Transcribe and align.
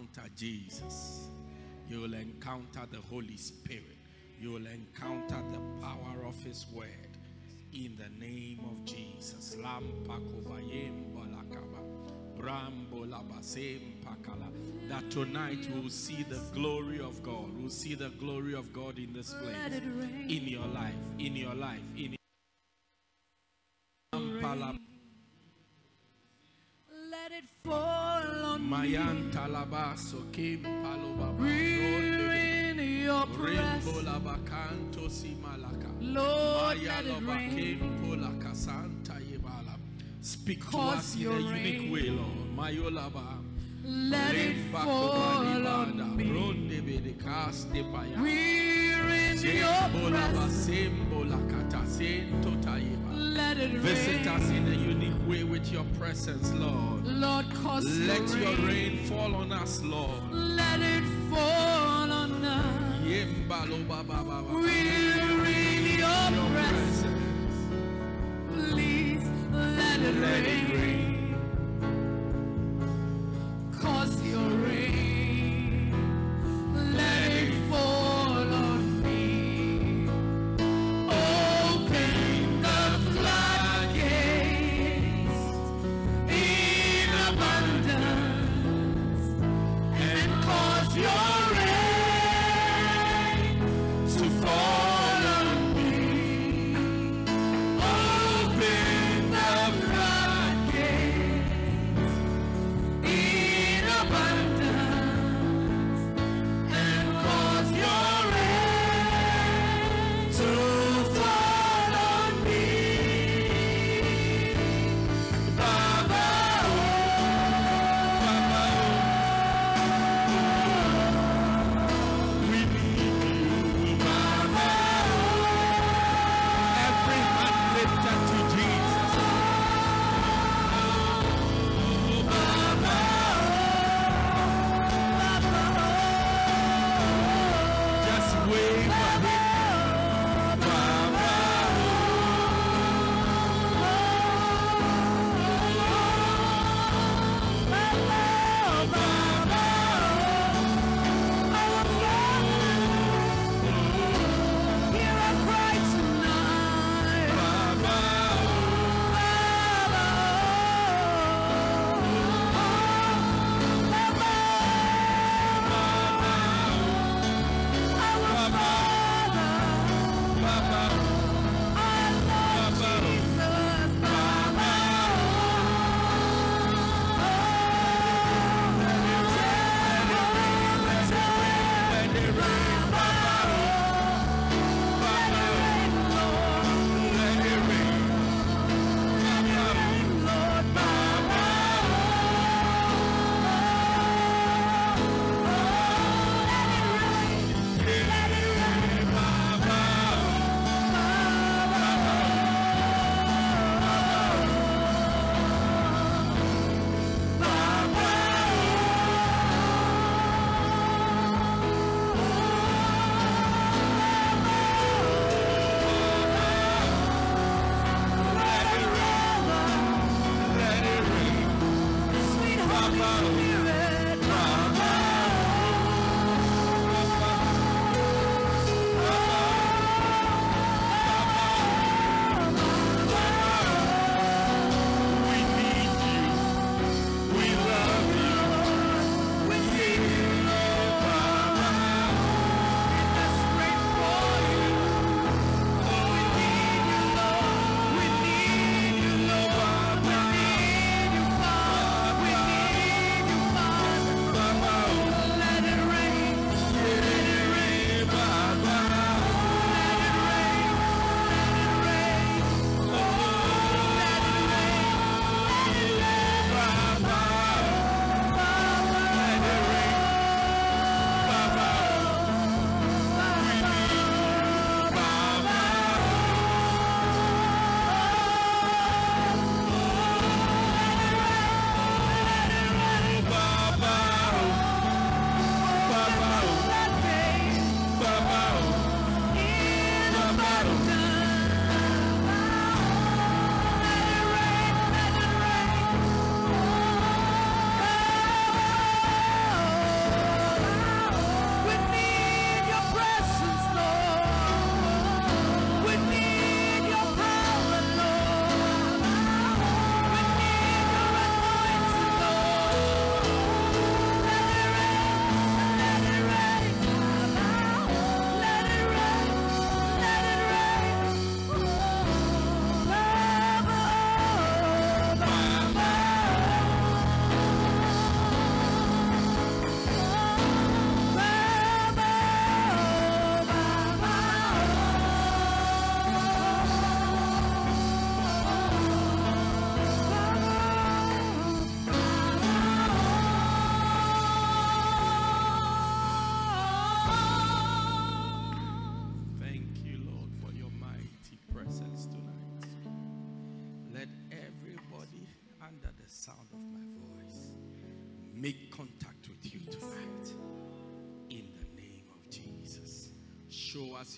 encounter 0.00 0.28
Jesus, 0.36 1.28
you 1.88 2.00
will 2.00 2.14
encounter 2.14 2.82
the 2.90 2.98
Holy 3.10 3.36
Spirit, 3.36 3.98
you 4.40 4.52
will 4.52 4.66
encounter 4.66 5.42
the 5.52 5.58
power 5.82 6.24
of 6.26 6.40
His 6.42 6.66
Word 6.72 6.86
in 7.72 7.96
the 7.98 8.08
name 8.24 8.60
of 8.64 8.84
Jesus. 8.84 9.56
Lampakobayem 9.60 11.12
balakaba. 11.14 11.80
Brambolabasem 12.38 14.02
pakala. 14.02 14.48
That 14.88 15.10
tonight 15.10 15.68
we 15.74 15.80
will 15.82 15.90
see 15.90 16.24
the 16.28 16.40
glory 16.54 17.00
of 17.00 17.22
God. 17.22 17.50
We'll 17.58 17.68
see 17.70 17.94
the 17.94 18.08
glory 18.10 18.54
of 18.54 18.72
God 18.72 18.98
in 18.98 19.12
this 19.12 19.34
place. 19.34 19.80
In 20.28 20.44
your 20.48 20.66
life. 20.66 20.94
In 21.18 21.36
your 21.36 21.54
life. 21.54 21.80
In 21.96 22.16
Ampala- 24.14 24.78
We're 31.38 32.32
in 32.32 32.78
your 33.04 33.26
presence. 33.26 33.84
Rainbow 33.86 34.02
labakanto 34.02 35.08
simalaka. 35.10 35.90
Lord, 36.00 36.82
let 36.82 37.06
it 37.06 37.22
rain. 37.26 37.78
Speak 40.22 40.70
to 40.70 40.78
us 40.78 41.14
in 41.14 41.20
a 41.20 41.24
your 41.24 41.38
unique 41.40 41.92
way, 41.92 42.10
Lord. 42.10 43.49
Let 43.84 44.34
it 44.34 44.56
fall 44.72 45.66
on 45.66 46.16
me. 46.16 46.30
Ronde 46.30 46.80
bede 46.84 47.14
kaste 47.18 47.82
paya. 47.92 48.20
We're 48.20 49.08
in 49.08 49.38
your 49.56 50.10
presence. 50.10 50.36
basembola 50.36 51.38
kata 51.50 51.86
sento 51.86 52.50
taiba. 52.60 53.10
Let 53.14 53.56
it 53.58 53.72
rain. 53.72 53.80
Visit 53.80 54.26
us 54.26 54.48
in 54.50 54.66
a 54.68 54.74
unique 54.74 55.28
way 55.28 55.44
with 55.44 55.72
your 55.72 55.84
presence, 55.98 56.52
Lord. 56.52 57.06
Lord, 57.06 57.46
cause 57.62 57.86
Let 58.06 58.28
your 58.28 58.38
your 58.38 58.56
rain. 58.56 58.66
rain 58.66 59.06
fall 59.06 59.34
on 59.34 59.52
us, 59.52 59.82
Lord. 59.82 60.20
Let 60.30 60.80
it 60.80 61.04
fall 61.30 62.12
on 62.12 62.44
us. 62.44 62.66
We're 63.02 63.28
in 65.48 65.98
your 65.98 66.50
presence. 66.52 67.06
Please 68.70 69.26
Let 69.52 70.00
it 70.00 70.14
rain. 70.20 70.69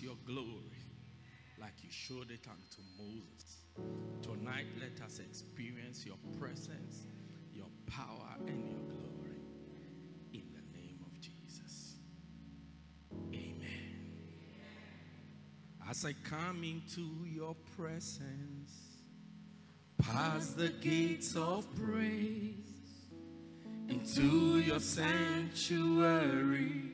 Your 0.03 0.17
glory 0.25 0.83
like 1.57 1.81
you 1.81 1.89
showed 1.89 2.29
it 2.29 2.45
unto 2.49 2.81
Moses. 2.97 3.63
Tonight, 4.21 4.65
let 4.81 4.99
us 5.05 5.19
experience 5.19 6.05
your 6.05 6.17
presence, 6.37 7.05
your 7.53 7.69
power, 7.87 8.35
and 8.45 8.69
your 8.69 8.81
glory. 8.81 9.39
In 10.33 10.43
the 10.51 10.61
name 10.77 10.99
of 11.05 11.17
Jesus. 11.21 11.99
Amen. 13.33 13.63
As 15.89 16.03
I 16.03 16.13
come 16.29 16.65
into 16.65 17.25
your 17.25 17.55
presence, 17.77 18.73
past 19.99 20.57
the 20.57 20.67
gates 20.69 21.37
of 21.37 21.65
praise, 21.77 23.07
into 23.87 24.59
your 24.59 24.81
sanctuary, 24.81 26.92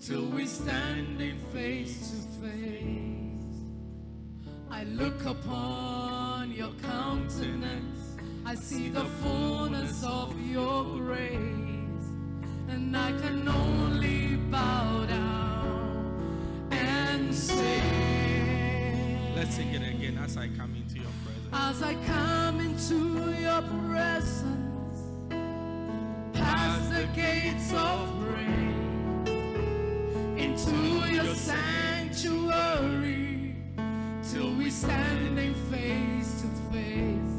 till 0.00 0.26
we 0.26 0.46
stand 0.46 1.20
in 1.20 1.38
face 1.52 2.12
to 2.12 2.46
face. 2.46 3.18
I 4.70 4.84
look 4.84 5.24
upon 5.24 6.52
your 6.52 6.70
countenance. 6.82 8.16
I 8.44 8.54
see 8.54 8.88
the 8.88 9.04
fullness 9.22 10.04
of 10.04 10.38
your 10.40 10.84
grace. 10.98 11.38
And 12.68 12.96
I 12.96 13.12
can 13.20 13.48
only 13.48 14.36
bow 14.50 15.04
down 15.06 16.68
and 16.70 17.34
say, 17.34 17.82
Let's 19.34 19.56
sing 19.56 19.70
it 19.70 19.82
again 19.82 20.18
as 20.18 20.36
I 20.36 20.48
come 20.48 20.74
into 20.76 20.96
your 20.96 21.12
presence. 21.24 21.48
As 21.52 21.82
I 21.82 21.94
come 22.06 22.60
into 22.60 23.34
your 23.40 23.62
presence, 23.88 25.00
past 26.32 26.90
the 26.90 27.08
gates 27.14 27.72
of 27.72 28.08
praise, 28.26 28.77
into 30.38 30.76
your 31.10 31.34
sanctuary, 31.34 32.36
till 34.30 34.54
we 34.54 34.70
standing 34.70 35.54
face 35.70 36.42
to 36.42 36.48
face. 36.72 37.36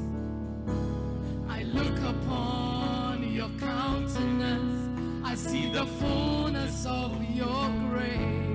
I 1.48 1.64
look 1.64 1.98
upon 2.00 3.24
your 3.32 3.50
countenance, 3.60 5.26
I 5.26 5.36
see 5.36 5.72
the 5.72 5.86
fullness 5.86 6.86
of 6.86 7.12
your 7.34 7.70
grace, 7.90 8.49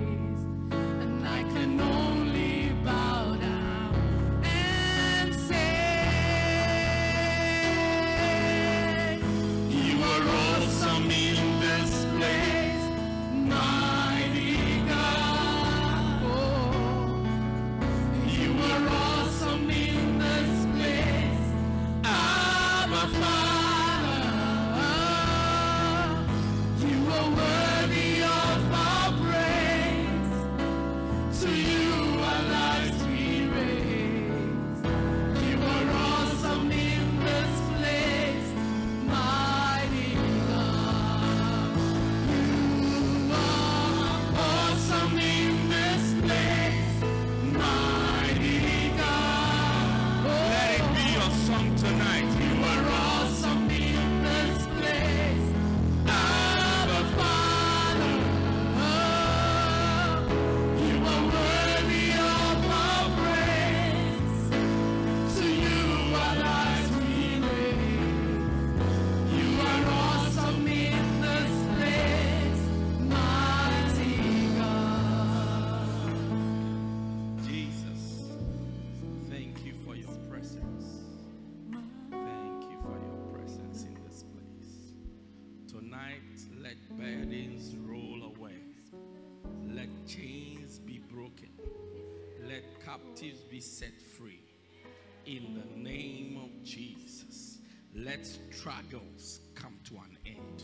In 95.35 95.55
the 95.55 95.81
name 95.81 96.39
of 96.45 96.63
Jesus, 96.63 97.59
let 97.93 98.25
struggles 98.25 99.41
come 99.57 99.77
to 99.83 99.97
an 99.97 100.17
end 100.25 100.63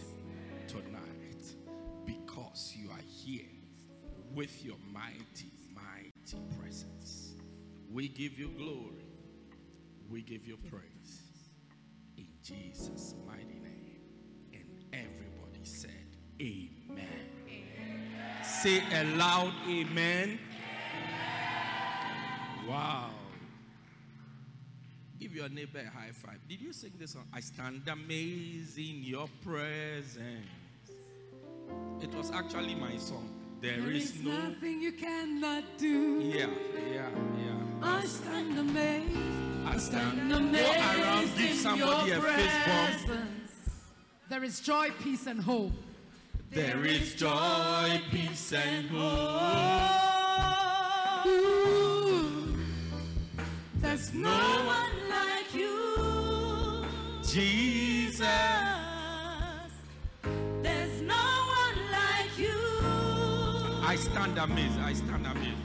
tonight 0.69 1.57
because 2.07 2.73
you 2.77 2.89
are 2.89 3.05
here 3.05 3.51
with 4.33 4.65
your 4.65 4.77
mighty, 4.93 5.51
mighty 5.75 6.39
presence. 6.57 7.35
We 7.91 8.07
give 8.07 8.39
you 8.39 8.51
glory. 8.57 9.09
We 10.09 10.23
give 10.23 10.47
you 10.47 10.57
praise. 10.71 11.23
In 12.17 12.29
Jesus' 12.41 13.17
mighty 13.27 13.59
name. 13.59 14.03
And 14.53 14.85
everybody 14.93 15.65
said, 15.65 16.17
Amen. 16.41 17.09
Say 18.45 18.85
a 18.93 19.17
loud 19.17 19.53
amen. 19.69 20.39
Wow. 22.69 23.11
Give 25.31 25.43
your 25.43 25.49
neighbor 25.49 25.79
a 25.79 25.91
high 25.97 26.11
five. 26.13 26.39
Did 26.49 26.61
you 26.61 26.73
sing 26.73 26.91
this 26.99 27.13
song? 27.13 27.25
I 27.33 27.39
stand 27.39 27.83
amazed 27.87 28.77
in 28.79 29.05
your 29.05 29.29
presence. 29.45 30.19
It 32.01 32.13
was 32.15 32.33
actually 32.33 32.75
my 32.75 32.97
song. 32.97 33.31
There 33.61 33.91
is 33.91 34.21
nothing 34.23 34.81
you 34.83 34.91
cannot 34.91 35.63
do. 35.79 36.21
Yeah, 36.21 36.47
yeah, 36.75 37.11
yeah. 37.39 37.55
I 37.81 38.05
stand 38.07 38.59
amazed. 38.59 39.17
I 39.67 39.77
stand. 39.77 40.19
Stand 40.19 40.31
Go 40.31 40.37
amazed 40.39 40.99
around, 40.99 41.31
give 41.37 41.57
somebody 41.57 42.11
a 42.11 42.21
fist 42.21 43.07
bump. 43.07 43.21
There 44.31 44.43
is 44.43 44.59
joy, 44.61 44.91
peace, 45.01 45.27
and 45.29 45.41
hope. 45.41 45.73
There 46.51 46.85
is 46.85 47.15
joy, 47.15 48.01
peace, 48.11 48.53
and 48.53 48.89
hope. 48.89 50.01
Ooh, 51.27 51.60
there's 53.81 54.15
no 54.15 54.31
one 54.31 54.97
like 55.09 55.55
you. 55.55 56.85
Jesus. 57.23 58.27
There's 60.63 61.01
no 61.03 61.15
one 61.15 61.79
like 61.91 62.39
you. 62.39 62.59
I 63.83 63.97
stand 63.97 64.39
amazed. 64.39 64.79
I 64.81 64.93
stand 64.93 65.27
amazed. 65.27 65.57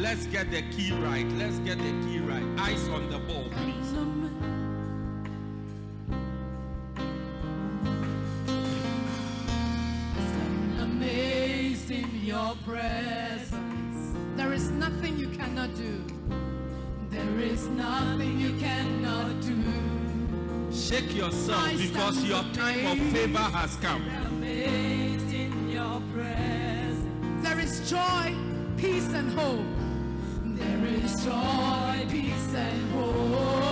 Let's 0.00 0.26
get 0.26 0.50
the 0.50 0.62
key 0.72 0.92
right. 0.92 1.28
Let's 1.32 1.58
get 1.60 1.78
the 1.78 1.92
key 2.04 2.18
right. 2.18 2.44
Eyes 2.58 2.88
on 2.88 3.08
the 3.10 3.18
ball, 3.18 3.48
please. 3.50 3.82
Your 12.32 12.56
presence. 12.64 14.16
There 14.36 14.54
is 14.54 14.70
nothing 14.70 15.18
you 15.18 15.28
cannot 15.28 15.74
do. 15.74 16.02
There 17.10 17.38
is 17.40 17.68
nothing 17.68 18.40
you 18.40 18.54
cannot 18.58 19.38
do. 19.42 19.58
Shake 20.74 21.14
yourself 21.14 21.62
I 21.62 21.76
because 21.76 22.24
your 22.24 22.42
time 22.54 22.86
of 22.86 22.98
favor 23.12 23.48
has 23.58 23.76
come. 23.76 24.02
Amazed 24.28 25.30
in 25.44 25.68
your 25.68 26.00
presence. 26.14 27.44
There 27.44 27.60
is 27.60 27.90
joy, 27.90 28.34
peace, 28.78 29.12
and 29.12 29.28
hope. 29.38 29.66
There 30.60 30.84
is 30.86 31.22
joy, 31.26 32.06
peace, 32.08 32.54
and 32.54 32.92
hope. 32.92 33.71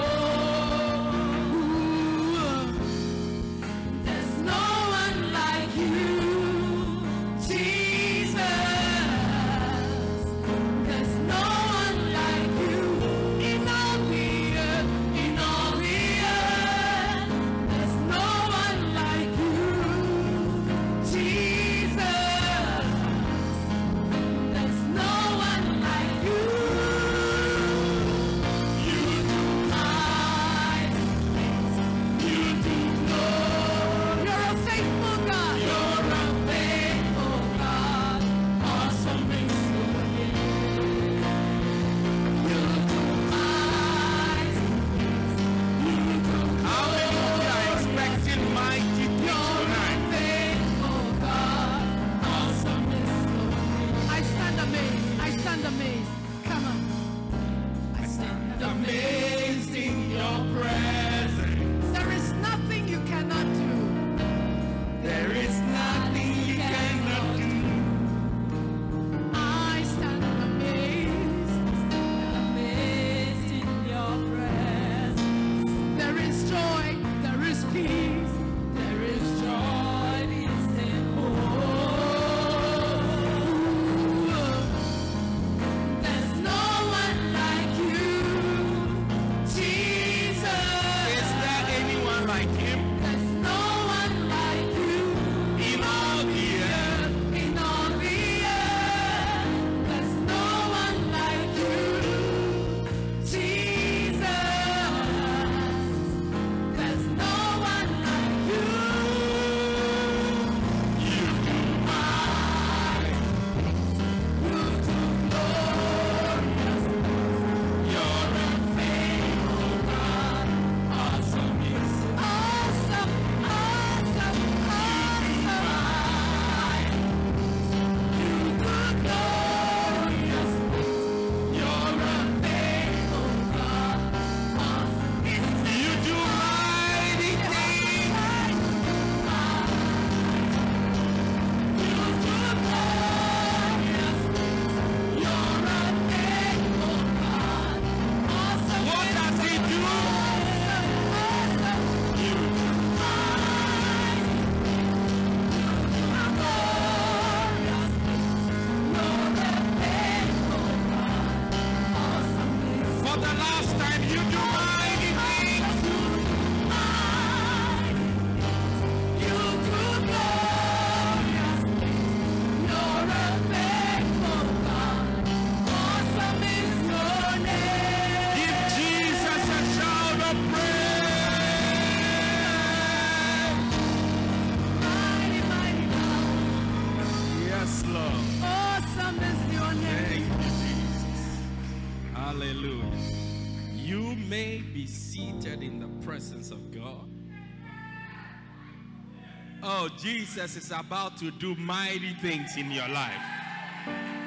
Oh, 199.83 199.89
Jesus 199.97 200.57
is 200.57 200.73
about 200.73 201.17
to 201.21 201.31
do 201.31 201.55
mighty 201.55 202.13
things 202.21 202.59
in 202.59 202.71
your 202.71 202.87
life, 202.89 203.23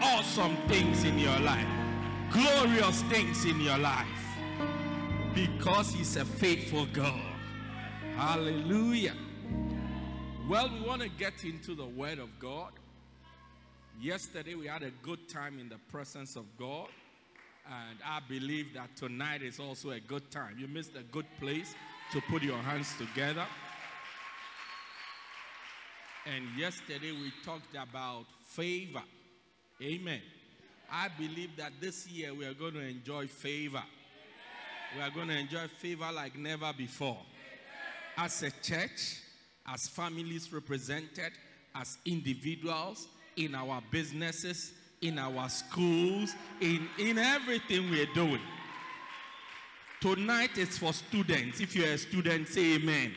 awesome 0.02 0.58
things 0.68 1.04
in 1.04 1.20
your 1.20 1.40
life, 1.42 1.68
glorious 2.32 3.04
things 3.04 3.46
in 3.46 3.62
your 3.62 3.78
life 3.78 4.08
because 5.36 5.94
He's 5.94 6.16
a 6.16 6.26
faithful 6.26 6.88
God. 6.88 7.22
Hallelujah. 8.16 9.14
Well, 10.50 10.72
we 10.74 10.82
want 10.88 11.04
to 11.04 11.10
get 11.10 11.44
into 11.44 11.76
the 11.76 11.86
Word 11.86 12.18
of 12.18 12.30
God. 12.40 12.72
Yesterday, 14.02 14.56
we 14.56 14.66
had 14.66 14.82
a 14.82 14.92
good 15.04 15.30
time 15.30 15.60
in 15.60 15.70
the 15.70 15.78
presence 15.92 16.36
of 16.36 16.46
God. 16.58 16.88
And 17.68 18.00
I 18.04 18.22
believe 18.28 18.74
that 18.74 18.98
tonight 18.98 19.44
is 19.44 19.60
also 19.60 19.92
a 19.92 20.00
good 20.00 20.32
time. 20.32 20.56
You 20.58 20.68
missed 20.68 20.96
a 20.96 21.04
good 21.04 21.28
place 21.40 21.76
to 22.12 22.22
put 22.22 22.42
your 22.42 22.58
hands 22.58 22.92
together. 22.98 23.46
And 26.26 26.46
yesterday 26.58 27.12
we 27.12 27.34
talked 27.44 27.76
about 27.76 28.26
favor. 28.48 29.04
Amen. 29.82 30.22
I 30.92 31.10
believe 31.18 31.58
that 31.58 31.74
this 31.82 32.08
year 32.08 32.34
we 32.34 32.46
are 32.46 32.54
going 32.54 32.74
to 32.74 32.82
enjoy 32.82 33.28
favor. 33.28 33.84
We 34.96 35.02
are 35.02 35.10
going 35.10 35.28
to 35.28 35.38
enjoy 35.38 35.68
favor 35.80 36.10
like 36.14 36.38
never 36.38 36.72
before. 36.78 37.18
As 38.18 38.42
a 38.44 38.52
church, 38.52 39.20
as 39.68 39.88
families 39.90 40.54
represented, 40.54 41.32
as 41.76 41.98
individuals, 42.06 43.08
in 43.36 43.56
our 43.56 43.82
businesses, 43.92 44.74
in 45.02 45.18
our 45.18 45.50
schools, 45.50 46.34
in, 46.62 46.88
in 47.00 47.18
everything 47.18 47.90
we're 47.90 48.14
doing. 48.14 48.42
Tonight 50.00 50.58
is 50.58 50.78
for 50.78 50.94
students. 50.94 51.60
If 51.60 51.76
you're 51.76 51.88
a 51.88 51.98
student, 51.98 52.48
say 52.48 52.76
amen. 52.76 53.14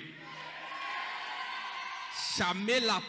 Shamela. 2.36 3.02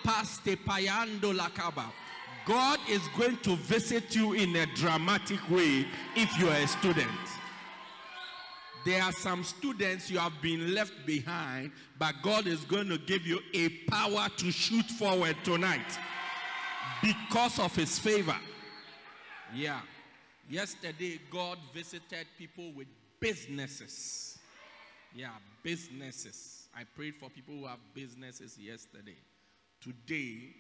God 2.46 2.80
is 2.90 3.02
going 3.18 3.38
to 3.38 3.56
visit 3.58 4.16
you 4.16 4.34
in 4.34 4.56
a 4.56 4.66
dramatic 4.76 5.40
way 5.50 5.86
if 6.16 6.40
you 6.40 6.48
are 6.48 6.56
a 6.56 6.68
student. 6.68 7.10
There 8.86 9.04
are 9.04 9.12
some 9.12 9.44
students 9.44 10.10
you 10.10 10.18
have 10.18 10.42
been 10.42 10.74
left 10.74 10.94
behind, 11.06 11.72
but 12.00 12.16
God 12.24 12.48
is 12.48 12.62
going 12.62 12.88
to 12.88 12.98
give 12.98 13.28
you 13.28 13.40
a 13.54 13.68
power 13.90 14.30
to 14.38 14.52
shoot 14.52 14.86
forward 14.86 15.36
tonight 15.44 16.00
because 17.02 17.60
of 17.60 17.76
his 17.76 18.00
favor. 18.00 18.38
Yeah. 19.54 19.82
Yesterday, 20.50 21.20
God 21.30 21.58
visited 21.74 22.28
people 22.38 22.72
with 22.72 22.88
businesses. 23.20 24.38
Yeah, 25.14 25.32
businesses. 25.62 26.57
I 26.78 26.84
prayed 26.96 27.16
for 27.16 27.28
people 27.30 27.56
who 27.56 27.66
have 27.66 27.80
businesses 27.96 28.56
yesterday. 28.60 29.18
Today, 29.82 30.54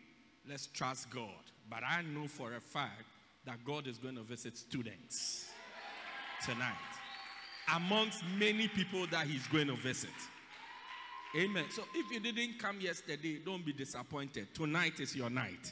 let's 0.49 0.65
trust 0.65 1.11
God. 1.11 1.29
But 1.69 1.83
I 1.87 2.01
know 2.01 2.27
for 2.27 2.55
a 2.55 2.59
fact 2.59 3.03
that 3.45 3.63
God 3.63 3.85
is 3.85 3.99
going 3.99 4.15
to 4.15 4.23
visit 4.23 4.57
students 4.57 5.45
tonight. 6.43 6.73
Amongst 7.75 8.23
many 8.39 8.67
people 8.67 9.05
that 9.11 9.27
He's 9.27 9.45
going 9.47 9.67
to 9.67 9.75
visit. 9.75 10.09
Amen. 11.37 11.65
So 11.69 11.83
if 11.93 12.11
you 12.11 12.19
didn't 12.19 12.57
come 12.57 12.81
yesterday, 12.81 13.39
don't 13.45 13.63
be 13.63 13.73
disappointed. 13.73 14.55
Tonight 14.55 14.99
is 14.99 15.15
your 15.15 15.29
night. 15.29 15.71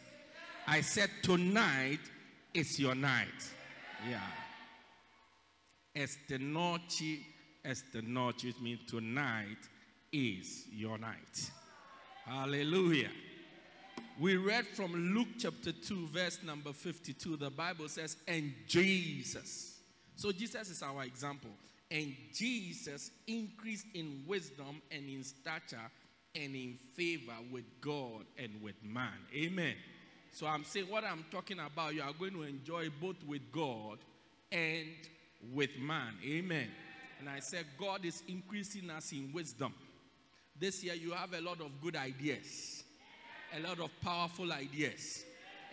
I 0.67 0.81
said, 0.81 1.09
tonight 1.23 2.01
is 2.53 2.79
your 2.79 2.93
night. 2.93 3.51
Yeah. 4.07 4.19
Esta 5.95 6.37
noche, 6.37 7.21
esta 7.63 8.01
noche, 8.03 8.53
means 8.61 8.81
tonight 8.87 9.57
is 10.11 10.65
your 10.71 10.97
night. 10.97 11.51
Hallelujah. 12.25 13.11
We 14.19 14.37
read 14.37 14.65
from 14.65 14.93
Luke 15.13 15.27
chapter 15.37 15.71
2, 15.71 16.07
verse 16.07 16.39
number 16.43 16.71
52. 16.71 17.37
The 17.37 17.49
Bible 17.49 17.89
says, 17.89 18.15
and 18.27 18.53
Jesus. 18.67 19.79
So 20.15 20.31
Jesus 20.31 20.69
is 20.69 20.81
our 20.81 21.03
example. 21.03 21.51
And 21.91 22.15
Jesus 22.33 23.11
increased 23.27 23.87
in 23.93 24.23
wisdom 24.25 24.81
and 24.89 25.07
in 25.07 25.23
stature 25.23 25.91
and 26.33 26.55
in 26.55 26.77
favor 26.95 27.35
with 27.51 27.65
God 27.81 28.25
and 28.37 28.61
with 28.61 28.75
man. 28.83 29.13
Amen. 29.35 29.75
So 30.31 30.47
I'm 30.47 30.63
saying 30.63 30.87
what 30.89 31.03
I'm 31.03 31.25
talking 31.31 31.59
about, 31.59 31.93
you 31.93 32.01
are 32.01 32.13
going 32.17 32.33
to 32.33 32.43
enjoy 32.43 32.89
both 33.01 33.23
with 33.25 33.51
God 33.51 33.99
and 34.51 34.87
with 35.53 35.77
man. 35.77 36.13
Amen. 36.25 36.69
And 37.19 37.29
I 37.29 37.39
said, 37.39 37.65
God 37.79 38.03
is 38.03 38.23
increasing 38.27 38.89
us 38.89 39.11
in 39.11 39.31
wisdom. 39.33 39.73
This 40.59 40.83
year, 40.83 40.93
you 40.93 41.11
have 41.11 41.33
a 41.33 41.41
lot 41.41 41.59
of 41.59 41.69
good 41.81 41.95
ideas, 41.95 42.83
a 43.55 43.59
lot 43.59 43.79
of 43.79 43.89
powerful 44.01 44.53
ideas, 44.53 45.25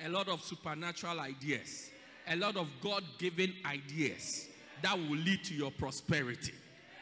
a 0.04 0.08
lot 0.08 0.28
of 0.28 0.42
supernatural 0.42 1.20
ideas, 1.20 1.90
a 2.26 2.36
lot 2.36 2.56
of 2.56 2.68
God 2.82 3.04
given 3.18 3.52
ideas 3.64 4.48
that 4.82 4.98
will 4.98 5.16
lead 5.16 5.44
to 5.44 5.54
your 5.54 5.70
prosperity. 5.70 6.52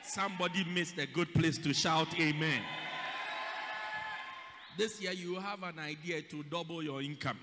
Somebody 0.03 0.65
missed 0.65 0.99
a 0.99 1.07
good 1.07 1.33
place 1.33 1.57
to 1.59 1.73
shout, 1.73 2.09
Amen. 2.21 2.61
This 4.77 5.01
year, 5.01 5.13
you 5.13 5.37
have 5.37 5.63
an 5.63 5.79
idea 5.79 6.23
to 6.23 6.43
double 6.45 6.83
your 6.83 7.03
income. 7.03 7.39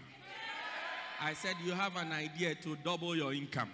I 1.19 1.33
said, 1.33 1.55
You 1.63 1.71
have 1.71 1.95
an 1.95 2.11
idea 2.11 2.55
to 2.55 2.75
double 2.83 3.15
your 3.15 3.33
income. 3.33 3.69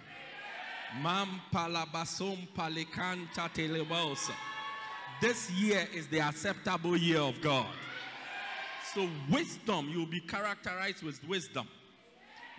Mam 1.02 1.40
palabasum 1.52 2.48
palikan 2.56 3.28
chatelebos. 3.34 4.30
This 5.24 5.50
year 5.52 5.88
is 5.94 6.06
the 6.08 6.20
acceptable 6.20 6.98
year 6.98 7.20
of 7.20 7.40
God. 7.40 7.64
So, 8.92 9.08
wisdom, 9.30 9.88
you'll 9.90 10.04
be 10.04 10.20
characterized 10.20 11.02
with 11.02 11.26
wisdom. 11.26 11.66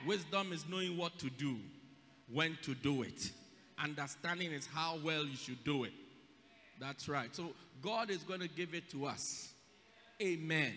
Wisdom 0.03 0.51
is 0.51 0.65
knowing 0.67 0.97
what 0.97 1.19
to 1.19 1.29
do, 1.29 1.57
when 2.27 2.57
to 2.63 2.73
do 2.73 3.03
it. 3.03 3.31
Understanding 3.77 4.51
is 4.51 4.65
how 4.65 4.97
well 5.03 5.25
you 5.25 5.35
should 5.35 5.63
do 5.63 5.83
it. 5.83 5.93
That's 6.79 7.07
right. 7.07 7.35
So, 7.35 7.51
God 7.83 8.09
is 8.09 8.23
going 8.23 8.39
to 8.39 8.49
give 8.49 8.73
it 8.73 8.89
to 8.89 9.05
us. 9.05 9.53
Amen. 10.19 10.73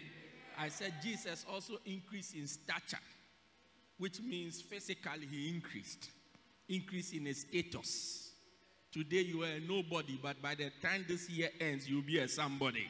I 0.59 0.69
said 0.69 0.93
Jesus 1.03 1.47
also 1.51 1.79
increased 1.87 2.35
in 2.35 2.49
stature, 2.49 2.99
which 3.97 4.21
means 4.21 4.61
physically 4.61 5.27
he 5.31 5.49
increased, 5.49 6.11
increase 6.69 7.15
in 7.15 7.25
his 7.25 7.47
status. 7.49 8.28
Today 8.91 9.21
you 9.21 9.43
are 9.43 9.47
a 9.47 9.61
nobody, 9.61 10.19
but 10.23 10.41
by 10.41 10.55
the 10.55 10.71
time 10.81 11.05
this 11.07 11.29
year 11.29 11.51
ends, 11.61 11.87
you'll 11.87 12.01
be 12.01 12.21
a 12.21 12.29
somebody. 12.29 12.87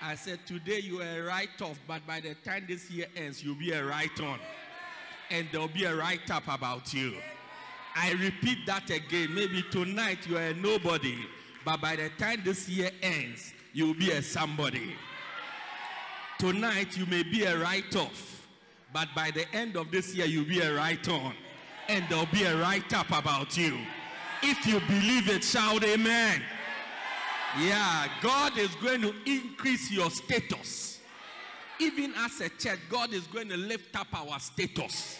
I 0.00 0.14
said 0.14 0.38
today 0.46 0.78
you 0.78 1.02
are 1.02 1.20
a 1.20 1.22
write 1.22 1.60
off, 1.60 1.78
but 1.86 2.06
by 2.06 2.20
the 2.20 2.34
time 2.36 2.64
this 2.66 2.90
year 2.90 3.06
ends, 3.14 3.44
you'll 3.44 3.56
be 3.56 3.72
a 3.72 3.84
write 3.84 4.18
on. 4.22 4.38
And 5.30 5.46
there'll 5.52 5.68
be 5.68 5.84
a 5.84 5.94
write 5.94 6.30
up 6.30 6.44
about 6.48 6.94
you. 6.94 7.14
I 7.94 8.12
repeat 8.12 8.64
that 8.66 8.88
again. 8.88 9.34
Maybe 9.34 9.62
tonight 9.70 10.26
you 10.26 10.38
are 10.38 10.46
a 10.46 10.54
nobody, 10.54 11.18
but 11.62 11.82
by 11.82 11.96
the 11.96 12.08
time 12.18 12.40
this 12.42 12.66
year 12.66 12.90
ends, 13.02 13.52
you'll 13.74 13.94
be 13.94 14.12
a 14.12 14.22
somebody. 14.22 14.94
Tonight 16.38 16.96
you 16.96 17.04
may 17.04 17.22
be 17.22 17.44
a 17.44 17.58
write 17.58 17.94
off, 17.96 18.46
but 18.94 19.08
by 19.14 19.30
the 19.30 19.44
end 19.54 19.76
of 19.76 19.90
this 19.90 20.14
year, 20.14 20.26
you'll 20.26 20.48
be 20.48 20.60
a 20.60 20.74
write 20.74 21.06
on. 21.08 21.34
And 21.88 22.02
there'll 22.08 22.26
be 22.26 22.44
a 22.44 22.56
write 22.56 22.94
up 22.94 23.10
about 23.10 23.58
you. 23.58 23.78
If 24.46 24.66
you 24.66 24.78
believe 24.80 25.30
it, 25.30 25.42
shout 25.42 25.82
amen. 25.84 26.42
Yeah, 27.58 28.08
God 28.20 28.58
is 28.58 28.74
going 28.74 29.00
to 29.00 29.14
increase 29.24 29.90
your 29.90 30.10
status. 30.10 31.00
Even 31.80 32.12
as 32.18 32.42
a 32.42 32.50
church, 32.50 32.78
God 32.90 33.14
is 33.14 33.26
going 33.26 33.48
to 33.48 33.56
lift 33.56 33.98
up 33.98 34.08
our 34.12 34.38
status. 34.38 35.18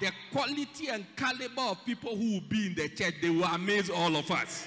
The 0.00 0.10
quality 0.32 0.88
and 0.88 1.06
caliber 1.16 1.62
of 1.62 1.84
people 1.84 2.16
who 2.16 2.32
will 2.34 2.48
be 2.48 2.66
in 2.66 2.74
the 2.74 2.88
church, 2.88 3.14
they 3.22 3.30
will 3.30 3.44
amaze 3.44 3.90
all 3.90 4.16
of 4.16 4.28
us. 4.32 4.66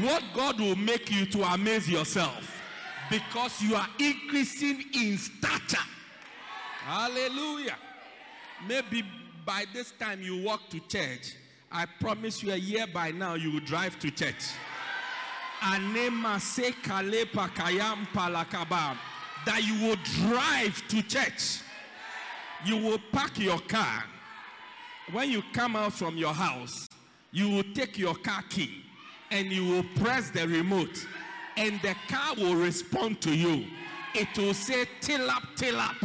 What 0.00 0.22
God 0.34 0.58
will 0.58 0.76
make 0.76 1.10
you 1.10 1.26
to 1.26 1.42
amaze 1.52 1.90
yourself 1.90 2.58
because 3.10 3.60
you 3.60 3.74
are 3.74 3.88
increasing 3.98 4.82
in 4.94 5.18
stature. 5.18 5.76
Hallelujah. 6.84 7.76
Maybe 8.66 9.04
by 9.44 9.66
this 9.74 9.92
time 9.92 10.22
you 10.22 10.42
walk 10.42 10.70
to 10.70 10.80
church. 10.80 11.36
I 11.74 11.86
promise 12.00 12.42
you 12.42 12.52
a 12.52 12.56
year 12.56 12.86
by 12.86 13.12
now 13.12 13.34
you 13.34 13.50
will 13.50 13.60
drive 13.60 13.98
to 14.00 14.10
church. 14.10 14.44
That 19.46 19.64
you 19.64 19.86
will 19.88 19.96
drive 20.28 20.82
to 20.88 21.02
church. 21.02 21.60
You 22.66 22.76
will 22.76 22.98
park 23.10 23.38
your 23.38 23.58
car. 23.60 24.04
When 25.12 25.30
you 25.30 25.42
come 25.54 25.74
out 25.74 25.94
from 25.94 26.16
your 26.16 26.34
house, 26.34 26.88
you 27.30 27.48
will 27.48 27.64
take 27.74 27.96
your 27.96 28.16
car 28.16 28.42
key 28.50 28.84
and 29.30 29.50
you 29.50 29.64
will 29.66 29.84
press 29.96 30.30
the 30.30 30.46
remote 30.46 31.06
and 31.56 31.80
the 31.80 31.96
car 32.08 32.34
will 32.36 32.54
respond 32.54 33.22
to 33.22 33.34
you. 33.34 33.64
It 34.14 34.36
will 34.36 34.52
say, 34.52 34.84
till 35.00 35.30
up, 35.30 35.42
till 35.56 35.76
up. 35.76 35.96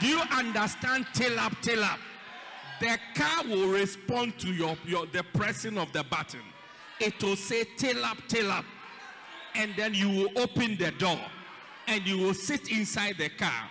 Do 0.00 0.08
you 0.08 0.20
understand 0.32 1.06
till 1.14 1.38
up, 1.38 1.52
till 1.62 1.84
up? 1.84 2.00
The 2.80 2.98
car 3.14 3.44
will 3.44 3.68
respond 3.68 4.38
to 4.40 4.48
your, 4.52 4.76
your 4.84 5.06
the 5.06 5.24
pressing 5.34 5.78
of 5.78 5.92
the 5.92 6.04
button. 6.04 6.40
It 7.00 7.22
will 7.22 7.36
say 7.36 7.64
tail 7.76 8.04
up, 8.04 8.18
tail 8.28 8.50
up. 8.50 8.64
And 9.54 9.72
then 9.76 9.94
you 9.94 10.08
will 10.08 10.30
open 10.36 10.76
the 10.76 10.90
door 10.92 11.20
and 11.86 12.06
you 12.06 12.18
will 12.18 12.34
sit 12.34 12.70
inside 12.70 13.16
the 13.18 13.28
car 13.28 13.68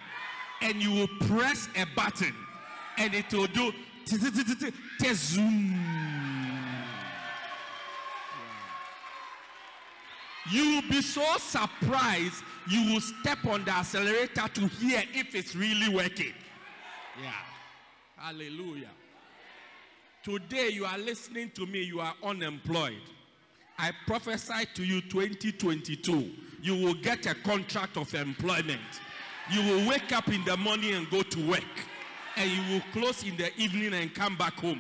and 0.62 0.82
you 0.82 0.92
will 0.92 1.28
press 1.28 1.68
a 1.76 1.86
button 1.96 2.34
and 2.98 3.14
it 3.14 3.32
will 3.34 3.48
do 3.48 3.74
zoom. 5.14 5.80
You 10.52 10.76
will 10.76 10.90
be 10.90 11.02
so 11.02 11.38
surprised 11.38 12.44
you 12.70 12.94
will 12.94 13.02
step 13.02 13.46
on 13.46 13.64
the 13.66 13.72
accelerator 13.72 14.48
to 14.54 14.68
hear 14.68 15.04
if 15.14 15.36
it's 15.36 15.56
really 15.56 15.90
working. 15.94 16.34
Yeah. 17.22 17.32
Hallelujah. 18.24 18.92
Today 20.24 20.70
you 20.70 20.86
are 20.86 20.98
listening 20.98 21.52
to 21.56 21.66
me, 21.66 21.84
you 21.84 22.00
are 22.00 22.14
unemployed. 22.24 23.02
I 23.78 23.92
prophesy 24.08 24.66
to 24.76 24.86
you 24.86 25.02
2022, 25.02 26.32
you 26.62 26.74
will 26.74 26.94
get 26.94 27.26
a 27.26 27.36
contract 27.36 27.98
of 27.98 28.14
employment. 28.14 28.80
You 29.52 29.62
will 29.64 29.90
wake 29.90 30.14
up 30.14 30.30
in 30.30 30.42
the 30.46 30.56
morning 30.56 30.94
and 30.94 31.10
go 31.10 31.22
to 31.22 31.50
work, 31.50 31.66
and 32.38 32.50
you 32.50 32.62
will 32.74 32.84
close 32.94 33.26
in 33.26 33.36
the 33.36 33.54
evening 33.58 33.94
and 33.94 34.16
come 34.16 34.38
back 34.38 34.54
home. 34.54 34.80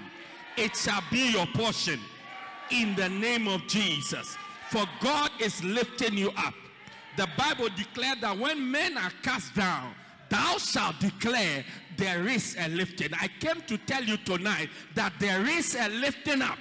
It 0.56 0.73
shall 0.77 1.03
be 1.12 1.34
your 1.34 1.47
portion 1.47 1.99
in 2.71 2.95
the 2.95 3.10
name 3.10 3.49
of 3.49 3.67
Jesus. 3.67 4.38
For 4.69 4.86
God 5.01 5.32
is 5.41 5.62
lifting 5.65 6.13
you 6.13 6.32
up. 6.38 6.53
The 7.17 7.27
Bible 7.38 7.67
declared 7.75 8.21
that 8.21 8.38
when 8.38 8.71
men 8.71 8.97
are 8.97 9.12
cast 9.21 9.53
down, 9.53 9.95
thou 10.34 10.58
shalt 10.58 11.00
declare 11.00 11.63
there 11.96 12.28
is 12.28 12.56
a 12.60 12.67
lifting. 12.69 13.10
I 13.13 13.28
came 13.39 13.62
to 13.67 13.78
tell 13.78 14.04
you 14.04 14.17
tonight 14.17 14.69
that 14.96 15.13
there 15.19 15.46
is 15.48 15.76
a 15.76 15.89
lifting 15.89 16.41
up. 16.41 16.58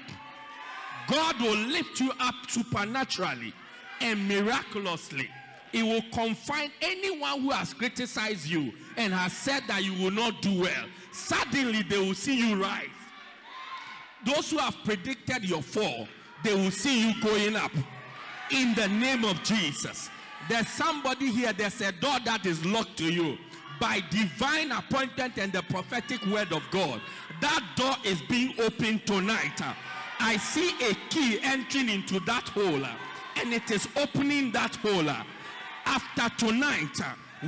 God 1.09 1.41
will 1.41 1.57
lift 1.57 1.99
you 1.99 2.13
up 2.21 2.35
supernaturally 2.49 3.55
and 4.03 4.29
miraculously. 4.29 5.29
It 5.73 5.83
will 5.85 6.03
confine 6.13 6.71
anyone 6.83 7.41
who 7.41 7.51
has 7.51 7.73
criticized 7.73 8.47
you 8.47 8.75
and 8.99 9.11
has 9.15 9.33
said 9.33 9.63
that 9.69 9.83
you 9.83 9.95
will 9.95 10.11
not 10.11 10.43
do 10.43 10.61
well. 10.61 10.85
Suddenly, 11.13 11.83
they 11.85 11.99
will 11.99 12.15
see 12.15 12.51
you 12.51 12.63
rise. 12.63 12.89
Those 14.27 14.51
who 14.51 14.59
have 14.59 14.77
predicted 14.85 15.49
your 15.49 15.63
fall, 15.63 16.07
they 16.45 16.55
will 16.55 16.71
see 16.71 17.09
you 17.09 17.23
going 17.23 17.57
up 17.57 17.73
in 18.51 18.75
the 18.75 18.89
name 18.89 19.25
of 19.25 19.43
Jesus. 19.43 20.11
There's 20.49 20.69
somebody 20.69 21.31
here, 21.31 21.55
there's 21.55 21.81
a 21.81 21.93
door 21.93 22.19
that 22.27 22.45
is 22.45 22.65
locked 22.67 22.99
to 22.99 23.11
you 23.11 23.39
by 23.83 24.01
divine 24.11 24.71
appointment 24.71 25.37
and 25.39 25.53
the 25.53 25.61
prophetic 25.63 26.25
word 26.27 26.53
of 26.53 26.63
God. 26.71 27.01
That 27.41 27.65
door 27.75 27.97
is 28.05 28.23
being 28.23 28.55
opened 28.61 29.05
tonight. 29.09 29.61
I 30.21 30.37
see 30.37 30.71
a 30.89 30.95
key 31.11 31.41
entering 31.43 31.89
into 31.89 32.21
that 32.21 32.49
hole 32.51 32.87
and 33.41 33.53
it 33.53 33.69
is 33.73 33.89
opening 33.97 34.53
that 34.53 34.77
hole. 34.77 35.11
After 35.85 36.47
tonight, 36.47 36.97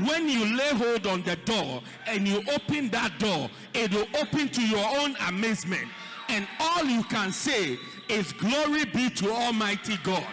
when 0.04 0.28
you 0.28 0.56
lay 0.56 0.70
hold 0.70 1.06
on 1.06 1.22
the 1.22 1.36
door 1.36 1.80
and 2.08 2.26
you 2.26 2.42
open 2.52 2.88
that 2.88 3.16
door, 3.20 3.48
it 3.72 3.94
will 3.94 4.08
open 4.20 4.48
to 4.48 4.66
your 4.66 4.84
own 4.98 5.14
amazement. 5.28 5.86
And 6.28 6.48
all 6.58 6.84
you 6.84 7.04
can 7.04 7.30
say 7.30 7.78
is, 8.08 8.32
Glory 8.32 8.86
be 8.86 9.08
to 9.08 9.30
Almighty 9.30 9.98
God. 10.02 10.26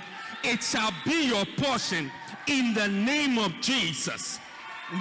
It 0.44 0.64
shall 0.64 0.92
be 1.06 1.28
your 1.28 1.46
portion 1.58 2.12
in 2.48 2.74
the 2.74 2.88
name 2.88 3.38
of 3.38 3.54
Jesus. 3.62 4.40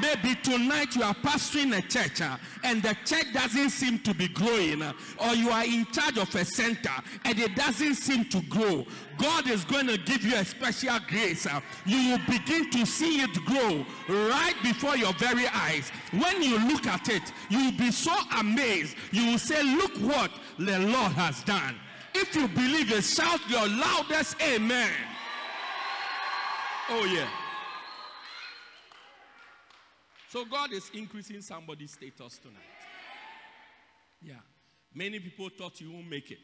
Maybe 0.00 0.37
tonight 0.37 0.94
you 0.94 1.03
are 1.03 1.14
pastoring 1.14 1.76
a 1.76 1.83
church 1.83 2.20
uh, 2.20 2.37
and 2.62 2.81
the 2.81 2.96
church 3.05 3.26
doesn't 3.33 3.70
seem 3.70 3.98
to 4.00 4.14
be 4.14 4.29
growing, 4.29 4.83
uh, 4.83 4.92
or 5.18 5.35
you 5.35 5.50
are 5.50 5.64
in 5.64 5.85
charge 5.87 6.16
of 6.16 6.33
a 6.35 6.44
center 6.44 6.92
and 7.24 7.38
it 7.38 7.57
doesn't 7.57 7.96
seem 7.96 8.24
to 8.26 8.40
grow. 8.42 8.87
God 9.18 9.50
is 9.50 9.64
going 9.64 9.88
to 9.88 9.98
give 9.98 10.24
you 10.24 10.37
a 10.37 10.44
special 10.44 10.96
grace. 11.09 11.46
uh, 11.46 11.61
you 11.87 12.11
will 12.11 12.20
begin 12.29 12.70
to 12.70 12.87
see 12.87 13.20
it 13.20 13.35
grow 13.44 13.85
right 14.09 14.55
before 14.62 14.96
your 14.96 15.12
very 15.14 15.48
eyes. 15.48 15.90
When 16.12 16.40
you 16.40 16.59
look 16.68 16.87
at 16.87 17.09
it, 17.09 17.33
you 17.48 17.64
will 17.64 17.79
be 17.79 17.90
so 17.90 18.14
amazed. 18.38 18.96
You 19.11 19.33
will 19.33 19.38
say, 19.38 19.62
Look 19.62 19.96
what 19.96 20.31
the 20.59 20.79
Lord 20.79 21.12
has 21.12 21.42
done. 21.42 21.76
If 22.14 22.35
you 22.35 22.48
believe 22.48 22.92
it, 22.92 23.03
shout 23.03 23.40
your 23.48 23.66
loudest 23.68 24.37
amen. 24.42 24.90
Oh, 26.90 27.05
yeah. 27.05 27.29
So 30.31 30.45
God 30.45 30.73
is 30.73 30.88
increasing 30.95 31.43
somebody's 31.43 31.90
status 31.90 32.38
tonight. 32.38 32.62
Yeah. 34.23 34.35
Many 34.95 35.19
people 35.19 35.49
thought 35.49 35.81
you 35.81 35.90
won't 35.90 36.09
make 36.09 36.31
it, 36.31 36.38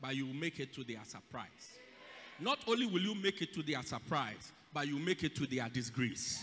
but 0.00 0.16
you 0.16 0.26
will 0.26 0.34
make 0.34 0.58
it 0.58 0.74
to 0.74 0.82
their 0.82 1.04
surprise. 1.04 1.78
Not 2.40 2.58
only 2.66 2.86
will 2.86 3.00
you 3.00 3.14
make 3.14 3.40
it 3.40 3.54
to 3.54 3.62
their 3.62 3.82
surprise, 3.82 4.50
but 4.74 4.88
you 4.88 4.98
make 4.98 5.22
it 5.22 5.36
to 5.36 5.46
their 5.46 5.68
disgrace. 5.68 6.42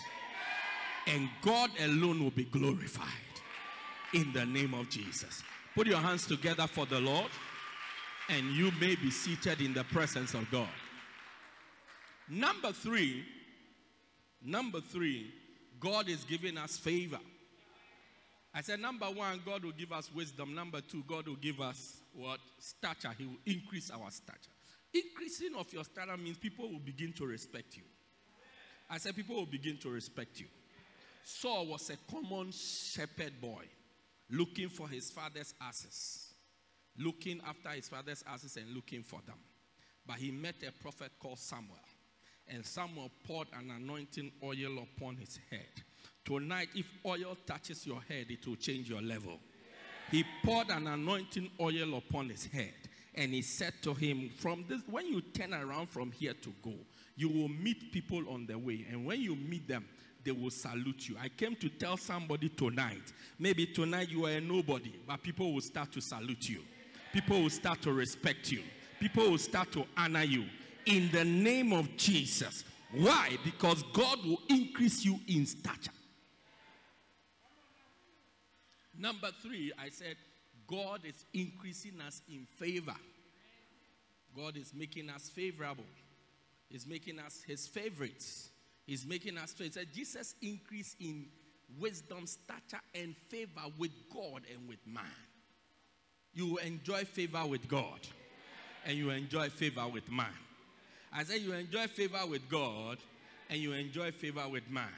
And 1.07 1.27
God 1.41 1.71
alone 1.81 2.23
will 2.23 2.31
be 2.31 2.45
glorified 2.45 3.05
in 4.13 4.31
the 4.31 4.45
name 4.45 4.73
of 4.75 4.89
Jesus. 4.89 5.43
Put 5.75 5.87
your 5.87 5.99
hands 5.99 6.25
together 6.25 6.67
for 6.67 6.85
the 6.85 7.01
Lord, 7.01 7.31
and 8.29 8.45
you 8.51 8.71
may 8.79 8.95
be 8.95 9.11
seated 9.11 9.59
in 9.59 9.73
the 9.73 9.83
presence 9.83 10.33
of 10.33 10.49
God. 10.49 10.69
Number 12.29 12.71
three, 12.71 13.25
number 14.41 14.79
three, 14.79 15.33
God 15.85 16.09
is 16.09 16.23
giving 16.23 16.57
us 16.57 16.77
favor. 16.77 17.19
I 18.55 18.61
said, 18.61 18.79
number 18.79 19.05
one, 19.05 19.39
God 19.45 19.63
will 19.63 19.71
give 19.71 19.91
us 19.91 20.09
wisdom. 20.11 20.55
Number 20.55 20.81
two, 20.81 21.03
God 21.07 21.27
will 21.27 21.35
give 21.35 21.61
us 21.61 21.97
what? 22.11 22.39
Stature. 22.57 23.13
He 23.15 23.25
will 23.25 23.37
increase 23.45 23.91
our 23.91 24.09
stature. 24.09 24.49
Increasing 24.91 25.53
of 25.55 25.71
your 25.71 25.83
stature 25.83 26.17
means 26.17 26.37
people 26.37 26.71
will 26.71 26.79
begin 26.79 27.13
to 27.13 27.27
respect 27.27 27.77
you. 27.77 27.83
I 28.89 28.97
said, 28.97 29.15
people 29.15 29.35
will 29.35 29.45
begin 29.45 29.77
to 29.83 29.89
respect 29.89 30.39
you. 30.39 30.47
Saul 31.23 31.67
was 31.67 31.91
a 31.91 31.97
common 32.11 32.51
shepherd 32.51 33.39
boy 33.39 33.65
looking 34.31 34.69
for 34.69 34.89
his 34.89 35.11
father's 35.11 35.53
asses, 35.61 36.33
looking 36.97 37.41
after 37.47 37.69
his 37.69 37.87
father's 37.89 38.23
asses 38.27 38.57
and 38.57 38.73
looking 38.73 39.03
for 39.03 39.19
them. 39.27 39.37
But 40.07 40.15
he 40.15 40.31
met 40.31 40.55
a 40.67 40.71
prophet 40.81 41.11
called 41.19 41.37
Samuel 41.37 41.77
and 42.49 42.65
Samuel 42.65 43.11
poured 43.25 43.47
an 43.57 43.71
anointing 43.71 44.31
oil 44.43 44.79
upon 44.79 45.17
his 45.17 45.39
head. 45.49 45.67
Tonight, 46.23 46.69
if 46.75 46.85
oil 47.05 47.37
touches 47.45 47.85
your 47.85 48.01
head, 48.01 48.27
it 48.29 48.45
will 48.47 48.55
change 48.55 48.89
your 48.89 49.01
level. 49.01 49.39
He 50.11 50.23
poured 50.43 50.69
an 50.69 50.87
anointing 50.87 51.49
oil 51.59 51.97
upon 51.97 52.29
his 52.29 52.45
head, 52.45 52.73
and 53.13 53.31
he 53.31 53.41
said 53.41 53.73
to 53.83 53.93
him, 53.93 54.29
From 54.37 54.65
this, 54.67 54.81
when 54.89 55.07
you 55.07 55.21
turn 55.21 55.53
around 55.53 55.89
from 55.89 56.11
here 56.11 56.33
to 56.33 56.53
go, 56.63 56.73
you 57.15 57.29
will 57.29 57.49
meet 57.49 57.91
people 57.91 58.23
on 58.29 58.45
the 58.45 58.57
way, 58.57 58.85
and 58.89 59.05
when 59.05 59.21
you 59.21 59.35
meet 59.35 59.67
them, 59.67 59.85
they 60.23 60.31
will 60.31 60.49
salute 60.49 61.07
you. 61.07 61.15
I 61.21 61.29
came 61.29 61.55
to 61.57 61.69
tell 61.69 61.97
somebody 61.97 62.49
tonight, 62.49 63.13
maybe 63.39 63.67
tonight 63.67 64.09
you 64.09 64.25
are 64.25 64.31
a 64.31 64.41
nobody, 64.41 64.93
but 65.07 65.21
people 65.21 65.53
will 65.53 65.61
start 65.61 65.91
to 65.93 66.01
salute 66.01 66.49
you. 66.49 66.61
People 67.13 67.43
will 67.43 67.49
start 67.49 67.81
to 67.83 67.93
respect 67.93 68.51
you. 68.51 68.63
People 68.99 69.29
will 69.29 69.37
start 69.37 69.71
to 69.73 69.85
honor 69.95 70.23
you 70.23 70.45
in 70.85 71.09
the 71.11 71.25
name 71.25 71.73
of 71.73 71.95
Jesus. 71.97 72.63
Why? 72.91 73.37
Because 73.43 73.83
God 73.93 74.23
will 74.25 74.41
increase 74.49 75.03
you 75.03 75.19
in 75.27 75.45
stature. 75.45 75.91
Number 78.97 79.29
three, 79.41 79.73
I 79.77 79.89
said, 79.89 80.15
God 80.67 81.01
is 81.03 81.25
increasing 81.33 81.99
us 82.05 82.21
in 82.29 82.47
favor. 82.57 82.95
God 84.35 84.57
is 84.57 84.73
making 84.73 85.09
us 85.09 85.29
favorable. 85.29 85.83
He's 86.69 86.87
making 86.87 87.19
us 87.19 87.43
his 87.45 87.67
favorites. 87.67 88.49
He's 88.85 89.05
making 89.05 89.37
us. 89.37 89.53
Said 89.57 89.87
Jesus 89.93 90.35
increased 90.41 90.95
in 90.99 91.25
wisdom, 91.79 92.25
stature, 92.27 92.81
and 92.93 93.15
favor 93.29 93.61
with 93.77 93.91
God 94.13 94.41
and 94.53 94.67
with 94.67 94.79
man. 94.85 95.03
You 96.33 96.57
enjoy 96.59 97.05
favor 97.05 97.45
with 97.45 97.67
God, 97.67 97.99
and 98.85 98.97
you 98.97 99.09
enjoy 99.09 99.49
favor 99.49 99.87
with 99.87 100.11
man. 100.11 100.27
I 101.15 101.23
said 101.23 101.41
you 101.41 101.53
enjoy 101.53 101.87
favor 101.87 102.19
with 102.29 102.47
God 102.49 102.97
and 103.49 103.59
you 103.59 103.71
enjoy 103.71 104.11
favor 104.11 104.47
with 104.49 104.69
man. 104.69 104.89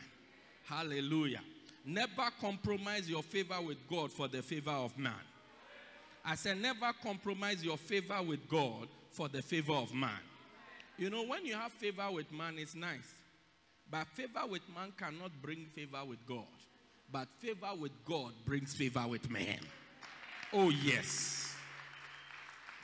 Hallelujah. 0.65 1.41
Never 1.86 2.30
compromise 2.41 3.10
your 3.10 3.21
favor 3.23 3.62
with 3.62 3.77
God 3.89 4.12
for 4.12 4.27
the 4.27 4.41
favor 4.41 4.71
of 4.71 4.97
man. 4.97 5.13
I 6.25 6.36
said 6.36 6.60
never 6.60 6.91
compromise 7.03 7.63
your 7.63 7.77
favor 7.77 8.21
with 8.21 8.49
God 8.49 8.88
for 9.12 9.30
the 9.30 9.41
favor 9.41 9.73
of 9.73 9.93
man. 9.93 10.19
You 10.97 11.12
know, 11.12 11.23
when 11.23 11.45
you 11.45 11.53
have 11.53 11.71
favor 11.71 12.12
with 12.12 12.32
man, 12.32 12.56
it's 12.58 12.75
nice. 12.75 13.13
But 13.89 14.08
favor 14.08 14.41
with 14.49 14.63
man 14.73 14.93
cannot 14.97 15.32
bring 15.41 15.67
favor 15.73 16.03
with 16.03 16.25
God. 16.27 16.43
But 17.12 17.27
favor 17.38 17.69
with 17.80 17.91
God 18.03 18.34
brings 18.43 18.73
favor 18.73 19.06
with 19.08 19.30
man. 19.30 19.60
Oh, 20.51 20.69
yes. 20.69 21.56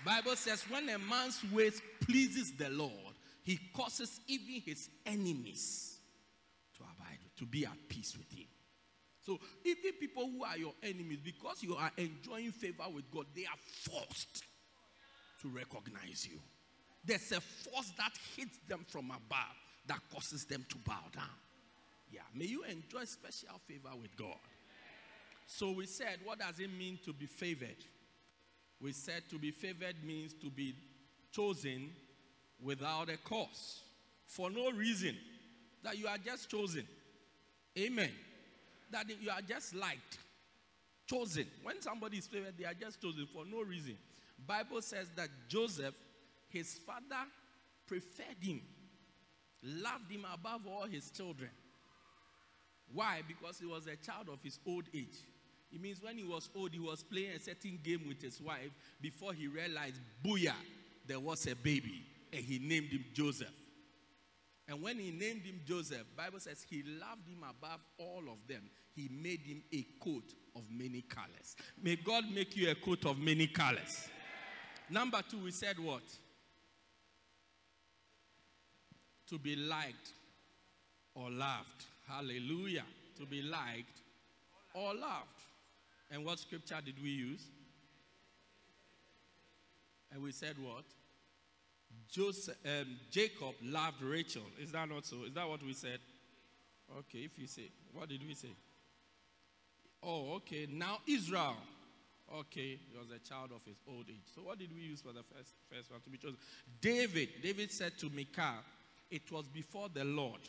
Bible 0.05 0.35
says 0.35 0.63
when 0.69 0.87
a 0.89 0.99
man's 0.99 1.41
ways 1.51 1.81
pleases 2.01 2.53
the 2.53 2.69
Lord, 2.69 2.91
he 3.43 3.59
causes 3.75 4.19
even 4.27 4.61
his 4.65 4.89
enemies 5.05 5.99
to 6.77 6.83
abide, 6.83 7.19
to 7.37 7.45
be 7.45 7.65
at 7.65 7.77
peace 7.89 8.17
with 8.17 8.31
him. 8.31 8.47
So 9.25 9.39
even 9.63 9.93
people 9.99 10.29
who 10.29 10.43
are 10.43 10.57
your 10.57 10.73
enemies, 10.81 11.19
because 11.23 11.63
you 11.63 11.75
are 11.75 11.91
enjoying 11.97 12.51
favor 12.51 12.83
with 12.93 13.09
God, 13.11 13.25
they 13.35 13.43
are 13.45 13.89
forced 13.89 14.43
to 15.41 15.49
recognize 15.49 16.27
you. 16.29 16.39
There's 17.05 17.31
a 17.31 17.41
force 17.41 17.91
that 17.97 18.11
hits 18.35 18.57
them 18.67 18.85
from 18.87 19.05
above 19.05 19.55
that 19.87 19.99
causes 20.13 20.45
them 20.45 20.65
to 20.69 20.77
bow 20.77 21.03
down. 21.13 21.23
Yeah, 22.11 22.21
may 22.33 22.45
you 22.45 22.63
enjoy 22.63 23.05
special 23.05 23.59
favor 23.67 23.89
with 24.01 24.15
God. 24.15 24.37
So 25.47 25.71
we 25.71 25.85
said, 25.85 26.19
what 26.23 26.39
does 26.39 26.59
it 26.59 26.69
mean 26.77 26.99
to 27.05 27.11
be 27.11 27.25
favored? 27.25 27.83
We 28.81 28.93
said 28.93 29.23
to 29.29 29.39
be 29.39 29.51
favored 29.51 29.95
means 30.05 30.33
to 30.41 30.49
be 30.49 30.75
chosen 31.31 31.91
without 32.63 33.09
a 33.09 33.17
cause, 33.17 33.81
for 34.25 34.49
no 34.49 34.71
reason, 34.71 35.15
that 35.83 35.97
you 35.97 36.07
are 36.07 36.17
just 36.17 36.49
chosen. 36.49 36.87
Amen. 37.77 38.11
That 38.91 39.05
you 39.21 39.29
are 39.29 39.41
just 39.41 39.75
liked, 39.75 40.17
chosen. 41.07 41.45
When 41.63 41.81
somebody 41.81 42.17
is 42.17 42.27
favored, 42.27 42.53
they 42.57 42.65
are 42.65 42.73
just 42.73 43.01
chosen 43.01 43.27
for 43.33 43.43
no 43.45 43.61
reason. 43.61 43.97
Bible 44.45 44.81
says 44.81 45.07
that 45.15 45.29
Joseph, 45.47 45.95
his 46.49 46.79
father, 46.85 47.27
preferred 47.87 48.37
him, 48.41 48.61
loved 49.63 50.11
him 50.11 50.25
above 50.33 50.61
all 50.67 50.85
his 50.85 51.09
children. 51.09 51.49
Why? 52.93 53.21
Because 53.27 53.59
he 53.59 53.65
was 53.65 53.87
a 53.87 53.95
child 53.95 54.29
of 54.31 54.39
his 54.43 54.59
old 54.67 54.83
age. 54.93 55.17
It 55.71 55.81
means 55.81 56.01
when 56.01 56.17
he 56.17 56.23
was 56.23 56.49
old, 56.55 56.71
he 56.71 56.79
was 56.79 57.01
playing 57.01 57.31
a 57.35 57.39
certain 57.39 57.79
game 57.83 58.01
with 58.07 58.21
his 58.21 58.39
wife 58.39 58.69
before 59.01 59.33
he 59.33 59.47
realized, 59.47 59.99
booyah, 60.23 60.53
there 61.07 61.19
was 61.19 61.47
a 61.47 61.55
baby. 61.55 62.03
And 62.33 62.43
he 62.43 62.57
named 62.57 62.89
him 62.89 63.05
Joseph. 63.13 63.53
And 64.67 64.81
when 64.81 64.97
he 64.97 65.11
named 65.11 65.43
him 65.43 65.59
Joseph, 65.65 66.03
Bible 66.17 66.39
says 66.39 66.65
he 66.67 66.83
loved 66.83 67.27
him 67.27 67.43
above 67.47 67.79
all 67.97 68.23
of 68.31 68.47
them. 68.47 68.63
He 68.95 69.09
made 69.09 69.41
him 69.41 69.61
a 69.71 69.85
coat 70.03 70.33
of 70.55 70.63
many 70.71 71.01
colors. 71.01 71.55
May 71.81 71.95
God 71.97 72.23
make 72.33 72.55
you 72.55 72.71
a 72.71 72.75
coat 72.75 73.05
of 73.05 73.19
many 73.19 73.47
colors. 73.47 74.07
Number 74.89 75.19
two, 75.29 75.43
we 75.43 75.51
said 75.51 75.77
what? 75.79 76.03
To 79.29 79.37
be 79.37 79.55
liked 79.55 80.13
or 81.13 81.29
loved. 81.29 81.85
Hallelujah. 82.07 82.85
To 83.19 83.25
be 83.25 83.41
liked 83.41 84.01
or 84.73 84.93
loved. 84.95 85.41
And 86.11 86.25
what 86.25 86.39
scripture 86.39 86.79
did 86.83 86.95
we 87.01 87.09
use? 87.09 87.43
And 90.11 90.21
we 90.21 90.31
said 90.31 90.55
what? 90.59 90.85
Joseph, 92.13 92.55
um, 92.63 92.95
Jacob 93.09 93.55
loved 93.63 94.03
Rachel. 94.03 94.43
Is 94.61 94.71
that 94.71 94.87
not 94.87 95.03
so? 95.03 95.23
Is 95.25 95.33
that 95.33 95.49
what 95.49 95.63
we 95.63 95.73
said? 95.73 95.97
Okay, 96.99 97.19
if 97.19 97.39
you 97.39 97.47
say, 97.47 97.71
what 97.91 98.07
did 98.07 98.21
we 98.25 98.35
say? 98.35 98.55
Oh, 100.03 100.35
okay. 100.35 100.67
Now 100.71 100.99
Israel. 101.07 101.55
Okay, 102.31 102.79
he 102.89 102.97
was 102.97 103.07
a 103.09 103.19
child 103.27 103.49
of 103.53 103.61
his 103.65 103.77
old 103.87 104.05
age. 104.09 104.25
So 104.35 104.43
what 104.43 104.59
did 104.59 104.69
we 104.75 104.81
use 104.81 105.01
for 105.01 105.11
the 105.11 105.23
first, 105.23 105.53
first 105.69 105.91
one 105.91 106.01
to 106.01 106.09
be 106.09 106.17
chosen? 106.19 106.37
David. 106.79 107.29
David 107.41 107.71
said 107.71 107.97
to 107.97 108.09
Michal, 108.11 108.61
It 109.09 109.31
was 109.31 109.47
before 109.47 109.89
the 109.91 110.03
Lord 110.03 110.41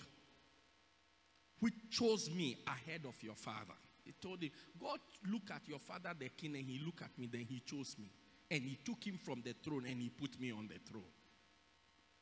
which 1.61 1.75
chose 1.91 2.31
me 2.31 2.59
ahead 2.67 3.03
of 3.09 3.15
your 3.23 3.35
father. 3.35 3.73
He 4.05 4.13
told 4.21 4.43
him, 4.43 4.51
God 4.79 4.99
look 5.33 5.51
at 5.51 5.67
your 5.67 5.79
father 5.79 6.13
the 6.19 6.29
king 6.29 6.57
and 6.57 6.65
he 6.65 6.79
looked 6.85 7.01
at 7.01 7.19
me, 7.19 7.27
then 7.27 7.47
he 7.49 7.61
chose 7.61 7.97
me. 7.99 8.11
And 8.51 8.63
he 8.63 8.79
took 8.85 9.03
him 9.03 9.19
from 9.25 9.43
the 9.43 9.55
throne 9.65 9.87
and 9.89 10.01
he 10.01 10.11
put 10.11 10.39
me 10.39 10.53
on 10.53 10.69
the 10.69 10.79
throne. 10.91 11.09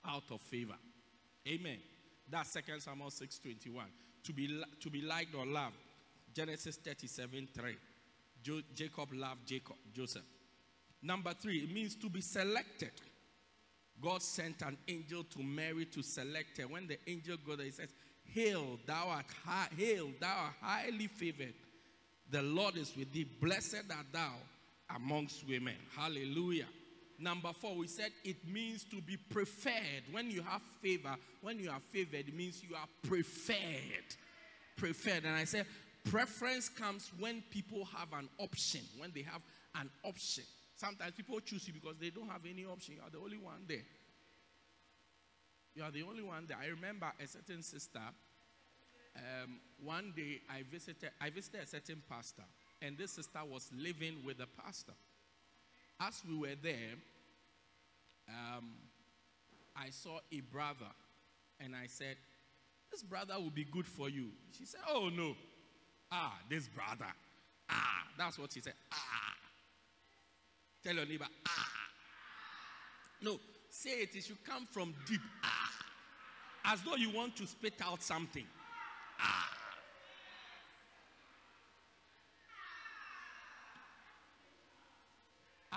Out 0.06 0.24
of 0.30 0.40
favor. 0.40 0.74
Amen. 1.48 1.78
That's 2.28 2.52
2 2.52 2.80
Samuel 2.80 3.10
6:21. 3.10 3.84
To 4.24 4.32
be 4.32 4.62
to 4.80 4.90
be 4.90 5.02
liked 5.02 5.34
or 5.34 5.46
loved. 5.46 5.76
Genesis 6.34 6.76
37, 6.76 7.48
3. 7.52 7.76
Jo- 8.42 8.62
Jacob 8.74 9.12
loved 9.12 9.46
Jacob, 9.46 9.76
Joseph. 9.92 10.24
Number 11.02 11.34
three, 11.34 11.58
it 11.58 11.70
means 11.72 11.94
to 11.96 12.08
be 12.08 12.20
selected. 12.20 12.92
God 14.00 14.22
sent 14.22 14.62
an 14.62 14.78
angel 14.88 15.24
to 15.24 15.42
Mary 15.42 15.84
to 15.86 16.02
select 16.02 16.58
her. 16.58 16.66
When 16.68 16.86
the 16.86 16.98
angel 17.06 17.36
got 17.46 17.58
there, 17.58 17.66
he 17.66 17.72
says, 17.72 17.90
Hail, 18.24 18.78
thou 18.86 19.08
art 19.08 19.26
high, 19.44 19.68
hail, 19.76 20.08
thou 20.20 20.34
art 20.44 20.54
highly 20.60 21.06
favored. 21.08 21.54
The 22.30 22.42
Lord 22.42 22.76
is 22.76 22.96
with 22.96 23.12
thee. 23.12 23.24
Blessed 23.40 23.84
art 23.94 24.06
thou 24.12 24.32
amongst 24.94 25.46
women. 25.46 25.74
Hallelujah. 25.94 26.66
Number 27.22 27.52
four, 27.52 27.76
we 27.76 27.86
said 27.86 28.10
it 28.24 28.36
means 28.48 28.82
to 28.86 29.00
be 29.00 29.16
preferred. 29.16 30.02
When 30.10 30.28
you 30.28 30.42
have 30.42 30.60
favor, 30.82 31.14
when 31.40 31.60
you 31.60 31.70
are 31.70 31.78
favored, 31.92 32.26
it 32.26 32.34
means 32.34 32.62
you 32.68 32.74
are 32.74 32.88
preferred. 33.06 34.16
Preferred. 34.76 35.24
And 35.24 35.36
I 35.36 35.44
said, 35.44 35.66
preference 36.02 36.68
comes 36.68 37.12
when 37.20 37.44
people 37.48 37.86
have 37.96 38.08
an 38.18 38.28
option, 38.38 38.80
when 38.98 39.12
they 39.14 39.22
have 39.22 39.40
an 39.76 39.88
option. 40.02 40.42
Sometimes 40.74 41.12
people 41.12 41.38
choose 41.38 41.68
you 41.68 41.74
because 41.74 41.96
they 42.00 42.10
don't 42.10 42.28
have 42.28 42.40
any 42.44 42.64
option. 42.64 42.96
You 42.96 43.02
are 43.06 43.10
the 43.10 43.18
only 43.18 43.38
one 43.38 43.62
there. 43.68 43.86
You 45.76 45.84
are 45.84 45.92
the 45.92 46.02
only 46.02 46.24
one 46.24 46.46
there. 46.48 46.58
I 46.60 46.66
remember 46.66 47.06
a 47.22 47.26
certain 47.28 47.62
sister. 47.62 48.00
Um, 49.14 49.60
one 49.84 50.12
day 50.16 50.40
I 50.50 50.64
visited, 50.68 51.10
I 51.20 51.30
visited 51.30 51.60
a 51.60 51.66
certain 51.66 52.02
pastor, 52.10 52.42
and 52.80 52.98
this 52.98 53.12
sister 53.12 53.40
was 53.48 53.70
living 53.78 54.16
with 54.26 54.38
the 54.38 54.46
pastor. 54.60 54.94
As 56.00 56.20
we 56.28 56.36
were 56.36 56.56
there, 56.60 56.96
um, 58.32 58.72
I 59.76 59.90
saw 59.90 60.18
a 60.32 60.40
brother, 60.40 60.90
and 61.60 61.74
I 61.74 61.86
said, 61.86 62.16
"This 62.90 63.02
brother 63.02 63.34
will 63.38 63.50
be 63.50 63.64
good 63.64 63.86
for 63.86 64.08
you." 64.08 64.30
She 64.56 64.64
said, 64.64 64.80
"Oh 64.88 65.10
no, 65.14 65.34
ah, 66.10 66.38
this 66.48 66.68
brother, 66.68 67.12
ah." 67.70 68.06
That's 68.18 68.38
what 68.38 68.52
she 68.52 68.60
said. 68.60 68.74
Ah. 68.92 69.34
Tell 70.84 70.94
your 70.94 71.06
neighbor, 71.06 71.26
ah. 71.46 71.68
No, 73.22 73.38
say 73.70 74.02
it. 74.02 74.14
It 74.14 74.24
should 74.24 74.44
come 74.44 74.66
from 74.70 74.94
deep. 75.06 75.20
Ah. 75.42 75.70
As 76.64 76.82
though 76.82 76.96
you 76.96 77.10
want 77.10 77.36
to 77.36 77.46
spit 77.46 77.74
out 77.82 78.02
something. 78.02 78.46
Ah. 79.20 79.48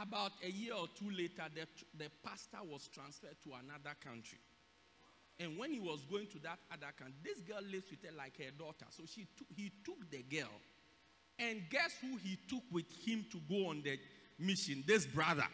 About 0.01 0.31
a 0.45 0.49
year 0.49 0.73
or 0.73 0.87
two 0.99 1.09
later, 1.09 1.43
the, 1.55 1.67
the 1.97 2.09
pastor 2.23 2.57
was 2.69 2.87
transferred 2.87 3.37
to 3.43 3.51
another 3.53 3.95
country. 4.03 4.39
And 5.39 5.57
when 5.57 5.71
he 5.71 5.79
was 5.79 6.01
going 6.09 6.27
to 6.27 6.39
that 6.39 6.59
other 6.71 6.91
country, 6.97 7.15
this 7.23 7.39
girl 7.41 7.61
lives 7.61 7.89
with 7.89 8.03
her 8.03 8.15
like 8.17 8.37
her 8.37 8.51
daughter. 8.57 8.85
So 8.89 9.03
she 9.05 9.27
he 9.55 9.71
took 9.83 10.09
the 10.09 10.23
girl. 10.23 10.51
And 11.37 11.61
guess 11.69 11.93
who 11.99 12.17
he 12.17 12.37
took 12.49 12.63
with 12.71 12.85
him 13.05 13.25
to 13.31 13.39
go 13.49 13.69
on 13.69 13.81
the 13.83 13.99
mission? 14.39 14.83
This 14.87 15.05
brother. 15.05 15.47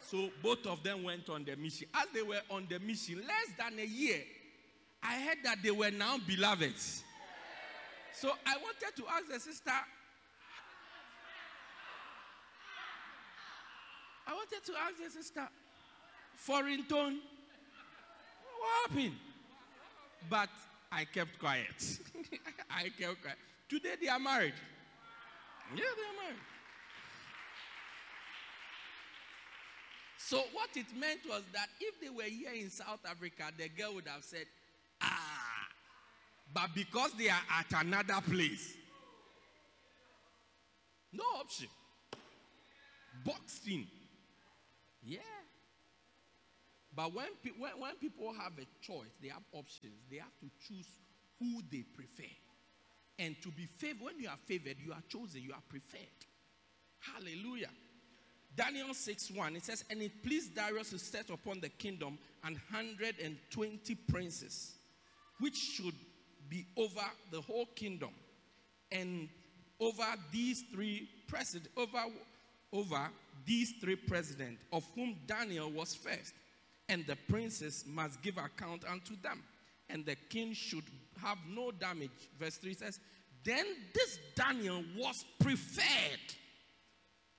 So 0.00 0.30
both 0.42 0.66
of 0.66 0.82
them 0.82 1.04
went 1.04 1.28
on 1.30 1.44
the 1.44 1.56
mission. 1.56 1.88
As 1.94 2.06
they 2.12 2.22
were 2.22 2.40
on 2.50 2.66
the 2.68 2.78
mission, 2.80 3.16
less 3.16 3.56
than 3.56 3.78
a 3.78 3.86
year, 3.86 4.20
I 5.02 5.20
heard 5.20 5.38
that 5.44 5.58
they 5.62 5.70
were 5.70 5.90
now 5.90 6.18
beloveds. 6.26 7.02
So 8.12 8.30
I 8.44 8.56
wanted 8.56 8.96
to 8.96 9.04
ask 9.08 9.28
the 9.32 9.40
sister. 9.40 9.72
I 14.30 14.32
wanted 14.32 14.64
to 14.64 14.72
ask 14.86 15.02
the 15.02 15.10
sister, 15.10 15.48
foreign 16.36 16.84
tone, 16.84 17.18
what 18.60 18.90
happened? 18.90 19.16
But 20.28 20.50
I 20.92 21.04
kept 21.04 21.36
quiet. 21.40 21.98
I 22.70 22.90
kept 22.96 23.22
quiet. 23.22 23.38
Today 23.68 23.94
they 24.00 24.06
are 24.06 24.20
married. 24.20 24.54
Yeah, 25.74 25.82
they 25.96 26.02
are 26.02 26.22
married. 26.22 26.40
So 30.18 30.44
what 30.52 30.68
it 30.76 30.86
meant 30.96 31.20
was 31.28 31.42
that 31.52 31.66
if 31.80 32.00
they 32.00 32.10
were 32.10 32.22
here 32.22 32.52
in 32.54 32.70
South 32.70 33.00
Africa, 33.10 33.46
the 33.58 33.68
girl 33.68 33.96
would 33.96 34.06
have 34.06 34.22
said, 34.22 34.46
ah. 35.02 35.66
But 36.54 36.72
because 36.72 37.10
they 37.18 37.30
are 37.30 37.42
at 37.58 37.84
another 37.84 38.20
place, 38.30 38.76
no 41.12 41.24
option. 41.40 41.66
Boxed 43.24 43.66
in. 43.66 43.86
Yeah. 45.02 45.18
But 46.94 47.14
when, 47.14 47.26
pe- 47.42 47.58
when, 47.58 47.72
when 47.78 47.94
people 47.96 48.32
have 48.32 48.52
a 48.58 48.66
choice, 48.84 49.14
they 49.22 49.28
have 49.28 49.42
options, 49.52 49.94
they 50.10 50.18
have 50.18 50.36
to 50.40 50.50
choose 50.66 50.86
who 51.38 51.62
they 51.70 51.84
prefer. 51.94 52.28
And 53.18 53.36
to 53.42 53.48
be 53.50 53.66
favored, 53.66 54.02
when 54.02 54.18
you 54.18 54.28
are 54.28 54.38
favored, 54.46 54.76
you 54.84 54.92
are 54.92 55.02
chosen, 55.08 55.42
you 55.42 55.52
are 55.52 55.62
preferred. 55.68 56.08
Hallelujah. 57.00 57.70
Daniel 58.56 58.92
6 58.92 59.30
1, 59.30 59.56
it 59.56 59.64
says, 59.64 59.84
And 59.90 60.02
it 60.02 60.22
pleased 60.22 60.54
Darius 60.54 60.90
to 60.90 60.98
set 60.98 61.30
upon 61.30 61.60
the 61.60 61.68
kingdom 61.68 62.18
an 62.44 62.60
hundred 62.72 63.14
and 63.22 63.36
twenty 63.50 63.94
princes, 63.94 64.72
which 65.38 65.56
should 65.56 65.94
be 66.48 66.66
over 66.76 67.04
the 67.30 67.40
whole 67.40 67.66
kingdom, 67.76 68.10
and 68.90 69.28
over 69.78 70.04
these 70.32 70.64
three 70.72 71.08
president, 71.28 71.70
over, 71.76 72.02
over 72.72 73.08
these 73.44 73.72
three 73.80 73.96
presidents, 73.96 74.62
of 74.72 74.84
whom 74.94 75.16
Daniel 75.26 75.70
was 75.70 75.94
first. 75.94 76.34
And 76.88 77.06
the 77.06 77.16
princes 77.28 77.84
must 77.86 78.20
give 78.22 78.36
account 78.36 78.84
unto 78.90 79.14
them. 79.22 79.42
And 79.88 80.04
the 80.04 80.16
king 80.28 80.52
should 80.52 80.84
have 81.22 81.38
no 81.48 81.70
damage. 81.70 82.10
Verse 82.38 82.56
3 82.56 82.74
says, 82.74 83.00
Then 83.44 83.64
this 83.94 84.18
Daniel 84.34 84.82
was 84.96 85.24
preferred 85.38 86.34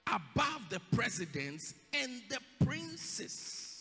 above 0.08 0.62
the 0.70 0.82
presidents 0.94 1.74
and 1.94 2.22
the 2.30 2.66
princes 2.66 3.72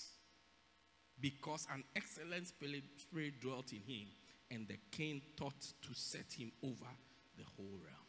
because 1.21 1.67
an 1.73 1.85
excellent 1.97 2.47
spirit 2.47 3.41
dwelt 3.41 3.73
in 3.73 3.81
him, 3.81 4.07
and 4.51 4.67
the 4.69 4.79
king 4.91 5.21
thought 5.37 5.61
to 5.61 5.95
set 5.95 6.33
him 6.33 6.51
over 6.63 6.91
the 7.37 7.45
whole 7.57 7.79
realm. 7.85 8.00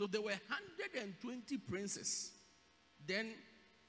So 0.00 0.06
there 0.06 0.22
were 0.22 0.30
120 0.30 1.58
princes, 1.58 2.30
then 3.06 3.34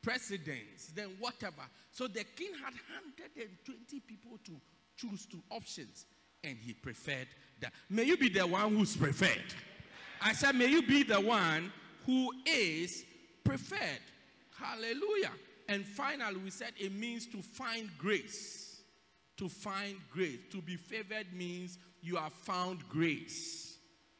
presidents, 0.03 0.87
then 0.93 1.07
whatever. 1.19 1.61
So 1.93 2.07
the 2.07 2.25
king 2.35 2.51
had 2.55 2.73
120 2.73 3.99
people 4.01 4.37
to 4.43 4.51
choose 4.97 5.25
two 5.25 5.41
options, 5.49 6.05
and 6.43 6.57
he 6.59 6.73
preferred 6.73 7.29
that. 7.61 7.71
May 7.89 8.03
you 8.03 8.17
be 8.17 8.27
the 8.27 8.45
one 8.45 8.75
who's 8.75 8.97
preferred. 8.97 9.53
I 10.21 10.33
said, 10.33 10.55
may 10.55 10.65
you 10.65 10.85
be 10.85 11.03
the 11.03 11.21
one 11.21 11.71
who 12.05 12.29
is 12.45 13.05
preferred. 13.45 14.01
Hallelujah. 14.59 15.31
And 15.69 15.85
finally, 15.85 16.41
we 16.43 16.49
said 16.49 16.73
it 16.77 16.93
means 16.93 17.25
to 17.27 17.41
find 17.41 17.89
grace. 17.97 18.81
To 19.37 19.47
find 19.47 19.95
grace. 20.11 20.39
To 20.51 20.61
be 20.61 20.75
favored 20.75 21.27
means 21.33 21.77
you 22.01 22.17
have 22.17 22.33
found 22.33 22.79
grace. 22.89 23.70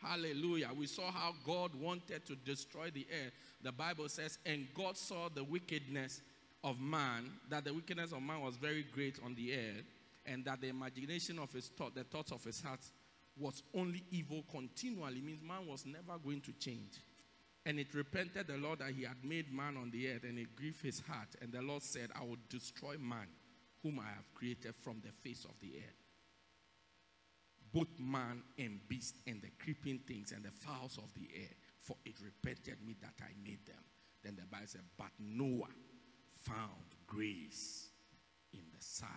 Hallelujah. 0.02 0.70
We 0.76 0.88
saw 0.88 1.12
how 1.12 1.34
God 1.46 1.76
wanted 1.76 2.26
to 2.26 2.36
destroy 2.36 2.90
the 2.90 3.06
earth. 3.24 3.34
The 3.62 3.72
Bible 3.72 4.10
says, 4.10 4.40
and 4.46 4.68
God 4.74 4.98
saw 4.98 5.30
the 5.30 5.44
wickedness 5.44 6.22
of 6.64 6.80
man, 6.80 7.32
that 7.50 7.66
the 7.66 7.74
wickedness 7.74 8.12
of 8.12 8.22
man 8.22 8.42
was 8.42 8.56
very 8.56 8.86
great 8.94 9.20
on 9.24 9.36
the 9.36 9.54
earth, 9.54 9.86
and 10.26 10.44
that 10.46 10.62
the 10.62 10.70
imagination 10.70 11.40
of 11.40 11.52
his 11.52 11.68
thought, 11.68 11.96
the 11.96 12.04
thoughts 12.04 12.32
of 12.32 12.44
his 12.44 12.62
heart, 12.62 12.80
was 13.38 13.64
only 13.76 14.04
evil 14.12 14.44
continually. 14.52 15.22
Means 15.22 15.42
man 15.42 15.68
was 15.68 15.86
never 15.86 16.18
going 16.24 16.42
to 16.42 16.52
change. 16.54 17.00
And 17.66 17.80
it 17.80 17.94
repented 17.94 18.48
the 18.48 18.58
Lord 18.58 18.80
that 18.80 18.92
he 18.92 19.04
had 19.04 19.24
made 19.24 19.54
man 19.54 19.78
on 19.78 19.92
the 19.92 20.10
earth, 20.10 20.24
and 20.24 20.40
it 20.40 20.56
grieved 20.56 20.82
his 20.82 21.00
heart. 21.08 21.30
And 21.42 21.52
the 21.52 21.62
Lord 21.62 21.84
said, 21.84 22.10
I 22.20 22.24
will 22.24 22.38
destroy 22.50 22.98
man, 22.98 23.28
whom 23.84 24.00
I 24.00 24.10
have 24.10 24.34
created 24.34 24.74
from 24.82 25.02
the 25.04 25.12
face 25.24 25.46
of 25.46 25.60
the 25.62 25.78
earth. 25.78 26.01
Both 27.74 28.00
man 28.00 28.44
and 28.58 28.80
beast, 28.88 29.18
and 29.28 29.42
the 29.42 29.50
creeping 29.64 30.00
things, 30.08 30.32
and 30.32 30.44
the 30.44 30.52
fowls 30.52 30.98
of 30.98 31.14
the 31.14 31.28
air, 31.36 31.50
for 31.82 31.96
it 32.06 32.16
repented 32.24 32.78
me 32.86 32.96
that 33.02 33.14
I 33.22 33.32
made 33.44 33.66
them. 33.66 33.84
Then 34.24 34.36
the 34.36 34.46
Bible 34.46 34.68
said, 34.68 34.82
But 34.98 35.12
Noah 35.20 35.70
found 36.36 36.96
grace 37.08 37.88
in 38.54 38.62
the 38.76 38.84
sight 38.84 39.08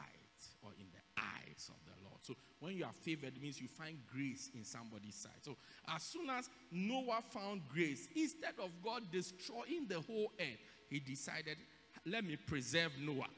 or 0.62 0.70
in 0.78 0.86
the 0.92 1.22
eyes 1.22 1.68
of 1.68 1.76
the 1.84 2.08
Lord. 2.08 2.20
So 2.22 2.34
when 2.60 2.76
you 2.76 2.84
are 2.84 2.92
favored, 2.92 3.40
means 3.40 3.60
you 3.60 3.68
find 3.68 3.98
grace 4.12 4.50
in 4.54 4.64
somebody's 4.64 5.16
sight. 5.16 5.42
So 5.42 5.56
as 5.94 6.02
soon 6.02 6.30
as 6.30 6.48
Noah 6.70 7.22
found 7.30 7.62
grace, 7.72 8.08
instead 8.14 8.54
of 8.62 8.70
God 8.82 9.02
destroying 9.10 9.86
the 9.88 10.00
whole 10.00 10.32
earth, 10.38 10.60
he 10.88 11.00
decided, 11.00 11.58
let 12.06 12.24
me 12.24 12.36
preserve 12.36 12.92
Noah. 13.00 13.28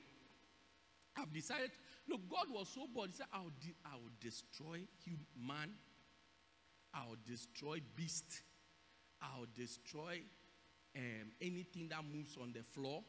I've 1.16 1.32
decided, 1.32 1.70
look, 2.08 2.20
God 2.28 2.46
was 2.50 2.68
so 2.68 2.86
bored. 2.92 3.10
He 3.10 3.16
said, 3.16 3.26
I'll, 3.32 3.52
de- 3.60 3.76
I 3.84 3.94
will 3.96 4.12
destroy 4.20 4.80
human, 5.04 5.74
I'll 6.94 7.16
destroy 7.26 7.80
beast, 7.94 8.42
I'll 9.20 9.46
destroy 9.54 10.20
um, 10.96 11.30
anything 11.40 11.88
that 11.90 12.02
moves 12.12 12.36
on 12.40 12.52
the 12.52 12.62
floor, 12.62 13.02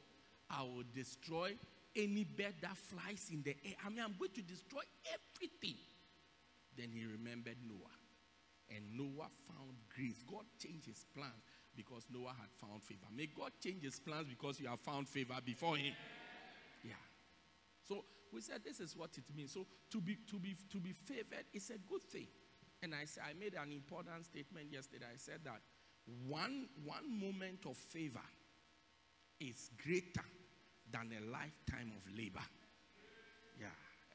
I 0.49 0.61
will 0.63 0.83
destroy 0.93 1.53
any 1.95 2.23
bird 2.23 2.53
that 2.61 2.77
flies 2.77 3.29
in 3.31 3.41
the 3.43 3.55
air. 3.65 3.75
I 3.85 3.89
mean, 3.89 3.99
I'm 4.03 4.15
going 4.17 4.31
to 4.35 4.41
destroy 4.41 4.81
everything. 5.13 5.77
Then 6.77 6.89
he 6.93 7.05
remembered 7.05 7.57
Noah. 7.67 7.97
And 8.69 8.83
Noah 8.95 9.29
found 9.47 9.77
grace. 9.95 10.23
God 10.29 10.43
changed 10.61 10.85
his 10.85 11.05
plans 11.15 11.41
because 11.75 12.05
Noah 12.11 12.35
had 12.37 12.49
found 12.61 12.83
favor. 12.83 13.07
May 13.15 13.27
God 13.27 13.51
change 13.63 13.83
his 13.83 13.99
plans 13.99 14.27
because 14.27 14.59
you 14.59 14.67
have 14.67 14.79
found 14.81 15.07
favor 15.07 15.35
before 15.43 15.77
him. 15.77 15.93
Yeah. 16.83 16.93
So 17.87 18.03
we 18.33 18.41
said 18.41 18.61
this 18.63 18.79
is 18.79 18.95
what 18.95 19.17
it 19.17 19.23
means. 19.35 19.53
So 19.53 19.65
to 19.91 20.01
be 20.01 20.17
to 20.29 20.39
be 20.39 20.55
to 20.71 20.79
be 20.79 20.91
favored 20.91 21.45
is 21.53 21.69
a 21.69 21.77
good 21.89 22.03
thing. 22.03 22.27
And 22.81 22.93
I 22.93 23.05
said 23.05 23.23
I 23.29 23.33
made 23.33 23.55
an 23.55 23.71
important 23.71 24.25
statement 24.25 24.71
yesterday. 24.71 25.05
I 25.11 25.17
said 25.17 25.39
that 25.45 25.61
one 26.27 26.69
one 26.83 27.19
moment 27.19 27.65
of 27.65 27.77
favor 27.77 28.25
is 29.39 29.69
greater 29.83 30.25
than 30.91 31.11
a 31.11 31.31
lifetime 31.31 31.91
of 31.95 32.17
labor. 32.17 32.45
Yeah, 33.59 33.67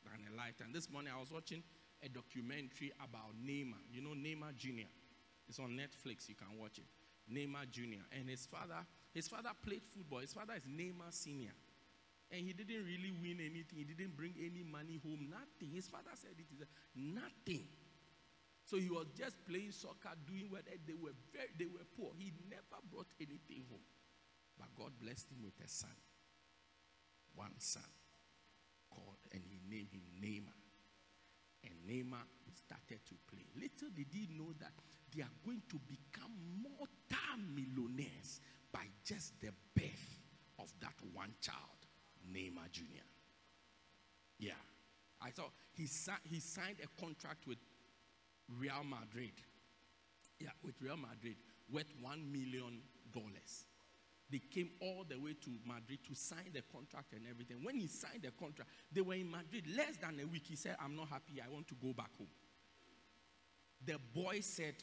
than 0.05 0.33
a 0.33 0.37
lifetime. 0.37 0.71
This 0.73 0.91
morning 0.91 1.13
I 1.15 1.21
was 1.21 1.31
watching 1.31 1.63
a 2.03 2.09
documentary 2.09 2.93
about 3.03 3.35
Neymar. 3.45 3.83
You 3.93 4.03
know 4.03 4.15
Neymar 4.15 4.57
Jr. 4.57 4.89
It's 5.49 5.59
on 5.59 5.71
Netflix. 5.71 6.29
You 6.29 6.35
can 6.35 6.59
watch 6.59 6.79
it. 6.79 6.85
Neymar 7.33 7.71
Jr. 7.71 8.03
and 8.19 8.29
his 8.29 8.47
father. 8.47 8.87
His 9.15 9.29
father 9.29 9.51
played 9.63 9.83
football. 9.85 10.21
His 10.21 10.33
father 10.33 10.55
is 10.57 10.65
Neymar 10.65 11.11
Senior, 11.13 11.53
and 12.33 12.49
he 12.49 12.53
didn't 12.57 12.89
really 12.89 13.13
win 13.21 13.39
anything. 13.45 13.85
He 13.85 13.85
didn't 13.85 14.17
bring 14.17 14.33
any 14.41 14.65
money 14.65 14.99
home. 15.05 15.29
Nothing. 15.29 15.77
His 15.77 15.87
father 15.87 16.17
said 16.17 16.33
it 16.39 16.49
is 16.49 16.65
nothing. 16.97 17.69
So 18.65 18.79
he 18.79 18.89
was 18.89 19.07
just 19.13 19.37
playing 19.45 19.73
soccer, 19.73 20.17
doing 20.25 20.49
what 20.49 20.65
they 20.65 20.97
were 20.97 21.13
very, 21.29 21.53
they 21.59 21.67
were 21.67 21.85
poor. 21.93 22.17
He 22.17 22.33
never 22.49 22.81
brought 22.91 23.13
anything 23.21 23.69
home. 23.69 23.85
But 24.59 24.73
God 24.75 24.93
blessed 24.99 25.29
him 25.31 25.45
with 25.45 25.61
a 25.63 25.69
son. 25.69 25.93
One 27.35 27.53
son 27.59 27.83
called, 28.89 29.21
and 29.33 29.43
he 29.45 29.61
named 29.69 29.93
him 29.93 30.09
Neymar. 30.17 30.57
And 31.65 31.75
Neymar 31.85 32.25
started 32.55 33.05
to 33.07 33.15
play. 33.29 33.47
Little 33.61 33.89
did 33.95 34.09
he 34.13 34.29
know 34.37 34.53
that 34.59 34.73
they 35.15 35.23
are 35.23 35.37
going 35.45 35.63
to 35.69 35.79
become 35.85 36.33
multi-millionaires 36.65 38.41
by 38.73 38.89
just 39.05 39.39
the 39.41 39.53
birth 39.77 40.21
of 40.59 40.73
that 40.81 40.95
one 41.13 41.35
child, 41.41 41.82
Neymar 42.31 42.71
Jr. 42.71 43.05
Yeah. 44.39 44.53
I 45.21 45.31
saw 45.31 45.45
he, 45.73 45.89
he 46.25 46.41
signed 46.41 46.77
a 46.83 47.01
contract 47.01 47.47
with 47.47 47.59
Real 48.49 48.83
Madrid. 48.85 49.33
Yeah, 50.41 50.51
with 50.65 50.75
Real 50.83 50.97
Madrid 50.97 51.37
worth 51.71 51.93
one 52.01 52.31
million 52.31 52.83
dollars. 53.13 53.67
They 54.31 54.39
came 54.39 54.71
all 54.81 55.05
the 55.09 55.19
way 55.19 55.35
to 55.45 55.51
Madrid 55.67 55.99
to 56.09 56.15
sign 56.15 56.51
the 56.55 56.63
contract 56.73 57.13
and 57.13 57.23
everything. 57.29 57.59
When 57.63 57.77
he 57.77 57.87
signed 57.87 58.23
the 58.23 58.31
contract, 58.31 58.71
they 58.91 59.03
were 59.03 59.15
in 59.15 59.31
Madrid 59.31 59.65
less 59.77 59.97
than 60.01 60.19
a 60.21 60.27
week. 60.27 60.45
He 60.49 60.57
said, 60.57 60.77
I'm 60.83 60.97
not 60.97 61.09
happy. 61.09 61.35
I 61.45 61.53
want 61.53 61.69
to 61.69 61.75
go 61.75 61.93
back 61.93 62.11
home. 62.17 62.29
The 63.85 63.97
boy 64.15 64.41
said, 64.41 64.75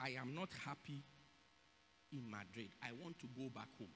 I 0.00 0.10
am 0.20 0.34
not 0.34 0.50
happy 0.64 1.02
in 2.12 2.30
Madrid. 2.30 2.70
I 2.82 2.92
want 3.02 3.18
to 3.20 3.26
go 3.36 3.48
back 3.52 3.68
home. 3.78 3.88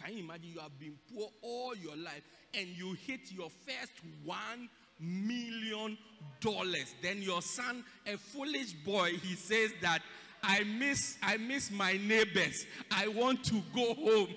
Can 0.00 0.16
you 0.16 0.24
imagine 0.24 0.50
you 0.54 0.60
have 0.60 0.78
been 0.78 0.96
poor 1.14 1.28
all 1.42 1.74
your 1.76 1.96
life 1.96 2.22
and 2.54 2.68
you 2.68 2.94
hit 2.94 3.30
your 3.30 3.50
first 3.50 3.92
one 4.24 4.68
million 4.98 5.96
dollars? 6.40 6.94
Then 7.02 7.22
your 7.22 7.42
son, 7.42 7.84
a 8.06 8.16
foolish 8.16 8.72
boy, 8.72 9.12
he 9.22 9.34
says 9.34 9.72
that 9.82 10.00
I 10.42 10.64
miss 10.64 11.18
I 11.22 11.36
miss 11.36 11.70
my 11.70 11.92
neighbors. 11.92 12.66
I 12.90 13.08
want 13.08 13.44
to 13.44 13.62
go 13.74 13.94
home. 13.94 14.28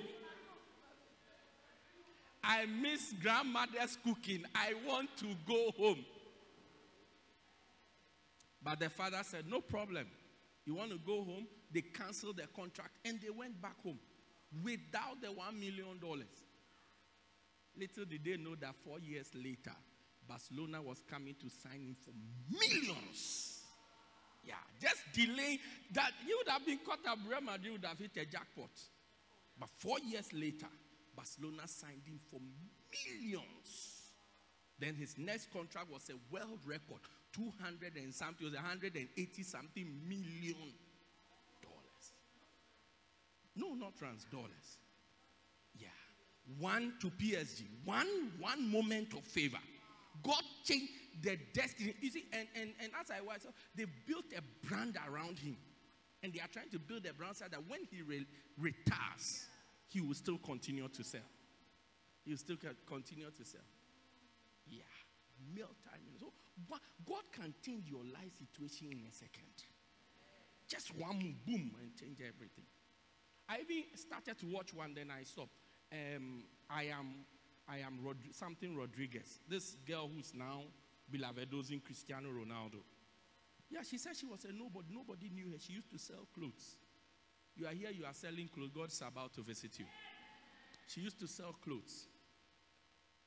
I 2.43 2.67
miss 2.67 3.13
grandmother's 3.23 3.97
cooking. 4.03 4.43
I 4.53 4.73
want 4.87 5.09
to 5.17 5.25
go 5.47 5.71
home. 5.77 6.05
But 8.63 8.79
the 8.79 8.89
father 8.89 9.21
said, 9.23 9.45
No 9.47 9.61
problem. 9.61 10.05
You 10.65 10.75
want 10.75 10.91
to 10.91 10.99
go 10.99 11.23
home? 11.23 11.47
They 11.71 11.81
canceled 11.81 12.37
the 12.37 12.47
contract 12.55 12.91
and 13.03 13.19
they 13.21 13.29
went 13.29 13.61
back 13.61 13.81
home 13.83 13.99
without 14.63 15.21
the 15.21 15.31
one 15.31 15.59
million 15.59 15.99
dollars. 15.99 16.27
Little 17.77 18.05
did 18.05 18.23
they 18.23 18.37
know 18.37 18.55
that 18.55 18.75
four 18.83 18.99
years 18.99 19.29
later, 19.35 19.75
Barcelona 20.27 20.81
was 20.81 21.01
coming 21.09 21.35
to 21.41 21.49
sign 21.49 21.81
him 21.81 21.95
for 22.03 22.11
millions. 22.49 23.61
Yeah, 24.43 24.53
just 24.81 25.01
delay 25.13 25.59
that. 25.93 26.11
You 26.25 26.37
would 26.39 26.51
have 26.51 26.65
been 26.65 26.79
caught 26.85 27.05
up. 27.07 27.17
Real 27.27 27.41
Madrid 27.41 27.73
would 27.73 27.85
have 27.85 27.97
hit 27.97 28.11
a 28.17 28.25
jackpot. 28.25 28.69
But 29.59 29.69
four 29.77 29.97
years 29.99 30.31
later, 30.33 30.67
Barcelona 31.15 31.67
signed 31.67 32.03
him 32.05 32.19
for 32.29 32.39
millions. 32.39 34.01
Then 34.79 34.95
his 34.95 35.17
next 35.17 35.51
contract 35.51 35.89
was 35.89 36.09
a 36.09 36.33
world 36.33 36.59
record 36.65 36.99
200 37.33 37.95
and 37.97 38.13
something, 38.13 38.47
it 38.47 38.51
was 38.51 38.53
180 38.53 39.43
something 39.43 39.87
million. 40.07 40.73
No, 43.55 43.73
not 43.73 43.95
trans 43.97 44.25
dollars. 44.25 44.79
Yeah. 45.77 45.87
One 46.59 46.93
to 47.01 47.09
PSG. 47.09 47.63
One 47.85 48.31
one 48.39 48.69
moment 48.71 49.13
of 49.13 49.23
favor. 49.23 49.59
God 50.23 50.41
changed 50.63 50.91
the 51.21 51.37
destiny. 51.53 51.95
You 52.01 52.09
see, 52.09 52.25
and, 52.33 52.47
and, 52.55 52.71
and 52.81 52.91
as 52.99 53.11
I 53.11 53.21
was, 53.21 53.45
they 53.75 53.85
built 54.07 54.25
a 54.37 54.67
brand 54.67 54.97
around 55.09 55.39
him. 55.39 55.57
And 56.23 56.33
they 56.33 56.39
are 56.39 56.47
trying 56.51 56.69
to 56.71 56.79
build 56.79 57.05
a 57.05 57.13
brand 57.13 57.37
so 57.37 57.45
that 57.49 57.59
when 57.67 57.81
he 57.91 58.01
re- 58.01 58.25
retires, 58.57 59.45
he 59.87 60.01
will 60.01 60.15
still 60.15 60.37
continue 60.39 60.87
to 60.87 61.03
sell. 61.03 61.21
He 62.23 62.31
will 62.31 62.37
still 62.37 62.57
continue 62.87 63.29
to 63.29 63.45
sell. 63.45 63.61
Yeah. 64.67 64.81
Meal 65.53 65.69
time. 65.85 66.01
So 66.19 66.31
God 67.05 67.23
can 67.31 67.53
change 67.63 67.87
your 67.89 68.03
life 68.03 68.33
situation 68.37 68.87
in 68.91 69.05
a 69.07 69.11
second. 69.11 69.53
Just 70.67 70.95
one 70.97 71.35
boom, 71.45 71.71
and 71.81 71.95
change 71.99 72.17
everything. 72.21 72.65
I 73.47 73.59
even 73.61 73.83
started 73.95 74.37
to 74.39 74.45
watch 74.47 74.73
one, 74.73 74.93
then 74.93 75.11
I 75.11 75.23
stopped. 75.23 75.51
Um, 75.91 76.43
I 76.69 76.83
am, 76.85 77.25
I 77.69 77.77
am 77.77 77.99
Rod- 78.03 78.17
something 78.31 78.75
Rodriguez. 78.75 79.39
This 79.47 79.77
girl 79.87 80.09
who's 80.13 80.33
now 80.33 80.63
beloved 81.11 81.51
dosing 81.51 81.79
Cristiano 81.79 82.29
Ronaldo. 82.29 82.81
Yeah, 83.69 83.81
she 83.83 83.97
said 83.97 84.15
she 84.15 84.25
was 84.25 84.45
a 84.45 84.51
nobody. 84.51 84.87
Nobody 84.91 85.29
knew 85.29 85.51
her. 85.51 85.59
She 85.59 85.73
used 85.73 85.91
to 85.91 85.97
sell 85.97 86.27
clothes. 86.33 86.77
You 87.55 87.67
are 87.67 87.73
here, 87.73 87.89
you 87.91 88.05
are 88.05 88.13
selling 88.13 88.49
clothes. 88.53 88.71
God's 88.75 89.01
about 89.01 89.33
to 89.35 89.41
visit 89.41 89.79
you. 89.79 89.85
She 90.87 91.01
used 91.01 91.19
to 91.19 91.27
sell 91.27 91.55
clothes 91.63 92.07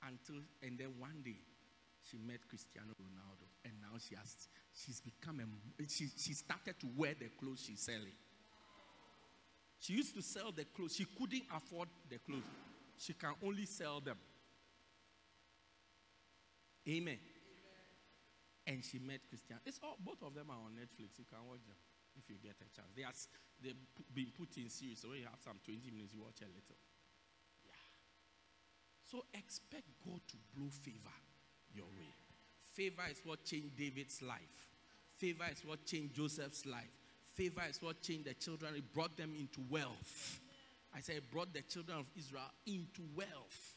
until, 0.07 0.43
and 0.63 0.79
then 0.79 0.95
one 0.99 1.23
day 1.25 1.39
she 2.09 2.19
met 2.19 2.47
Cristiano 2.49 2.93
Ronaldo, 3.01 3.47
and 3.65 3.75
now 3.81 3.99
she 3.99 4.15
has, 4.15 4.49
she's 4.73 5.01
become 5.01 5.41
a, 5.41 5.83
she, 5.89 6.09
she 6.17 6.35
started 6.35 6.79
to 6.81 6.87
wear 6.97 7.15
the 7.19 7.29
clothes 7.41 7.65
she's 7.67 7.81
selling. 7.81 8.15
She 9.79 9.95
used 9.95 10.15
to 10.17 10.23
sell 10.23 10.51
the 10.51 10.65
clothes. 10.65 10.97
She 10.97 11.05
couldn't 11.05 11.45
afford 11.55 11.89
the 12.11 12.19
clothes. 12.19 12.43
She 12.99 13.15
can 13.15 13.35
only 13.45 13.65
sell 13.65 14.01
them. 14.01 14.19
Amen. 16.89 17.19
And 18.67 18.85
she 18.85 18.99
met 18.99 19.21
Christian. 19.29 19.57
It's 19.65 19.81
all 19.83 19.97
both 20.01 20.23
of 20.23 20.35
them 20.35 20.51
are 20.51 20.61
on 20.61 20.73
Netflix. 20.77 21.17
You 21.17 21.25
can 21.25 21.41
watch 21.49 21.65
them 21.65 21.77
if 22.19 22.29
you 22.29 22.37
get 22.43 22.57
a 22.61 22.69
chance. 22.75 22.91
They 22.97 23.05
are 23.05 23.15
they've 23.63 23.79
been 24.13 24.33
put 24.37 24.57
in 24.59 24.69
series. 24.69 25.01
So 25.01 25.09
when 25.09 25.21
you 25.21 25.31
have 25.31 25.41
some 25.41 25.63
20 25.65 25.91
minutes, 25.95 26.13
you 26.13 26.21
watch 26.21 26.43
a 26.43 26.51
little. 26.51 26.77
Yeah. 27.65 27.79
So 29.07 29.25
expect 29.33 29.89
God 30.05 30.21
to 30.29 30.37
blow 30.53 30.69
favor 30.69 31.17
your 31.73 31.87
way. 31.87 32.13
Favor 32.75 33.07
is 33.11 33.21
what 33.25 33.45
changed 33.45 33.77
David's 33.77 34.21
life. 34.23 34.69
Favor 35.17 35.47
is 35.51 35.65
what 35.65 35.85
changed 35.87 36.15
Joseph's 36.15 36.67
life. 36.67 37.08
Favor 37.39 37.63
is 37.71 37.81
what 37.81 38.03
changed 38.03 38.25
the 38.25 38.35
children. 38.35 38.75
It 38.75 38.93
brought 38.93 39.17
them 39.17 39.33
into 39.39 39.61
wealth. 39.71 40.41
I 40.93 40.99
said, 40.99 41.19
it 41.19 41.31
brought 41.31 41.55
the 41.55 41.63
children 41.63 41.99
of 41.99 42.07
Israel 42.19 42.51
into 42.67 43.03
wealth. 43.15 43.75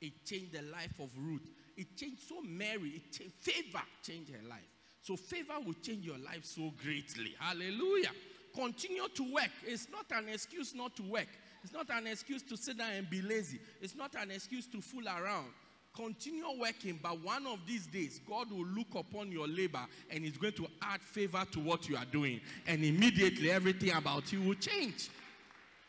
It 0.00 0.24
changed 0.24 0.52
the 0.52 0.62
life 0.62 0.94
of 1.00 1.10
Ruth. 1.18 1.50
It 1.76 1.96
changed 1.96 2.22
so 2.28 2.40
Mary. 2.40 2.90
It 2.90 3.12
changed, 3.12 3.34
favor 3.40 3.82
changed 4.00 4.30
her 4.30 4.48
life. 4.48 4.60
So 5.02 5.16
favor 5.16 5.54
will 5.66 5.74
change 5.82 6.06
your 6.06 6.18
life 6.18 6.44
so 6.44 6.72
greatly. 6.80 7.34
Hallelujah. 7.40 8.12
Continue 8.54 9.08
to 9.08 9.34
work. 9.34 9.50
It's 9.66 9.88
not 9.90 10.06
an 10.16 10.28
excuse 10.28 10.72
not 10.72 10.94
to 10.94 11.02
work. 11.02 11.26
It's 11.64 11.72
not 11.72 11.90
an 11.90 12.06
excuse 12.06 12.42
to 12.42 12.56
sit 12.56 12.78
down 12.78 12.92
and 12.92 13.10
be 13.10 13.22
lazy. 13.22 13.58
It's 13.80 13.96
not 13.96 14.14
an 14.14 14.30
excuse 14.30 14.68
to 14.68 14.80
fool 14.80 15.08
around. 15.08 15.48
Continue 15.94 16.44
working, 16.58 16.98
but 17.00 17.22
one 17.22 17.46
of 17.46 17.60
these 17.66 17.86
days, 17.86 18.20
God 18.28 18.50
will 18.50 18.66
look 18.66 18.94
upon 18.96 19.30
your 19.30 19.46
labor 19.46 19.86
and 20.10 20.24
He's 20.24 20.36
going 20.36 20.54
to 20.54 20.66
add 20.82 21.00
favor 21.00 21.44
to 21.52 21.60
what 21.60 21.88
you 21.88 21.96
are 21.96 22.04
doing. 22.04 22.40
And 22.66 22.84
immediately, 22.84 23.50
everything 23.50 23.92
about 23.92 24.32
you 24.32 24.42
will 24.42 24.54
change. 24.54 25.08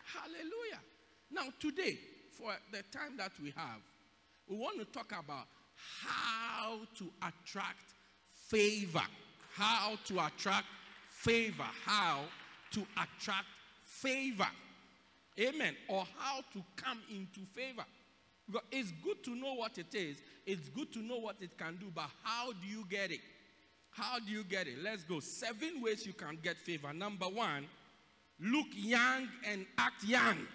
Hallelujah. 0.06 0.80
Now, 1.32 1.52
today, 1.60 1.98
for 2.32 2.52
the 2.72 2.84
time 2.96 3.18
that 3.18 3.32
we 3.42 3.52
have, 3.56 3.82
we 4.48 4.58
want 4.58 4.78
to 4.78 4.86
talk 4.86 5.12
about 5.12 5.48
how 6.02 6.78
to 6.98 7.06
attract 7.24 7.94
favor. 8.34 9.02
How 9.54 9.98
to 10.06 10.20
attract 10.20 10.68
favor. 11.10 11.66
How 11.84 12.22
to 12.72 12.86
attract 12.94 13.48
favor. 13.84 14.48
Amen. 15.40 15.76
Or 15.88 16.06
how 16.18 16.42
to 16.54 16.64
come 16.76 17.00
into 17.10 17.40
favor. 17.56 17.86
It's 18.72 18.92
good 19.04 19.24
to 19.24 19.36
know 19.36 19.56
what 19.56 19.78
it 19.78 19.94
is, 19.94 20.22
it's 20.46 20.70
good 20.70 20.94
to 20.94 21.00
know 21.00 21.18
what 21.18 21.38
it 21.42 21.58
can 21.58 21.78
do, 21.78 21.92
but 21.94 22.10
how 22.24 22.52
do 22.52 22.68
you 22.68 22.86
get 22.90 23.12
it? 23.12 23.22
How 23.90 24.20
do 24.20 24.32
you 24.32 24.44
get 24.44 24.68
it? 24.68 24.76
Let's 24.84 25.04
go. 25.04 25.20
Seven 25.22 25.82
ways 25.82 26.06
you 26.06 26.14
can 26.14 26.38
get 26.44 26.58
favor. 26.58 26.92
Number 26.92 27.28
one, 27.28 27.66
look 28.40 28.68
young 28.74 29.30
and 29.48 29.66
act 29.78 30.04
young. 30.04 30.38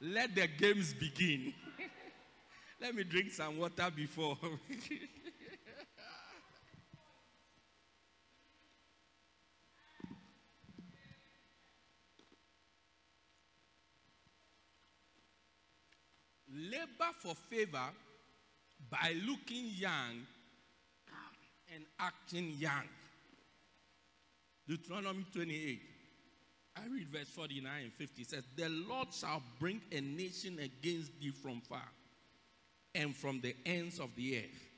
Let 0.00 0.34
the 0.34 0.48
games 0.48 0.92
begin. 0.94 1.54
Let 2.80 2.96
me 2.96 3.04
drink 3.04 3.30
some 3.30 3.58
water 3.58 3.88
before. 3.94 4.36
Labor 16.54 17.12
for 17.20 17.34
favor 17.34 17.88
by 18.90 19.14
looking 19.26 19.70
young 19.76 20.26
and 21.74 21.84
acting 21.98 22.54
young. 22.58 22.88
Deuteronomy 24.68 25.24
28. 25.32 25.80
I 26.76 26.80
read 26.92 27.08
verse 27.08 27.28
49 27.28 27.82
and 27.82 27.92
50. 27.92 28.22
It 28.22 28.30
says, 28.30 28.44
The 28.56 28.68
Lord 28.68 29.08
shall 29.12 29.42
bring 29.58 29.80
a 29.90 30.00
nation 30.00 30.58
against 30.58 31.18
thee 31.20 31.30
from 31.30 31.60
far 31.60 31.88
and 32.94 33.14
from 33.14 33.40
the 33.40 33.54
ends 33.66 33.98
of 33.98 34.14
the 34.16 34.38
earth, 34.38 34.68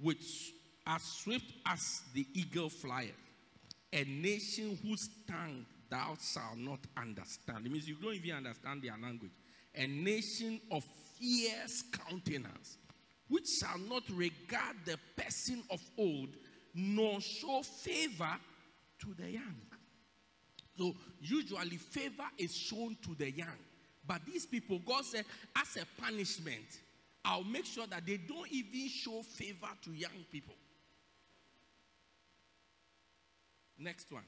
which 0.00 0.52
as 0.86 1.02
swift 1.02 1.52
as 1.66 2.02
the 2.14 2.26
eagle 2.34 2.68
flieth, 2.68 3.12
a 3.92 4.04
nation 4.04 4.78
whose 4.82 5.08
tongue 5.28 5.64
thou 5.90 6.16
shalt 6.20 6.56
not 6.56 6.80
understand. 6.96 7.66
It 7.66 7.72
means 7.72 7.88
you 7.88 7.96
don't 7.96 8.14
even 8.14 8.36
understand 8.36 8.82
their 8.82 8.96
language. 9.00 9.32
A 9.74 9.86
nation 9.86 10.60
of 10.70 10.84
fierce 11.22 11.84
countenance, 11.92 12.78
which 13.28 13.48
shall 13.48 13.78
not 13.88 14.02
regard 14.12 14.76
the 14.84 14.98
person 15.16 15.62
of 15.70 15.80
old, 15.96 16.30
nor 16.74 17.20
show 17.20 17.62
favor 17.62 18.36
to 18.98 19.14
the 19.18 19.30
young. 19.30 19.56
So 20.76 20.94
usually 21.20 21.76
favor 21.76 22.24
is 22.38 22.54
shown 22.54 22.96
to 23.02 23.14
the 23.14 23.30
young. 23.30 23.48
But 24.06 24.22
these 24.26 24.46
people, 24.46 24.80
God 24.84 25.04
said, 25.04 25.24
as 25.56 25.76
a 25.76 26.02
punishment, 26.02 26.80
I'll 27.24 27.44
make 27.44 27.66
sure 27.66 27.86
that 27.86 28.04
they 28.04 28.16
don't 28.16 28.50
even 28.50 28.88
show 28.88 29.22
favor 29.22 29.68
to 29.84 29.92
young 29.92 30.24
people. 30.30 30.54
Next 33.78 34.10
one. 34.10 34.24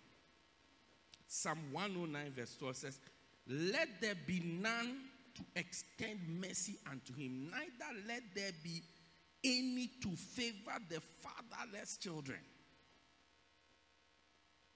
Psalm 1.26 1.58
109, 1.72 2.32
verse 2.36 2.56
12 2.56 2.76
says, 2.76 3.00
Let 3.48 3.88
there 4.00 4.14
be 4.26 4.40
none 4.44 4.96
to 5.34 5.42
extend 5.56 6.20
mercy 6.40 6.78
unto 6.90 7.14
him, 7.14 7.50
neither 7.50 7.98
let 8.08 8.22
there 8.34 8.52
be 8.62 8.82
any 9.44 9.90
to 10.02 10.08
favor 10.16 10.78
the 10.88 11.00
fatherless 11.20 11.96
children. 11.98 12.38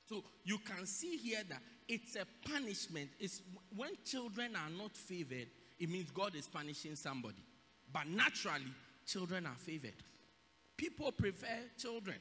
So 0.08 0.22
you 0.44 0.58
can 0.58 0.86
see 0.86 1.16
here 1.16 1.42
that 1.48 1.60
it's 1.86 2.16
a 2.16 2.26
punishment. 2.48 3.10
It's 3.18 3.42
when 3.76 3.90
children 4.04 4.56
are 4.56 4.70
not 4.70 4.96
favored, 4.96 5.48
it 5.78 5.88
means 5.88 6.10
God 6.10 6.34
is 6.34 6.46
punishing 6.46 6.96
somebody. 6.96 7.44
But 7.92 8.06
naturally, 8.06 8.72
children 9.06 9.46
are 9.46 9.56
favored. 9.56 9.94
People 10.76 11.12
prefer 11.12 11.58
children. 11.78 12.16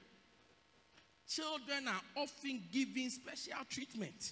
Children 1.28 1.88
are 1.88 2.22
often 2.22 2.64
given 2.72 3.10
special 3.10 3.64
treatment. 3.70 4.32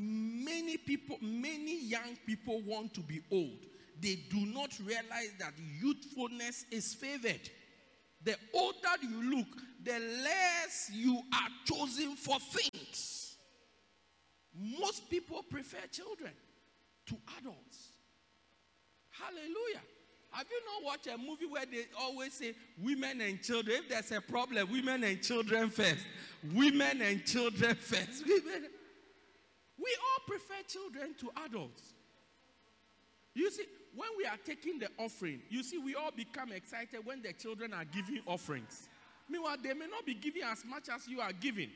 Many 0.00 0.76
people, 0.76 1.18
many 1.20 1.82
young 1.82 2.16
people 2.24 2.62
want 2.62 2.94
to 2.94 3.00
be 3.00 3.20
old. 3.32 3.66
They 4.00 4.14
do 4.30 4.46
not 4.46 4.78
realize 4.78 5.32
that 5.40 5.54
youthfulness 5.82 6.64
is 6.70 6.94
favored. 6.94 7.50
The 8.22 8.36
older 8.54 8.76
you 9.02 9.36
look, 9.38 9.48
the 9.82 9.98
less 10.22 10.90
you 10.92 11.20
are 11.32 11.48
chosen 11.64 12.14
for 12.14 12.38
things. 12.38 13.36
Most 14.80 15.10
people 15.10 15.42
prefer 15.42 15.78
children 15.90 16.32
to 17.06 17.16
adults. 17.40 17.88
Hallelujah. 19.10 19.82
Have 20.30 20.46
you 20.48 20.60
not 20.64 20.84
watched 20.84 21.06
a 21.08 21.18
movie 21.18 21.46
where 21.46 21.66
they 21.66 21.86
always 21.98 22.34
say 22.34 22.54
women 22.80 23.20
and 23.20 23.42
children? 23.42 23.78
If 23.78 23.88
there's 23.88 24.12
a 24.12 24.20
problem, 24.20 24.70
women 24.70 25.02
and 25.02 25.20
children 25.20 25.70
first. 25.70 26.06
Women 26.54 27.02
and 27.02 27.24
children 27.24 27.74
first. 27.80 28.24
Women. 28.26 28.68
We 29.78 29.96
all 30.02 30.26
prefer 30.26 30.62
children 30.66 31.14
to 31.20 31.30
adults. 31.44 31.94
You 33.34 33.50
see, 33.50 33.64
when 33.94 34.08
we 34.16 34.24
are 34.24 34.36
taking 34.44 34.78
the 34.78 34.88
offering, 34.98 35.40
you 35.48 35.62
see, 35.62 35.78
we 35.78 35.94
all 35.94 36.10
become 36.10 36.52
excited 36.52 37.00
when 37.04 37.22
the 37.22 37.32
children 37.32 37.72
are 37.72 37.84
giving 37.84 38.20
offerings. 38.26 38.88
Meanwhile, 39.28 39.56
they 39.62 39.74
may 39.74 39.86
not 39.86 40.04
be 40.04 40.14
giving 40.14 40.42
as 40.42 40.64
much 40.64 40.88
as 40.88 41.06
you 41.06 41.20
are 41.20 41.32
giving. 41.32 41.70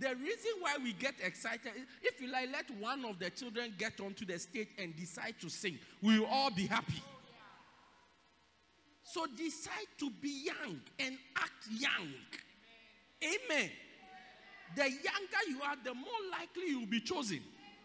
The 0.00 0.14
reason 0.16 0.52
why 0.60 0.76
we 0.82 0.92
get 0.92 1.14
excited, 1.22 1.72
if 2.02 2.20
you 2.20 2.30
like, 2.30 2.48
let 2.52 2.70
one 2.80 3.04
of 3.04 3.18
the 3.18 3.30
children 3.30 3.74
get 3.78 4.00
onto 4.00 4.24
the 4.24 4.38
stage 4.38 4.68
and 4.78 4.96
decide 4.96 5.34
to 5.40 5.48
sing, 5.48 5.78
we 6.02 6.18
will 6.18 6.26
all 6.26 6.50
be 6.50 6.66
happy. 6.66 7.02
So 9.04 9.26
decide 9.36 9.86
to 9.98 10.10
be 10.10 10.46
young 10.46 10.80
and 10.98 11.16
act 11.36 11.68
young. 11.70 12.08
Amen. 13.22 13.70
The 14.76 14.82
younger 14.82 15.42
you 15.48 15.60
are, 15.62 15.76
the 15.84 15.94
more 15.94 16.22
likely 16.30 16.70
you 16.70 16.80
will 16.80 16.86
be 16.86 17.00
chosen. 17.00 17.40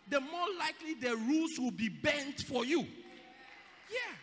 The 0.09 0.19
more 0.19 0.47
likely 0.57 0.95
the 0.95 1.15
rules 1.15 1.59
will 1.59 1.71
be 1.71 1.89
bent 1.89 2.41
for 2.41 2.65
you. 2.65 2.79
Yeah. 2.79 4.15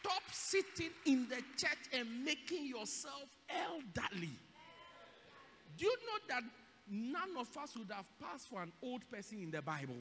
Stop 0.00 0.22
sitting 0.30 0.90
in 1.06 1.26
the 1.28 1.36
church 1.56 1.78
and 1.92 2.24
making 2.24 2.66
yourself 2.66 3.28
elderly. 3.48 4.30
Do 5.78 5.86
you 5.86 5.96
know 6.06 6.34
that 6.34 6.42
none 6.90 7.36
of 7.38 7.48
us 7.56 7.74
would 7.76 7.90
have 7.90 8.04
passed 8.20 8.48
for 8.50 8.62
an 8.62 8.72
old 8.82 9.08
person 9.10 9.38
in 9.42 9.50
the 9.50 9.62
Bible? 9.62 9.96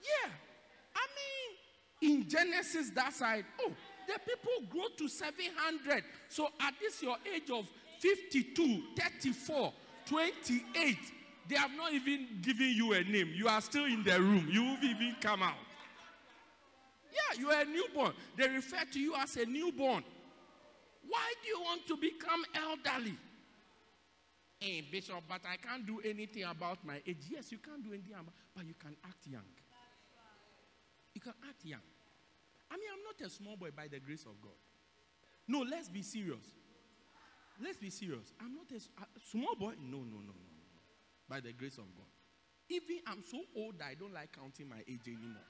Yeah. 0.00 0.30
I 0.96 1.06
mean, 2.08 2.20
in 2.22 2.28
Genesis, 2.28 2.90
that 2.94 3.12
side, 3.12 3.44
oh, 3.60 3.72
the 4.06 4.18
people 4.18 4.66
grow 4.70 4.88
to 4.96 5.08
700. 5.08 6.04
So 6.28 6.48
at 6.60 6.74
this 6.80 7.02
your 7.02 7.16
age 7.34 7.50
of 7.50 7.66
52, 8.00 8.82
34, 8.96 9.72
28, 10.06 10.96
they 11.48 11.56
have 11.56 11.70
not 11.76 11.92
even 11.92 12.26
given 12.40 12.72
you 12.74 12.92
a 12.94 13.02
name. 13.04 13.30
You 13.34 13.48
are 13.48 13.60
still 13.60 13.84
in 13.84 14.02
the 14.02 14.18
room. 14.18 14.48
You 14.50 14.62
will 14.62 14.78
even 14.82 15.16
come 15.20 15.42
out. 15.42 15.54
Yeah, 17.12 17.40
you 17.40 17.50
are 17.50 17.62
a 17.62 17.64
newborn. 17.64 18.12
They 18.36 18.48
refer 18.48 18.84
to 18.92 19.00
you 19.00 19.14
as 19.16 19.36
a 19.36 19.44
newborn. 19.44 20.02
Why 21.08 21.32
do 21.42 21.48
you 21.48 21.60
want 21.60 21.86
to 21.88 21.96
become 21.96 22.42
elderly? 22.54 23.16
Hey, 24.58 24.84
Bishop, 24.90 25.22
but 25.28 25.40
I 25.50 25.56
can't 25.56 25.86
do 25.86 26.00
anything 26.04 26.44
about 26.44 26.84
my 26.84 27.00
age. 27.06 27.24
Yes, 27.28 27.50
you 27.50 27.58
can't 27.58 27.82
do 27.82 27.90
anything 27.92 28.14
about, 28.14 28.32
but 28.54 28.64
you 28.64 28.74
can 28.78 28.96
act 29.04 29.26
young. 29.26 29.48
You 31.14 31.20
can 31.20 31.34
act 31.48 31.64
young. 31.64 31.80
I 32.70 32.76
mean, 32.76 32.86
I'm 32.92 33.02
not 33.02 33.26
a 33.26 33.30
small 33.30 33.56
boy 33.56 33.70
by 33.76 33.88
the 33.88 33.98
grace 33.98 34.22
of 34.22 34.40
God. 34.40 34.52
No, 35.48 35.60
let's 35.68 35.88
be 35.88 36.02
serious. 36.02 36.59
Let's 37.62 37.76
be 37.76 37.90
serious. 37.90 38.32
I'm 38.40 38.54
not 38.56 38.66
a, 38.72 38.80
small 39.30 39.54
boy. 39.54 39.74
No, 39.80 39.98
no, 39.98 40.18
no, 40.24 40.32
no. 40.32 40.48
By 41.28 41.40
the 41.40 41.52
grace 41.52 41.76
of 41.76 41.86
God. 41.94 42.08
Even 42.68 43.00
I'm 43.06 43.22
so 43.22 43.38
old 43.56 43.78
that 43.78 43.88
I 43.90 43.94
don't 43.94 44.14
like 44.14 44.32
counting 44.32 44.68
my 44.68 44.80
age 44.88 45.06
anymore. 45.06 45.44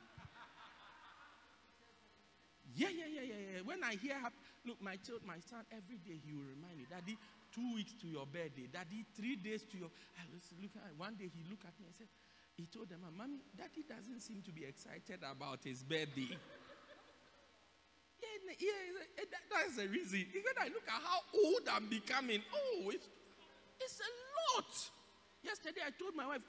Yeah, 2.75 2.89
yeah, 2.89 3.11
yeah, 3.11 3.27
yeah, 3.27 3.41
yeah. 3.55 3.61
When 3.65 3.83
I 3.83 3.99
hear, 3.99 4.17
look, 4.65 4.81
my 4.81 4.97
child, 4.97 5.21
my 5.27 5.39
son, 5.43 5.67
every 5.75 5.99
day 5.99 6.23
he 6.23 6.33
will 6.33 6.47
remind 6.47 6.79
me, 6.79 6.87
Daddy, 6.89 7.19
two 7.55 7.75
weeks 7.75 7.93
to 8.01 8.07
your 8.07 8.27
birthday, 8.27 8.71
Daddy, 8.71 9.05
three 9.17 9.37
days 9.37 9.67
to 9.75 9.77
your. 9.79 9.91
I 10.17 10.23
was 10.33 10.47
looking 10.55 10.81
one 10.97 11.15
day 11.19 11.31
he 11.35 11.43
looked 11.51 11.67
at 11.67 11.75
me 11.79 11.87
and 11.91 11.95
said, 11.95 12.07
he 12.57 12.67
told 12.67 12.89
them, 12.89 13.01
Mommy, 13.17 13.41
Daddy 13.57 13.83
doesn't 13.89 14.21
seem 14.21 14.43
to 14.43 14.53
be 14.53 14.65
excited 14.65 15.21
about 15.25 15.61
his 15.65 15.83
birthday. 15.83 16.31
yeah, 18.59 18.66
yeah, 19.18 19.25
that's 19.51 19.77
the 19.77 19.89
reason. 19.89 20.27
Even 20.31 20.53
I 20.61 20.68
look 20.68 20.87
at 20.87 21.03
how 21.03 21.21
old 21.35 21.62
I'm 21.73 21.89
becoming. 21.89 22.43
Oh, 22.55 22.91
it's, 22.91 23.09
it's 23.81 24.01
a 24.01 24.57
lot. 24.57 24.91
Yesterday 25.43 25.81
I 25.87 25.91
told 25.99 26.14
my 26.14 26.27
wife, 26.27 26.43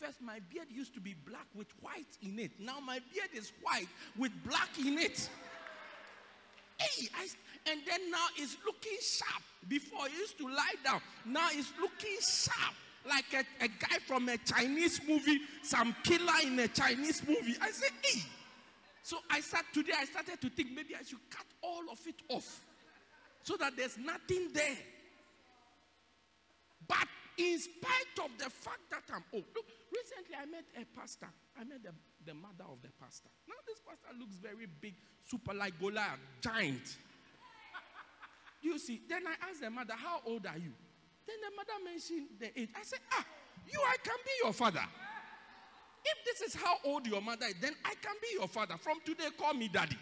first 0.00 0.20
my 0.20 0.40
beard 0.52 0.66
used 0.70 0.94
to 0.94 1.00
be 1.00 1.14
black 1.26 1.46
with 1.54 1.68
white 1.80 2.18
in 2.22 2.38
it. 2.38 2.52
Now 2.58 2.80
my 2.80 3.00
beard 3.12 3.30
is 3.32 3.52
white 3.62 3.88
with 4.18 4.32
black 4.44 4.70
in 4.78 4.98
it. 4.98 5.28
Hey, 6.78 7.08
I, 7.16 7.28
and 7.70 7.80
then 7.88 8.10
now 8.10 8.26
it's 8.36 8.56
looking 8.66 8.98
sharp. 9.00 9.42
Before 9.68 10.06
it 10.06 10.12
used 10.12 10.36
to 10.38 10.48
lie 10.48 10.74
down. 10.84 11.00
Now 11.24 11.48
it's 11.52 11.72
looking 11.80 12.18
sharp. 12.20 12.74
Like 13.06 13.24
a, 13.34 13.64
a 13.64 13.68
guy 13.68 13.98
from 14.06 14.28
a 14.28 14.36
Chinese 14.38 15.00
movie, 15.06 15.40
some 15.62 15.94
killer 16.02 16.32
in 16.42 16.58
a 16.58 16.68
Chinese 16.68 17.22
movie. 17.26 17.54
I 17.60 17.70
said, 17.70 17.90
hey. 18.02 18.20
So 19.04 19.18
I 19.30 19.40
start 19.42 19.66
today, 19.74 19.92
I 20.00 20.06
started 20.06 20.40
to 20.40 20.48
think 20.48 20.70
maybe 20.74 20.96
I 20.96 21.04
should 21.04 21.20
cut 21.28 21.44
all 21.60 21.82
of 21.92 22.00
it 22.06 22.16
off. 22.30 22.64
So 23.42 23.54
that 23.58 23.76
there's 23.76 23.98
nothing 23.98 24.48
there. 24.54 24.78
But 26.88 27.06
in 27.36 27.58
spite 27.60 28.24
of 28.24 28.30
the 28.38 28.48
fact 28.48 28.88
that 28.90 29.02
I'm 29.14 29.22
old, 29.34 29.44
look, 29.54 29.66
recently 29.92 30.34
I 30.40 30.46
met 30.46 30.64
a 30.80 30.98
pastor. 30.98 31.28
I 31.60 31.64
met 31.64 31.82
the, 31.82 31.92
the 32.24 32.32
mother 32.32 32.64
of 32.64 32.80
the 32.80 32.88
pastor. 32.98 33.28
Now 33.46 33.60
this 33.68 33.76
pastor 33.86 34.08
looks 34.18 34.36
very 34.36 34.66
big, 34.80 34.94
super 35.28 35.52
like 35.52 35.78
Goliath, 35.78 36.18
giant. 36.40 36.96
you 38.62 38.78
see, 38.78 39.02
then 39.06 39.24
I 39.26 39.50
asked 39.50 39.60
the 39.60 39.68
mother, 39.68 39.92
How 39.98 40.20
old 40.24 40.46
are 40.46 40.56
you? 40.56 40.72
Then 41.28 41.36
the 41.44 41.54
mother 41.54 41.84
mentioned 41.84 42.40
the 42.40 42.58
age. 42.58 42.70
I 42.74 42.82
said, 42.82 43.00
Ah, 43.12 43.26
you, 43.70 43.78
I 43.86 43.96
can 44.02 44.16
be 44.24 44.32
your 44.42 44.54
father. 44.54 44.88
If 46.04 46.24
this 46.24 46.40
is 46.48 46.60
how 46.60 46.76
old 46.84 47.06
your 47.06 47.22
mother 47.22 47.46
is, 47.46 47.54
then 47.60 47.72
I 47.84 47.94
can 48.00 48.14
be 48.20 48.28
your 48.38 48.48
father. 48.48 48.74
From 48.80 48.98
today, 49.04 49.28
call 49.38 49.54
me 49.54 49.68
daddy. 49.68 49.96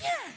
Yeah. 0.00 0.32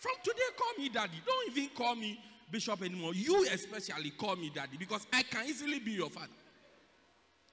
From 0.00 0.12
today, 0.22 0.42
call 0.56 0.82
me 0.82 0.88
daddy. 0.90 1.22
Don't 1.24 1.56
even 1.56 1.70
call 1.74 1.94
me 1.94 2.20
bishop 2.50 2.82
anymore. 2.82 3.14
You 3.14 3.46
especially 3.52 4.10
call 4.10 4.36
me 4.36 4.50
daddy 4.54 4.76
because 4.76 5.06
I 5.12 5.22
can 5.22 5.46
easily 5.46 5.78
be 5.78 5.92
your 5.92 6.10
father. 6.10 6.28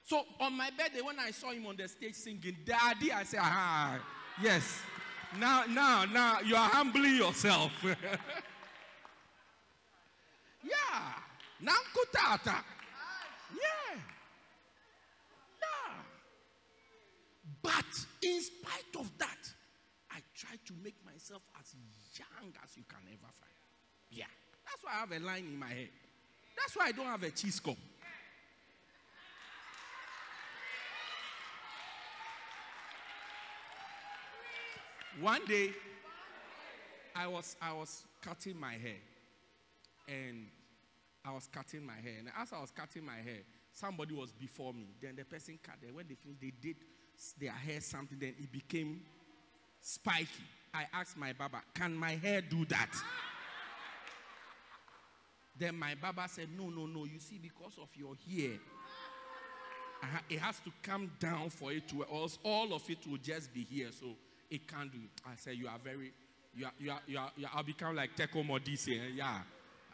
So 0.04 0.24
on 0.40 0.56
my 0.56 0.70
birthday, 0.76 1.00
when 1.00 1.18
I 1.18 1.30
saw 1.30 1.52
him 1.52 1.66
on 1.66 1.76
the 1.76 1.88
stage 1.88 2.14
singing, 2.14 2.56
Daddy, 2.66 3.12
I 3.12 3.22
said, 3.24 3.40
Ah, 3.42 3.98
yes. 4.42 4.80
Now, 5.38 5.64
now, 5.66 6.04
now, 6.04 6.40
you 6.40 6.54
are 6.56 6.68
humbling 6.68 7.16
yourself. 7.16 7.72
yeah. 7.82 7.96
Nankutata. 11.64 12.62
Yeah. 13.52 13.98
Yeah. 15.60 15.94
But 17.62 18.06
in 18.22 18.40
spite 18.40 18.96
of 18.98 19.10
that, 19.18 19.38
I 20.10 20.20
try 20.36 20.56
to 20.66 20.72
make 20.82 20.96
myself 21.04 21.42
as 21.60 21.74
young 22.18 22.52
as 22.62 22.76
you 22.76 22.84
can 22.88 23.00
ever 23.08 23.30
find. 23.40 23.52
Yeah. 24.10 24.24
That's 24.64 24.82
why 24.82 24.92
I 24.94 25.00
have 25.00 25.12
a 25.12 25.24
line 25.24 25.44
in 25.44 25.58
my 25.58 25.68
head. 25.68 25.88
That's 26.56 26.76
why 26.76 26.86
I 26.86 26.92
don't 26.92 27.06
have 27.06 27.22
a 27.22 27.30
cheese 27.30 27.60
cup. 27.60 27.76
One 35.20 35.44
day, 35.44 35.70
I 37.14 37.26
was 37.26 37.56
I 37.60 37.72
was 37.74 38.04
cutting 38.22 38.58
my 38.58 38.72
hair, 38.72 38.96
and 40.08 40.46
I 41.24 41.32
was 41.32 41.48
cutting 41.52 41.86
my 41.86 41.94
hair, 41.94 42.14
and 42.18 42.28
as 42.40 42.52
I 42.52 42.60
was 42.60 42.70
cutting 42.70 43.04
my 43.04 43.16
hair, 43.16 43.40
somebody 43.72 44.14
was 44.14 44.32
before 44.32 44.72
me. 44.72 44.88
Then 45.00 45.14
the 45.16 45.24
person 45.24 45.58
cut 45.62 45.76
it. 45.82 45.94
When 45.94 46.06
they 46.08 46.14
finished, 46.14 46.40
they 46.40 46.52
did 46.60 46.76
their 47.38 47.52
hair 47.52 47.80
something. 47.80 48.18
Then 48.18 48.34
it 48.38 48.50
became 48.50 49.02
spiky. 49.80 50.28
I 50.74 50.86
asked 50.92 51.16
my 51.16 51.32
baba, 51.32 51.62
"Can 51.74 51.94
my 51.96 52.12
hair 52.16 52.40
do 52.42 52.64
that?" 52.66 52.90
Then 55.58 55.78
my 55.78 55.94
baba 55.94 56.26
said, 56.28 56.48
No, 56.56 56.70
no, 56.70 56.86
no. 56.86 57.04
You 57.04 57.18
see, 57.18 57.38
because 57.40 57.78
of 57.80 57.88
your 57.94 58.14
hair, 58.28 58.58
uh, 60.02 60.06
it 60.28 60.38
has 60.40 60.58
to 60.60 60.72
come 60.82 61.10
down 61.20 61.50
for 61.50 61.72
it 61.72 61.86
to, 61.88 62.04
else 62.12 62.38
all 62.42 62.72
of 62.74 62.88
it 62.90 62.98
will 63.08 63.18
just 63.18 63.52
be 63.52 63.64
here. 63.70 63.88
So 63.92 64.06
it 64.50 64.66
can't 64.66 64.90
do 64.90 64.98
it. 64.98 65.20
I 65.26 65.36
said, 65.36 65.56
You 65.56 65.68
are 65.68 65.78
very, 65.82 66.12
you 66.56 66.66
are, 66.66 66.72
you 66.80 66.90
are, 66.90 67.00
you 67.06 67.18
are, 67.18 67.30
you 67.36 67.46
are 67.46 67.50
I'll 67.54 67.62
become 67.62 67.94
like 67.96 68.16
Teko 68.16 68.44
Modise. 68.46 69.14
Yeah. 69.14 69.40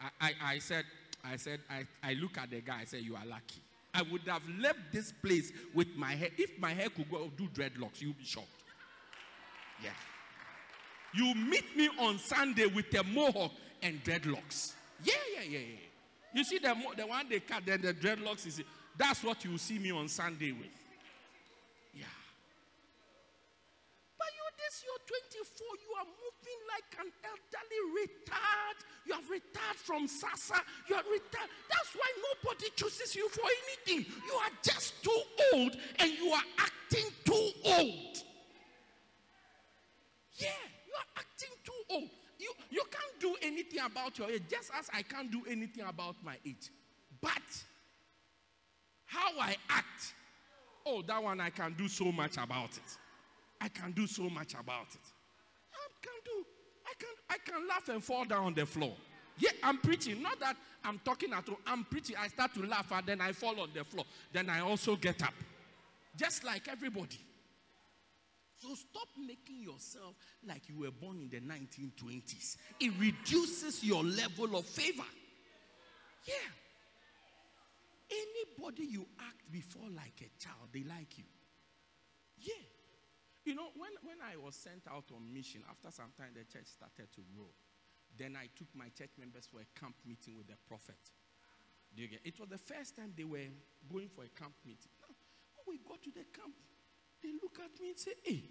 I, 0.00 0.28
I, 0.28 0.32
I 0.54 0.58
said, 0.60 0.84
I 1.24 1.36
said, 1.36 1.60
I, 1.70 1.84
I 2.02 2.14
look 2.14 2.38
at 2.38 2.50
the 2.50 2.60
guy, 2.60 2.80
I 2.82 2.84
said, 2.84 3.02
You 3.02 3.16
are 3.16 3.26
lucky. 3.26 3.60
I 3.94 4.02
would 4.02 4.22
have 4.26 4.42
left 4.60 4.78
this 4.92 5.12
place 5.12 5.52
with 5.74 5.88
my 5.96 6.12
hair. 6.14 6.28
If 6.36 6.58
my 6.58 6.72
hair 6.72 6.88
could 6.88 7.10
go 7.10 7.30
do 7.36 7.48
dreadlocks, 7.48 8.00
you'll 8.00 8.12
be 8.12 8.24
shocked. 8.24 8.46
Yeah. 9.82 9.90
You 11.14 11.34
meet 11.34 11.76
me 11.76 11.88
on 11.98 12.18
Sunday 12.18 12.66
with 12.66 12.92
a 12.94 13.02
mohawk 13.02 13.52
and 13.82 14.02
dreadlocks. 14.04 14.74
Yeah, 15.02 15.14
yeah, 15.34 15.42
yeah, 15.48 15.58
yeah. 15.58 15.88
You 16.34 16.44
see 16.44 16.58
the, 16.58 16.76
the 16.96 17.06
one 17.06 17.28
they 17.28 17.40
cut, 17.40 17.64
then 17.64 17.80
the 17.80 17.94
dreadlocks 17.94 18.46
is 18.46 18.62
that's 18.96 19.24
what 19.24 19.44
you 19.44 19.56
see 19.58 19.78
me 19.78 19.90
on 19.90 20.08
Sunday 20.08 20.52
with. 20.52 20.66
Yeah. 21.94 22.04
But 24.18 24.28
you 24.34 24.42
this, 24.58 24.84
you're 24.84 25.06
24, 25.06 25.66
you 25.86 25.94
are 25.96 26.06
moving 26.06 26.60
like 26.68 27.06
an 27.06 27.12
elderly 27.24 27.82
retard. 27.94 28.78
You 29.08 29.14
have 29.14 29.30
retired 29.30 29.76
from 29.76 30.06
SASSA. 30.06 30.60
You 30.86 30.96
are 30.96 31.02
retired. 31.10 31.48
That's 31.70 31.94
why 31.94 32.12
nobody 32.44 32.66
chooses 32.76 33.16
you 33.16 33.26
for 33.30 33.40
anything. 33.40 34.12
You 34.26 34.34
are 34.34 34.50
just 34.62 35.02
too 35.02 35.22
old 35.54 35.76
and 35.98 36.10
you 36.10 36.30
are 36.30 36.42
acting 36.58 37.10
too 37.24 37.50
old. 37.64 38.22
Yeah, 40.34 40.50
you 40.86 40.92
are 40.94 41.06
acting 41.16 41.48
too 41.64 41.72
old. 41.88 42.10
You, 42.38 42.52
you 42.70 42.82
can't 42.90 43.18
do 43.18 43.34
anything 43.40 43.80
about 43.80 44.18
your 44.18 44.30
age, 44.30 44.42
just 44.50 44.70
as 44.78 44.90
I 44.92 45.00
can't 45.00 45.30
do 45.30 45.40
anything 45.50 45.84
about 45.88 46.16
my 46.22 46.36
age. 46.46 46.70
But 47.22 47.32
how 49.06 49.30
I 49.40 49.56
act, 49.70 50.14
oh, 50.84 51.00
that 51.02 51.22
one 51.22 51.40
I 51.40 51.48
can 51.48 51.74
do 51.78 51.88
so 51.88 52.12
much 52.12 52.36
about 52.36 52.76
it. 52.76 52.98
I 53.58 53.68
can 53.68 53.92
do 53.92 54.06
so 54.06 54.28
much 54.28 54.52
about 54.52 54.88
it. 54.92 55.12
I 55.72 55.88
can 56.02 56.12
do. 56.26 56.44
I 56.88 56.94
can. 56.98 57.08
I 57.30 57.36
can 57.44 57.68
laugh 57.68 57.88
and 57.88 58.02
fall 58.02 58.24
down 58.24 58.44
on 58.44 58.54
the 58.54 58.64
floor. 58.64 58.94
Yeah, 59.38 59.50
I'm 59.62 59.78
preaching. 59.78 60.22
Not 60.22 60.40
that 60.40 60.56
I'm 60.84 60.98
talking 61.04 61.32
at 61.32 61.48
all. 61.48 61.58
I'm 61.66 61.84
preaching. 61.84 62.16
I 62.18 62.28
start 62.28 62.54
to 62.54 62.66
laugh 62.66 62.90
and 62.90 63.06
then 63.06 63.20
I 63.20 63.32
fall 63.32 63.60
on 63.60 63.68
the 63.74 63.84
floor. 63.84 64.04
Then 64.32 64.50
I 64.50 64.60
also 64.60 64.96
get 64.96 65.22
up, 65.22 65.34
just 66.16 66.44
like 66.44 66.68
everybody. 66.68 67.18
So 68.60 68.74
stop 68.74 69.08
making 69.16 69.62
yourself 69.62 70.16
like 70.46 70.62
you 70.68 70.80
were 70.80 70.90
born 70.90 71.20
in 71.20 71.28
the 71.28 71.40
1920s. 71.40 72.56
It 72.80 72.92
reduces 72.98 73.84
your 73.84 74.02
level 74.02 74.56
of 74.56 74.66
favor. 74.66 75.04
Yeah. 76.24 76.34
Anybody 78.10 78.84
you 78.84 79.06
act 79.20 79.52
before 79.52 79.88
like 79.94 80.20
a 80.20 80.42
child, 80.42 80.70
they 80.72 80.82
like 80.82 81.18
you. 81.18 81.24
Yeah. 82.38 82.54
You 83.48 83.56
know, 83.56 83.72
when, 83.80 83.96
when 84.04 84.20
I 84.20 84.36
was 84.36 84.52
sent 84.54 84.84
out 84.92 85.08
on 85.08 85.32
mission, 85.32 85.64
after 85.72 85.88
some 85.88 86.12
time 86.12 86.36
the 86.36 86.44
church 86.44 86.68
started 86.68 87.08
to 87.16 87.24
grow, 87.32 87.48
Then 88.12 88.36
I 88.36 88.48
took 88.52 88.68
my 88.74 88.92
church 88.92 89.16
members 89.18 89.48
for 89.50 89.60
a 89.60 89.68
camp 89.78 89.94
meeting 90.04 90.36
with 90.36 90.48
the 90.48 90.60
prophet. 90.66 90.98
Do 91.94 92.02
you 92.02 92.08
get? 92.08 92.20
It 92.24 92.38
was 92.38 92.48
the 92.48 92.58
first 92.58 92.96
time 92.96 93.12
they 93.16 93.24
were 93.24 93.48
going 93.90 94.08
for 94.12 94.24
a 94.24 94.28
camp 94.28 94.52
meeting. 94.66 94.92
Now, 95.00 95.14
when 95.64 95.76
we 95.76 95.80
got 95.80 96.02
to 96.02 96.10
the 96.10 96.26
camp, 96.28 96.52
they 97.22 97.32
look 97.40 97.56
at 97.56 97.72
me 97.80 97.96
and 97.96 97.98
say, 97.98 98.12
"Hey, 98.22 98.42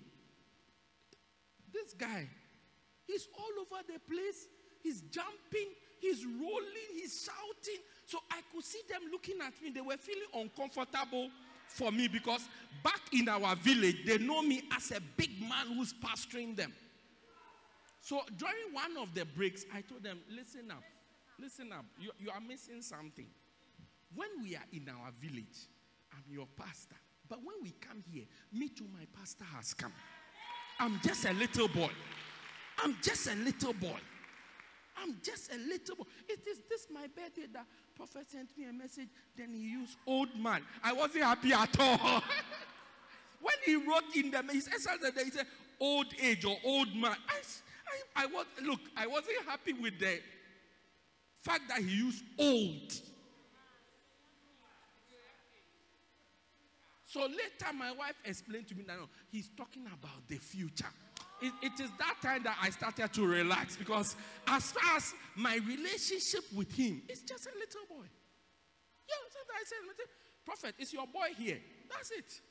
this 1.71 1.93
guy, 1.93 2.27
he's 3.05 3.27
all 3.37 3.53
over 3.61 3.83
the 3.85 3.99
place. 3.99 4.47
He's 4.81 5.01
jumping, 5.13 5.77
he's 5.99 6.25
rolling, 6.25 6.89
he's 6.97 7.21
shouting." 7.21 7.81
So 8.05 8.17
I 8.31 8.41
could 8.51 8.63
see 8.63 8.81
them 8.89 9.11
looking 9.11 9.37
at 9.45 9.53
me. 9.61 9.69
They 9.69 9.81
were 9.81 9.97
feeling 9.97 10.31
uncomfortable 10.33 11.29
for 11.77 11.91
me 11.91 12.07
because 12.07 12.49
back 12.83 13.01
in 13.13 13.29
our 13.29 13.55
village, 13.55 13.97
they 14.05 14.17
know 14.17 14.41
me 14.41 14.63
as 14.75 14.91
a 14.91 14.99
big 15.15 15.29
man 15.41 15.75
who's 15.75 15.93
pastoring 15.93 16.55
them. 16.55 16.73
So 18.01 18.21
during 18.37 18.73
one 18.73 18.97
of 18.97 19.13
the 19.13 19.25
breaks, 19.25 19.65
I 19.73 19.81
told 19.81 20.03
them, 20.03 20.19
listen 20.29 20.71
up, 20.71 20.83
listen 21.39 21.71
up. 21.71 21.85
You, 21.99 22.11
you 22.19 22.31
are 22.31 22.39
missing 22.39 22.81
something. 22.81 23.27
When 24.15 24.29
we 24.41 24.55
are 24.55 24.65
in 24.73 24.89
our 24.89 25.11
village, 25.21 25.67
I'm 26.13 26.23
your 26.31 26.47
pastor. 26.57 26.95
But 27.29 27.39
when 27.39 27.55
we 27.61 27.71
come 27.81 28.03
here, 28.11 28.23
me 28.53 28.69
too, 28.69 28.85
my 28.93 29.05
pastor 29.19 29.45
has 29.55 29.73
come. 29.73 29.91
I'm 30.79 30.99
just 31.03 31.25
a 31.25 31.33
little 31.33 31.67
boy. 31.67 31.89
I'm 32.79 32.95
just 33.01 33.27
a 33.27 33.35
little 33.35 33.73
boy. 33.73 33.99
I'm 35.01 35.15
just 35.23 35.53
a 35.53 35.57
little 35.57 35.95
boy. 35.95 36.03
It 36.27 36.39
is 36.47 36.59
this 36.69 36.87
my 36.91 37.07
birthday 37.15 37.47
that 37.53 37.65
prophet 37.95 38.29
sent 38.29 38.57
me 38.57 38.65
a 38.69 38.73
message. 38.73 39.09
Then 39.35 39.53
he 39.53 39.59
used 39.59 39.97
old 40.05 40.35
man. 40.37 40.61
I 40.83 40.93
wasn't 40.93 41.23
happy 41.23 41.53
at 41.53 41.79
all. 41.79 41.97
when 43.41 43.55
he 43.65 43.75
wrote 43.75 44.15
in 44.15 44.31
the 44.31 44.43
he 44.51 44.59
said, 44.61 44.73
he 45.23 45.29
said 45.31 45.45
old 45.79 46.07
age 46.21 46.45
or 46.45 46.57
old 46.63 46.93
man. 46.95 47.15
I, 47.27 48.21
I, 48.21 48.23
I 48.23 48.25
was 48.27 48.45
look, 48.63 48.79
I 48.95 49.07
wasn't 49.07 49.37
happy 49.47 49.73
with 49.73 49.99
the 49.99 50.19
fact 51.41 51.63
that 51.69 51.79
he 51.79 51.97
used 51.97 52.23
old. 52.37 52.93
So 57.05 57.21
later, 57.21 57.73
my 57.73 57.91
wife 57.93 58.15
explained 58.25 58.67
to 58.67 58.75
me 58.75 58.83
that 58.87 58.97
no, 58.97 59.07
he's 59.31 59.49
talking 59.55 59.85
about 59.85 60.27
the 60.27 60.35
future. 60.35 60.85
It, 61.41 61.53
it 61.61 61.79
is 61.79 61.91
that 61.99 62.15
time 62.21 62.43
that 62.43 62.57
I 62.61 62.69
started 62.71 63.13
to 63.13 63.27
relax 63.27 63.77
because, 63.77 64.15
as 64.47 64.71
far 64.71 64.97
as 64.97 65.13
my 65.35 65.55
relationship 65.67 66.43
with 66.55 66.71
him, 66.73 67.01
it's 67.07 67.21
just 67.21 67.45
a 67.45 67.53
little 67.57 67.85
boy. 67.89 68.05
Yeah, 69.07 69.15
so 69.29 69.39
I 69.53 69.63
said, 69.65 70.07
Prophet, 70.45 70.75
is 70.79 70.93
your 70.93 71.05
boy 71.05 71.29
here? 71.37 71.59
That's 71.89 72.11
it. 72.11 72.41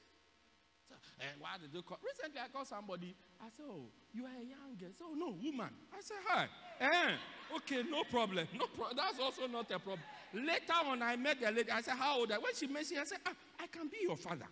So, 0.89 0.95
and 1.21 1.41
why 1.41 1.57
did 1.61 1.85
call? 1.85 1.99
Recently, 2.05 2.41
I 2.41 2.49
called 2.49 2.69
somebody. 2.69 3.15
I 3.41 3.47
said, 3.57 3.67
Oh, 3.69 3.87
you 4.13 4.25
are 4.25 4.37
a 4.39 4.45
young 4.45 4.77
girl. 4.79 4.91
So, 4.97 5.15
no, 5.15 5.35
woman. 5.43 5.71
I 5.93 6.01
said, 6.01 6.17
Hi. 6.27 6.47
Eh, 6.81 7.57
okay, 7.57 7.83
no 7.91 8.05
problem. 8.05 8.47
No 8.55 8.67
pro- 8.67 8.95
That's 8.95 9.19
also 9.19 9.47
not 9.47 9.71
a 9.71 9.79
problem. 9.79 10.01
Later 10.33 10.79
on, 10.87 11.03
I 11.03 11.17
met 11.17 11.41
the 11.41 11.51
lady. 11.51 11.71
I 11.71 11.81
said, 11.81 11.95
How 11.95 12.19
old 12.19 12.31
are 12.31 12.37
you? 12.37 12.43
When 12.43 12.55
she 12.55 12.67
mentioned, 12.67 13.01
I 13.01 13.05
said, 13.05 13.19
ah, 13.27 13.33
I 13.59 13.67
can 13.67 13.89
be 13.89 13.99
your 14.03 14.17
father. 14.17 14.47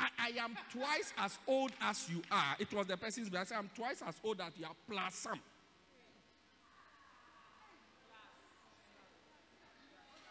I, 0.00 0.28
I, 0.28 0.44
am 0.44 0.56
twice 0.72 1.12
as 1.18 1.38
old 1.46 1.72
as 1.82 2.08
you 2.08 2.22
are. 2.30 2.56
It 2.58 2.72
was 2.72 2.86
the 2.86 2.96
person's, 2.96 3.28
but 3.28 3.40
I 3.40 3.44
said, 3.44 3.58
I'm 3.58 3.70
twice 3.74 4.02
as 4.06 4.14
old 4.24 4.40
as 4.40 4.52
you 4.58 4.64
are, 4.64 4.72
plus 4.88 5.14
some. 5.14 5.40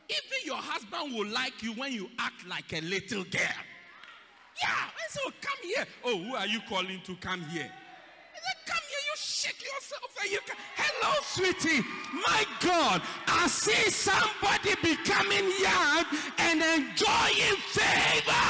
Even 0.09 0.45
your 0.45 0.57
husband 0.57 1.13
will 1.13 1.27
like 1.27 1.61
you 1.61 1.73
when 1.73 1.93
you 1.93 2.09
act 2.17 2.47
like 2.47 2.73
a 2.73 2.81
little 2.81 3.23
girl. 3.25 3.61
Yeah, 4.61 4.73
I 4.73 5.05
said, 5.09 5.21
oh, 5.25 5.31
come 5.39 5.59
here. 5.63 5.85
Oh, 6.03 6.17
who 6.17 6.35
are 6.35 6.47
you 6.47 6.59
calling 6.67 6.99
to 7.05 7.15
come 7.15 7.41
here? 7.41 7.69
I 7.69 8.39
said, 8.41 8.59
come 8.65 8.83
here, 8.89 9.03
you 9.05 9.15
shake 9.15 9.61
yourself 9.61 10.17
and 10.21 10.31
you 10.31 10.39
come. 10.47 10.57
Hello, 10.75 11.13
sweetie. 11.23 11.85
My 12.27 12.43
God, 12.59 13.01
I 13.27 13.47
see 13.47 13.89
somebody 13.89 14.75
becoming 14.81 15.47
young 15.61 16.05
and 16.39 16.59
enjoying 16.59 17.59
favor. 17.69 18.49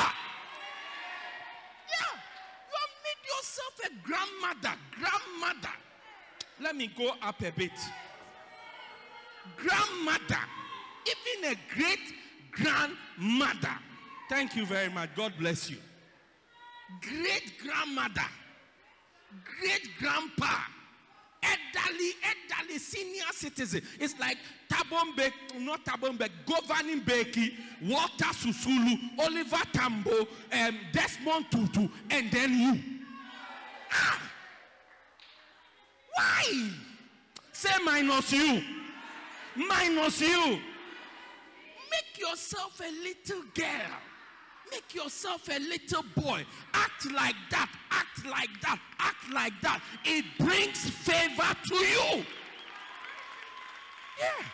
Yeah, 1.92 2.14
you 2.16 2.76
have 2.80 2.96
made 3.06 3.22
yourself 3.40 3.80
a 3.86 4.08
grandmother. 4.08 4.78
Grandmother. 4.92 5.74
Let 6.62 6.76
me 6.76 6.92
go 6.98 7.14
up 7.22 7.42
a 7.42 7.52
bit. 7.52 7.72
Grandmother. 9.56 10.44
Even 11.08 11.52
a 11.52 11.74
great 11.74 12.00
grandmother. 12.52 13.78
Thank 14.30 14.56
you 14.56 14.66
very 14.66 14.90
much. 14.90 15.10
God 15.16 15.34
bless 15.40 15.70
you 15.70 15.78
great 17.02 17.54
grandmother, 17.64 18.28
great 19.60 19.90
grandpa, 20.00 20.60
elderly, 21.44 22.12
elderly 22.24 22.80
senior 22.80 23.24
citizen. 23.32 23.82
It's 24.00 24.18
like 24.20 24.38
Tabombe, 24.70 25.32
not 25.60 25.86
Tabombe, 25.86 26.30
Govan 26.46 27.02
Mbeki, 27.02 27.54
Walter 27.84 28.26
Sisulu, 28.26 28.98
Oliver 29.20 29.64
Tambo, 29.72 30.28
um, 30.52 30.78
Desmond 30.92 31.46
Tutu, 31.52 31.88
and 32.10 32.32
then 32.32 32.54
you. 32.54 32.89
Why? 36.16 36.70
Say 37.52 37.70
minus 37.84 38.32
you. 38.32 38.64
Minus 39.56 40.22
you. 40.22 40.60
Make 41.92 42.20
yourself 42.20 42.80
a 42.80 42.92
little 43.04 43.44
girl. 43.54 43.92
Make 44.72 44.94
yourself 44.94 45.50
a 45.50 45.60
little 45.60 46.04
boy. 46.16 46.46
Act 46.74 47.12
like 47.12 47.36
that. 47.50 47.70
Act 47.92 48.26
like 48.26 48.62
that. 48.62 48.80
Act 49.00 49.34
like 49.34 49.54
that. 49.62 49.82
It 50.06 50.26
brings 50.38 50.90
favor 50.90 51.56
to 51.68 51.76
you. 51.76 52.26
Yeah. 54.20 54.46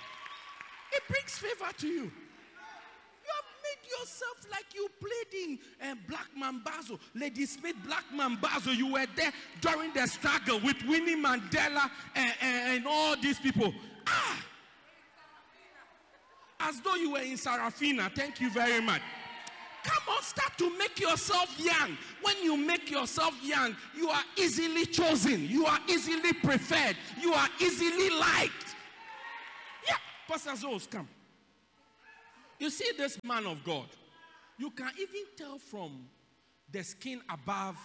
It 0.93 1.03
brings 1.09 1.37
favor 1.37 1.71
to 1.79 1.87
you. 1.87 2.11
Yourself 3.99 4.45
like 4.51 4.65
you 4.73 4.87
played 4.99 5.43
in 5.43 5.59
uh, 5.81 5.95
Black 6.07 6.27
Mambazo. 6.37 6.99
Ladysmith, 7.13 7.75
Black 7.85 8.05
Mambazo. 8.13 8.75
You 8.75 8.93
were 8.93 9.05
there 9.15 9.31
during 9.61 9.93
the 9.93 10.07
struggle 10.07 10.59
with 10.59 10.77
Winnie 10.87 11.15
Mandela 11.15 11.89
and, 12.15 12.33
and, 12.41 12.77
and 12.77 12.87
all 12.87 13.15
these 13.15 13.39
people. 13.39 13.73
Ah! 14.07 14.45
As 16.59 16.81
though 16.81 16.95
you 16.95 17.11
were 17.11 17.19
in 17.19 17.37
Sarafina. 17.37 18.11
Thank 18.13 18.41
you 18.41 18.49
very 18.49 18.81
much. 18.81 19.01
Come 19.85 20.15
on, 20.15 20.23
start 20.23 20.57
to 20.57 20.75
make 20.79 20.99
yourself 20.99 21.53
young. 21.59 21.95
When 22.23 22.35
you 22.41 22.57
make 22.57 22.89
yourself 22.89 23.35
young, 23.43 23.75
you 23.95 24.09
are 24.09 24.23
easily 24.35 24.87
chosen, 24.87 25.47
you 25.47 25.67
are 25.67 25.77
easily 25.87 26.33
preferred, 26.33 26.97
you 27.21 27.33
are 27.33 27.47
easily 27.59 28.09
liked. 28.09 28.75
Yeah, 29.87 29.97
Pastor 30.27 30.51
Zos, 30.51 30.89
come. 30.89 31.07
You 32.59 32.69
see 32.69 32.91
this 32.97 33.19
man 33.23 33.45
of 33.45 33.63
God, 33.63 33.87
you 34.57 34.71
can 34.71 34.89
even 34.99 35.23
tell 35.37 35.57
from 35.57 36.05
the 36.71 36.83
skin 36.83 37.21
above 37.29 37.77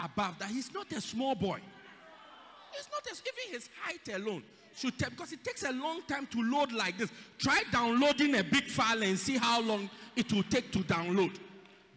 above 0.00 0.38
that 0.38 0.48
he's 0.50 0.72
not 0.72 0.90
a 0.92 1.00
small 1.00 1.34
boy. 1.34 1.60
He's 2.72 2.88
not 2.92 3.04
a, 3.06 3.10
even 3.10 3.54
his 3.54 3.68
height 3.82 4.14
alone 4.14 4.42
should 4.78 4.98
tell 4.98 5.10
because 5.10 5.32
it 5.32 5.42
takes 5.42 5.62
a 5.64 5.72
long 5.72 6.02
time 6.02 6.26
to 6.28 6.42
load 6.42 6.72
like 6.72 6.96
this. 6.98 7.10
Try 7.38 7.62
downloading 7.72 8.36
a 8.36 8.44
big 8.44 8.64
file 8.64 9.02
and 9.02 9.18
see 9.18 9.36
how 9.36 9.60
long 9.60 9.90
it 10.16 10.32
will 10.32 10.44
take 10.44 10.70
to 10.72 10.80
download. 10.80 11.32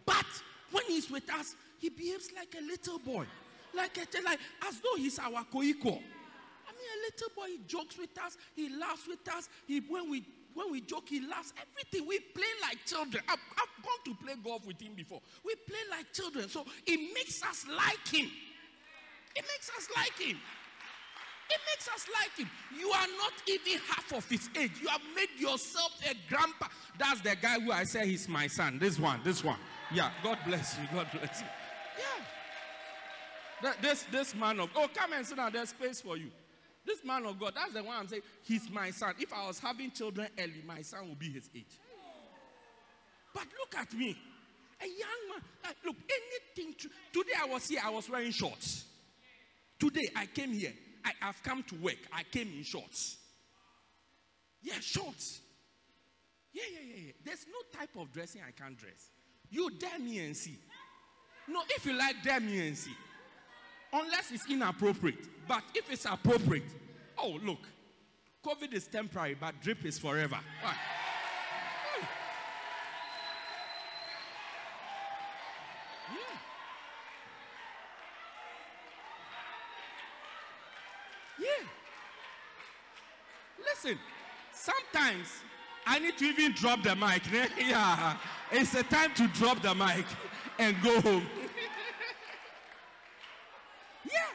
But 0.04 0.26
when 0.70 0.84
he's 0.86 1.10
with 1.10 1.32
us, 1.32 1.54
he 1.78 1.88
behaves 1.88 2.30
like 2.34 2.54
a 2.58 2.64
little 2.64 2.98
boy, 2.98 3.26
like 3.74 3.96
a, 3.98 4.22
like 4.22 4.40
as 4.66 4.80
though 4.80 4.96
he's 4.96 5.18
our 5.18 5.44
co-equal. 5.52 6.00
I 6.68 6.72
mean, 6.72 6.88
a 6.96 7.00
little 7.04 7.28
boy. 7.36 7.46
He 7.46 7.60
jokes 7.66 7.98
with 7.98 8.18
us. 8.24 8.36
He 8.54 8.68
laughs 8.76 9.06
with 9.06 9.28
us. 9.28 9.48
He 9.66 9.80
when 9.80 10.10
we 10.10 10.24
when 10.54 10.70
we 10.70 10.80
joke, 10.80 11.08
he 11.08 11.20
laughs. 11.26 11.52
Everything 11.56 12.06
we 12.06 12.20
play 12.20 12.52
like 12.60 12.84
children. 12.84 13.22
I've, 13.28 13.38
I've 13.56 13.84
gone 13.84 14.14
to 14.16 14.24
play 14.24 14.34
golf 14.42 14.66
with 14.66 14.80
him 14.80 14.94
before. 14.94 15.20
We 15.44 15.54
play 15.66 15.78
like 15.90 16.12
children, 16.12 16.48
so 16.48 16.64
it 16.86 17.14
makes 17.14 17.42
us 17.42 17.66
like 17.68 18.06
him. 18.08 18.30
It 19.34 19.44
makes 19.44 19.70
us 19.76 19.88
like 19.96 20.18
him. 20.18 20.38
It 21.50 21.60
makes 21.70 21.88
us 21.88 22.06
like 22.20 22.36
him. 22.38 22.50
You 22.78 22.90
are 22.90 23.06
not 23.18 23.32
even 23.46 23.80
half 23.86 24.12
of 24.12 24.28
his 24.28 24.48
age. 24.56 24.72
You 24.80 24.88
have 24.88 25.02
made 25.14 25.28
yourself 25.38 25.92
a 26.08 26.14
grandpa. 26.28 26.68
That's 26.98 27.20
the 27.20 27.36
guy 27.40 27.60
who 27.60 27.72
I 27.72 27.84
say 27.84 28.06
he's 28.06 28.28
my 28.28 28.46
son. 28.46 28.78
This 28.78 28.98
one, 28.98 29.20
this 29.22 29.44
one. 29.44 29.58
Yeah, 29.92 30.10
God 30.22 30.38
bless 30.46 30.78
you. 30.78 30.88
God 30.94 31.08
bless 31.12 31.40
you. 31.40 31.46
Yeah. 33.62 33.72
This, 33.80 34.06
this 34.10 34.34
man 34.34 34.60
of 34.60 34.70
Oh, 34.74 34.88
come 34.94 35.12
and 35.12 35.26
sit 35.26 35.36
down. 35.36 35.52
There's 35.52 35.68
space 35.70 36.00
for 36.00 36.16
you. 36.16 36.30
This 36.84 37.04
man 37.04 37.24
of 37.26 37.38
God, 37.38 37.52
that's 37.54 37.72
the 37.72 37.82
one 37.82 37.96
I'm 37.96 38.08
saying, 38.08 38.22
he's 38.42 38.68
my 38.70 38.90
son. 38.90 39.14
If 39.18 39.32
I 39.32 39.46
was 39.46 39.58
having 39.58 39.90
children 39.92 40.28
early, 40.38 40.62
my 40.66 40.82
son 40.82 41.08
would 41.08 41.18
be 41.18 41.30
his 41.30 41.48
age. 41.54 41.78
But 43.32 43.44
look 43.58 43.74
at 43.80 43.92
me. 43.94 44.16
A 44.80 44.86
young 44.86 45.30
man. 45.30 45.42
Like, 45.64 45.76
look, 45.84 45.96
anything. 46.56 46.74
To, 46.80 46.88
today 47.12 47.34
I 47.40 47.46
was 47.46 47.68
here, 47.68 47.80
I 47.84 47.90
was 47.90 48.10
wearing 48.10 48.32
shorts. 48.32 48.84
Today 49.78 50.08
I 50.16 50.26
came 50.26 50.52
here. 50.52 50.72
I 51.04 51.12
have 51.20 51.42
come 51.42 51.62
to 51.64 51.74
work. 51.76 51.98
I 52.12 52.22
came 52.24 52.52
in 52.56 52.62
shorts. 52.62 53.16
Yeah, 54.60 54.78
shorts. 54.80 55.40
Yeah, 56.52 56.62
yeah, 56.72 56.80
yeah, 56.86 57.02
yeah. 57.06 57.12
There's 57.24 57.46
no 57.46 57.78
type 57.78 57.90
of 57.96 58.12
dressing 58.12 58.42
I 58.46 58.50
can't 58.50 58.76
dress. 58.76 59.10
You 59.50 59.70
dare 59.70 59.98
me 59.98 60.24
and 60.24 60.36
see. 60.36 60.58
No, 61.48 61.62
if 61.70 61.84
you 61.86 61.96
like, 61.96 62.16
dare 62.22 62.40
me 62.40 62.68
and 62.68 62.76
see. 62.76 62.94
Unless 63.92 64.30
it's 64.32 64.48
inappropriate. 64.50 65.28
But 65.46 65.62
if 65.74 65.90
it's 65.90 66.04
appropriate, 66.04 66.64
oh, 67.18 67.38
look, 67.42 67.60
COVID 68.44 68.72
is 68.72 68.86
temporary, 68.86 69.36
but 69.38 69.60
drip 69.62 69.84
is 69.84 69.98
forever. 69.98 70.38
Why? 70.62 70.74
Yeah. 76.10 76.38
Yeah. 81.38 81.66
Listen, 83.64 83.98
sometimes 84.52 85.28
I 85.86 85.98
need 85.98 86.16
to 86.18 86.24
even 86.24 86.52
drop 86.52 86.82
the 86.82 86.96
mic. 86.96 87.22
yeah, 87.58 88.16
it's 88.50 88.74
a 88.74 88.82
time 88.82 89.14
to 89.14 89.28
drop 89.28 89.62
the 89.62 89.74
mic 89.74 90.06
and 90.58 90.80
go 90.82 91.00
home. 91.00 91.26
yeah. 94.04 94.26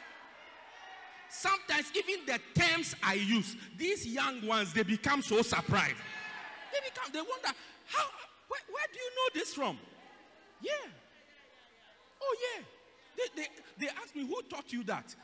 Sometimes 1.78 1.96
even 1.96 2.26
the 2.26 2.40
terms 2.60 2.96
I 3.04 3.14
use, 3.14 3.56
these 3.78 4.08
young 4.08 4.46
ones, 4.48 4.74
they 4.74 4.84
become 4.84 5.22
so 5.22 5.42
surprised. 5.42 5.96
They 6.72 6.90
become, 6.90 7.12
they 7.14 7.20
wonder, 7.20 7.56
how, 7.86 8.06
where, 8.48 8.62
where 8.72 8.86
do 8.92 9.00
you 9.00 9.10
know 9.10 9.40
this 9.40 9.54
from? 9.54 9.78
Yeah. 10.62 10.72
Oh 12.22 12.36
yeah. 12.58 12.64
They, 13.18 13.42
they, 13.42 13.48
they 13.80 13.90
ask 13.90 14.16
me, 14.16 14.26
who 14.26 14.42
taught 14.50 14.72
you 14.74 14.84
that? 14.86 15.16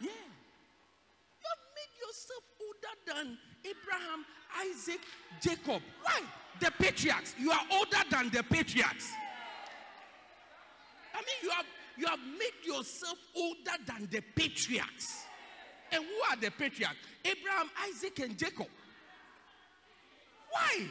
Yeah. 0.00 0.08
You 0.08 1.46
have 1.50 1.64
made 1.76 1.94
yourself 2.00 2.42
older 2.60 2.96
than 3.06 3.38
Abraham, 3.64 4.24
Isaac, 4.58 5.00
Jacob. 5.40 5.82
Why? 6.02 6.20
The 6.60 6.72
patriarchs. 6.78 7.34
You 7.38 7.50
are 7.52 7.62
older 7.72 8.02
than 8.10 8.30
the 8.30 8.42
patriarchs. 8.42 9.12
I 11.14 11.18
mean, 11.18 11.36
you 11.42 11.50
have 11.50 11.66
you 11.98 12.06
have 12.06 12.20
made 12.38 12.66
yourself 12.66 13.16
older 13.34 13.76
than 13.86 14.08
the 14.10 14.20
patriarchs. 14.34 15.24
And 15.92 16.04
who 16.04 16.32
are 16.32 16.36
the 16.36 16.50
patriarchs? 16.50 16.96
Abraham, 17.24 17.70
Isaac, 17.88 18.18
and 18.20 18.36
Jacob. 18.36 18.68
Why? 20.50 20.86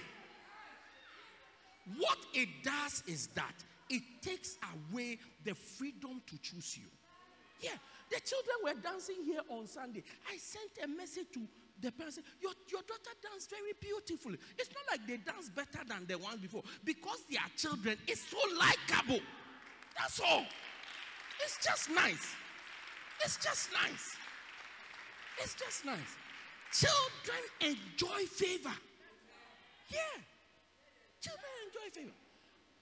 What 1.97 2.17
it 2.33 2.49
does 2.63 3.03
is 3.07 3.27
that 3.35 3.53
it 3.89 4.01
takes 4.21 4.57
away 4.91 5.19
the 5.43 5.53
freedom 5.53 6.21
to 6.25 6.37
choose 6.41 6.77
you. 6.77 6.87
Yeah, 7.61 7.77
the 8.09 8.19
children 8.21 8.55
were 8.63 8.81
dancing 8.81 9.23
here 9.23 9.41
on 9.49 9.67
Sunday. 9.67 10.03
I 10.31 10.37
sent 10.37 10.71
a 10.83 10.87
message 10.87 11.27
to 11.33 11.41
the 11.81 11.91
parents. 11.91 12.19
your, 12.41 12.51
your 12.71 12.81
daughter 12.81 13.11
danced 13.21 13.49
very 13.49 13.73
beautifully. 13.79 14.37
It's 14.57 14.69
not 14.69 14.99
like 14.99 15.07
they 15.07 15.17
dance 15.17 15.49
better 15.49 15.85
than 15.87 16.05
the 16.07 16.17
ones 16.17 16.39
before 16.41 16.63
because 16.83 17.23
they 17.29 17.37
are 17.37 17.51
children. 17.57 17.97
It's 18.07 18.25
so 18.29 18.37
likable. 18.57 19.23
That's 19.97 20.19
all. 20.19 20.45
It's 21.43 21.63
just 21.63 21.89
nice. 21.91 22.33
It's 23.23 23.37
just 23.37 23.69
nice. 23.73 24.15
It's 25.41 25.55
just 25.55 25.85
nice. 25.85 26.15
Children 26.71 27.41
enjoy 27.61 28.25
favor. 28.25 28.75
Yeah. 29.89 30.21
Children 31.21 31.51
enjoy 31.67 31.89
favor. 31.93 32.15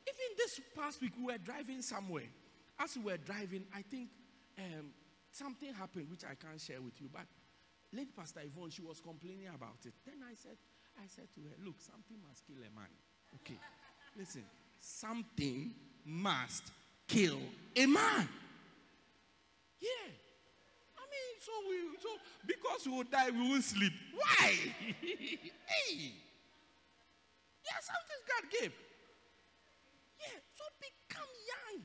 Even 0.08 0.38
this 0.38 0.60
past 0.76 1.02
week, 1.02 1.14
we 1.18 1.32
were 1.32 1.38
driving 1.38 1.82
somewhere. 1.82 2.30
As 2.80 2.98
we 2.98 3.04
were 3.04 3.18
driving, 3.18 3.66
I 3.76 3.82
think 3.82 4.10
um, 4.58 4.92
something 5.32 5.74
happened 5.74 6.08
which 6.10 6.24
I 6.24 6.36
can't 6.36 6.60
share 6.60 6.82
with 6.82 7.00
you. 7.00 7.10
But 7.12 7.26
lady 7.92 8.12
Pastor 8.16 8.42
Yvonne, 8.44 8.70
she 8.70 8.82
was 8.82 9.00
complaining 9.00 9.48
about 9.54 9.78
it. 9.86 9.94
Then 10.06 10.16
I 10.30 10.34
said, 10.36 10.58
I 10.98 11.08
said 11.08 11.28
to 11.36 11.42
her, 11.42 11.56
look, 11.66 11.76
something 11.80 12.18
must 12.28 12.46
kill 12.46 12.58
a 12.58 12.76
man. 12.76 12.90
Okay. 13.36 13.60
Listen, 14.18 14.44
something 14.80 15.74
must 16.06 16.72
kill 17.08 17.40
a 17.76 17.86
man. 17.86 18.28
Yeah. 19.80 20.12
So 21.44 21.52
we 21.70 21.76
so 22.02 22.10
because 22.48 22.86
we 22.86 22.92
will 22.94 23.04
die, 23.04 23.30
we 23.32 23.50
won't 23.50 23.64
sleep. 23.64 23.92
Why? 24.16 24.48
hey. 25.02 26.14
Yeah, 27.66 27.80
something 27.82 28.22
God 28.28 28.52
gave. 28.62 28.74
Yeah, 30.20 30.40
so 30.56 30.64
become 30.80 31.28
young. 31.54 31.84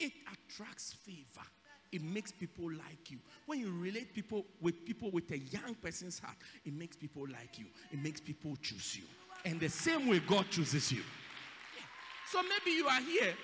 It 0.00 0.12
attracts 0.32 0.92
favor. 0.92 1.46
It 1.92 2.02
makes 2.02 2.32
people 2.32 2.70
like 2.70 3.10
you. 3.10 3.18
When 3.46 3.60
you 3.60 3.70
relate 3.70 4.14
people 4.14 4.44
with 4.60 4.84
people 4.84 5.10
with 5.10 5.30
a 5.30 5.38
young 5.38 5.74
person's 5.74 6.18
heart, 6.18 6.36
it 6.64 6.74
makes 6.74 6.96
people 6.96 7.24
like 7.30 7.58
you. 7.58 7.66
It 7.90 8.02
makes 8.02 8.20
people 8.20 8.56
choose 8.60 8.96
you. 8.96 9.04
And 9.44 9.60
the 9.60 9.68
same 9.68 10.08
way 10.08 10.20
God 10.20 10.46
chooses 10.50 10.92
you. 10.92 11.02
Yeah. 11.76 11.84
So 12.30 12.42
maybe 12.42 12.76
you 12.76 12.86
are 12.86 13.00
here 13.00 13.34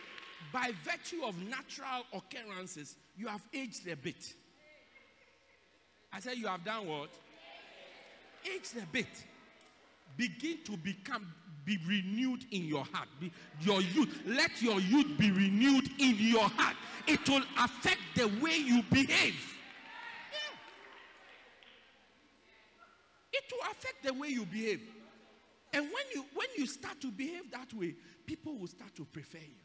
by 0.53 0.73
virtue 0.85 1.25
of 1.25 1.37
natural 1.49 2.05
occurrences, 2.13 2.97
you 3.17 3.27
have 3.27 3.43
aged 3.53 3.87
a 3.89 3.97
bit. 3.97 4.35
I 6.13 6.21
said 6.21 6.37
you 6.37 6.47
have 6.47 6.65
done 6.65 6.87
what? 6.87 7.11
Aged 8.45 8.77
a 8.83 8.87
bit. 8.87 9.07
Begin 10.17 10.59
to 10.65 10.77
become 10.77 11.27
be 11.69 11.79
renewed 11.87 12.47
in 12.51 12.65
your 12.65 12.85
heart. 12.93 13.09
Be, 13.21 13.31
your 13.61 13.83
youth, 13.83 14.23
let 14.25 14.63
your 14.63 14.81
youth 14.81 15.19
be 15.19 15.31
renewed 15.31 15.91
in 15.99 16.17
your 16.19 16.49
heart. 16.49 16.75
It 17.07 17.29
will 17.29 17.43
affect 17.59 18.01
the 18.17 18.27
way 18.43 18.57
you 18.57 18.83
behave. 18.91 19.35
Yeah. 20.33 20.57
It 23.35 23.45
will 23.53 23.71
affect 23.71 24.03
the 24.03 24.15
way 24.15 24.29
you 24.29 24.47
behave. 24.47 24.81
And 25.75 25.85
when 25.85 26.05
you 26.15 26.25
when 26.35 26.47
you 26.57 26.67
start 26.67 27.01
to 27.03 27.11
behave 27.11 27.51
that 27.53 27.75
way, 27.75 27.95
people 28.25 28.57
will 28.57 28.67
start 28.67 28.95
to 28.97 29.05
prefer 29.05 29.39
you. 29.39 29.61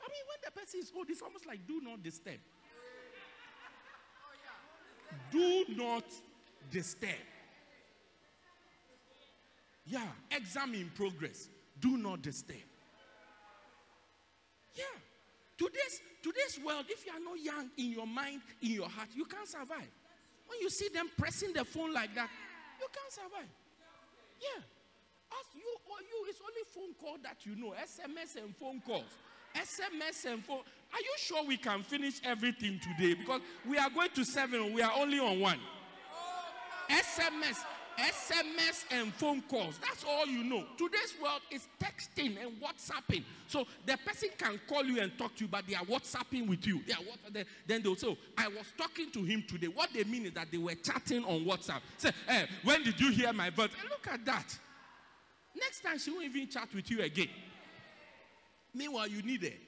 I 0.00 0.08
mean, 0.08 0.24
when 0.26 0.38
the 0.44 0.50
person 0.50 0.80
is 0.80 0.90
old, 0.96 1.08
it's 1.10 1.22
almost 1.22 1.46
like 1.46 1.64
do 1.66 1.80
not 1.80 2.02
disturb. 2.02 2.38
Do 5.30 5.64
not 5.76 6.04
disturb. 6.70 7.10
Yeah, 9.86 10.06
exam 10.30 10.74
in 10.74 10.90
progress. 10.94 11.48
Do 11.80 11.96
not 11.96 12.22
disturb. 12.22 12.58
Yeah. 14.74 14.84
Today's 15.56 16.00
today's 16.22 16.60
world, 16.64 16.84
if 16.88 17.04
you 17.06 17.12
are 17.12 17.20
not 17.20 17.40
young 17.42 17.70
in 17.76 17.92
your 17.92 18.06
mind, 18.06 18.42
in 18.62 18.72
your 18.72 18.88
heart, 18.88 19.08
you 19.14 19.24
can't 19.24 19.48
survive. 19.48 19.90
When 20.46 20.60
you 20.60 20.70
see 20.70 20.88
them 20.88 21.10
pressing 21.16 21.52
the 21.52 21.64
phone 21.64 21.92
like 21.92 22.14
that, 22.14 22.30
you 22.80 22.86
can't 22.92 23.12
survive. 23.12 23.50
Yeah. 24.40 24.62
As 25.30 25.46
you 25.54 25.68
or 25.90 26.00
you, 26.00 26.26
it's 26.28 26.40
only 26.40 26.64
phone 26.72 26.94
call 27.00 27.18
that 27.22 27.44
you 27.44 27.56
know. 27.56 27.74
SMS 27.74 28.42
and 28.42 28.56
phone 28.56 28.80
calls. 28.80 29.12
SMS 29.58 30.24
and 30.30 30.44
phone. 30.44 30.60
Are 30.92 31.00
you 31.00 31.14
sure 31.18 31.44
we 31.44 31.56
can 31.56 31.82
finish 31.82 32.20
everything 32.24 32.80
today? 32.80 33.14
Because 33.14 33.40
we 33.68 33.76
are 33.78 33.90
going 33.90 34.10
to 34.14 34.24
seven, 34.24 34.72
we 34.72 34.82
are 34.82 34.92
only 34.96 35.18
on 35.18 35.40
one. 35.40 35.58
SMS, 36.88 37.58
SMS 37.98 38.84
and 38.90 39.12
phone 39.14 39.42
calls. 39.42 39.78
That's 39.78 40.04
all 40.04 40.26
you 40.26 40.44
know. 40.44 40.64
Today's 40.78 41.14
world 41.22 41.40
is 41.50 41.68
texting 41.78 42.36
and 42.40 42.52
WhatsApping. 42.62 43.24
So 43.48 43.66
the 43.84 43.98
person 44.06 44.30
can 44.38 44.60
call 44.68 44.84
you 44.84 45.00
and 45.00 45.16
talk 45.18 45.34
to 45.36 45.44
you, 45.44 45.48
but 45.48 45.66
they 45.66 45.74
are 45.74 45.84
WhatsApping 45.84 46.48
with 46.48 46.66
you. 46.66 46.80
They 46.86 46.94
are 46.94 47.02
what, 47.02 47.18
then 47.66 47.82
they'll 47.82 47.96
say, 47.96 48.06
oh, 48.06 48.16
I 48.38 48.48
was 48.48 48.72
talking 48.78 49.10
to 49.10 49.22
him 49.24 49.44
today. 49.46 49.66
What 49.66 49.90
they 49.92 50.04
mean 50.04 50.26
is 50.26 50.32
that 50.32 50.50
they 50.50 50.58
were 50.58 50.74
chatting 50.76 51.24
on 51.24 51.44
WhatsApp. 51.44 51.80
Say, 51.98 52.12
hey, 52.26 52.46
when 52.62 52.82
did 52.84 52.98
you 53.00 53.10
hear 53.10 53.32
my 53.32 53.50
voice? 53.50 53.70
And 53.80 53.90
look 53.90 54.06
at 54.10 54.24
that. 54.24 54.58
Next 55.54 55.82
time 55.82 55.98
she 55.98 56.10
won't 56.10 56.24
even 56.24 56.48
chat 56.48 56.68
with 56.72 56.90
you 56.90 57.02
again. 57.02 57.28
Meanwhile, 58.74 59.08
you 59.08 59.22
need 59.22 59.42
it. 59.44 59.58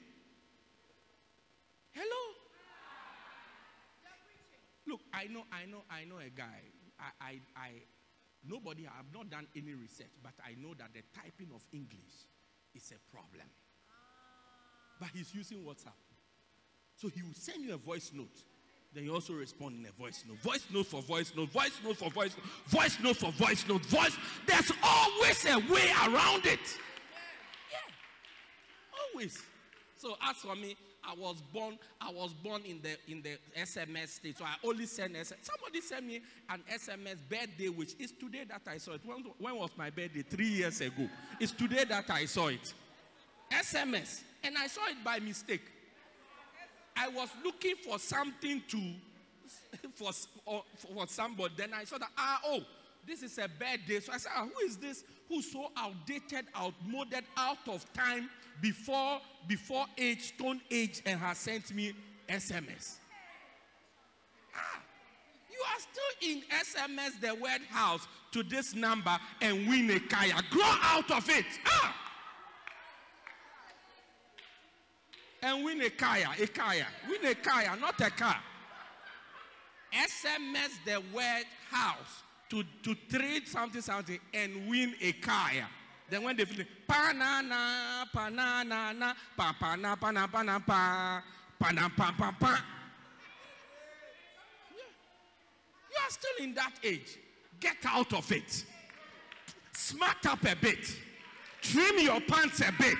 Hello? 1.93 2.35
Look, 4.87 5.01
I 5.13 5.27
know, 5.27 5.45
I 5.53 5.67
know, 5.67 5.83
I 5.91 6.05
know 6.05 6.19
a 6.19 6.31
guy. 6.31 6.63
I, 6.99 7.25
I, 7.25 7.41
I, 7.57 7.69
nobody, 8.47 8.87
I 8.87 8.97
have 8.97 9.13
not 9.15 9.31
done 9.31 9.47
any 9.57 9.75
research, 9.75 10.11
but 10.23 10.33
I 10.45 10.55
know 10.61 10.75
that 10.79 10.91
the 10.93 11.03
typing 11.15 11.49
of 11.55 11.63
English 11.73 12.27
is 12.75 12.93
a 12.93 13.15
problem. 13.15 13.47
But 14.99 15.11
he's 15.15 15.35
using 15.35 15.59
WhatsApp. 15.59 15.97
So 16.97 17.09
he 17.09 17.23
will 17.23 17.35
send 17.35 17.65
you 17.65 17.75
a 17.75 17.79
voice 17.79 18.11
note. 18.15 18.45
Then 18.93 19.05
you 19.05 19.15
also 19.15 19.33
respond 19.33 19.77
in 19.79 19.87
a 19.87 19.93
voice 19.93 20.25
note. 20.29 20.39
Voice 20.39 20.67
note 20.73 20.87
for 20.87 21.01
voice 21.01 21.33
note, 21.37 21.51
voice 21.51 21.81
note 21.85 21.97
for 21.97 22.11
voice 22.11 22.37
note, 22.37 22.47
voice 22.67 22.99
note 23.03 23.17
for 23.17 23.33
voice 23.33 23.65
note, 23.69 23.87
voice. 23.87 24.17
There's 24.47 24.73
always 24.83 25.47
a 25.47 25.59
way 25.73 25.91
around 26.07 26.47
it. 26.47 26.59
Always. 29.13 29.43
So 29.97 30.17
as 30.23 30.37
for 30.37 30.55
me, 30.57 30.77
I 31.05 31.15
was 31.15 31.37
born, 31.53 31.79
I 32.01 32.11
was 32.11 32.33
born 32.33 32.63
in 32.65 32.81
the 32.83 32.97
in 33.11 33.23
the 33.23 33.39
SMS 33.59 34.09
state. 34.09 34.39
So 34.39 34.45
I 34.45 34.55
only 34.67 34.87
send 34.87 35.15
SMS. 35.15 35.35
Somebody 35.43 35.81
sent 35.81 36.07
me 36.07 36.21
an 36.49 36.63
SMS 36.73 37.17
birthday, 37.29 37.69
which 37.69 37.95
is 37.99 38.13
today 38.13 38.45
that 38.49 38.63
I 38.67 38.79
saw 38.79 38.93
it. 38.93 39.01
When, 39.05 39.25
when 39.39 39.57
was 39.57 39.71
my 39.77 39.91
birthday? 39.91 40.23
Three 40.23 40.49
years 40.49 40.81
ago. 40.81 41.09
It's 41.39 41.53
today 41.53 41.85
that 41.85 42.09
I 42.11 42.25
saw 42.27 42.49
it. 42.49 42.73
SMS. 43.53 44.23
And 44.43 44.57
I 44.57 44.67
saw 44.67 44.87
it 44.89 45.03
by 45.05 45.19
mistake. 45.19 45.63
I 46.97 47.09
was 47.09 47.29
looking 47.45 47.77
for 47.77 47.99
something 47.99 48.63
to 48.69 48.81
for, 49.95 50.13
for 50.77 51.07
somebody. 51.09 51.55
Then 51.57 51.71
I 51.75 51.85
saw 51.85 51.99
that 51.99 52.11
ah 52.17 52.41
oh 52.47 52.61
this 53.07 53.23
is 53.23 53.39
a 53.39 53.49
birthday. 53.49 54.01
So 54.01 54.13
I 54.13 54.19
said, 54.19 54.33
ah, 54.37 54.45
who 54.45 54.67
is 54.67 54.77
this 54.77 55.05
who's 55.29 55.51
so 55.51 55.71
outdated, 55.77 56.47
outmoded, 56.57 57.25
out 57.37 57.69
of 57.69 57.91
time, 57.93 58.29
before 58.61 59.21
before 59.47 59.87
age, 59.97 60.35
stone 60.35 60.61
age, 60.71 61.03
and 61.07 61.19
has 61.19 61.39
sent 61.39 61.75
me 61.75 61.93
SMS? 62.29 62.97
Ah, 64.55 64.81
you 65.51 65.59
are 65.59 65.81
still 65.81 66.31
in 66.31 66.43
SMS 66.51 67.21
the 67.21 67.35
word 67.35 67.63
house 67.71 68.07
to 68.33 68.43
this 68.43 68.75
number 68.75 69.17
and 69.41 69.69
win 69.69 69.91
a 69.91 70.01
kaya. 70.01 70.35
Grow 70.51 70.63
out 70.65 71.11
of 71.11 71.29
it. 71.29 71.47
Ah! 71.67 71.97
And 75.43 75.65
win 75.65 75.81
a 75.81 75.91
kaya, 75.91 76.29
a 76.39 76.47
kaya. 76.47 76.87
Win 77.09 77.25
a 77.31 77.35
kaya, 77.35 77.77
not 77.81 78.01
a 78.01 78.11
car. 78.11 78.37
SMS 79.93 80.71
the 80.85 81.03
word 81.15 81.45
house 81.71 82.23
to, 82.51 82.63
to 82.83 82.95
trade 83.09 83.49
something, 83.49 83.81
something, 83.81 84.19
and 84.35 84.69
win 84.69 84.95
a 85.01 85.13
kaya. 85.13 85.67
Then 86.11 86.25
when 86.25 86.37
they 86.37 86.45
finish, 86.45 86.67
pa 86.87 87.13
na 87.13 87.41
na, 87.41 88.05
pa, 88.13 88.29
pana, 88.29 89.97
pana, 89.97 89.97
pana, 89.97 89.97
pa, 89.97 89.97
pana, 89.97 90.29
pa, 90.29 90.43
pa, 90.43 90.61
pa. 90.61 91.23
Pa 91.61 91.71
na 91.73 91.91
pa 91.91 92.11
pa 92.17 92.33
pa. 92.41 92.57
You 95.93 95.99
are 96.03 96.11
still 96.11 96.45
in 96.45 96.55
that 96.55 96.73
age. 96.83 97.19
Get 97.61 97.77
out 97.85 98.15
of 98.15 98.33
it. 98.33 98.65
Smart 99.75 100.25
up 100.25 100.43
a 100.45 100.57
bit. 100.57 100.97
Trim 101.61 101.99
your 101.99 102.21
pants 102.23 102.61
a 102.61 102.73
bit. 102.79 102.97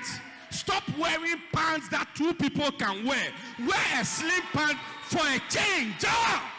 Stop 0.51 0.83
wearing 0.99 1.41
pants 1.51 1.89
that 1.89 2.07
two 2.13 2.35
people 2.35 2.71
can 2.73 3.03
wear. 3.03 3.33
Wear 3.59 3.99
a 3.99 4.05
slim 4.05 4.43
pant 4.53 4.77
for 5.05 5.25
a 5.25 5.39
change. 5.49 6.05
Ah! 6.05 6.51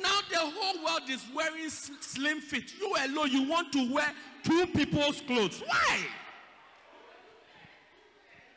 Now 0.00 0.20
the 0.36 0.42
whole 0.42 0.84
world 0.84 1.08
is 1.08 1.24
wearing 1.34 1.70
slim 1.70 2.40
fit. 2.40 2.64
You 2.78 2.94
alone, 3.06 3.30
you 3.30 3.48
want 3.48 3.72
to 3.72 3.92
wear 3.92 4.12
two 4.42 4.66
people's 4.66 5.22
clothes. 5.22 5.62
Why? 5.66 5.98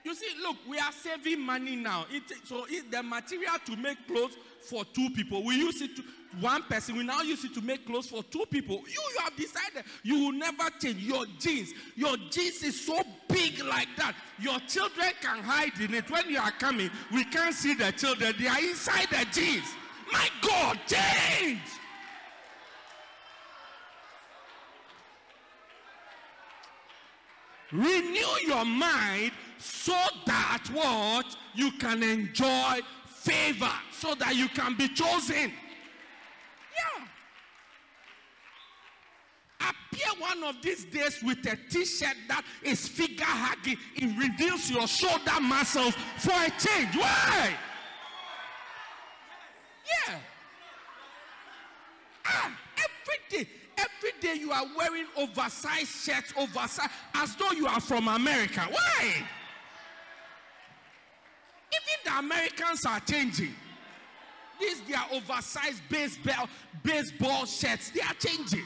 You 0.03 0.15
see, 0.15 0.27
look, 0.41 0.57
we 0.67 0.77
are 0.77 0.91
saving 0.91 1.41
money 1.41 1.75
now. 1.75 2.05
It, 2.09 2.23
so 2.45 2.65
it, 2.69 2.91
the 2.91 3.01
material 3.03 3.55
to 3.65 3.75
make 3.77 4.07
clothes 4.07 4.37
for 4.61 4.83
two 4.85 5.09
people, 5.11 5.43
we 5.43 5.55
use 5.55 5.81
it 5.81 5.95
to 5.95 6.03
one 6.41 6.63
person. 6.63 6.97
We 6.97 7.03
now 7.03 7.21
use 7.21 7.43
it 7.45 7.53
to 7.53 7.61
make 7.61 7.85
clothes 7.85 8.07
for 8.07 8.23
two 8.23 8.45
people. 8.49 8.77
You, 8.77 9.01
you 9.13 9.19
have 9.23 9.35
decided 9.35 9.83
you 10.03 10.25
will 10.25 10.31
never 10.33 10.69
change 10.81 10.97
your 10.97 11.25
jeans. 11.37 11.73
Your 11.95 12.17
jeans 12.29 12.63
is 12.63 12.85
so 12.85 13.01
big 13.27 13.63
like 13.63 13.89
that. 13.97 14.15
Your 14.39 14.59
children 14.67 15.11
can 15.21 15.43
hide 15.43 15.79
in 15.79 15.93
it. 15.93 16.09
When 16.09 16.29
you 16.29 16.39
are 16.39 16.51
coming, 16.51 16.89
we 17.13 17.23
can't 17.25 17.53
see 17.53 17.73
the 17.73 17.91
children. 17.91 18.33
They 18.37 18.47
are 18.47 18.59
inside 18.59 19.07
the 19.11 19.25
jeans. 19.31 19.67
My 20.11 20.29
God, 20.41 20.79
change! 20.87 21.59
Renew 27.71 28.47
your 28.47 28.65
mind 28.65 29.31
so 29.59 29.95
that 30.25 30.63
what 30.73 31.37
you 31.53 31.71
can 31.73 32.01
enjoy 32.01 32.79
favor, 33.05 33.71
so 33.91 34.15
that 34.15 34.35
you 34.35 34.47
can 34.49 34.75
be 34.75 34.87
chosen. 34.87 35.53
Yeah. 36.79 37.05
Appear 39.59 40.19
one 40.19 40.43
of 40.43 40.61
these 40.63 40.85
days 40.85 41.21
with 41.21 41.45
a 41.45 41.57
t-shirt 41.69 42.15
that 42.27 42.43
is 42.63 42.87
figure 42.87 43.25
hugging. 43.25 43.77
It 43.95 44.17
reveals 44.17 44.71
your 44.71 44.87
shoulder 44.87 45.39
muscles 45.39 45.93
for 46.17 46.31
a 46.31 46.49
change. 46.57 46.95
Why? 46.95 47.55
Yeah. 49.89 50.19
Ah, 52.25 52.51
every 52.77 53.43
day, 53.43 53.49
every 53.77 54.11
day 54.21 54.39
you 54.39 54.51
are 54.51 54.65
wearing 54.77 55.05
oversized 55.17 55.87
shirts, 55.87 56.33
oversized, 56.37 56.91
as 57.15 57.35
though 57.35 57.51
you 57.51 57.67
are 57.67 57.81
from 57.81 58.07
America. 58.07 58.61
Why? 58.69 59.13
Even 61.71 61.97
the 62.05 62.17
Americans 62.19 62.85
are 62.85 62.99
changing. 62.99 63.55
These 64.59 64.81
their 64.81 65.03
oversized 65.11 65.81
baseball 65.89 66.49
baseball 66.83 67.45
shirts. 67.45 67.91
They 67.91 68.01
are 68.01 68.13
changing. 68.13 68.65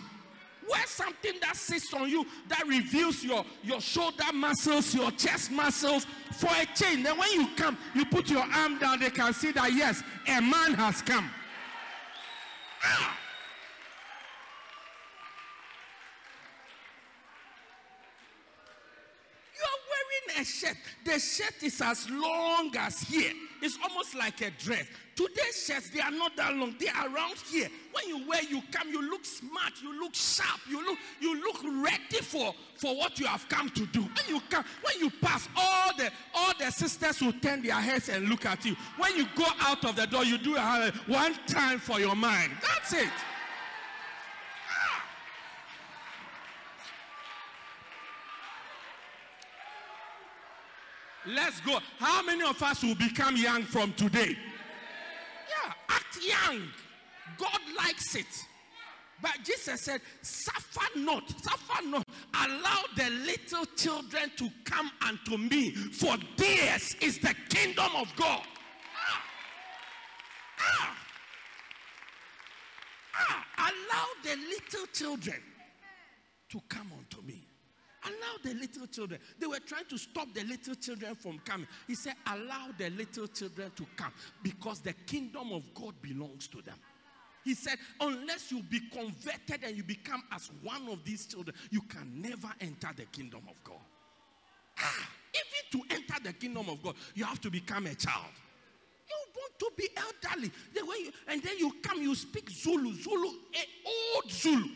Wear 0.70 0.86
something 0.86 1.34
that 1.42 1.56
sits 1.56 1.94
on 1.94 2.10
you 2.10 2.26
that 2.48 2.66
reveals 2.68 3.24
your, 3.24 3.46
your 3.64 3.82
shoulder 3.82 4.32
muscles, 4.34 4.94
your 4.94 5.12
chest 5.12 5.52
muscles 5.52 6.06
for 6.34 6.50
a 6.50 6.66
change. 6.76 7.04
Then 7.04 7.18
when 7.18 7.32
you 7.32 7.48
come, 7.56 7.78
you 7.94 8.06
put 8.06 8.30
your 8.30 8.44
arm 8.44 8.80
down, 8.80 9.00
they 9.00 9.10
can 9.10 9.34
see 9.34 9.52
that 9.52 9.74
yes, 9.74 10.04
a 10.28 10.42
man 10.42 10.74
has 10.74 11.02
come. 11.02 11.30
Ah! 12.84 13.18
You 19.56 19.64
are 19.64 19.82
wearing 19.90 20.23
a 20.40 20.44
shirt. 20.44 20.78
The 21.04 21.20
shirt 21.20 21.64
is 21.64 21.82
as 21.82 22.10
long 22.10 22.76
as 22.78 23.02
here. 23.02 23.34
It's 23.62 23.78
almost 23.82 24.16
like 24.16 24.42
a 24.42 24.52
dress. 24.52 24.86
Today's 25.16 25.66
shirts, 25.66 25.90
they 25.90 26.02
are 26.02 26.12
not 26.12 26.36
that 26.36 26.56
long. 26.56 26.76
They 26.80 26.88
are 26.88 27.08
around 27.08 27.36
here. 27.50 27.70
When 27.92 28.08
you 28.08 28.28
wear, 28.28 28.44
you 28.44 28.62
come, 28.72 28.90
you 28.90 29.10
look 29.10 29.24
smart, 29.26 29.74
you 29.82 30.00
look 30.00 30.16
sharp, 30.16 30.60
you 30.68 30.84
look, 30.84 30.98
you 31.22 31.40
look 31.40 31.64
ready 31.64 32.22
for, 32.22 32.54
for 32.76 32.96
what 32.96 33.20
you 33.20 33.28
have 33.28 33.48
come 33.48 33.70
to 33.70 33.86
do. 33.88 34.02
When 34.02 34.36
you 34.36 34.42
come, 34.50 34.66
when 34.82 35.00
you 35.00 35.12
pass, 35.22 35.48
all 35.56 35.96
the 35.96 36.12
all 36.36 36.54
the 36.60 36.72
sisters 36.72 37.22
will 37.22 37.34
turn 37.34 37.62
their 37.62 37.76
heads 37.76 38.10
and 38.10 38.28
look 38.28 38.46
at 38.46 38.66
you. 38.66 38.76
When 38.98 39.16
you 39.16 39.28
go 39.36 39.46
out 39.62 39.86
of 39.86 39.96
the 39.96 40.08
door, 40.08 40.26
you 40.26 40.38
do 40.38 40.56
a 40.56 40.92
one 41.08 41.36
time 41.48 41.80
for 41.80 42.00
your 42.00 42.16
mind. 42.16 42.52
That's 42.62 42.94
it. 42.94 43.10
Let's 51.34 51.60
go. 51.62 51.80
How 52.00 52.24
many 52.24 52.44
of 52.44 52.62
us 52.62 52.84
will 52.84 52.96
become 52.96 53.36
young 53.36 53.64
from 53.64 53.94
today? 53.94 54.38
Yeah, 55.50 55.74
act 55.90 56.18
young. 56.24 56.62
God 57.38 57.60
likes 57.78 58.16
it. 58.16 58.26
But 59.22 59.38
Jesus 59.44 59.82
said, 59.82 60.02
Suffer 60.22 61.00
not, 61.00 61.30
suffer 61.42 61.86
not. 61.88 62.06
Allow 62.36 62.84
the 62.96 63.10
little 63.10 63.66
children 63.78 64.32
to 64.38 64.50
come 64.66 64.92
unto 65.08 65.38
me, 65.38 65.72
for 65.72 66.18
theirs 66.38 66.96
is 67.02 67.20
the 67.20 67.34
kingdom 67.50 67.90
of 67.96 68.14
God. 68.16 68.44
Ah. 68.96 69.24
Ah. 70.60 70.98
Ah. 73.16 73.46
Allow 73.70 74.08
the 74.24 74.42
little 74.42 74.86
children 74.94 75.42
to 76.50 76.62
come 76.68 76.92
unto 76.98 77.26
me. 77.26 77.43
Allow 78.06 78.44
the 78.44 78.60
little 78.60 78.88
children. 78.88 79.20
They 79.40 79.48
were 79.48 79.60
trying 79.60 79.86
to 79.86 79.98
stop 79.98 80.34
the 80.34 80.44
little 80.44 80.76
children 80.76 81.16
from 81.16 81.40
coming. 81.40 81.68
He 81.88 81.96
said, 81.96 82.16
Allow 82.28 82.70
the 82.78 82.90
little 82.90 83.28
children 83.28 83.72
to 83.76 83.86
come 83.96 84.12
because 84.42 84.80
the 84.82 84.94
kingdom 85.06 85.52
of 85.54 85.64
God 85.74 85.94
belongs 86.02 86.48
to 86.50 86.62
them. 86.62 86.76
He 87.44 87.54
said, 87.54 87.78
Unless 88.00 88.52
you 88.52 88.62
be 88.64 88.80
converted 88.92 89.64
and 89.66 89.76
you 89.76 89.84
become 89.84 90.24
as 90.32 90.52
one 90.62 90.88
of 90.90 91.04
these 91.04 91.26
children, 91.26 91.56
you 91.72 91.82
can 91.82 92.22
never 92.22 92.50
enter 92.62 92.90
the 92.96 93.06
kingdom 93.06 93.42
of 93.50 93.64
God. 93.64 93.82
Ah, 94.80 95.10
even 95.34 95.82
to 95.88 95.96
enter 95.96 96.24
the 96.24 96.34
kingdom 96.34 96.70
of 96.70 96.82
God, 96.82 96.96
you 97.16 97.24
have 97.26 97.40
to 97.42 97.50
become 97.50 97.86
a 97.86 97.96
child. 97.96 98.32
You 99.08 99.16
want 99.36 99.60
to 99.60 99.72
be 99.78 99.90
elderly. 99.96 100.52
The 100.74 100.86
way 100.86 100.96
you, 101.06 101.12
and 101.28 101.42
then 101.42 101.58
you 101.58 101.74
come, 101.82 102.02
you 102.02 102.16
speak 102.16 102.50
Zulu, 102.50 102.94
Zulu, 102.94 103.28
old 103.86 104.32
Zulu. 104.32 104.68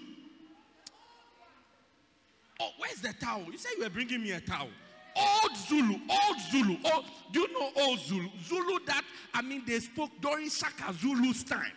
Oh, 2.60 2.72
where's 2.78 3.01
the 3.01 3.14
towel? 3.14 3.45
You 3.51 3.58
said 3.58 3.72
you 3.78 3.84
were 3.84 3.89
bringing 3.89 4.24
me 4.24 4.32
a 4.32 4.39
towel. 4.39 4.70
Old 5.16 5.58
Zulu, 5.58 5.95
old 6.10 6.39
Zulu. 6.51 6.78
Oh, 6.86 7.03
do 7.32 7.41
you 7.41 7.53
know 7.53 7.70
old 7.76 7.99
Zulu? 7.99 8.30
Zulu 8.43 8.80
that, 8.86 9.03
I 9.34 9.41
mean, 9.41 9.64
they 9.66 9.80
spoke 9.80 10.12
during 10.22 10.49
Shaka 10.49 10.93
Zulu's 10.93 11.43
time. 11.43 11.72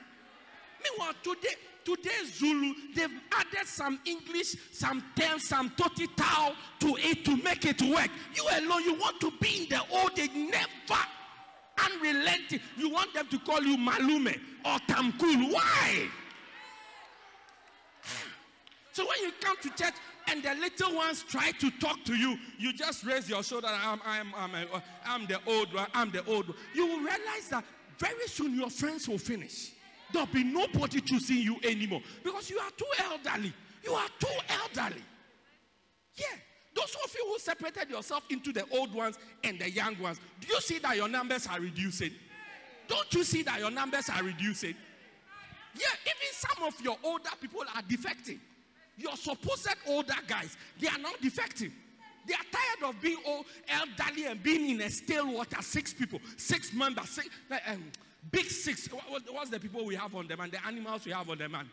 Meanwhile, 0.82 1.14
today, 1.22 1.54
today 1.84 2.24
Zulu, 2.26 2.74
they've 2.94 3.10
added 3.32 3.66
some 3.66 4.00
English, 4.04 4.56
some 4.72 5.02
terms, 5.18 5.48
some 5.48 5.70
toti 5.70 6.06
towel 6.16 6.54
to 6.80 6.96
it 6.98 7.24
to 7.24 7.36
make 7.42 7.64
it 7.64 7.80
work. 7.82 8.08
You 8.34 8.44
alone, 8.58 8.84
you 8.84 8.94
want 8.94 9.20
to 9.20 9.32
be 9.40 9.62
in 9.62 9.68
the 9.68 9.80
old 9.90 10.18
age, 10.18 10.30
never 10.34 11.00
unrelenting. 11.84 12.60
You 12.76 12.90
want 12.90 13.14
them 13.14 13.26
to 13.28 13.38
call 13.38 13.62
you 13.62 13.76
Malume 13.76 14.38
or 14.64 14.78
Tamkulu. 14.88 15.52
Why? 15.52 16.08
So 18.92 19.06
when 19.06 19.22
you 19.22 19.30
come 19.40 19.56
to 19.62 19.68
church 19.70 19.94
and 20.30 20.42
the 20.42 20.54
little 20.54 20.94
ones 20.94 21.24
try 21.28 21.50
to 21.52 21.70
talk 21.72 22.04
to 22.04 22.14
you, 22.14 22.38
you 22.58 22.72
just 22.72 23.04
raise 23.04 23.28
your 23.28 23.42
shoulder. 23.42 23.68
I'm, 23.68 24.00
I'm, 24.04 24.32
I'm, 24.36 24.54
a, 24.54 24.82
I'm 25.04 25.26
the 25.26 25.40
old 25.46 25.74
one. 25.74 25.86
I'm 25.92 26.10
the 26.10 26.24
old 26.26 26.48
one. 26.48 26.56
You 26.74 26.86
will 26.86 26.98
realize 26.98 27.48
that 27.50 27.64
very 27.98 28.26
soon 28.26 28.54
your 28.54 28.70
friends 28.70 29.08
will 29.08 29.18
finish. 29.18 29.72
There'll 30.12 30.26
be 30.26 30.44
nobody 30.44 31.00
choosing 31.00 31.38
you 31.38 31.56
anymore 31.62 32.02
because 32.22 32.50
you 32.50 32.58
are 32.58 32.70
too 32.76 32.86
elderly. 33.10 33.52
You 33.84 33.92
are 33.92 34.08
too 34.18 34.28
elderly. 34.48 35.02
Yeah. 36.14 36.36
Those 36.74 36.96
of 37.04 37.14
you 37.14 37.26
who 37.26 37.38
separated 37.38 37.90
yourself 37.90 38.22
into 38.30 38.52
the 38.52 38.64
old 38.72 38.94
ones 38.94 39.18
and 39.42 39.58
the 39.58 39.70
young 39.70 39.98
ones, 40.00 40.20
do 40.40 40.48
you 40.48 40.60
see 40.60 40.78
that 40.78 40.96
your 40.96 41.08
numbers 41.08 41.46
are 41.46 41.60
reducing? 41.60 42.12
Don't 42.86 43.12
you 43.12 43.24
see 43.24 43.42
that 43.42 43.58
your 43.58 43.70
numbers 43.70 44.08
are 44.08 44.22
reducing? 44.22 44.74
Yeah, 45.74 45.86
even 46.04 46.32
some 46.32 46.66
of 46.66 46.80
your 46.80 46.96
older 47.02 47.30
people 47.40 47.62
are 47.74 47.82
defecting. 47.82 48.38
Your 49.00 49.16
supposed 49.16 49.68
older 49.86 50.14
guys, 50.26 50.56
they 50.78 50.88
are 50.88 50.98
not 50.98 51.20
defective. 51.22 51.72
They 52.26 52.34
are 52.34 52.46
tired 52.52 52.90
of 52.90 53.00
being 53.00 53.16
old, 53.26 53.46
elderly 53.68 54.26
and 54.26 54.42
being 54.42 54.70
in 54.70 54.80
a 54.82 54.90
stale 54.90 55.32
water. 55.32 55.56
Six 55.62 55.94
people, 55.94 56.20
six 56.36 56.72
members, 56.74 57.08
six, 57.08 57.28
um, 57.66 57.90
big 58.30 58.44
six. 58.44 58.88
what's 59.30 59.48
the 59.50 59.58
people 59.58 59.86
we 59.86 59.94
have 59.94 60.14
on 60.14 60.28
them 60.28 60.40
and 60.40 60.52
the 60.52 60.64
animals 60.66 61.06
we 61.06 61.12
have 61.12 61.30
on 61.30 61.38
them? 61.38 61.54
And 61.54 61.68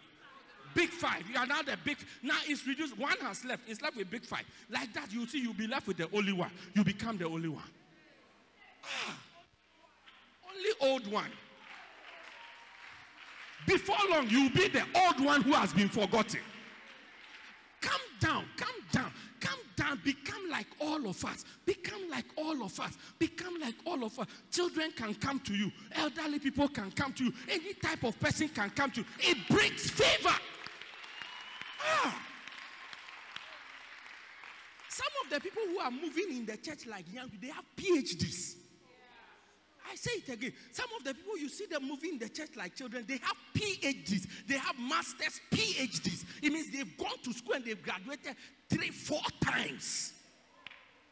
big 0.74 0.90
five. 0.90 1.24
You 1.30 1.38
are 1.38 1.46
now 1.46 1.62
the 1.64 1.78
big. 1.84 1.98
Now 2.24 2.38
it's 2.48 2.66
reduced. 2.66 2.98
One 2.98 3.18
has 3.22 3.44
left. 3.44 3.64
It's 3.68 3.82
left 3.82 3.98
with 3.98 4.10
big 4.10 4.24
five. 4.24 4.46
Like 4.70 4.94
that, 4.94 5.12
you 5.12 5.28
see, 5.28 5.42
you'll 5.42 5.54
be 5.54 5.68
left 5.68 5.86
with 5.86 5.98
the 5.98 6.08
only 6.14 6.32
one. 6.32 6.52
You 6.74 6.86
become 6.86 7.18
the 7.18 7.26
only 7.26 7.50
one. 7.50 7.64
Ah, 8.86 9.20
only 10.50 10.94
old 10.94 11.12
one. 11.12 11.32
Before 13.66 13.98
long, 14.10 14.30
you'll 14.30 14.52
be 14.52 14.70
the 14.70 14.84
old 14.96 15.20
one 15.20 15.42
who 15.42 15.52
has 15.52 15.74
been 15.74 15.90
forgotten. 15.90 16.40
Come 17.82 18.02
down, 18.20 18.46
come 18.58 18.76
down, 18.92 19.12
come 19.40 19.60
down. 19.76 20.02
Become 20.04 20.50
like 20.50 20.68
all 20.80 21.08
of 21.08 21.24
us. 21.26 21.46
Become 21.66 22.10
like 22.10 22.26
all 22.36 22.64
of 22.64 22.80
us. 22.80 22.98
Become 23.20 23.60
like 23.60 23.76
all 23.86 24.04
of 24.04 24.18
us. 24.20 24.28
Children 24.52 24.92
can 24.96 25.14
come 25.16 25.40
to 25.42 25.54
you. 25.54 25.72
Elderly 25.94 26.40
people 26.40 26.68
can 26.68 26.92
come 26.92 27.14
to 27.14 27.26
you. 27.26 27.34
Any 27.50 27.74
type 27.74 28.04
of 28.04 28.20
person 28.20 28.50
can 28.50 28.70
come 28.72 28.92
to 28.92 29.02
you. 29.02 29.06
It 29.20 29.38
brings 29.50 29.90
favor. 29.90 30.36
Ah. 31.80 32.24
Some 34.90 35.08
of 35.24 35.30
the 35.30 35.40
people 35.40 35.62
who 35.68 35.80
are 35.80 35.92
moving 35.92 36.30
in 36.30 36.46
the 36.46 36.58
church 36.58 36.88
like 36.88 37.06
young, 37.14 37.30
they 37.40 37.50
have 37.50 37.66
PhDs. 37.76 38.56
I 39.90 39.96
say 39.96 40.12
it 40.16 40.30
again. 40.30 40.54
Some 40.72 40.88
of 40.98 41.04
the 41.04 41.14
people 41.14 41.38
you 41.38 41.50
see 41.50 41.66
them 41.66 41.88
moving 41.88 42.14
in 42.14 42.20
the 42.20 42.30
church 42.30 42.50
like 42.56 42.76
children, 42.76 43.06
they 43.08 43.18
have 43.18 43.38
PhDs. 43.56 44.28
They 44.48 44.58
have 44.58 44.76
masters, 44.80 45.40
PhDs. 45.52 46.26
It 46.42 46.52
means 46.52 46.72
they've 46.72 46.98
gone 46.98 47.18
to 47.24 47.34
school 47.34 47.54
and 47.54 47.66
they've 47.66 47.82
graduated 47.82 48.36
three, 48.70 48.90
four 48.90 49.22
times. 49.44 50.14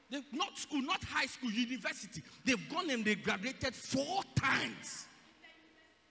They've 0.09 0.23
not 0.33 0.57
school, 0.57 0.81
not 0.81 1.03
high 1.03 1.25
school, 1.25 1.51
university. 1.51 2.21
They've 2.43 2.69
gone 2.69 2.89
and 2.89 3.03
they 3.03 3.15
graduated 3.15 3.73
four 3.73 4.21
times 4.35 5.07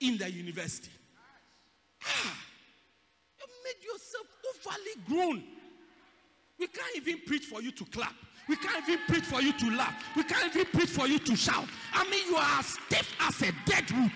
in 0.00 0.18
the 0.18 0.30
university. 0.30 0.90
Ah, 2.06 2.38
you 3.38 3.46
made 3.64 3.84
yourself 3.84 4.26
overly 4.54 5.06
grown. 5.06 5.44
We 6.58 6.66
can't 6.66 6.96
even 6.96 7.20
preach 7.26 7.44
for 7.44 7.62
you 7.62 7.72
to 7.72 7.84
clap. 7.86 8.14
We 8.48 8.56
can't 8.56 8.86
even 8.88 9.00
preach 9.06 9.24
for 9.24 9.40
you 9.40 9.52
to 9.52 9.70
laugh. 9.70 9.94
We 10.16 10.22
can't 10.24 10.54
even 10.54 10.66
preach 10.66 10.90
for 10.90 11.06
you 11.06 11.18
to 11.18 11.36
shout. 11.36 11.66
I 11.92 12.04
mean, 12.10 12.26
you 12.28 12.36
are 12.36 12.58
as 12.58 12.66
stiff 12.66 13.14
as 13.20 13.40
a 13.42 13.52
dead 13.64 13.90
root. 13.90 14.12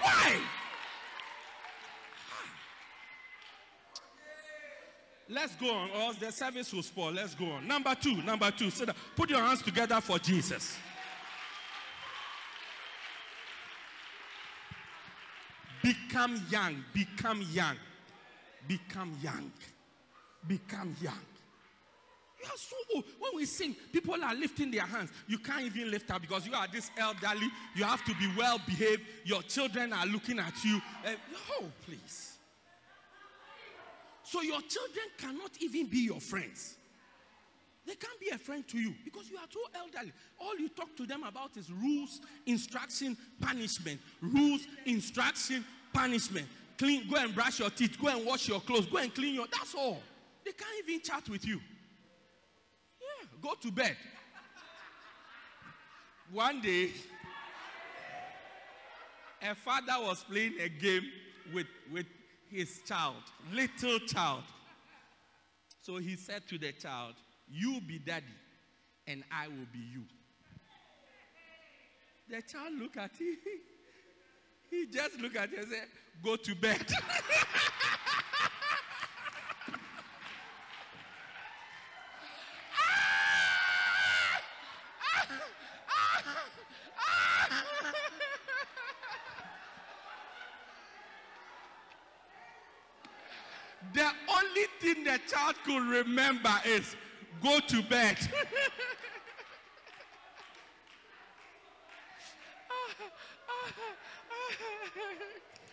Why? 0.00 0.36
Ah. 0.36 0.58
Let's 5.28 5.56
go 5.56 5.74
on, 5.74 5.90
or 5.90 6.12
the 6.14 6.30
service 6.30 6.72
will 6.72 6.82
spoil. 6.82 7.12
Let's 7.12 7.34
go 7.34 7.46
on. 7.46 7.66
Number 7.66 7.94
two, 7.94 8.22
number 8.22 8.50
two. 8.50 8.70
So 8.70 8.84
that, 8.84 8.96
put 9.16 9.30
your 9.30 9.40
hands 9.40 9.62
together 9.62 10.00
for 10.00 10.18
Jesus. 10.18 10.76
Become 15.82 16.40
young, 16.48 16.84
become 16.94 17.42
young, 17.50 17.76
become 18.68 19.16
young, 19.20 19.50
become 20.46 20.94
young. 21.00 21.31
You 22.42 22.48
are 22.48 22.56
so 22.56 22.76
old. 22.94 23.04
When 23.20 23.32
we 23.36 23.44
sing, 23.44 23.76
people 23.92 24.14
are 24.22 24.34
lifting 24.34 24.70
their 24.70 24.86
hands. 24.86 25.10
You 25.28 25.38
can't 25.38 25.62
even 25.62 25.90
lift 25.90 26.10
up 26.10 26.22
because 26.22 26.46
you 26.46 26.54
are 26.54 26.66
this 26.66 26.90
elderly. 26.98 27.48
You 27.76 27.84
have 27.84 28.04
to 28.04 28.14
be 28.14 28.28
well 28.36 28.60
behaved. 28.66 29.02
Your 29.24 29.42
children 29.42 29.92
are 29.92 30.06
looking 30.06 30.38
at 30.38 30.64
you. 30.64 30.80
Uh, 31.06 31.12
oh, 31.60 31.64
please. 31.86 32.38
So 34.24 34.40
your 34.40 34.60
children 34.62 35.06
cannot 35.18 35.50
even 35.60 35.86
be 35.86 35.98
your 35.98 36.20
friends. 36.20 36.76
They 37.86 37.94
can't 37.94 38.18
be 38.20 38.28
a 38.30 38.38
friend 38.38 38.66
to 38.68 38.78
you 38.78 38.94
because 39.04 39.28
you 39.28 39.36
are 39.36 39.46
too 39.46 39.62
elderly. 39.74 40.12
All 40.40 40.56
you 40.56 40.68
talk 40.68 40.96
to 40.96 41.06
them 41.06 41.24
about 41.24 41.56
is 41.56 41.70
rules, 41.70 42.20
instruction, 42.46 43.16
punishment. 43.40 44.00
Rules, 44.20 44.62
instruction, 44.86 45.64
punishment. 45.92 46.46
Clean, 46.78 47.08
go 47.10 47.16
and 47.16 47.34
brush 47.34 47.58
your 47.58 47.70
teeth, 47.70 47.96
go 48.00 48.08
and 48.08 48.24
wash 48.24 48.48
your 48.48 48.60
clothes, 48.60 48.86
go 48.86 48.98
and 48.98 49.14
clean 49.14 49.34
your. 49.34 49.46
That's 49.52 49.74
all. 49.74 50.00
They 50.44 50.52
can't 50.52 50.88
even 50.88 51.00
chat 51.02 51.28
with 51.28 51.44
you. 51.44 51.60
Go 53.42 53.54
to 53.60 53.72
bed. 53.72 53.96
One 56.30 56.60
day, 56.60 56.90
a 59.42 59.54
father 59.54 59.94
was 59.98 60.24
playing 60.24 60.54
a 60.60 60.68
game 60.68 61.02
with, 61.52 61.66
with 61.92 62.06
his 62.48 62.80
child, 62.86 63.16
little 63.52 63.98
child. 63.98 64.44
So 65.80 65.96
he 65.96 66.14
said 66.14 66.46
to 66.48 66.58
the 66.58 66.72
child, 66.72 67.14
You 67.50 67.80
be 67.80 67.98
daddy, 67.98 68.26
and 69.08 69.24
I 69.32 69.48
will 69.48 69.66
be 69.72 69.80
you. 69.80 70.04
The 72.30 72.40
child 72.42 72.74
looked 72.78 72.96
at 72.96 73.16
him. 73.16 73.36
He 74.70 74.86
just 74.86 75.20
looked 75.20 75.36
at 75.36 75.50
him 75.50 75.58
and 75.58 75.68
said, 75.68 75.88
Go 76.24 76.36
to 76.36 76.54
bed. 76.54 76.86
The 93.94 94.10
only 94.28 94.64
thing 94.80 95.04
the 95.04 95.20
child 95.28 95.56
could 95.72 95.88
remember 95.88 96.52
is 96.66 96.96
go 97.42 97.58
to 97.60 97.82
bed. 97.82 98.16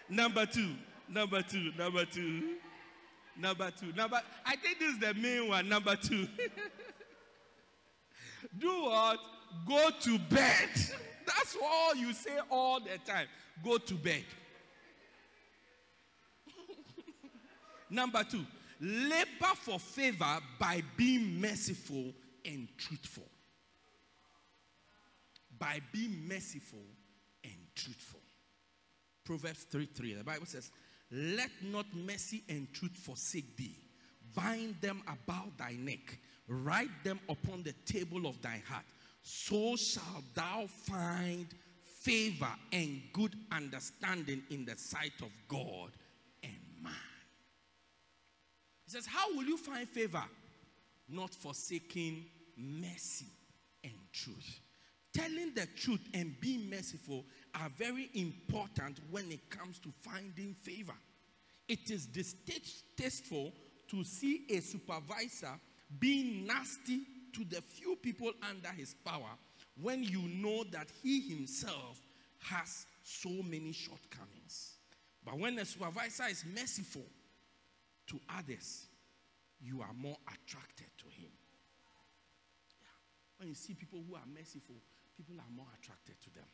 number 0.10 0.46
two, 0.46 0.76
number 1.10 1.42
two, 1.42 1.72
number 1.78 2.06
two, 2.06 2.56
number 3.38 3.72
two, 3.72 3.92
number. 3.96 4.22
I 4.46 4.56
think 4.56 4.80
this 4.80 4.94
is 4.94 5.00
the 5.00 5.14
main 5.16 5.50
one. 5.50 5.68
Number 5.68 5.98
two. 5.98 6.28
Do 8.58 8.84
what? 8.84 9.20
Go 9.68 9.90
to 10.02 10.18
bed. 10.18 10.70
That's 11.26 11.58
all 11.62 11.94
you 11.96 12.14
say 12.14 12.40
all 12.50 12.80
the 12.80 12.98
time. 13.06 13.28
Go 13.64 13.78
to 13.78 13.94
bed. 13.96 14.24
Number 17.92 18.24
two, 18.24 18.46
labor 18.80 19.56
for 19.56 19.80
favor 19.80 20.38
by 20.60 20.82
being 20.96 21.40
merciful 21.40 22.14
and 22.46 22.68
truthful. 22.78 23.28
By 25.58 25.82
being 25.92 26.28
merciful 26.28 26.86
and 27.44 27.58
truthful. 27.76 28.22
Proverbs 29.26 29.66
3 29.70 29.86
3. 29.86 30.14
The 30.16 30.24
Bible 30.24 30.46
says, 30.46 30.72
Let 31.12 31.52
not 31.64 31.86
mercy 31.94 32.44
and 32.50 32.72
truth 32.74 32.96
forsake 32.96 33.58
thee. 33.58 33.76
Bind 34.34 34.76
them 34.82 35.04
about 35.08 35.58
thy 35.58 35.74
neck, 35.74 36.18
write 36.48 37.04
them 37.04 37.20
upon 37.28 37.64
the 37.64 37.74
table 37.86 38.28
of 38.28 38.42
thy 38.42 38.62
heart. 38.68 38.86
So 39.22 39.76
shalt 39.76 40.24
thou 40.34 40.66
find 40.68 41.48
favor 41.84 42.54
and 42.72 43.02
good 43.12 43.36
understanding 43.52 44.42
in 44.50 44.66
the 44.66 44.78
sight 44.78 45.14
of 45.22 45.30
God 45.48 45.92
he 48.90 48.96
says, 48.96 49.06
How 49.06 49.32
will 49.36 49.44
you 49.46 49.58
find 49.58 49.88
favor? 49.88 50.24
Not 51.08 51.34
forsaking 51.36 52.26
mercy 52.58 53.28
and 53.84 53.94
truth. 54.12 54.60
Telling 55.14 55.54
the 55.56 55.68
truth 55.76 56.02
and 56.14 56.40
being 56.40 56.70
merciful 56.70 57.24
are 57.54 57.70
very 57.78 58.10
important 58.16 59.00
when 59.12 59.32
it 59.32 59.48
comes 59.52 59.78
to 59.80 59.90
finding 60.02 60.56
favor. 60.64 60.96
It 61.68 61.92
is 61.92 62.08
distasteful 62.08 63.54
to 63.90 64.04
see 64.04 64.46
a 64.50 64.60
supervisor 64.60 65.60
being 66.00 66.48
nasty 66.48 67.02
to 67.34 67.44
the 67.44 67.62
few 67.62 67.96
people 67.96 68.32
under 68.48 68.70
his 68.70 68.96
power 69.06 69.38
when 69.80 70.04
you 70.04 70.22
know 70.22 70.64
that 70.72 70.88
he 71.04 71.22
himself 71.22 72.02
has 72.40 72.88
so 73.04 73.30
many 73.30 73.72
shortcomings. 73.72 74.78
But 75.24 75.38
when 75.38 75.60
a 75.60 75.66
supervisor 75.66 76.24
is 76.30 76.44
merciful, 76.56 77.04
to 78.10 78.20
others, 78.38 78.88
you 79.62 79.82
are 79.82 79.94
more 79.94 80.18
attracted 80.28 80.90
to 80.98 81.06
him. 81.06 81.32
Yeah. 82.82 82.98
When 83.38 83.50
you 83.50 83.56
see 83.56 83.74
people 83.74 84.04
who 84.08 84.16
are 84.16 84.28
merciful, 84.34 84.76
people 85.16 85.36
are 85.38 85.52
more 85.56 85.68
attracted 85.78 86.20
to 86.22 86.30
them. 86.34 86.48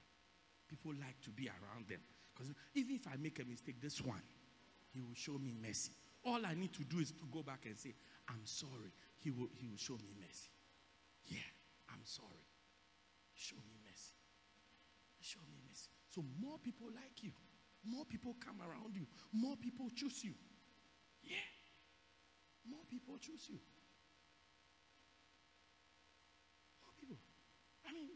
People 0.68 0.92
like 1.00 1.20
to 1.22 1.30
be 1.30 1.48
around 1.48 1.88
them. 1.88 2.02
Because 2.34 2.52
even 2.74 2.96
if 2.96 3.08
I 3.08 3.16
make 3.18 3.40
a 3.40 3.46
mistake, 3.46 3.80
this 3.82 4.02
one, 4.02 4.22
he 4.92 5.00
will 5.00 5.16
show 5.16 5.38
me 5.38 5.56
mercy. 5.62 5.92
All 6.26 6.42
I 6.46 6.56
need 6.56 6.74
to 6.74 6.84
do 6.84 7.00
is 7.00 7.12
to 7.12 7.26
go 7.32 7.44
back 7.44 7.66
and 7.66 7.78
say, 7.78 7.94
I'm 8.28 8.42
sorry. 8.44 8.92
He 9.20 9.30
will, 9.30 9.48
he 9.56 9.68
will 9.68 9.78
show 9.78 9.94
me 9.94 10.12
mercy. 10.18 10.50
Yeah, 11.26 11.50
I'm 11.90 12.04
sorry. 12.04 12.44
Show 13.36 13.58
me 13.68 13.78
mercy. 13.86 14.18
Show 15.22 15.40
me 15.48 15.56
mercy. 15.68 15.90
So 16.10 16.24
more 16.42 16.58
people 16.58 16.88
like 16.94 17.22
you. 17.22 17.32
More 17.86 18.06
people 18.06 18.36
come 18.44 18.58
around 18.62 18.96
you. 18.96 19.06
More 19.32 19.56
people 19.56 19.88
choose 19.96 20.24
you. 20.24 20.34
More 22.66 22.86
people 22.90 23.18
choose 23.18 23.48
you. 23.50 23.60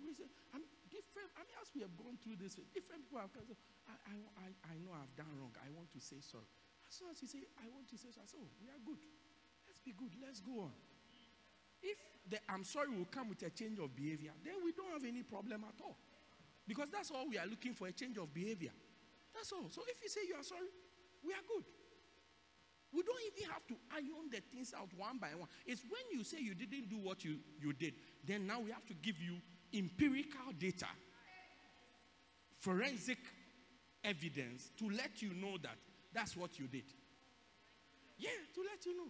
probably 0.09 0.25
say, 0.25 0.29
I 0.49 0.57
mean, 0.57 0.73
different, 0.89 1.29
I 1.37 1.45
mean, 1.45 1.57
as 1.61 1.69
we 1.69 1.85
have 1.85 1.93
gone 1.93 2.17
through 2.17 2.41
this, 2.41 2.57
different 2.73 3.05
people 3.05 3.21
have 3.21 3.29
come, 3.29 3.45
I, 3.85 3.93
I, 4.09 4.15
I, 4.41 4.47
I 4.73 4.75
know 4.81 4.97
I've 4.97 5.13
done 5.13 5.29
wrong. 5.37 5.53
I 5.61 5.69
want 5.69 5.93
to 5.93 6.01
say 6.01 6.17
sorry. 6.25 6.49
As 6.89 6.97
soon 6.97 7.13
as 7.13 7.21
you 7.21 7.29
say, 7.29 7.45
I 7.61 7.69
want 7.69 7.85
to 7.93 7.97
say 8.01 8.09
sorry, 8.09 8.25
I 8.25 8.41
oh, 8.41 8.49
we 8.57 8.73
are 8.73 8.81
good. 8.81 8.97
Let's 9.69 9.77
be 9.85 9.93
good. 9.93 10.09
Let's 10.17 10.41
go 10.41 10.65
on. 10.65 10.73
If 11.85 12.01
the 12.25 12.41
I'm 12.49 12.65
sorry 12.65 12.89
will 12.89 13.07
come 13.07 13.29
with 13.29 13.45
a 13.45 13.53
change 13.53 13.77
of 13.77 13.93
behavior, 13.93 14.33
then 14.41 14.57
we 14.65 14.73
don't 14.73 14.89
have 14.89 15.05
any 15.05 15.21
problem 15.21 15.61
at 15.69 15.77
all. 15.85 15.95
Because 16.65 16.89
that's 16.89 17.13
all 17.13 17.29
we 17.29 17.37
are 17.37 17.45
looking 17.45 17.77
for 17.77 17.85
a 17.85 17.93
change 17.93 18.17
of 18.17 18.33
behavior. 18.33 18.73
That's 19.33 19.53
all. 19.53 19.69
So 19.69 19.85
if 19.85 20.01
you 20.01 20.09
say 20.09 20.25
you 20.25 20.33
are 20.33 20.43
sorry, 20.45 20.73
we 21.21 21.33
are 21.37 21.45
good. 21.45 21.65
We 22.91 23.03
don't 23.03 23.21
even 23.33 23.51
have 23.51 23.65
to 23.67 23.75
iron 23.93 24.29
the 24.31 24.41
things 24.51 24.73
out 24.73 24.89
one 24.97 25.19
by 25.19 25.29
one. 25.37 25.47
It's 25.65 25.83
when 25.83 26.01
you 26.11 26.23
say 26.23 26.37
you 26.41 26.55
didn't 26.55 26.89
do 26.89 26.97
what 26.97 27.23
you, 27.23 27.37
you 27.61 27.73
did, 27.73 27.93
then 28.25 28.47
now 28.47 28.59
we 28.59 28.71
have 28.71 28.85
to 28.87 28.95
give 28.95 29.21
you 29.21 29.37
empirical 29.73 30.49
data, 30.57 30.89
forensic 32.57 33.19
evidence 34.03 34.71
to 34.79 34.89
let 34.89 35.21
you 35.21 35.33
know 35.33 35.57
that 35.61 35.77
that's 36.13 36.35
what 36.35 36.57
you 36.57 36.67
did. 36.67 36.89
Yeah, 38.17 38.33
to 38.55 38.61
let 38.65 38.85
you 38.85 38.97
know. 38.97 39.09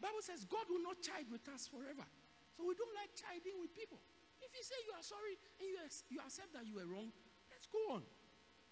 Bible 0.00 0.20
says 0.20 0.44
God 0.44 0.66
will 0.68 0.82
not 0.82 1.00
chide 1.00 1.30
with 1.30 1.46
us 1.48 1.66
forever. 1.66 2.04
So 2.52 2.68
we 2.68 2.74
don't 2.76 2.92
like 2.92 3.16
chiding 3.16 3.56
with 3.62 3.72
people. 3.72 3.96
If 4.42 4.52
you 4.52 4.62
say 4.62 4.76
you 4.84 4.92
are 4.92 5.06
sorry 5.06 5.38
and 5.56 5.66
you, 5.70 5.78
you 6.10 6.18
accept 6.20 6.52
that 6.52 6.66
you 6.66 6.76
were 6.76 6.86
wrong, 6.90 7.08
let's 7.48 7.64
go 7.70 7.96
on. 7.96 8.02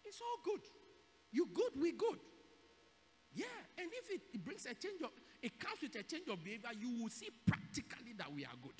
It's 0.05 0.21
all 0.21 0.39
good. 0.45 0.61
You 1.33 1.49
good, 1.55 1.81
we 1.81 1.93
good. 1.93 2.19
Yeah, 3.35 3.47
and 3.79 3.89
if 3.93 4.11
it, 4.11 4.45
brings 4.45 4.67
a 4.67 4.75
change 4.75 5.03
of, 5.03 5.11
it 5.43 5.59
comes 5.59 5.81
with 5.83 5.95
a 5.95 6.03
change 6.03 6.29
of 6.29 6.43
behavior, 6.43 6.71
you 6.79 7.03
will 7.03 7.11
see 7.11 7.29
practically 7.47 8.13
that 8.19 8.33
we 8.33 8.45
are 8.45 8.59
good. 8.61 8.75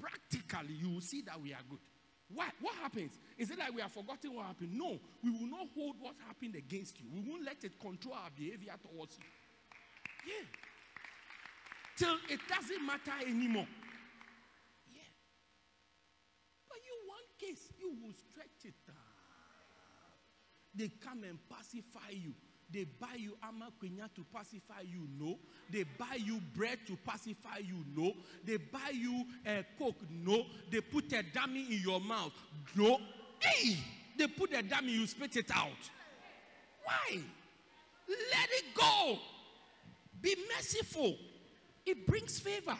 Practically, 0.00 0.74
you 0.74 0.90
will 0.90 1.00
see 1.00 1.22
that 1.22 1.40
we 1.40 1.52
are 1.52 1.64
good. 1.68 1.80
Why? 2.32 2.48
What 2.60 2.74
happens? 2.76 3.12
Is 3.38 3.50
it 3.50 3.58
like 3.58 3.74
we 3.74 3.80
have 3.80 3.92
forgotten 3.92 4.34
what 4.34 4.46
happened? 4.46 4.72
No, 4.76 4.98
we 5.24 5.30
will 5.30 5.48
not 5.48 5.68
hold 5.74 5.96
what 6.00 6.14
happened 6.26 6.56
against 6.56 7.00
you. 7.00 7.06
We 7.12 7.20
won't 7.20 7.44
let 7.44 7.64
it 7.64 7.80
control 7.80 8.14
our 8.14 8.30
behavior 8.36 8.74
towards 8.82 9.16
you. 9.16 9.24
Yeah. 10.32 10.44
Till 11.96 12.16
it 12.28 12.40
doesn't 12.48 12.84
matter 12.84 13.16
anymore. 13.26 13.66
Yeah. 14.92 15.08
But 16.68 16.78
you, 16.84 17.08
one 17.08 17.28
case, 17.40 17.72
you 17.78 17.88
will 17.88 18.12
stretch 18.12 18.64
it 18.64 18.74
down. 18.86 18.96
They 20.74 20.90
come 21.02 21.24
and 21.24 21.38
pacify 21.48 22.12
you. 22.12 22.34
They 22.70 22.84
buy 22.84 23.14
you 23.16 23.36
amakwenya 23.42 24.14
to 24.14 24.24
pacify 24.32 24.82
you, 24.82 25.08
no. 25.18 25.38
They 25.70 25.84
buy 25.84 26.18
you 26.18 26.40
bread 26.54 26.78
to 26.86 26.96
pacify 26.96 27.58
you, 27.58 27.84
no. 27.96 28.12
They 28.44 28.58
buy 28.58 28.90
you 28.92 29.24
a 29.46 29.60
uh, 29.60 29.62
coke, 29.78 30.02
no. 30.10 30.44
They 30.70 30.80
put 30.80 31.12
a 31.12 31.22
dummy 31.22 31.66
in 31.70 31.80
your 31.82 32.00
mouth, 32.00 32.32
no. 32.74 32.98
Hey, 33.38 33.78
they 34.18 34.26
put 34.26 34.52
a 34.52 34.62
dummy, 34.62 34.92
you 34.92 35.06
spit 35.06 35.36
it 35.36 35.50
out. 35.54 35.68
Why? 36.84 37.20
Let 38.08 38.48
it 38.50 38.74
go. 38.74 39.18
Be 40.20 40.36
merciful. 40.54 41.16
It 41.86 42.06
brings 42.06 42.38
favor. 42.38 42.76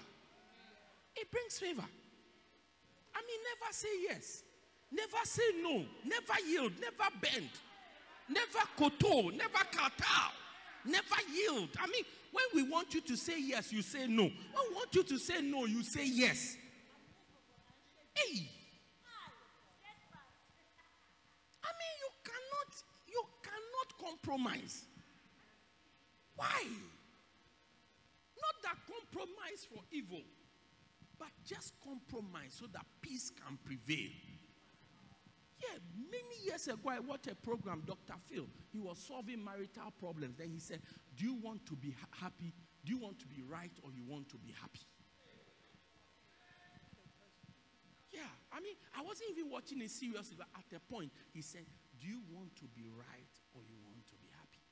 It 1.17 1.31
brings 1.31 1.59
favor. 1.59 1.85
I 3.15 3.21
mean, 3.27 3.41
never 3.51 3.73
say 3.73 3.89
yes, 4.03 4.43
never 4.93 5.25
say 5.25 5.43
no, 5.63 5.85
never 6.05 6.47
yield, 6.47 6.73
never 6.81 7.11
bend. 7.21 7.49
Never 8.29 8.67
koto, 8.77 9.31
never 9.31 9.65
kata, 9.73 10.33
never 10.85 11.17
yield. 11.35 11.71
I 11.81 11.87
mean, 11.87 12.05
when 12.33 12.45
we 12.55 12.71
want 12.71 12.95
you 12.95 13.01
to 13.01 13.17
say 13.17 13.41
yes, 13.41 13.73
you 13.73 13.83
say 13.83 14.07
no. 14.07 14.25
When 14.25 14.33
we 14.69 14.75
want 14.75 14.95
you 14.95 15.03
to 15.03 15.19
say 15.19 15.41
no, 15.41 15.65
you 15.65 15.83
say 15.83 16.05
yes. 16.05 16.57
Hey. 18.15 18.51
I 21.65 21.71
mean, 21.79 21.95
you 22.03 22.11
cannot, 22.25 22.83
you 23.09 23.25
cannot 23.43 24.11
compromise. 24.11 24.85
Why? 26.37 26.65
Not 28.41 28.55
that 28.63 28.77
compromise 28.87 29.67
for 29.73 29.83
evil, 29.91 30.23
but 31.19 31.29
just 31.47 31.73
compromise 31.83 32.57
so 32.61 32.67
that 32.73 32.85
peace 33.01 33.31
can 33.31 33.59
prevail. 33.65 34.11
Yeah, 35.59 35.79
many 36.11 36.39
years 36.47 36.69
ago, 36.69 36.89
I 36.91 37.01
watched 37.01 37.27
a 37.27 37.35
program, 37.35 37.83
Dr. 37.85 38.15
Phil. 38.31 38.47
He 38.71 38.79
was 38.79 38.99
solving 38.99 39.43
marital 39.43 39.91
problems. 39.99 40.37
Then 40.39 40.51
he 40.51 40.61
said, 40.61 40.81
Do 41.17 41.25
you 41.25 41.35
want 41.35 41.67
to 41.67 41.75
be 41.75 41.91
ha- 41.99 42.27
happy? 42.27 42.53
Do 42.85 42.93
you 42.93 42.99
want 42.99 43.19
to 43.21 43.27
be 43.27 43.43
right 43.43 43.73
or 43.83 43.91
you 43.91 44.05
want 44.07 44.29
to 44.31 44.39
be 44.39 44.55
happy? 44.61 44.87
Yeah, 48.11 48.31
I 48.53 48.61
mean, 48.61 48.75
I 48.97 49.03
wasn't 49.03 49.31
even 49.31 49.51
watching 49.51 49.83
it 49.83 49.91
seriously, 49.91 50.37
but 50.39 50.47
at 50.57 50.71
a 50.77 50.81
point, 50.81 51.11
he 51.35 51.43
said, 51.43 51.67
Do 51.99 52.07
you 52.07 52.23
want 52.31 52.55
to 52.63 52.67
be 52.71 52.87
right 52.87 53.35
or 53.53 53.63
you 53.67 53.77
want 53.83 54.07
to 54.07 54.17
be 54.23 54.31
happy? 54.39 54.63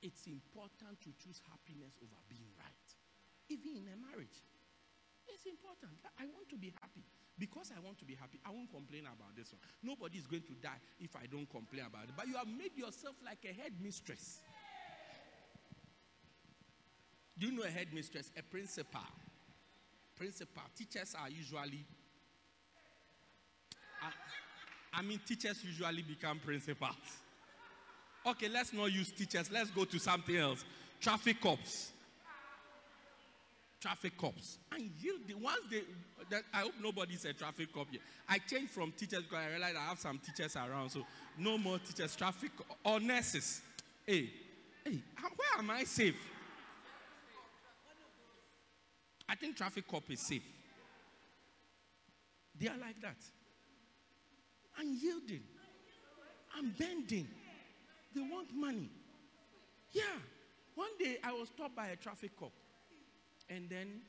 It's 0.00 0.26
important 0.26 1.00
to 1.00 1.10
choose 1.18 1.40
happiness 1.50 1.96
over 1.98 2.20
being 2.28 2.52
right, 2.60 2.88
even 3.48 3.82
in 3.82 3.88
a 3.88 3.96
marriage. 3.98 4.44
It's 5.26 5.46
important. 5.46 5.96
I 6.20 6.28
want 6.28 6.48
to 6.50 6.56
be 6.56 6.72
happy. 6.80 7.02
Because 7.38 7.72
I 7.76 7.80
want 7.80 7.98
to 7.98 8.04
be 8.04 8.14
happy, 8.14 8.38
I 8.46 8.50
won't 8.50 8.70
complain 8.70 9.02
about 9.02 9.34
this 9.36 9.52
one. 9.52 9.60
Nobody 9.82 10.18
is 10.18 10.26
going 10.26 10.42
to 10.42 10.54
die 10.62 10.78
if 11.00 11.16
I 11.16 11.26
don't 11.26 11.50
complain 11.50 11.84
about 11.86 12.04
it. 12.04 12.10
But 12.16 12.28
you 12.28 12.36
have 12.36 12.46
made 12.46 12.76
yourself 12.76 13.16
like 13.24 13.44
a 13.44 13.52
headmistress. 13.52 14.38
Do 17.36 17.46
you 17.46 17.52
know 17.52 17.64
a 17.64 17.70
headmistress? 17.70 18.30
A 18.38 18.42
principal. 18.42 19.00
Principal. 20.16 20.62
Teachers 20.76 21.16
are 21.20 21.28
usually. 21.28 21.84
I, 24.00 25.00
I 25.00 25.02
mean, 25.02 25.20
teachers 25.26 25.64
usually 25.64 26.02
become 26.02 26.38
principals. 26.38 26.94
Okay, 28.24 28.48
let's 28.48 28.72
not 28.72 28.92
use 28.92 29.10
teachers. 29.10 29.50
Let's 29.50 29.70
go 29.70 29.84
to 29.84 29.98
something 29.98 30.36
else. 30.36 30.64
Traffic 31.00 31.40
cops 31.40 31.90
traffic 33.84 34.16
cops. 34.16 34.58
And 34.72 34.90
you, 34.98 35.18
ones 35.42 35.58
they, 35.70 35.82
that, 36.30 36.42
I 36.54 36.60
hope 36.60 36.72
nobody's 36.82 37.26
a 37.26 37.34
traffic 37.34 37.70
cop 37.70 37.86
here. 37.90 38.00
I 38.26 38.38
changed 38.38 38.70
from 38.70 38.92
teachers 38.92 39.24
because 39.24 39.44
I 39.44 39.50
realized 39.50 39.76
I 39.76 39.88
have 39.88 39.98
some 39.98 40.18
teachers 40.18 40.56
around, 40.56 40.88
so 40.88 41.04
no 41.36 41.58
more 41.58 41.78
teachers, 41.78 42.16
traffic 42.16 42.50
or 42.82 42.98
nurses. 42.98 43.60
Hey, 44.06 44.30
hey, 44.86 44.98
where 45.20 45.58
am 45.58 45.70
I 45.70 45.84
safe? 45.84 46.16
I 49.28 49.34
think 49.34 49.54
traffic 49.54 49.86
cop 49.86 50.04
is 50.08 50.20
safe. 50.20 50.42
They 52.58 52.68
are 52.68 52.78
like 52.80 53.02
that. 53.02 53.16
Unyielding. 54.78 55.42
bending. 56.78 57.28
They 58.14 58.22
want 58.22 58.48
money. 58.54 58.88
Yeah. 59.92 60.02
One 60.74 60.88
day 60.98 61.18
I 61.22 61.32
was 61.32 61.48
stopped 61.48 61.76
by 61.76 61.88
a 61.88 61.96
traffic 61.96 62.30
cop. 62.38 62.52
And 63.48 63.68
then 63.68 64.00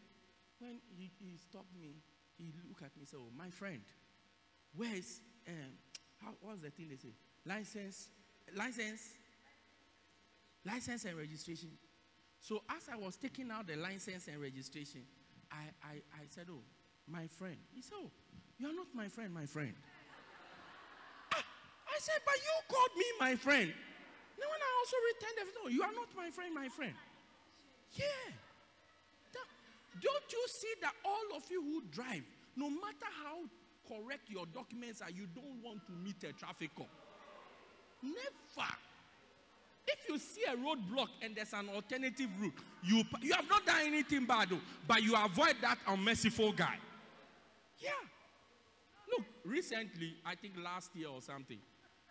when 0.60 0.80
he, 0.98 1.12
he 1.20 1.38
stopped 1.38 1.76
me, 1.80 1.96
he 2.38 2.54
looked 2.68 2.82
at 2.84 2.96
me 2.96 3.02
and 3.02 3.08
said, 3.08 3.20
Oh, 3.22 3.32
my 3.38 3.50
friend, 3.50 3.82
where 4.76 4.96
is, 4.96 5.20
um, 5.48 5.72
how, 6.22 6.32
what's 6.42 6.62
the 6.62 6.70
thing 6.70 6.88
they 6.90 6.96
say? 6.98 7.14
License, 7.46 8.10
license, 8.56 9.02
license 10.66 11.06
and 11.06 11.18
registration. 11.18 11.70
So 12.40 12.62
as 12.70 12.90
I 12.92 12.98
was 12.98 13.16
taking 13.16 13.51
out 13.51 13.68
the 13.68 13.76
license 13.76 14.28
and 14.28 14.42
registration, 14.42 15.01
I, 15.51 15.72
I, 15.84 15.93
I 16.14 16.24
said, 16.30 16.47
Oh, 16.50 16.64
my 17.08 17.28
friend. 17.28 17.58
He 17.74 17.82
said, 17.82 17.97
Oh, 18.01 18.12
you 18.58 18.68
are 18.68 18.74
not 18.74 18.88
my 18.93 19.08
friend, 19.08 19.34
my 19.34 19.46
friend. 19.46 19.74
ah, 21.34 21.43
I 21.88 21.97
said, 22.00 22.20
But 22.26 22.36
you 22.36 22.76
called 22.76 22.97
me 22.97 23.05
my 23.20 23.36
friend. 23.36 23.74
Then 24.38 24.47
when 24.51 24.59
I 24.59 24.72
also 24.80 24.97
returned 25.14 25.55
oh, 25.64 25.70
you 25.70 25.84
are 25.84 25.93
not 25.93 26.09
my 26.16 26.30
friend, 26.30 26.54
my 26.54 26.68
friend. 26.70 26.93
Yeah. 27.93 28.45
Don't 30.01 30.32
you 30.32 30.46
see 30.47 30.74
that 30.82 30.93
all 31.05 31.38
of 31.38 31.43
you 31.50 31.62
who 31.62 31.84
drive, 31.92 32.24
no 32.55 32.70
matter 32.70 33.08
how 33.24 33.39
correct 33.88 34.30
your 34.30 34.46
documents 34.47 35.01
are, 35.01 35.09
you 35.09 35.28
don't 35.34 35.63
want 35.63 35.86
to 35.86 35.93
meet 35.93 36.24
a 36.24 36.34
traffic 36.34 36.72
cop? 36.76 36.89
Never. 38.01 38.70
If 39.88 40.09
you 40.09 40.17
see 40.17 40.43
a 40.43 40.55
roadblock 40.55 41.09
and 41.22 41.36
there's 41.36 41.54
an 41.54 41.70
alternative 41.70 42.30
route, 42.39 42.54
you, 42.84 43.04
you 43.22 43.34
have 43.34 43.47
not 43.47 43.66
done 43.66 43.82
anything 43.86 44.26
bad, 44.26 44.50
though, 44.50 44.59
but 44.88 45.04
you 45.04 45.16
avoid 45.16 45.55
that 45.62 45.78
unmerciful 45.88 46.51
guy. 46.54 46.78
Yeah. 47.80 47.92
Look, 49.12 49.26
recently, 49.43 50.16
I 50.26 50.36
think 50.36 50.54
last 50.63 50.96
year 50.96 51.09
or 51.09 51.22
something, 51.22 51.59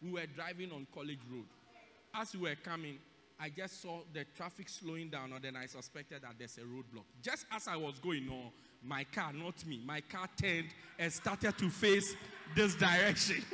we 0.00 0.12
were 0.12 0.26
driving 0.26 0.70
on 0.72 0.86
College 0.94 1.18
Road. 1.30 1.46
As 2.14 2.34
we 2.34 2.48
were 2.48 2.54
coming, 2.54 2.98
I 3.44 3.50
just 3.50 3.82
saw 3.82 3.98
the 4.14 4.24
traffic 4.34 4.70
slowing 4.70 5.10
down, 5.10 5.34
and 5.34 5.44
then 5.44 5.54
I 5.54 5.66
suspected 5.66 6.22
that 6.22 6.32
there's 6.38 6.56
a 6.56 6.62
roadblock. 6.62 7.04
Just 7.20 7.44
as 7.52 7.68
I 7.68 7.76
was 7.76 7.98
going 7.98 8.26
on, 8.30 8.50
my 8.82 9.04
car, 9.04 9.34
not 9.34 9.66
me, 9.66 9.82
my 9.84 10.00
car 10.00 10.30
turned 10.40 10.68
and 10.98 11.12
started 11.12 11.58
to 11.58 11.68
face 11.68 12.16
this 12.56 12.74
direction. 12.74 13.44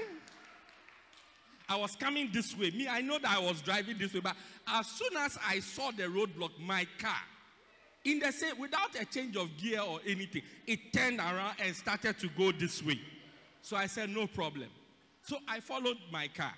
I 1.68 1.74
was 1.74 1.96
coming 1.96 2.30
this 2.32 2.56
way. 2.56 2.70
Me, 2.70 2.86
I 2.86 3.00
know 3.00 3.18
that 3.18 3.36
I 3.36 3.40
was 3.40 3.62
driving 3.62 3.98
this 3.98 4.14
way, 4.14 4.20
but 4.20 4.36
as 4.68 4.86
soon 4.86 5.16
as 5.18 5.36
I 5.44 5.58
saw 5.58 5.90
the 5.90 6.04
roadblock, 6.04 6.52
my 6.60 6.86
car 7.00 7.18
In 8.04 8.20
the 8.20 8.30
same, 8.30 8.60
without 8.60 8.94
a 8.94 9.04
change 9.06 9.34
of 9.34 9.48
gear 9.56 9.80
or 9.80 9.98
anything, 10.06 10.42
it 10.68 10.92
turned 10.92 11.18
around 11.18 11.56
and 11.64 11.74
started 11.74 12.16
to 12.20 12.28
go 12.38 12.52
this 12.52 12.80
way. 12.80 13.00
So 13.60 13.76
I 13.76 13.88
said, 13.88 14.10
no 14.10 14.28
problem. 14.28 14.68
So 15.22 15.38
I 15.48 15.58
followed 15.58 15.98
my 16.12 16.28
car. 16.28 16.54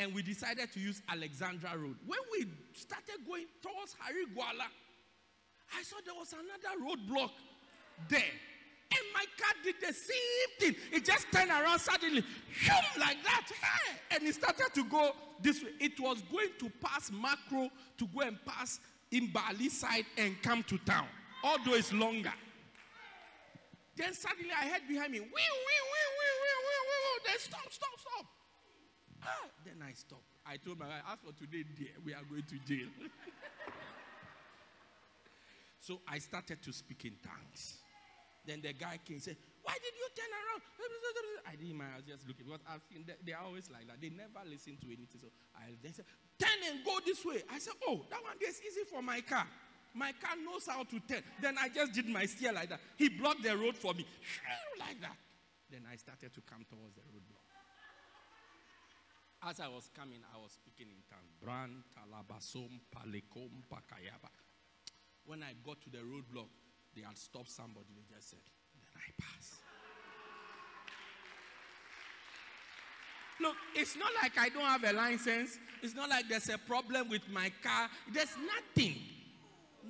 And 0.00 0.14
we 0.14 0.22
decided 0.22 0.72
to 0.72 0.80
use 0.80 1.02
Alexandra 1.10 1.76
Road. 1.76 1.94
When 2.06 2.18
we 2.32 2.46
started 2.72 3.20
going 3.28 3.44
towards 3.60 3.94
Harigwala, 4.00 4.64
I 5.76 5.82
saw 5.82 5.96
there 6.02 6.14
was 6.14 6.32
another 6.32 6.80
roadblock 6.80 7.32
there. 8.08 8.32
And 8.92 9.02
my 9.12 9.26
car 9.38 9.52
did 9.62 9.74
the 9.78 9.92
same 9.92 10.48
thing. 10.58 10.74
It 10.90 11.04
just 11.04 11.30
turned 11.30 11.50
around 11.50 11.78
suddenly, 11.80 12.24
like 12.98 13.22
that. 13.24 13.46
Hey! 13.50 14.16
And 14.16 14.26
it 14.26 14.34
started 14.36 14.70
to 14.72 14.84
go 14.84 15.12
this 15.42 15.62
way. 15.62 15.72
It 15.78 16.00
was 16.00 16.22
going 16.32 16.48
to 16.60 16.70
pass 16.82 17.10
Makro 17.10 17.70
to 17.98 18.06
go 18.06 18.22
and 18.22 18.38
pass 18.46 18.80
in 19.10 19.26
Bali 19.26 19.68
side 19.68 20.06
and 20.16 20.40
come 20.42 20.62
to 20.62 20.78
town, 20.78 21.08
although 21.44 21.74
it's 21.74 21.92
longer. 21.92 22.32
Then 23.96 24.14
suddenly 24.14 24.50
I 24.58 24.66
heard 24.66 24.88
behind 24.88 25.12
me, 25.12 25.20
wee, 25.20 25.26
wee, 25.28 25.36
wee, 25.36 26.08
wee, 26.16 26.36
wee, 26.40 26.60
wee, 26.64 26.80
wee. 26.88 27.20
Then 27.26 27.38
stop, 27.38 27.70
stop, 27.70 28.00
stop. 28.00 28.26
Ah, 29.24 29.48
then 29.64 29.84
I 29.86 29.92
stopped. 29.92 30.24
I 30.46 30.56
told 30.56 30.78
my 30.78 30.86
wife, 30.86 31.02
as 31.12 31.18
for 31.20 31.32
today, 31.36 31.64
dear, 31.76 31.92
we 32.04 32.14
are 32.14 32.24
going 32.28 32.42
to 32.42 32.56
jail. 32.66 32.88
so 35.80 36.00
I 36.08 36.18
started 36.18 36.62
to 36.62 36.72
speak 36.72 37.04
in 37.04 37.12
tongues. 37.22 37.76
Then 38.46 38.62
the 38.62 38.72
guy 38.72 38.98
came 39.04 39.16
and 39.16 39.22
said, 39.22 39.36
Why 39.62 39.74
did 39.74 39.92
you 39.92 40.08
turn 40.16 40.32
around? 40.32 40.62
I 41.46 41.56
didn't 41.56 41.76
mind, 41.76 41.90
I 41.92 41.96
was 41.96 42.06
just 42.06 42.26
looking. 42.26 42.46
Because 42.46 42.64
I've 42.64 42.80
seen 42.88 43.04
they, 43.04 43.32
are 43.32 43.44
always 43.44 43.68
like 43.70 43.86
that. 43.88 44.00
They 44.00 44.08
never 44.08 44.40
listen 44.48 44.78
to 44.80 44.86
anything. 44.86 45.20
So 45.20 45.28
I 45.56 45.76
then 45.82 45.92
said, 45.92 46.06
Turn 46.38 46.60
and 46.72 46.84
go 46.84 46.96
this 47.04 47.24
way. 47.24 47.42
I 47.52 47.58
said, 47.58 47.74
Oh, 47.86 48.00
that 48.08 48.22
one 48.22 48.40
is 48.40 48.60
easy 48.64 48.88
for 48.88 49.02
my 49.02 49.20
car. 49.20 49.46
My 49.92 50.12
car 50.22 50.38
knows 50.38 50.66
how 50.66 50.84
to 50.84 51.00
turn. 51.00 51.22
Then 51.42 51.58
I 51.58 51.68
just 51.68 51.92
did 51.92 52.08
my 52.08 52.24
steer 52.24 52.52
like 52.52 52.70
that. 52.70 52.80
He 52.96 53.08
blocked 53.08 53.42
the 53.42 53.56
road 53.56 53.76
for 53.76 53.92
me. 53.94 54.06
Like 54.78 55.00
that. 55.02 55.16
Then 55.70 55.82
I 55.92 55.96
started 55.96 56.32
to 56.34 56.40
come 56.40 56.64
towards 56.64 56.94
the 56.94 57.02
roadblock. 57.02 57.39
As 59.42 59.58
I 59.58 59.68
was 59.68 59.88
coming, 59.96 60.20
I 60.34 60.38
was 60.38 60.52
speaking 60.52 60.92
in 60.92 61.00
tongues. 61.08 61.40
Talabasom, 61.96 62.80
pakayaba. 62.94 64.28
When 65.24 65.42
I 65.42 65.54
got 65.64 65.80
to 65.82 65.90
the 65.90 65.98
roadblock, 65.98 66.48
they 66.94 67.02
had 67.02 67.16
stopped 67.16 67.50
somebody. 67.50 67.86
They 67.94 68.14
just 68.14 68.30
said, 68.30 68.40
then 68.74 68.90
I 68.96 69.10
pass. 69.18 69.60
Look, 73.40 73.56
it's 73.74 73.96
not 73.96 74.10
like 74.22 74.38
I 74.38 74.50
don't 74.50 74.62
have 74.62 74.84
a 74.84 74.92
license. 74.92 75.58
It's 75.82 75.94
not 75.94 76.10
like 76.10 76.28
there's 76.28 76.50
a 76.50 76.58
problem 76.58 77.08
with 77.08 77.26
my 77.30 77.50
car. 77.62 77.88
There's 78.12 78.36
nothing. 78.36 78.96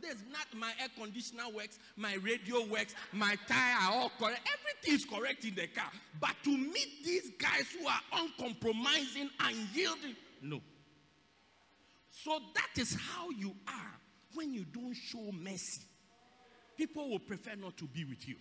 There's 0.00 0.22
not 0.30 0.46
my 0.56 0.72
air 0.80 0.88
conditioner 0.96 1.44
works, 1.54 1.78
my 1.96 2.14
radio 2.14 2.64
works, 2.66 2.94
my 3.12 3.36
tire 3.48 3.76
are 3.82 3.92
all 3.92 4.12
correct. 4.18 4.48
Everything 4.58 4.94
is 4.94 5.04
correct 5.04 5.44
in 5.44 5.54
the 5.54 5.66
car. 5.66 5.90
But 6.20 6.34
to 6.44 6.50
meet 6.56 7.04
these 7.04 7.30
guys 7.38 7.66
who 7.78 7.86
are 7.86 8.00
uncompromising 8.12 9.30
and 9.40 9.56
yielding, 9.74 10.16
no. 10.42 10.60
So 12.10 12.38
that 12.54 12.80
is 12.80 12.94
how 12.94 13.30
you 13.30 13.54
are 13.68 13.94
when 14.34 14.52
you 14.52 14.64
don't 14.64 14.94
show 14.94 15.30
mercy 15.32 15.82
people 16.80 17.10
will 17.10 17.18
prefer 17.18 17.54
not 17.60 17.76
to 17.76 17.84
be 17.84 18.06
with 18.06 18.26
you. 18.26 18.36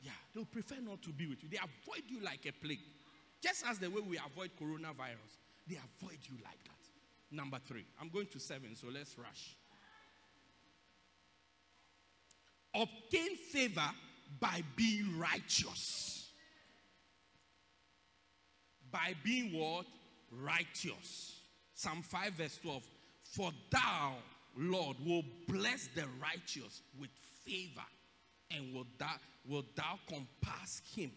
Yeah, 0.00 0.12
they'll 0.32 0.44
prefer 0.44 0.76
not 0.80 1.02
to 1.02 1.10
be 1.10 1.26
with 1.26 1.42
you. 1.42 1.48
They 1.48 1.56
avoid 1.56 2.04
you 2.06 2.22
like 2.22 2.46
a 2.46 2.52
plague. 2.52 2.78
Just 3.42 3.66
as 3.66 3.80
the 3.80 3.90
way 3.90 4.00
we 4.06 4.18
avoid 4.18 4.52
coronavirus, 4.54 5.34
they 5.66 5.74
avoid 5.74 6.18
you 6.30 6.36
like 6.44 6.62
that. 6.62 7.34
Number 7.34 7.58
three, 7.66 7.86
I'm 8.00 8.08
going 8.08 8.26
to 8.28 8.38
seven, 8.38 8.76
so 8.76 8.86
let's 8.94 9.18
rush. 9.18 9.56
Obtain 12.74 13.36
favor 13.36 13.90
by 14.40 14.62
being 14.76 15.18
righteous. 15.18 16.28
By 18.90 19.14
being 19.22 19.58
what? 19.58 19.86
Righteous. 20.30 21.40
Psalm 21.74 22.02
5, 22.02 22.32
verse 22.32 22.58
12. 22.62 22.82
For 23.22 23.50
thou, 23.70 24.14
Lord, 24.56 24.96
will 25.04 25.24
bless 25.48 25.88
the 25.94 26.04
righteous 26.20 26.82
with 26.98 27.10
favor, 27.44 27.86
and 28.50 28.74
will 28.74 28.86
thou, 28.98 29.14
will 29.48 29.64
thou 29.76 29.98
compass 30.08 30.82
him 30.94 31.10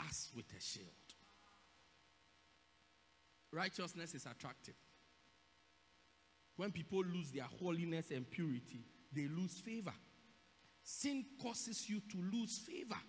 as 0.00 0.28
with 0.34 0.46
a 0.56 0.60
shield. 0.60 0.86
Righteousness 3.52 4.14
is 4.14 4.26
attractive. 4.26 4.74
When 6.56 6.72
people 6.72 7.02
lose 7.04 7.30
their 7.30 7.46
holiness 7.60 8.10
and 8.10 8.28
purity, 8.30 8.80
they 9.12 9.28
lose 9.28 9.58
favor. 9.58 9.92
Sin 10.88 11.24
causes 11.42 11.90
you 11.90 12.00
to 12.08 12.16
lose 12.32 12.58
favor. 12.58 13.00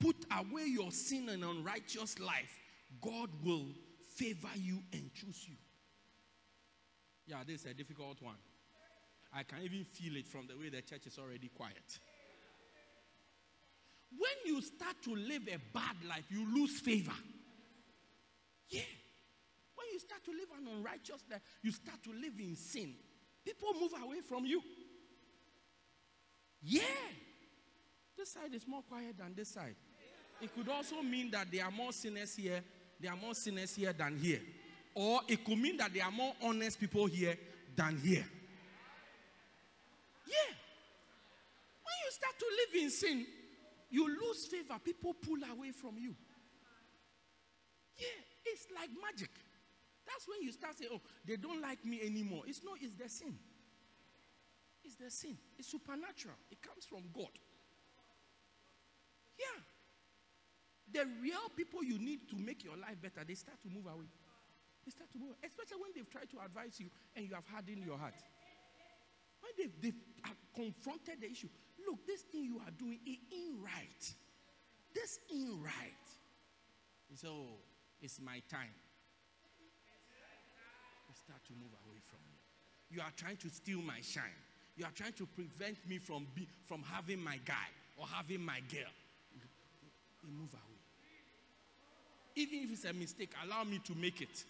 Put 0.00 0.16
away 0.32 0.64
your 0.64 0.90
sin 0.90 1.28
and 1.28 1.44
unrighteous 1.44 2.18
life. 2.18 2.58
God 3.02 3.28
will 3.44 3.66
favor 4.16 4.48
you 4.56 4.78
and 4.94 5.12
choose 5.12 5.46
you. 5.46 5.56
Yeah, 7.26 7.42
this 7.46 7.60
is 7.60 7.70
a 7.70 7.74
difficult 7.74 8.22
one. 8.22 8.36
I 9.34 9.42
can 9.42 9.58
even 9.62 9.84
feel 9.84 10.16
it 10.16 10.26
from 10.26 10.46
the 10.46 10.56
way 10.56 10.70
the 10.70 10.80
church 10.80 11.06
is 11.06 11.18
already 11.18 11.48
quiet. 11.48 11.98
When 14.10 14.54
you 14.54 14.62
start 14.62 14.96
to 15.02 15.14
live 15.14 15.42
a 15.48 15.58
bad 15.74 15.96
life, 16.08 16.24
you 16.30 16.46
lose 16.54 16.80
favor. 16.80 17.12
Yeah. 18.70 18.80
When 19.74 19.86
you 19.92 19.98
start 19.98 20.24
to 20.24 20.30
live 20.30 20.48
an 20.58 20.78
unrighteous 20.78 21.24
life, 21.30 21.42
you 21.62 21.72
start 21.72 22.02
to 22.04 22.10
live 22.10 22.38
in 22.38 22.56
sin. 22.56 22.94
People 23.44 23.74
move 23.78 23.92
away 24.02 24.22
from 24.26 24.46
you. 24.46 24.62
Yeah. 26.64 26.82
This 28.16 28.32
side 28.32 28.54
is 28.54 28.66
more 28.66 28.82
quiet 28.82 29.18
than 29.18 29.34
this 29.34 29.50
side. 29.50 29.76
It 30.40 30.54
could 30.54 30.68
also 30.68 31.02
mean 31.02 31.30
that 31.30 31.48
there 31.52 31.64
are 31.64 31.70
more 31.70 31.92
sinners 31.92 32.34
here, 32.36 32.62
there 33.00 33.12
are 33.12 33.16
more 33.16 33.34
sinners 33.34 33.74
here 33.74 33.92
than 33.92 34.16
here. 34.16 34.40
Or 34.94 35.20
it 35.28 35.44
could 35.44 35.58
mean 35.58 35.76
that 35.76 35.92
there 35.92 36.04
are 36.04 36.10
more 36.10 36.34
honest 36.42 36.80
people 36.80 37.06
here 37.06 37.36
than 37.76 37.98
here. 37.98 38.24
Yeah. 40.26 40.54
When 41.82 41.96
you 42.04 42.10
start 42.10 42.34
to 42.38 42.46
live 42.46 42.82
in 42.82 42.90
sin, 42.90 43.26
you 43.90 44.08
lose 44.08 44.46
favor. 44.46 44.78
People 44.82 45.14
pull 45.14 45.38
away 45.52 45.72
from 45.72 45.98
you. 45.98 46.14
Yeah, 47.98 48.06
it's 48.46 48.66
like 48.74 48.90
magic. 49.02 49.30
That's 50.06 50.26
when 50.28 50.42
you 50.42 50.52
start 50.52 50.76
saying, 50.78 50.90
oh, 50.92 51.00
they 51.24 51.36
don't 51.36 51.60
like 51.60 51.84
me 51.84 52.00
anymore. 52.04 52.42
It's 52.46 52.62
not, 52.64 52.74
it's 52.80 52.94
the 52.94 53.08
sin. 53.08 53.34
It's 54.84 54.96
the 54.96 55.10
sin. 55.10 55.36
It's 55.58 55.68
supernatural. 55.68 56.36
It 56.50 56.60
comes 56.60 56.84
from 56.84 57.08
God. 57.12 57.32
Yeah. 59.38 59.60
The 60.92 61.08
real 61.20 61.48
people 61.56 61.82
you 61.82 61.98
need 61.98 62.28
to 62.30 62.36
make 62.36 62.62
your 62.62 62.76
life 62.76 63.00
better, 63.00 63.24
they 63.26 63.34
start 63.34 63.60
to 63.62 63.68
move 63.68 63.86
away. 63.86 64.06
They 64.84 64.92
start 64.92 65.10
to 65.12 65.18
move, 65.18 65.34
especially 65.40 65.80
when 65.80 65.90
they've 65.96 66.08
tried 66.08 66.28
to 66.36 66.38
advise 66.44 66.78
you 66.78 66.92
and 67.16 67.24
you 67.26 67.34
have 67.34 67.48
hardened 67.48 67.82
your 67.84 67.96
heart. 67.96 68.20
When 69.40 69.52
they've, 69.56 69.72
they've 69.80 70.02
uh, 70.24 70.36
confronted 70.54 71.24
the 71.24 71.30
issue, 71.32 71.48
look, 71.88 72.06
this 72.06 72.20
thing 72.28 72.44
you 72.44 72.60
are 72.60 72.70
doing 72.76 73.00
is 73.08 73.16
in 73.32 73.64
right. 73.64 74.04
This 74.92 75.18
in 75.32 75.60
right. 75.64 76.04
You 77.08 77.16
say, 77.16 77.28
oh, 77.28 77.56
it's 78.00 78.20
my 78.20 78.40
time. 78.52 78.76
You 81.08 81.14
start 81.16 81.40
to 81.48 81.52
move 81.52 81.72
away 81.88 82.00
from 82.04 82.20
me. 82.28 82.36
You 82.90 83.00
are 83.00 83.12
trying 83.16 83.38
to 83.38 83.48
steal 83.48 83.80
my 83.80 84.00
shine. 84.02 84.43
You 84.76 84.84
are 84.84 84.90
trying 84.94 85.12
to 85.14 85.26
prevent 85.26 85.76
me 85.88 85.98
from, 85.98 86.26
be, 86.34 86.48
from 86.66 86.82
having 86.82 87.22
my 87.22 87.38
guy 87.44 87.68
or 87.96 88.06
having 88.06 88.44
my 88.44 88.60
girl. 88.70 88.90
You 90.22 90.30
move 90.32 90.52
away. 90.52 90.80
Even 92.36 92.60
if 92.64 92.72
it's 92.72 92.84
a 92.84 92.92
mistake, 92.92 93.32
allow 93.44 93.62
me 93.62 93.80
to 93.84 93.94
make 93.94 94.20
it. 94.20 94.44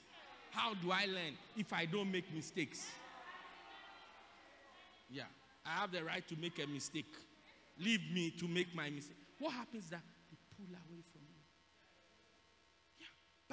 How 0.50 0.72
do 0.74 0.92
I 0.92 1.04
learn 1.06 1.36
if 1.56 1.72
I 1.72 1.84
don't 1.84 2.10
make 2.10 2.32
mistakes? 2.32 2.86
Yeah, 5.10 5.24
I 5.66 5.80
have 5.80 5.92
the 5.92 6.02
right 6.02 6.26
to 6.28 6.36
make 6.40 6.62
a 6.62 6.66
mistake. 6.66 7.12
Leave 7.78 8.00
me 8.14 8.30
to 8.30 8.48
make 8.48 8.74
my 8.74 8.88
mistake. 8.88 9.16
What 9.38 9.52
happens 9.52 9.90
that 9.90 10.00
they 10.30 10.38
pull 10.56 10.72
away 10.72 11.02
from 11.12 11.20
you? 11.28 11.42
Yeah, 13.00 13.06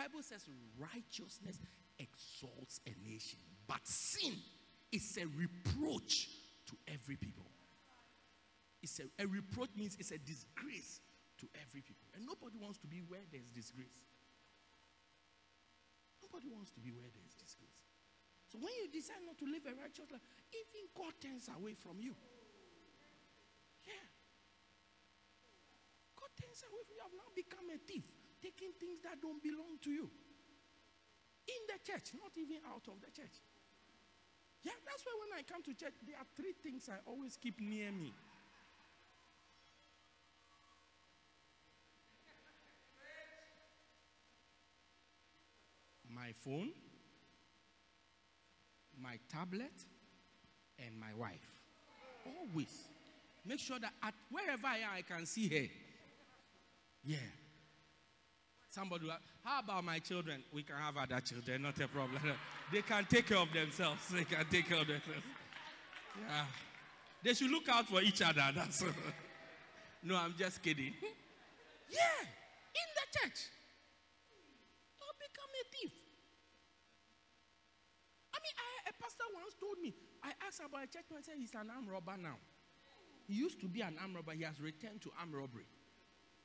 Bible 0.03 0.21
says 0.21 0.45
righteousness 0.79 1.59
exalts 1.99 2.79
a 2.85 3.09
nation, 3.09 3.39
but 3.67 3.79
sin 3.83 4.33
is 4.91 5.17
a 5.17 5.25
reproach 5.25 6.27
to 6.67 6.75
every 6.87 7.15
people. 7.15 7.45
It's 8.81 8.99
a, 8.99 9.05
a 9.21 9.27
reproach 9.27 9.69
means 9.77 9.95
it's 9.99 10.11
a 10.11 10.17
disgrace 10.17 11.01
to 11.37 11.45
every 11.61 11.81
people. 11.81 12.09
And 12.13 12.25
nobody 12.25 12.57
wants 12.57 12.77
to 12.81 12.87
be 12.87 13.01
where 13.05 13.25
there's 13.29 13.49
disgrace. 13.49 14.05
Nobody 16.21 16.49
wants 16.49 16.71
to 16.77 16.81
be 16.81 16.93
where 16.93 17.09
there's 17.09 17.33
disgrace. 17.37 17.81
So 18.49 18.59
when 18.59 18.73
you 18.77 18.91
decide 18.91 19.23
not 19.23 19.37
to 19.39 19.47
live 19.47 19.63
a 19.63 19.73
righteous 19.77 20.09
life, 20.11 20.23
even 20.51 20.89
God 20.91 21.13
turns 21.21 21.47
away 21.47 21.77
from 21.77 22.03
you. 22.03 22.13
Yeah. 23.87 24.05
God 26.19 26.31
turns 26.35 26.61
away 26.67 26.81
from 26.83 26.93
you. 26.93 27.01
You 27.01 27.05
have 27.05 27.15
now 27.15 27.29
become 27.31 27.69
a 27.71 27.79
thief, 27.79 28.05
taking 28.43 28.75
things 28.75 29.01
that 29.07 29.21
don't 29.23 29.39
belong 29.39 29.79
to 29.87 29.91
you. 29.93 30.09
In 31.47 31.61
the 31.69 31.79
church, 31.81 32.13
not 32.17 32.35
even 32.37 32.61
out 32.69 32.85
of 32.85 33.01
the 33.01 33.09
church. 33.09 33.39
Yeah, 34.63 34.73
that's 34.85 35.03
why 35.03 35.13
when 35.19 35.39
I 35.39 35.41
come 35.43 35.63
to 35.63 35.73
church, 35.73 35.93
there 36.05 36.15
are 36.17 36.27
three 36.35 36.53
things 36.61 36.89
I 36.89 36.97
always 37.09 37.37
keep 37.37 37.59
near 37.59 37.91
me. 37.91 38.13
My 46.13 46.33
phone, 46.43 46.69
my 49.01 49.17
tablet, 49.31 49.73
and 50.77 50.99
my 50.99 51.13
wife. 51.17 51.47
Always. 52.25 52.87
Make 53.45 53.59
sure 53.59 53.79
that 53.79 53.93
at 54.03 54.13
wherever 54.29 54.67
I 54.67 54.77
am, 54.77 54.89
I 54.97 55.01
can 55.01 55.25
see 55.25 55.47
her. 55.47 55.67
Yeah. 57.03 57.17
Somebody, 58.71 59.05
will, 59.05 59.17
how 59.43 59.59
about 59.59 59.83
my 59.83 59.99
children? 59.99 60.43
We 60.53 60.63
can 60.63 60.77
have 60.77 60.95
other 60.95 61.19
children, 61.19 61.63
not 61.63 61.77
a 61.81 61.89
problem. 61.89 62.21
they 62.71 62.81
can 62.81 63.03
take 63.03 63.27
care 63.27 63.37
of 63.37 63.51
themselves. 63.51 64.07
They 64.07 64.23
can 64.23 64.45
take 64.49 64.69
care 64.69 64.79
of 64.79 64.87
themselves. 64.87 65.27
Yeah. 66.17 66.45
They 67.21 67.33
should 67.33 67.51
look 67.51 67.67
out 67.67 67.85
for 67.87 68.01
each 68.01 68.21
other. 68.21 68.47
That's 68.55 68.81
no, 70.03 70.15
I'm 70.15 70.33
just 70.39 70.63
kidding. 70.63 70.93
yeah, 71.89 72.23
in 72.23 72.87
the 72.95 73.19
church. 73.19 73.51
Don't 74.99 75.19
become 75.19 75.51
a 75.51 75.63
thief. 75.75 75.91
I 78.33 78.37
mean, 78.39 78.55
I, 78.55 78.89
a 78.89 79.03
pastor 79.03 79.27
once 79.35 79.53
told 79.59 79.79
me, 79.83 79.93
I 80.23 80.31
asked 80.47 80.61
about 80.65 80.85
a 80.85 80.87
church 80.87 81.11
man, 81.11 81.23
said 81.23 81.35
he's 81.37 81.53
an 81.55 81.69
armed 81.75 81.89
robber 81.89 82.15
now. 82.17 82.37
He 83.27 83.33
used 83.33 83.59
to 83.59 83.67
be 83.67 83.81
an 83.81 83.97
armed 84.01 84.15
robber, 84.15 84.31
he 84.31 84.43
has 84.43 84.61
returned 84.61 85.01
to 85.01 85.11
armed 85.19 85.35
robbery. 85.35 85.67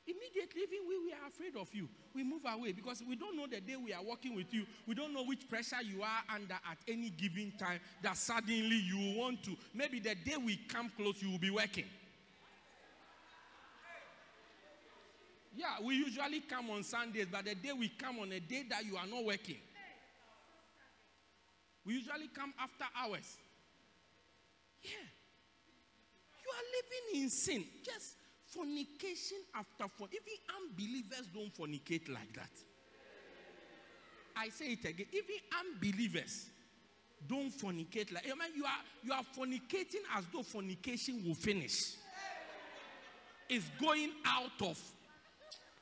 Immediately, 0.07 0.61
even 0.63 0.87
we, 0.87 0.97
we 1.05 1.11
are 1.11 1.27
afraid 1.27 1.57
of 1.59 1.67
you. 1.75 1.89
We 2.15 2.23
move 2.23 2.43
away 2.47 2.71
because 2.71 3.03
we 3.07 3.17
don't 3.17 3.35
know 3.35 3.45
the 3.45 3.59
day 3.59 3.75
we 3.75 3.91
are 3.91 4.03
working 4.03 4.35
with 4.35 4.53
you. 4.53 4.65
We 4.87 4.95
don't 4.95 5.13
know 5.13 5.25
which 5.25 5.49
pressure 5.49 5.81
you 5.83 6.01
are 6.01 6.23
under 6.33 6.53
at 6.53 6.77
any 6.87 7.09
given 7.09 7.51
time 7.59 7.81
that 8.01 8.15
suddenly 8.15 8.77
you 8.77 9.19
want 9.19 9.43
to. 9.43 9.57
Maybe 9.73 9.99
the 9.99 10.15
day 10.15 10.37
we 10.37 10.55
come 10.69 10.89
close, 10.95 11.21
you 11.21 11.29
will 11.31 11.39
be 11.39 11.49
working. 11.49 11.83
Yeah, 15.57 15.83
we 15.83 15.95
usually 15.95 16.39
come 16.41 16.69
on 16.69 16.83
Sundays, 16.83 17.27
but 17.29 17.43
the 17.43 17.55
day 17.55 17.73
we 17.77 17.89
come 17.89 18.19
on 18.19 18.31
a 18.31 18.39
day 18.39 18.63
that 18.69 18.85
you 18.85 18.95
are 18.95 19.07
not 19.07 19.25
working, 19.25 19.57
we 21.85 21.95
usually 21.95 22.29
come 22.33 22.53
after 22.61 22.85
hours. 22.95 23.37
Yeah. 24.83 24.91
You 26.43 26.51
are 26.53 26.65
living 26.77 27.23
in 27.23 27.29
sin. 27.29 27.65
Just 27.83 28.15
fornication 28.57 29.37
after 29.55 29.85
for 29.97 30.07
Even 30.11 30.39
unbelievers 30.61 31.27
don't 31.33 31.53
fornicate 31.55 32.09
like 32.09 32.33
that. 32.33 32.49
I 34.35 34.49
say 34.49 34.73
it 34.73 34.85
again. 34.85 35.07
Even 35.11 35.35
unbelievers 35.65 36.47
don't 37.27 37.51
fornicate 37.51 38.13
like 38.13 38.25
I 38.25 38.29
mean, 38.29 38.55
you 38.55 38.65
are 38.65 38.83
you 39.03 39.13
are 39.13 39.23
fornicating 39.37 40.03
as 40.15 40.25
though 40.33 40.43
fornication 40.43 41.23
will 41.25 41.35
finish. 41.35 41.95
It's 43.49 43.65
going 43.79 44.11
out 44.25 44.61
of 44.61 44.77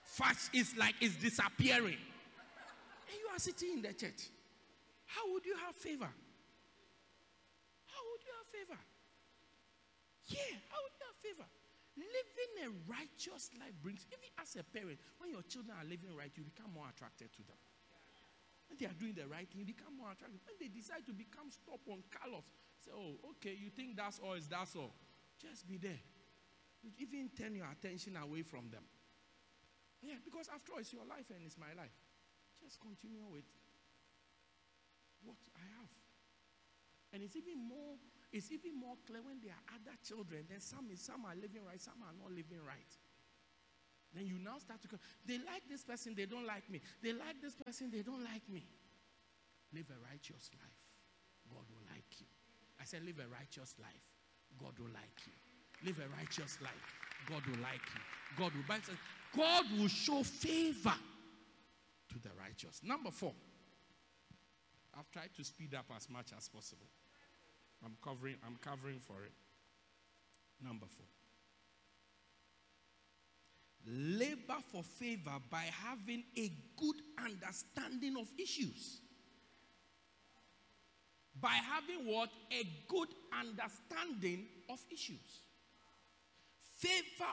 fast. 0.04 0.52
It's 0.54 0.78
like 0.78 0.96
it's 1.02 1.16
disappearing. 1.16 1.98
And 3.08 3.18
you 3.20 3.28
are 3.36 3.40
sitting 3.40 3.74
in 3.74 3.82
the 3.82 3.94
church. 3.94 4.30
How 5.06 5.32
would 5.32 5.46
you 5.46 5.56
have 5.66 5.76
favor? 5.76 6.10
How 7.88 8.02
would 8.12 8.22
you 8.24 8.32
have 8.38 8.48
favor? 8.52 8.80
Yeah, 10.28 10.58
how 10.70 10.78
would 10.84 10.94
you 11.00 11.06
have 11.06 11.38
favor? 11.38 11.50
Living 11.96 12.52
a 12.68 12.70
righteous 12.92 13.52
life 13.56 13.76
brings, 13.80 14.04
even 14.12 14.28
as 14.36 14.60
a 14.60 14.64
parent, 14.68 15.00
when 15.18 15.32
your 15.32 15.44
children 15.48 15.76
are 15.80 15.88
living 15.88 16.12
right, 16.12 16.32
you 16.36 16.44
become 16.44 16.76
more 16.76 16.92
attracted 16.92 17.32
to 17.32 17.42
them. 17.48 17.56
When 18.68 18.76
they 18.76 18.86
are 18.86 18.98
doing 18.98 19.16
the 19.16 19.28
right 19.32 19.48
thing, 19.48 19.64
you 19.64 19.68
become 19.68 19.96
more 19.96 20.12
attracted. 20.12 20.44
When 20.44 20.60
they 20.60 20.68
decide 20.68 21.08
to 21.08 21.14
become 21.16 21.48
stubborn, 21.48 22.04
callous, 22.12 22.44
say, 22.84 22.92
oh, 22.92 23.16
okay, 23.38 23.56
you 23.56 23.72
think 23.72 23.96
that's 23.96 24.20
all, 24.20 24.36
is 24.36 24.52
that's 24.52 24.76
all. 24.76 24.92
Just 25.40 25.64
be 25.68 25.78
there. 25.78 26.02
Even 27.00 27.32
turn 27.32 27.56
your 27.56 27.70
attention 27.72 28.20
away 28.20 28.44
from 28.44 28.68
them. 28.70 28.84
Yeah, 30.04 30.20
because 30.22 30.52
after 30.54 30.74
all, 30.74 30.80
it's 30.84 30.94
your 30.94 31.08
life 31.08 31.32
and 31.34 31.42
it's 31.46 31.58
my 31.58 31.74
life. 31.74 31.96
Just 32.62 32.78
continue 32.80 33.26
with 33.26 33.48
what 35.24 35.40
I 35.56 35.64
have. 35.80 35.92
And 37.14 37.24
it's 37.24 37.36
even 37.36 37.58
more, 37.58 37.98
it's 38.32 38.52
even 38.52 38.80
more 38.80 38.96
clear 39.06 39.22
when 39.22 39.40
there 39.42 39.54
are 39.54 39.66
other 39.76 39.96
children. 40.04 40.46
Then 40.50 40.60
some 40.60 40.90
some 40.96 41.26
are 41.26 41.36
living 41.36 41.64
right, 41.66 41.80
some 41.82 42.02
are 42.04 42.16
not 42.16 42.32
living 42.32 42.62
right. 42.66 42.92
Then 44.16 44.26
you 44.26 44.40
now 44.40 44.58
start 44.60 44.82
to 44.84 44.88
go, 44.88 44.98
they 45.28 45.38
like 45.44 45.68
this 45.70 45.84
person, 45.84 46.16
they 46.16 46.26
don't 46.26 46.48
like 46.48 46.70
me. 46.70 46.80
They 47.04 47.12
like 47.12 47.42
this 47.44 47.56
person, 47.56 47.92
they 47.92 48.02
don't 48.02 48.24
like 48.24 48.48
me. 48.48 48.64
Live 49.74 49.92
a 49.92 50.00
righteous 50.08 50.50
life. 50.56 50.80
God 51.52 51.68
will 51.68 51.84
like 51.92 52.08
you. 52.20 52.26
I 52.80 52.86
said, 52.86 53.04
live 53.04 53.20
a 53.20 53.28
righteous 53.28 53.76
life. 53.78 54.08
God 54.58 54.72
will 54.80 54.94
like 54.96 55.20
you. 55.28 55.36
Live 55.84 56.00
a 56.00 56.08
righteous 56.16 56.58
life. 56.62 56.88
God 57.28 57.44
will 57.46 57.62
like 57.62 57.84
you. 57.92 58.02
God 58.38 58.52
will 58.56 58.64
God 59.36 59.66
will 59.78 59.90
show 59.90 60.24
favor 60.24 60.96
to 62.10 62.20
the 62.24 62.30
righteous. 62.40 62.82
Number 62.84 63.12
four. 63.12 63.34
I've 64.98 65.12
tried 65.12 65.36
to 65.36 65.44
speed 65.44 65.76
up 65.76 65.86
as 65.96 66.10
much 66.10 66.28
as 66.38 66.48
possible. 66.48 66.88
I'm 67.84 67.98
covering, 68.04 68.36
I'm 68.46 68.58
covering 68.62 69.00
for 69.00 69.24
it. 69.24 69.32
Number 70.64 70.86
four. 70.88 71.06
Labor 73.88 74.58
for 74.72 74.84
favor 74.84 75.38
by 75.52 75.70
having 75.84 76.24
a 76.38 76.52
good 76.78 76.96
understanding 77.24 78.16
of 78.20 78.28
issues. 78.40 79.00
By 81.40 81.60
having 81.70 82.12
what? 82.12 82.30
A 82.52 82.64
good 82.88 83.10
understanding 83.38 84.46
of 84.70 84.80
issues. 84.92 85.42
Favor 86.78 87.32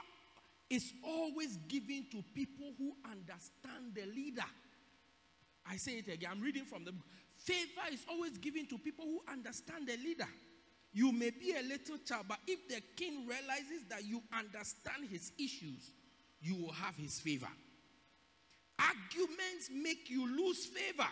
is 0.69 0.93
always 1.03 1.57
given 1.67 2.05
to 2.11 2.23
people 2.35 2.73
who 2.77 2.93
understand 3.09 3.95
the 3.95 4.05
leader. 4.05 4.45
I 5.65 5.77
say 5.77 5.93
it 5.93 6.07
again. 6.07 6.29
I'm 6.31 6.41
reading 6.41 6.65
from 6.65 6.83
the 6.83 6.91
book. 6.91 7.05
Favor 7.43 7.91
is 7.91 8.05
always 8.09 8.37
given 8.37 8.65
to 8.67 8.77
people 8.77 9.03
who 9.03 9.19
understand 9.31 9.87
the 9.87 9.97
leader. 9.97 10.27
You 10.93 11.11
may 11.11 11.31
be 11.31 11.53
a 11.59 11.63
little 11.63 11.97
child, 12.05 12.25
but 12.29 12.37
if 12.47 12.69
the 12.69 12.81
king 12.95 13.27
realizes 13.27 13.83
that 13.89 14.05
you 14.05 14.21
understand 14.37 15.09
his 15.11 15.31
issues, 15.37 15.91
you 16.41 16.55
will 16.55 16.71
have 16.71 16.95
his 16.95 17.19
favor. 17.19 17.49
Arguments 18.79 19.69
make 19.73 20.09
you 20.09 20.25
lose 20.37 20.65
favor. 20.65 21.09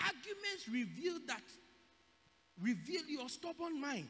Arguments 0.00 0.68
reveal 0.70 1.18
that, 1.26 1.42
reveal 2.62 3.02
your 3.08 3.28
stubborn 3.28 3.80
mind. 3.80 4.08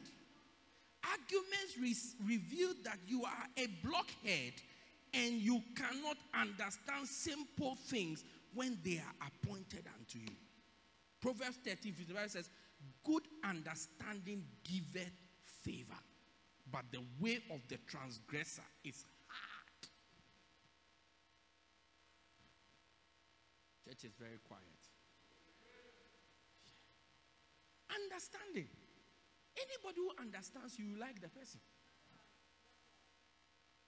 Arguments 1.03 1.77
re- 1.81 2.35
reveal 2.35 2.73
that 2.83 2.97
you 3.07 3.23
are 3.23 3.47
a 3.57 3.67
blockhead 3.83 4.53
and 5.13 5.33
you 5.33 5.63
cannot 5.75 6.17
understand 6.39 7.07
simple 7.07 7.75
things 7.87 8.23
when 8.57 8.79
they 8.83 8.97
are 8.97 9.27
appointed 9.27 9.85
unto 9.97 10.17
you. 10.17 10.35
Proverbs 11.21 11.59
13, 11.63 11.93
55 11.93 12.31
says, 12.31 12.49
Good 13.05 13.23
understanding 13.45 14.43
giveth 14.63 15.13
favor, 15.43 16.01
but 16.71 16.81
the 16.91 17.01
way 17.19 17.37
of 17.51 17.61
the 17.69 17.77
transgressor 17.87 18.65
is 18.83 19.05
hard. 19.27 19.89
Church 23.85 24.09
is 24.09 24.15
very 24.19 24.39
quiet. 24.47 24.63
Understanding. 27.93 28.67
Anybody 29.57 30.01
who 30.01 30.21
understands 30.21 30.77
you, 30.77 30.85
you 30.85 30.99
like 30.99 31.21
the 31.21 31.29
person. 31.29 31.59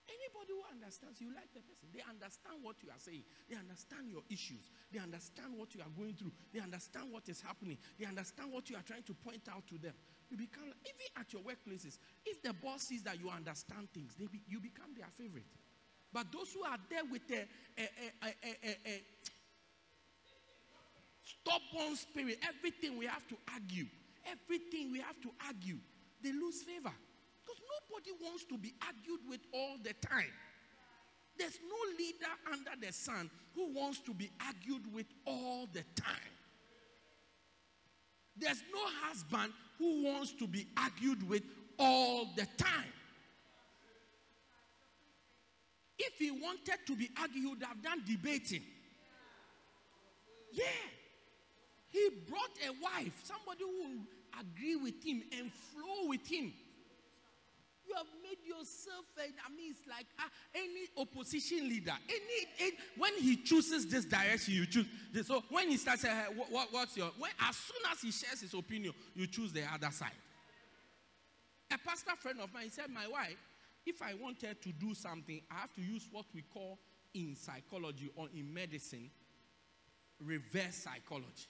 Anybody 0.09 0.57
who 0.57 0.65
understands 0.73 1.21
you, 1.21 1.29
like 1.37 1.53
the 1.53 1.61
person. 1.61 1.85
They 1.93 2.01
understand 2.01 2.65
what 2.65 2.81
you 2.81 2.89
are 2.89 2.97
saying. 2.97 3.21
They 3.45 3.55
understand 3.55 4.09
your 4.09 4.25
issues. 4.33 4.73
They 4.89 4.97
understand 4.97 5.53
what 5.53 5.77
you 5.77 5.85
are 5.85 5.93
going 5.93 6.17
through. 6.17 6.33
They 6.49 6.59
understand 6.59 7.13
what 7.13 7.29
is 7.29 7.39
happening. 7.45 7.77
They 8.01 8.09
understand 8.09 8.49
what 8.49 8.69
you 8.69 8.75
are 8.75 8.85
trying 8.85 9.05
to 9.05 9.13
point 9.13 9.45
out 9.47 9.69
to 9.69 9.77
them. 9.77 9.93
You 10.29 10.37
become, 10.37 10.65
even 10.65 11.07
at 11.17 11.29
your 11.33 11.45
workplaces, 11.45 12.01
if 12.25 12.41
the 12.41 12.53
boss 12.53 12.89
sees 12.89 13.05
that 13.05 13.21
you 13.21 13.29
understand 13.29 13.89
things, 13.93 14.17
they 14.17 14.25
be, 14.25 14.41
you 14.49 14.59
become 14.59 14.97
their 14.97 15.09
favorite. 15.17 15.45
But 16.13 16.33
those 16.33 16.53
who 16.53 16.65
are 16.65 16.77
there 16.89 17.05
with 17.05 17.25
a, 17.29 17.45
a, 17.77 17.85
a, 18.25 18.77
a, 18.85 19.01
stubborn 21.21 21.95
spirit, 21.95 22.37
everything 22.41 22.97
we 22.97 23.05
have 23.05 23.27
to 23.27 23.35
argue, 23.53 23.85
everything 24.25 24.91
we 24.91 24.99
have 24.99 25.19
to 25.21 25.29
argue, 25.45 25.77
they 26.23 26.31
lose 26.31 26.63
favor. 26.63 26.93
Nobody 27.87 28.11
wants 28.23 28.45
to 28.45 28.57
be 28.57 28.73
argued 28.85 29.21
with 29.29 29.41
all 29.53 29.77
the 29.83 29.93
time. 30.07 30.33
There's 31.37 31.59
no 31.67 31.97
leader 31.97 32.33
under 32.51 32.85
the 32.85 32.91
sun 32.91 33.29
who 33.55 33.73
wants 33.73 33.99
to 33.99 34.13
be 34.13 34.29
argued 34.45 34.93
with 34.93 35.05
all 35.25 35.67
the 35.71 35.83
time. 35.95 36.33
There's 38.37 38.61
no 38.73 38.81
husband 39.03 39.53
who 39.77 40.03
wants 40.03 40.33
to 40.33 40.47
be 40.47 40.67
argued 40.77 41.27
with 41.29 41.43
all 41.77 42.25
the 42.35 42.45
time. 42.57 42.93
If 45.97 46.17
he 46.17 46.31
wanted 46.31 46.79
to 46.87 46.95
be 46.95 47.09
argued, 47.19 47.43
he 47.43 47.49
would 47.49 47.63
have 47.63 47.81
done 47.81 48.01
debating. 48.07 48.63
Yeah. 50.51 50.65
He 51.89 52.09
brought 52.27 52.57
a 52.65 52.71
wife, 52.81 53.13
somebody 53.23 53.63
who 53.63 53.99
agree 54.39 54.75
with 54.75 55.03
him 55.03 55.23
and 55.37 55.51
flow 55.51 56.07
with 56.07 56.25
him. 56.27 56.53
You 57.89 57.95
have 57.95 58.07
made 58.21 58.45
yourself, 58.45 59.05
a, 59.17 59.23
I 59.23 59.49
mean, 59.55 59.71
it's 59.71 59.87
like 59.89 60.05
uh, 60.19 60.29
any 60.53 60.85
opposition 60.95 61.67
leader. 61.67 61.97
Any, 62.07 62.67
any, 62.67 62.77
when 62.97 63.13
he 63.15 63.37
chooses 63.37 63.87
this 63.87 64.05
direction, 64.05 64.53
you 64.53 64.67
choose. 64.67 64.85
This. 65.11 65.25
So 65.25 65.43
when 65.49 65.69
he 65.69 65.77
starts, 65.77 66.05
what, 66.35 66.51
what, 66.51 66.67
what's 66.71 66.95
your? 66.95 67.09
When, 67.17 67.31
as 67.41 67.55
soon 67.55 67.81
as 67.91 67.99
he 67.99 68.11
shares 68.11 68.41
his 68.41 68.53
opinion, 68.53 68.93
you 69.15 69.25
choose 69.25 69.51
the 69.51 69.63
other 69.73 69.89
side. 69.89 70.11
A 71.73 71.77
pastor 71.79 72.11
friend 72.19 72.39
of 72.41 72.53
mine 72.53 72.69
said, 72.69 72.91
"My 72.91 73.07
wife, 73.07 73.37
if 73.87 74.03
I 74.03 74.13
want 74.13 74.43
her 74.43 74.53
to 74.53 74.71
do 74.71 74.93
something, 74.93 75.41
I 75.49 75.61
have 75.61 75.73
to 75.73 75.81
use 75.81 76.07
what 76.11 76.25
we 76.35 76.43
call 76.43 76.77
in 77.13 77.35
psychology 77.35 78.11
or 78.15 78.27
in 78.35 78.53
medicine, 78.53 79.09
reverse 80.23 80.75
psychology. 80.75 81.47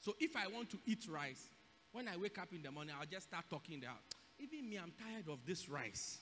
So 0.00 0.14
if 0.20 0.36
I 0.36 0.46
want 0.46 0.70
to 0.70 0.78
eat 0.86 1.06
rice, 1.10 1.48
when 1.92 2.08
I 2.08 2.16
wake 2.16 2.38
up 2.38 2.52
in 2.52 2.62
the 2.62 2.70
morning, 2.70 2.94
I'll 2.98 3.06
just 3.06 3.26
start 3.26 3.46
talking 3.50 3.80
there. 3.80 3.90
Even 4.38 4.68
me, 4.68 4.76
I'm 4.76 4.92
tired 4.98 5.28
of 5.28 5.38
this 5.46 5.68
rice. 5.68 6.18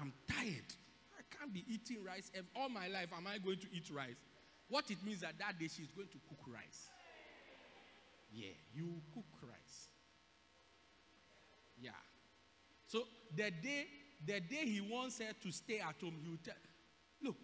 I'm 0.00 0.12
tired. 0.28 0.70
I 1.16 1.22
can't 1.38 1.52
be 1.52 1.64
eating 1.68 2.04
rice 2.04 2.30
all 2.56 2.68
my 2.68 2.88
life. 2.88 3.08
Am 3.16 3.26
I 3.26 3.38
going 3.38 3.58
to 3.58 3.66
eat 3.72 3.90
rice? 3.94 4.16
What 4.68 4.90
it 4.90 4.98
means 5.04 5.20
that 5.20 5.38
that 5.38 5.58
day 5.58 5.68
she's 5.68 5.90
going 5.94 6.08
to 6.08 6.18
cook 6.28 6.46
rice. 6.52 6.88
Yeah, 8.32 8.54
you 8.74 8.88
cook 9.14 9.24
rice. 9.42 9.88
Yeah. 11.80 11.90
So 12.86 13.04
the 13.36 13.50
day, 13.50 13.86
the 14.26 14.40
day 14.40 14.66
he 14.66 14.80
wants 14.80 15.18
her 15.18 15.32
to 15.42 15.52
stay 15.52 15.80
at 15.80 15.94
home, 16.00 16.16
he 16.22 16.30
will 16.30 16.38
tell, 16.42 16.54
look, 17.22 17.36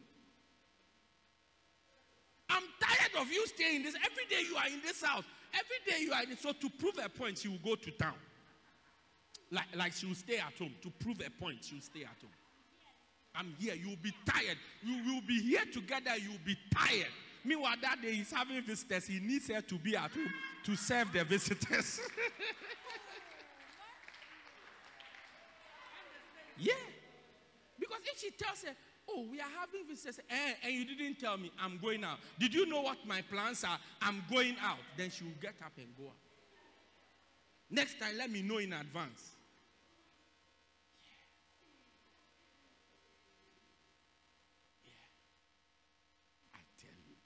I'm 2.49 2.62
tired 2.81 3.23
of 3.23 3.31
you 3.31 3.47
staying 3.47 3.77
in 3.77 3.82
this. 3.82 3.95
Every 3.95 4.24
day 4.31 4.49
you 4.49 4.57
are 4.57 4.66
in 4.66 4.81
this 4.82 5.03
house. 5.03 5.24
Every 5.53 5.93
day 5.93 6.05
you 6.05 6.12
are 6.12 6.23
in 6.23 6.31
this. 6.31 6.40
So 6.40 6.53
to 6.53 6.70
prove 6.70 6.99
a 7.05 7.09
point, 7.09 7.39
she 7.39 7.49
will 7.49 7.59
go 7.59 7.74
to 7.74 7.90
town. 7.90 8.15
Like, 9.51 9.66
like 9.75 9.93
she 9.93 10.07
will 10.07 10.15
stay 10.15 10.39
at 10.39 10.57
home. 10.59 10.73
To 10.83 10.91
prove 10.91 11.20
a 11.27 11.31
point, 11.31 11.65
she 11.65 11.75
will 11.75 11.83
stay 11.83 12.03
at 12.03 12.16
home. 12.20 12.31
I'm 13.35 13.55
here. 13.59 13.75
You 13.75 13.89
will 13.91 13.97
be 14.03 14.12
tired. 14.27 14.57
You 14.83 15.03
will 15.05 15.20
be 15.27 15.41
here 15.41 15.65
together. 15.73 16.16
You 16.16 16.31
will 16.31 16.45
be 16.45 16.57
tired. 16.75 17.07
Meanwhile, 17.45 17.77
that 17.83 18.03
day 18.03 18.15
he's 18.15 18.33
having 18.33 18.61
visitors. 18.62 19.07
He 19.07 19.20
needs 19.20 19.49
her 19.49 19.61
to 19.61 19.75
be 19.77 19.97
at 19.97 20.11
home 20.11 20.33
to 20.65 20.77
serve 20.77 21.12
the 21.12 21.25
visitors. 21.25 22.01
yeah. 26.59 26.73
Because 27.79 28.01
if 28.12 28.19
she 28.19 28.31
tells 28.33 28.62
her, 28.65 28.75
Oh, 29.11 29.25
we 29.31 29.41
are 29.41 29.49
having 29.59 29.87
visitors. 29.89 30.20
Eh, 30.29 30.53
and 30.65 30.75
you 30.75 30.85
didn't 30.85 31.19
tell 31.19 31.39
me 31.39 31.51
I'm 31.59 31.79
going 31.79 32.05
out. 32.05 32.19
Did 32.39 32.53
you 32.53 32.66
know 32.66 32.83
what 32.83 32.99
my 33.07 33.23
plans 33.23 33.65
are? 33.65 33.79
I'm 34.03 34.23
going 34.31 34.55
out. 34.62 34.77
Then 34.97 35.11
she 35.11 35.25
will 35.25 35.33
get 35.41 35.55
up 35.65 35.73
and 35.79 35.87
go 35.97 36.05
out. 36.05 36.16
Next 37.70 37.99
time, 37.99 38.16
let 38.19 38.31
me 38.31 38.43
know 38.43 38.59
in 38.59 38.73
advance. 38.73 39.31
Yeah. 44.85 44.85
yeah. 44.85 46.55
I 46.55 46.61
tell 46.81 46.97
you. 47.09 47.16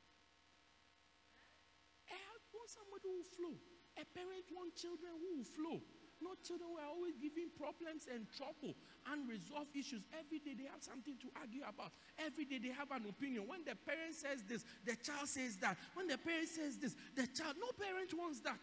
I 2.11 2.15
want 2.55 2.71
somebody 2.71 3.09
who 3.11 3.17
will 3.19 3.25
flow. 3.43 3.59
A 3.99 4.07
parent 4.15 4.47
wants 4.55 4.79
children 4.79 5.11
who 5.19 5.43
will 5.43 5.51
flow. 5.51 5.79
Not 6.23 6.39
children 6.47 6.71
who 6.71 6.79
are 6.79 6.87
always 6.87 7.19
giving 7.19 7.51
problems 7.59 8.07
and 8.07 8.31
trouble, 8.31 8.79
unresolved 9.11 9.75
issues. 9.75 10.07
Every 10.15 10.39
day 10.39 10.55
they 10.55 10.71
have 10.71 10.79
something 10.79 11.19
to 11.19 11.29
argue 11.35 11.67
about. 11.67 11.91
Every 12.15 12.47
day 12.47 12.63
they 12.63 12.71
have 12.71 12.95
an 12.95 13.11
opinion. 13.11 13.51
When 13.51 13.67
the 13.67 13.75
parent 13.75 14.15
says 14.15 14.47
this, 14.47 14.63
the 14.87 14.95
child 15.03 15.27
says 15.27 15.59
that. 15.59 15.75
When 15.99 16.07
the 16.07 16.17
parent 16.23 16.47
says 16.47 16.79
this, 16.79 16.95
the 17.19 17.27
child, 17.27 17.59
no 17.59 17.75
parent 17.75 18.15
wants 18.15 18.39
that. 18.47 18.63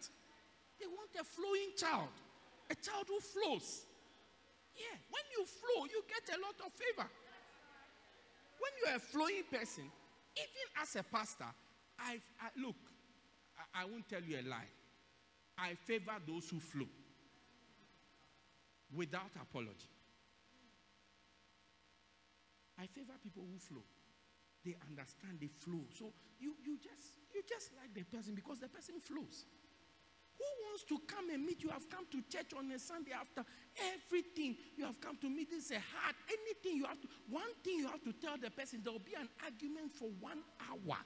They 0.79 0.87
want 0.87 1.11
a 1.19 1.27
flowing 1.27 1.75
child, 1.75 2.15
a 2.71 2.75
child 2.79 3.11
who 3.11 3.19
flows. 3.19 3.83
Yeah, 4.79 4.95
when 5.11 5.25
you 5.35 5.43
flow, 5.43 5.83
you 5.91 5.99
get 6.07 6.23
a 6.31 6.39
lot 6.39 6.55
of 6.63 6.71
favor. 6.71 7.11
When 8.63 8.71
you're 8.79 8.95
a 8.95 9.03
flowing 9.03 9.43
person, 9.51 9.91
even 10.39 10.65
as 10.79 10.95
a 10.95 11.03
pastor, 11.03 11.51
I, 11.99 12.23
I 12.39 12.47
look, 12.55 12.79
I, 13.73 13.85
won't 13.85 14.07
tell 14.09 14.21
you 14.21 14.37
a 14.37 14.43
lie. 14.47 14.69
I 15.57 15.75
favor 15.75 16.15
those 16.27 16.49
who 16.49 16.59
flow 16.59 16.87
without 18.95 19.31
apology. 19.41 19.89
I 22.79 22.87
favor 22.87 23.13
people 23.21 23.43
who 23.51 23.59
flow. 23.59 23.83
They 24.65 24.75
understand, 24.89 25.39
they 25.39 25.47
flow. 25.47 25.83
So 25.97 26.11
you, 26.39 26.55
you 26.63 26.77
just 26.77 27.19
you 27.33 27.43
just 27.47 27.71
like 27.77 27.93
the 27.93 28.03
person 28.03 28.35
because 28.35 28.59
the 28.59 28.67
person 28.67 28.99
flows. 28.99 29.45
Who 30.39 30.47
wants 30.67 30.83
to 30.87 30.97
come 31.05 31.29
and 31.31 31.45
meet 31.45 31.61
you? 31.63 31.69
I've 31.75 31.89
come 31.89 32.07
to 32.11 32.23
church 32.31 32.55
on 32.57 32.71
a 32.71 32.79
Sunday 32.79 33.11
after 33.11 33.43
everything 33.91 34.55
you 34.77 34.85
have 34.85 34.99
come 35.01 35.17
to 35.19 35.29
meet. 35.29 35.51
Is 35.51 35.71
a 35.71 35.79
hard 35.79 36.15
anything 36.31 36.79
you 36.79 36.85
have 36.85 36.99
to. 37.01 37.07
One 37.29 37.51
thing 37.63 37.79
you 37.79 37.87
have 37.87 38.03
to 38.03 38.13
tell 38.13 38.37
the 38.37 38.49
person. 38.49 38.79
There 38.83 38.93
will 38.93 39.03
be 39.03 39.15
an 39.19 39.27
argument 39.43 39.91
for 39.91 40.07
one 40.19 40.39
hour. 40.63 40.97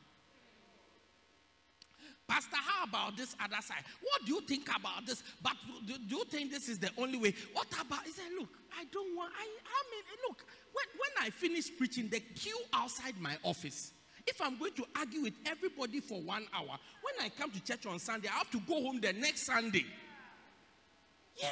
Pastor, 2.34 2.58
how 2.58 2.86
about 2.86 3.16
this 3.16 3.36
other 3.40 3.62
side? 3.62 3.84
What 4.02 4.26
do 4.26 4.34
you 4.34 4.42
think 4.42 4.68
about 4.68 5.06
this? 5.06 5.22
But 5.44 5.54
do, 5.86 5.94
do 6.10 6.16
you 6.16 6.24
think 6.26 6.52
this 6.52 6.68
is 6.68 6.80
the 6.80 6.90
only 6.98 7.20
way? 7.20 7.36
What 7.54 7.68
about? 7.80 8.04
He 8.06 8.12
said, 8.12 8.26
Look, 8.40 8.50
I 8.76 8.86
don't 8.92 9.16
want. 9.16 9.32
I, 9.40 9.44
I 9.44 9.80
mean, 9.92 10.04
look, 10.28 10.44
when, 10.74 10.86
when 10.98 11.28
I 11.28 11.30
finish 11.30 11.66
preaching, 11.78 12.10
the 12.10 12.20
queue 12.20 12.58
outside 12.74 13.14
my 13.22 13.38
office. 13.44 13.92
If 14.26 14.42
I'm 14.42 14.58
going 14.58 14.74
to 14.74 14.86
argue 14.98 15.22
with 15.22 15.34
everybody 15.46 16.00
for 16.00 16.22
one 16.22 16.48
hour, 16.56 16.80
when 17.04 17.24
I 17.24 17.30
come 17.30 17.52
to 17.52 17.64
church 17.64 17.86
on 17.86 18.00
Sunday, 18.00 18.30
I 18.30 18.38
have 18.40 18.50
to 18.52 18.60
go 18.62 18.82
home 18.82 19.00
the 19.00 19.14
next 19.14 19.46
Sunday. 19.46 19.86
Yeah. 21.36 21.50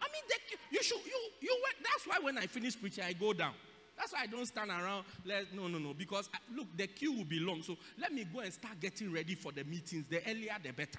I 0.00 0.06
mean, 0.06 0.22
the, 0.28 0.56
you 0.72 0.82
should, 0.82 1.04
you, 1.06 1.20
you, 1.40 1.56
that's 1.84 2.04
why 2.04 2.18
when 2.20 2.36
I 2.36 2.46
finish 2.46 2.80
preaching, 2.80 3.04
I 3.04 3.12
go 3.12 3.32
down. 3.32 3.52
That's 3.96 4.12
why 4.12 4.20
I 4.22 4.26
don't 4.26 4.46
stand 4.46 4.70
around. 4.70 5.04
Let, 5.24 5.54
no, 5.54 5.68
no, 5.68 5.78
no. 5.78 5.94
Because 5.94 6.28
I, 6.32 6.36
uh, 6.36 6.58
look, 6.58 6.66
the 6.76 6.86
queue 6.86 7.12
will 7.12 7.24
be 7.24 7.40
long. 7.40 7.62
So 7.62 7.76
let 7.98 8.12
me 8.12 8.24
go 8.24 8.40
and 8.40 8.52
start 8.52 8.78
getting 8.80 9.12
ready 9.12 9.34
for 9.34 9.52
the 9.52 9.64
meetings. 9.64 10.04
The 10.08 10.20
earlier, 10.28 10.54
the 10.62 10.72
better. 10.72 10.98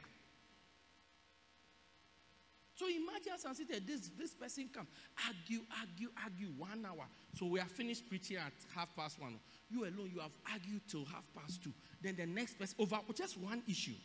So 2.78 2.86
imagine 2.86 3.34
as 3.34 3.57
this, 3.88 4.11
this 4.19 4.36
person 4.36 4.69
come, 4.72 4.88
argue, 5.26 5.61
argue, 5.82 6.10
argue, 6.24 6.49
one 6.57 6.86
hour. 6.86 7.07
So 7.34 7.48
we 7.48 7.60
are 7.60 7.65
finished 7.65 8.07
preaching 8.07 8.38
at 8.38 8.53
half 8.76 8.95
past 8.95 9.19
one. 9.19 9.40
You 9.68 9.86
alone, 9.86 10.11
you 10.14 10.19
have 10.19 10.32
argued 10.52 10.82
till 10.88 11.03
half 11.06 11.24
past 11.36 11.64
two. 11.64 11.74
Then 12.03 12.15
the 12.18 12.28
next 12.28 12.60
person, 12.60 12.76
over 12.80 12.99
just 13.15 13.36
one 13.40 13.64
issue. 13.68 13.95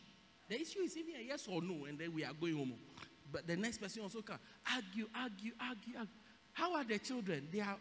The 0.49 0.59
issue 0.59 0.79
is 0.79 0.97
even 0.97 1.15
a 1.15 1.23
yes 1.23 1.47
or 1.47 1.61
no, 1.61 1.85
and 1.85 1.99
then 1.99 2.13
we 2.15 2.25
are 2.25 2.33
going 2.33 2.57
home. 2.57 2.73
But 3.31 3.45
the 3.45 3.55
next 3.55 3.77
person 3.77 4.01
also 4.01 4.23
come, 4.23 4.39
argue, 4.73 5.07
argue, 5.15 5.51
argue, 5.59 5.93
argue. 5.95 6.13
How 6.53 6.75
are 6.75 6.83
the 6.83 6.97
children? 6.97 7.47
They 7.51 7.59
are 7.59 7.77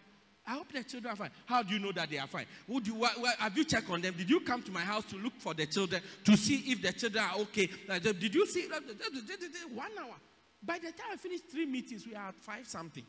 I 0.47 0.55
hope 0.55 0.73
the 0.73 0.83
children 0.83 1.13
are 1.13 1.17
fine. 1.17 1.31
How 1.47 1.63
do 1.63 1.73
you 1.73 1.79
know 1.79 1.93
that 1.93 2.11
they 2.11 2.19
are 2.19 2.27
fine? 2.27 2.47
Would 2.67 2.87
you, 2.87 3.07
have 3.39 3.57
you 3.57 3.65
checked 3.65 3.89
on 3.91 4.01
them? 4.01 4.15
Did 4.17 4.29
you 4.29 4.41
come 4.41 4.63
to 4.63 4.73
my 4.73 4.81
house 4.81 5.05
to 5.07 5.17
look 5.17 5.35
for 5.39 5.55
the 5.55 5.67
children 5.67 6.03
to 6.25 6.37
see 6.37 6.65
if 6.67 6.83
the 6.83 6.93
children 6.93 7.25
are 7.25 7.39
okay? 7.43 7.69
Uh, 7.89 7.99
did 8.01 8.35
you 8.35 8.47
see? 8.47 8.67
Uh, 8.67 8.81
one 9.73 9.91
hour. 10.01 10.15
By 10.65 10.79
the 10.79 10.91
time 10.93 11.11
I 11.13 11.17
finished 11.17 11.45
three 11.51 11.67
meetings, 11.67 12.07
we 12.07 12.15
had 12.15 12.35
five 12.35 12.67
something. 12.67 13.05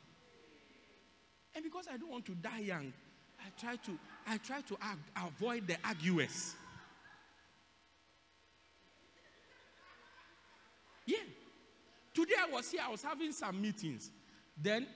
And 1.55 1.63
because 1.63 1.87
I 1.91 1.97
don't 1.97 2.11
want 2.11 2.25
to 2.25 2.35
die 2.35 2.59
young, 2.59 2.93
I 3.39 3.59
try 3.59 3.75
to 3.77 3.99
I 4.27 4.37
try 4.37 4.61
to 4.61 4.77
avoid 5.25 5.67
the 5.67 5.77
arguers. 5.83 6.55
Yeah. 11.05 11.17
Today 12.13 12.35
I 12.39 12.51
was 12.51 12.69
here, 12.69 12.81
I 12.85 12.91
was 12.91 13.01
having 13.01 13.31
some 13.31 13.59
meetings. 13.59 14.11
Then, 14.55 14.87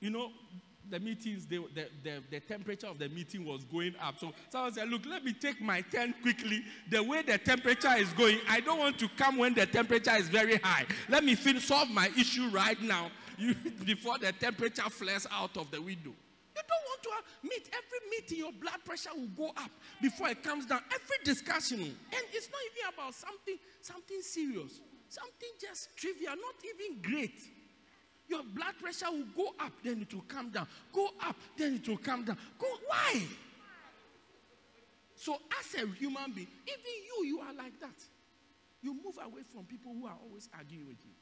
you 0.00 0.10
know, 0.10 0.30
the 0.90 1.00
meetings, 1.00 1.46
the, 1.46 1.64
the, 1.74 1.88
the, 2.02 2.22
the, 2.30 2.40
temperature 2.40 2.86
of 2.86 2.98
the 2.98 3.08
meeting 3.08 3.44
was 3.44 3.64
going 3.64 3.94
up. 4.00 4.18
So 4.18 4.32
someone 4.50 4.72
said, 4.72 4.88
Look, 4.88 5.06
let 5.06 5.24
me 5.24 5.32
take 5.32 5.60
my 5.60 5.80
turn 5.80 6.14
quickly. 6.22 6.62
The 6.90 7.02
way 7.02 7.22
the 7.22 7.38
temperature 7.38 7.94
is 7.96 8.12
going, 8.12 8.38
I 8.48 8.60
don't 8.60 8.78
want 8.78 8.98
to 8.98 9.08
come 9.16 9.38
when 9.38 9.54
the 9.54 9.66
temperature 9.66 10.14
is 10.16 10.28
very 10.28 10.56
high. 10.56 10.86
Let 11.08 11.24
me 11.24 11.34
solve 11.34 11.90
my 11.90 12.10
issue 12.18 12.48
right 12.48 12.80
now 12.82 13.10
you, 13.38 13.54
before 13.84 14.18
the 14.18 14.32
temperature 14.32 14.88
flares 14.90 15.26
out 15.30 15.56
of 15.56 15.70
the 15.70 15.80
window. 15.80 16.12
You 16.56 16.62
don't 16.68 16.84
want 16.86 17.02
to 17.02 17.10
have, 17.10 17.24
meet 17.42 17.68
every 17.72 18.10
meeting, 18.10 18.38
your 18.38 18.52
blood 18.52 18.84
pressure 18.84 19.10
will 19.14 19.28
go 19.28 19.48
up 19.56 19.70
before 20.00 20.28
it 20.28 20.42
comes 20.42 20.66
down. 20.66 20.80
Every 20.86 21.24
discussion, 21.24 21.80
and 21.80 22.24
it's 22.32 22.48
not 22.48 22.60
even 22.70 22.94
about 22.94 23.14
something, 23.14 23.58
something 23.80 24.20
serious, 24.22 24.80
something 25.08 25.48
just 25.60 25.96
trivial, 25.96 26.34
not 26.36 26.54
even 26.64 27.02
great. 27.02 27.40
Your 28.28 28.42
blood 28.42 28.74
pressure 28.80 29.10
will 29.10 29.26
go 29.36 29.54
up, 29.60 29.72
then 29.82 30.00
it 30.02 30.12
will 30.14 30.24
come 30.28 30.50
down. 30.50 30.66
Go 30.92 31.08
up, 31.22 31.36
then 31.56 31.74
it 31.74 31.88
will 31.88 31.98
come 31.98 32.24
down. 32.24 32.38
Go 32.58 32.66
why? 32.86 33.22
So 35.14 35.38
as 35.58 35.82
a 35.82 35.86
human 35.96 36.32
being, 36.34 36.48
even 36.66 36.92
you, 37.06 37.26
you 37.26 37.40
are 37.40 37.54
like 37.54 37.78
that. 37.80 37.96
You 38.82 38.94
move 38.94 39.18
away 39.24 39.42
from 39.52 39.64
people 39.64 39.92
who 39.92 40.06
are 40.06 40.16
always 40.22 40.48
arguing 40.54 40.86
with 40.88 41.04
you. 41.04 41.12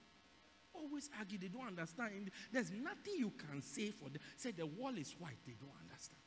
Always 0.74 1.10
argue, 1.18 1.38
they 1.38 1.48
don't 1.48 1.66
understand. 1.66 2.30
There's 2.50 2.70
nothing 2.70 3.14
you 3.18 3.32
can 3.36 3.60
say 3.60 3.90
for 3.90 4.08
them. 4.08 4.20
Say 4.36 4.52
the 4.52 4.66
wall 4.66 4.96
is 4.96 5.14
white, 5.18 5.38
they 5.46 5.54
don't 5.60 5.74
understand. 5.84 6.18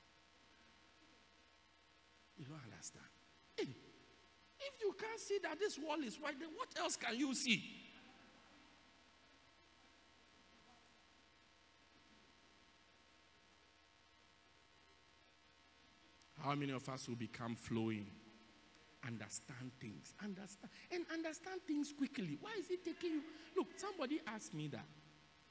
They 2.38 2.43
don't 2.43 2.61
understand. 2.64 3.06
Hey, 3.57 3.68
if 4.60 4.81
you 4.81 4.95
can't 4.99 5.19
see 5.19 5.39
that 5.43 5.60
this 5.60 5.80
wall 5.80 5.97
is 6.06 6.15
white, 6.15 6.39
then 6.39 6.49
what 6.56 6.69
else 6.80 6.95
can 6.95 7.18
you 7.18 7.34
see? 7.34 7.64
How 16.46 16.54
many 16.54 16.74
of 16.74 16.88
us 16.90 17.08
will 17.08 17.16
become 17.16 17.56
flowing? 17.56 18.06
Understand 19.06 19.72
things. 19.82 20.14
Understand 20.24 20.72
and 20.92 21.04
understand 21.12 21.62
things 21.68 21.92
quickly. 21.98 22.38
Why 22.40 22.52
is 22.60 22.70
it 22.70 22.86
taking 22.86 23.14
you? 23.14 23.22
Look, 23.58 23.68
somebody 23.78 24.22
asked 24.28 24.54
me 24.54 24.68
that. 24.68 24.86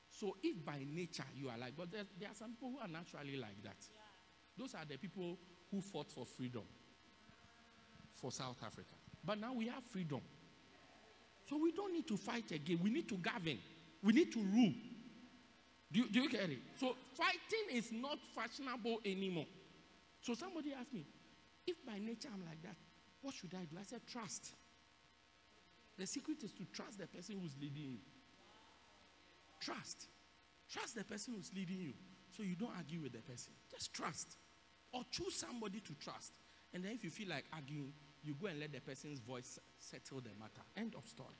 So 0.08 0.36
if 0.42 0.64
by 0.64 0.84
nature 0.88 1.24
you 1.36 1.48
are 1.48 1.58
like, 1.58 1.72
but 1.76 1.90
there, 1.90 2.04
there 2.20 2.28
are 2.28 2.34
some 2.34 2.52
people 2.52 2.72
who 2.72 2.78
are 2.78 2.86
naturally 2.86 3.36
like 3.36 3.60
that. 3.64 3.76
Those 4.56 4.74
are 4.74 4.84
the 4.88 4.96
people 4.96 5.36
who 5.72 5.80
fought 5.80 6.12
for 6.12 6.24
freedom 6.24 6.62
for 8.14 8.30
South 8.30 8.58
Africa. 8.64 8.94
But 9.24 9.40
now 9.40 9.52
we 9.52 9.66
have 9.66 9.82
freedom. 9.82 10.20
So 11.48 11.58
we 11.60 11.72
don't 11.72 11.92
need 11.92 12.06
to 12.06 12.16
fight 12.16 12.52
again. 12.52 12.78
We 12.80 12.90
need 12.90 13.08
to 13.08 13.16
govern. 13.16 13.58
We 14.02 14.12
need 14.12 14.32
to 14.32 14.38
rule. 14.38 14.72
Do 15.90 16.08
do 16.08 16.20
you 16.20 16.30
get 16.30 16.50
it? 16.50 16.58
So 16.78 16.94
fighting 17.14 17.76
is 17.76 17.90
not 17.90 18.18
fashionable 18.34 19.00
anymore. 19.04 19.46
So 20.24 20.32
somebody 20.32 20.72
asked 20.72 20.94
me, 20.94 21.04
if 21.66 21.84
by 21.84 21.98
nature 21.98 22.28
I'm 22.32 22.42
like 22.46 22.62
that, 22.62 22.76
what 23.20 23.34
should 23.34 23.52
I 23.52 23.66
do? 23.66 23.76
I 23.78 23.82
said, 23.82 24.00
trust. 24.10 24.54
The 25.98 26.06
secret 26.06 26.42
is 26.42 26.52
to 26.52 26.64
trust 26.72 26.98
the 26.98 27.06
person 27.06 27.36
who's 27.42 27.54
leading 27.60 27.90
you. 27.90 27.98
Trust. 29.60 30.08
Trust 30.72 30.96
the 30.96 31.04
person 31.04 31.34
who's 31.36 31.50
leading 31.54 31.76
you. 31.76 31.92
So 32.34 32.42
you 32.42 32.56
don't 32.56 32.72
argue 32.74 33.02
with 33.02 33.12
the 33.12 33.18
person. 33.18 33.52
Just 33.70 33.92
trust. 33.92 34.38
Or 34.94 35.02
choose 35.10 35.34
somebody 35.34 35.80
to 35.80 35.94
trust. 36.02 36.32
And 36.72 36.82
then 36.82 36.92
if 36.92 37.04
you 37.04 37.10
feel 37.10 37.28
like 37.28 37.44
arguing, 37.52 37.92
you 38.22 38.34
go 38.40 38.46
and 38.46 38.58
let 38.58 38.72
the 38.72 38.80
person's 38.80 39.20
voice 39.20 39.58
settle 39.78 40.22
the 40.22 40.30
matter. 40.40 40.62
End 40.74 40.94
of 40.96 41.06
story. 41.06 41.36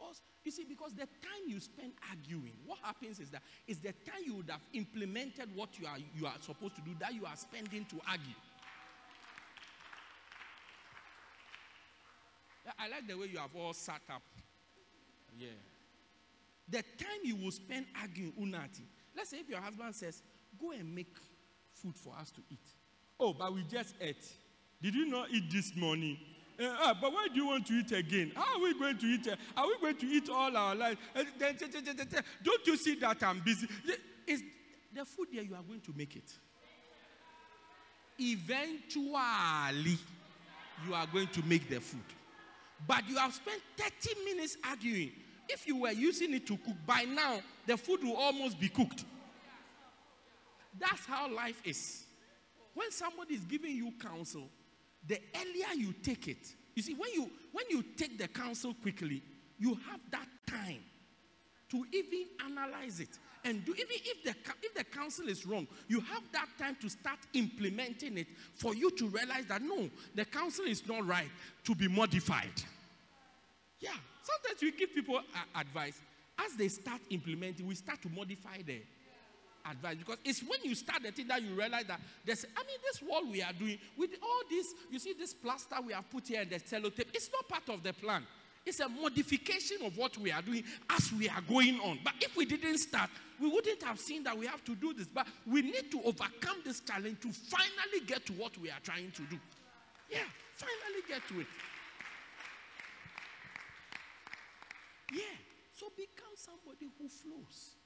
Also, 0.00 0.20
you 0.44 0.50
see, 0.50 0.64
because 0.64 0.92
the 0.92 1.06
time 1.06 1.44
you 1.46 1.58
spend 1.60 1.92
arguing, 2.08 2.54
what 2.64 2.78
happens 2.82 3.18
is 3.18 3.30
that 3.30 3.42
is 3.66 3.78
the 3.78 3.92
time 3.92 4.22
you 4.24 4.34
would 4.36 4.50
have 4.50 4.60
implemented 4.72 5.48
what 5.54 5.78
you 5.78 5.86
are 5.86 5.98
you 6.16 6.26
are 6.26 6.34
supposed 6.40 6.76
to 6.76 6.82
do 6.82 6.90
that 7.00 7.14
you 7.14 7.26
are 7.26 7.36
spending 7.36 7.84
to 7.86 7.96
argue. 8.08 8.34
I 12.78 12.88
like 12.88 13.08
the 13.08 13.16
way 13.16 13.26
you 13.32 13.38
have 13.38 13.54
all 13.56 13.72
sat 13.72 14.02
up. 14.12 14.22
Yeah. 15.38 15.48
The 16.68 16.82
time 16.82 17.20
you 17.24 17.36
will 17.36 17.50
spend 17.50 17.86
arguing 18.00 18.32
unati. 18.38 18.82
Let's 19.16 19.30
say 19.30 19.38
if 19.38 19.48
your 19.48 19.60
husband 19.60 19.94
says, 19.94 20.22
"Go 20.60 20.72
and 20.72 20.94
make 20.94 21.16
food 21.72 21.96
for 21.96 22.14
us 22.16 22.30
to 22.32 22.42
eat." 22.50 22.74
Oh, 23.18 23.32
but 23.32 23.52
we 23.52 23.64
just 23.64 23.94
ate. 24.00 24.24
Did 24.80 24.94
you 24.94 25.06
not 25.06 25.30
eat 25.30 25.50
this 25.50 25.74
morning? 25.74 26.18
Uh, 26.60 26.92
but 27.00 27.12
why 27.12 27.28
do 27.32 27.36
you 27.40 27.46
want 27.46 27.66
to 27.66 27.72
eat 27.74 27.92
again? 27.92 28.32
How 28.34 28.56
are 28.56 28.62
we 28.62 28.76
going 28.78 28.98
to 28.98 29.06
eat? 29.06 29.28
uh, 29.28 29.36
Are 29.56 29.66
we 29.66 29.76
going 29.80 29.96
to 29.96 30.06
eat 30.06 30.28
all 30.28 30.56
our 30.56 30.74
life? 30.74 30.98
Uh, 31.14 31.22
then, 31.38 31.56
don't 32.42 32.66
you 32.66 32.76
see 32.76 32.96
that 32.96 33.22
I'm 33.22 33.40
busy? 33.40 33.68
Is 34.26 34.42
the 34.92 35.04
food 35.04 35.28
there? 35.32 35.44
You 35.44 35.54
are 35.54 35.62
going 35.62 35.80
to 35.82 35.92
make 35.96 36.16
it. 36.16 36.30
Eventually, 38.20 39.98
you 40.86 40.94
are 40.94 41.06
going 41.06 41.28
to 41.28 41.42
make 41.44 41.68
the 41.70 41.80
food. 41.80 42.00
But 42.86 43.08
you 43.08 43.16
have 43.16 43.32
spent 43.34 43.60
30 43.76 44.24
minutes 44.24 44.56
arguing. 44.64 45.12
If 45.48 45.66
you 45.66 45.76
were 45.82 45.92
using 45.92 46.34
it 46.34 46.46
to 46.48 46.56
cook, 46.56 46.74
by 46.86 47.04
now 47.04 47.40
the 47.66 47.76
food 47.76 48.02
will 48.02 48.16
almost 48.16 48.58
be 48.60 48.68
cooked. 48.68 49.04
That's 50.78 51.06
how 51.06 51.32
life 51.32 51.60
is. 51.64 52.04
When 52.74 52.90
somebody 52.90 53.34
is 53.34 53.44
giving 53.44 53.74
you 53.74 53.92
counsel, 54.00 54.48
the 55.08 55.18
earlier 55.34 55.74
you 55.74 55.92
take 56.02 56.28
it, 56.28 56.54
you 56.74 56.82
see, 56.82 56.94
when 56.94 57.10
you 57.12 57.30
when 57.52 57.64
you 57.70 57.82
take 57.96 58.18
the 58.18 58.28
counsel 58.28 58.74
quickly, 58.80 59.22
you 59.58 59.70
have 59.90 60.00
that 60.10 60.26
time 60.46 60.80
to 61.70 61.84
even 61.92 62.26
analyze 62.44 63.00
it 63.00 63.18
and 63.44 63.64
do 63.64 63.72
even 63.72 63.86
if 63.90 64.24
the 64.24 64.34
if 64.62 64.74
the 64.74 64.84
counsel 64.84 65.28
is 65.28 65.46
wrong, 65.46 65.66
you 65.88 66.00
have 66.00 66.22
that 66.32 66.48
time 66.58 66.76
to 66.80 66.88
start 66.88 67.18
implementing 67.34 68.18
it 68.18 68.26
for 68.54 68.74
you 68.74 68.90
to 68.92 69.08
realize 69.08 69.46
that 69.46 69.62
no, 69.62 69.88
the 70.14 70.24
counsel 70.24 70.66
is 70.66 70.86
not 70.86 71.06
right 71.06 71.30
to 71.64 71.74
be 71.74 71.88
modified. 71.88 72.52
Yeah, 73.80 73.90
sometimes 74.22 74.60
we 74.60 74.72
give 74.72 74.94
people 74.94 75.18
a- 75.18 75.58
advice 75.60 76.00
as 76.44 76.54
they 76.54 76.68
start 76.68 77.00
implementing, 77.10 77.66
we 77.66 77.74
start 77.74 78.00
to 78.02 78.08
modify 78.08 78.58
the 78.64 78.80
advice. 79.70 79.96
Because 79.96 80.18
it's 80.24 80.42
when 80.42 80.60
you 80.62 80.74
start 80.74 81.02
the 81.02 81.12
thing 81.12 81.28
that 81.28 81.42
you 81.42 81.54
realize 81.54 81.84
that 81.86 82.00
there's 82.24 82.44
I 82.56 82.60
mean 82.60 82.78
this 82.82 83.02
wall 83.02 83.30
we 83.30 83.42
are 83.42 83.52
doing 83.52 83.78
with 83.96 84.10
all 84.22 84.42
this 84.50 84.66
you 84.90 84.98
see 84.98 85.14
this 85.18 85.34
plaster 85.34 85.76
we 85.84 85.92
have 85.92 86.08
put 86.10 86.28
here 86.28 86.40
and 86.40 86.50
the 86.50 86.56
sellotape 86.56 87.08
it's 87.14 87.30
not 87.32 87.48
part 87.48 87.68
of 87.68 87.82
the 87.82 87.92
plan. 87.92 88.26
It's 88.66 88.80
a 88.80 88.88
modification 88.88 89.78
of 89.84 89.96
what 89.96 90.18
we 90.18 90.30
are 90.30 90.42
doing 90.42 90.62
as 90.90 91.10
we 91.12 91.28
are 91.28 91.40
going 91.48 91.80
on. 91.80 92.00
But 92.04 92.14
if 92.20 92.36
we 92.36 92.44
didn't 92.44 92.78
start 92.78 93.10
we 93.40 93.48
wouldn't 93.48 93.82
have 93.82 93.98
seen 94.00 94.24
that 94.24 94.36
we 94.36 94.46
have 94.46 94.64
to 94.64 94.74
do 94.74 94.92
this. 94.92 95.06
But 95.06 95.26
we 95.46 95.62
need 95.62 95.90
to 95.92 96.00
overcome 96.04 96.58
this 96.64 96.80
challenge 96.80 97.20
to 97.20 97.32
finally 97.32 98.04
get 98.06 98.26
to 98.26 98.32
what 98.34 98.56
we 98.58 98.70
are 98.70 98.80
trying 98.82 99.10
to 99.12 99.22
do. 99.22 99.38
Yeah 100.10 100.18
finally 100.56 101.02
get 101.06 101.22
to 101.28 101.40
it. 101.40 101.46
Yeah 105.12 105.22
so 105.74 105.86
become 105.96 106.34
somebody 106.34 106.90
who 106.98 107.08
flows 107.08 107.77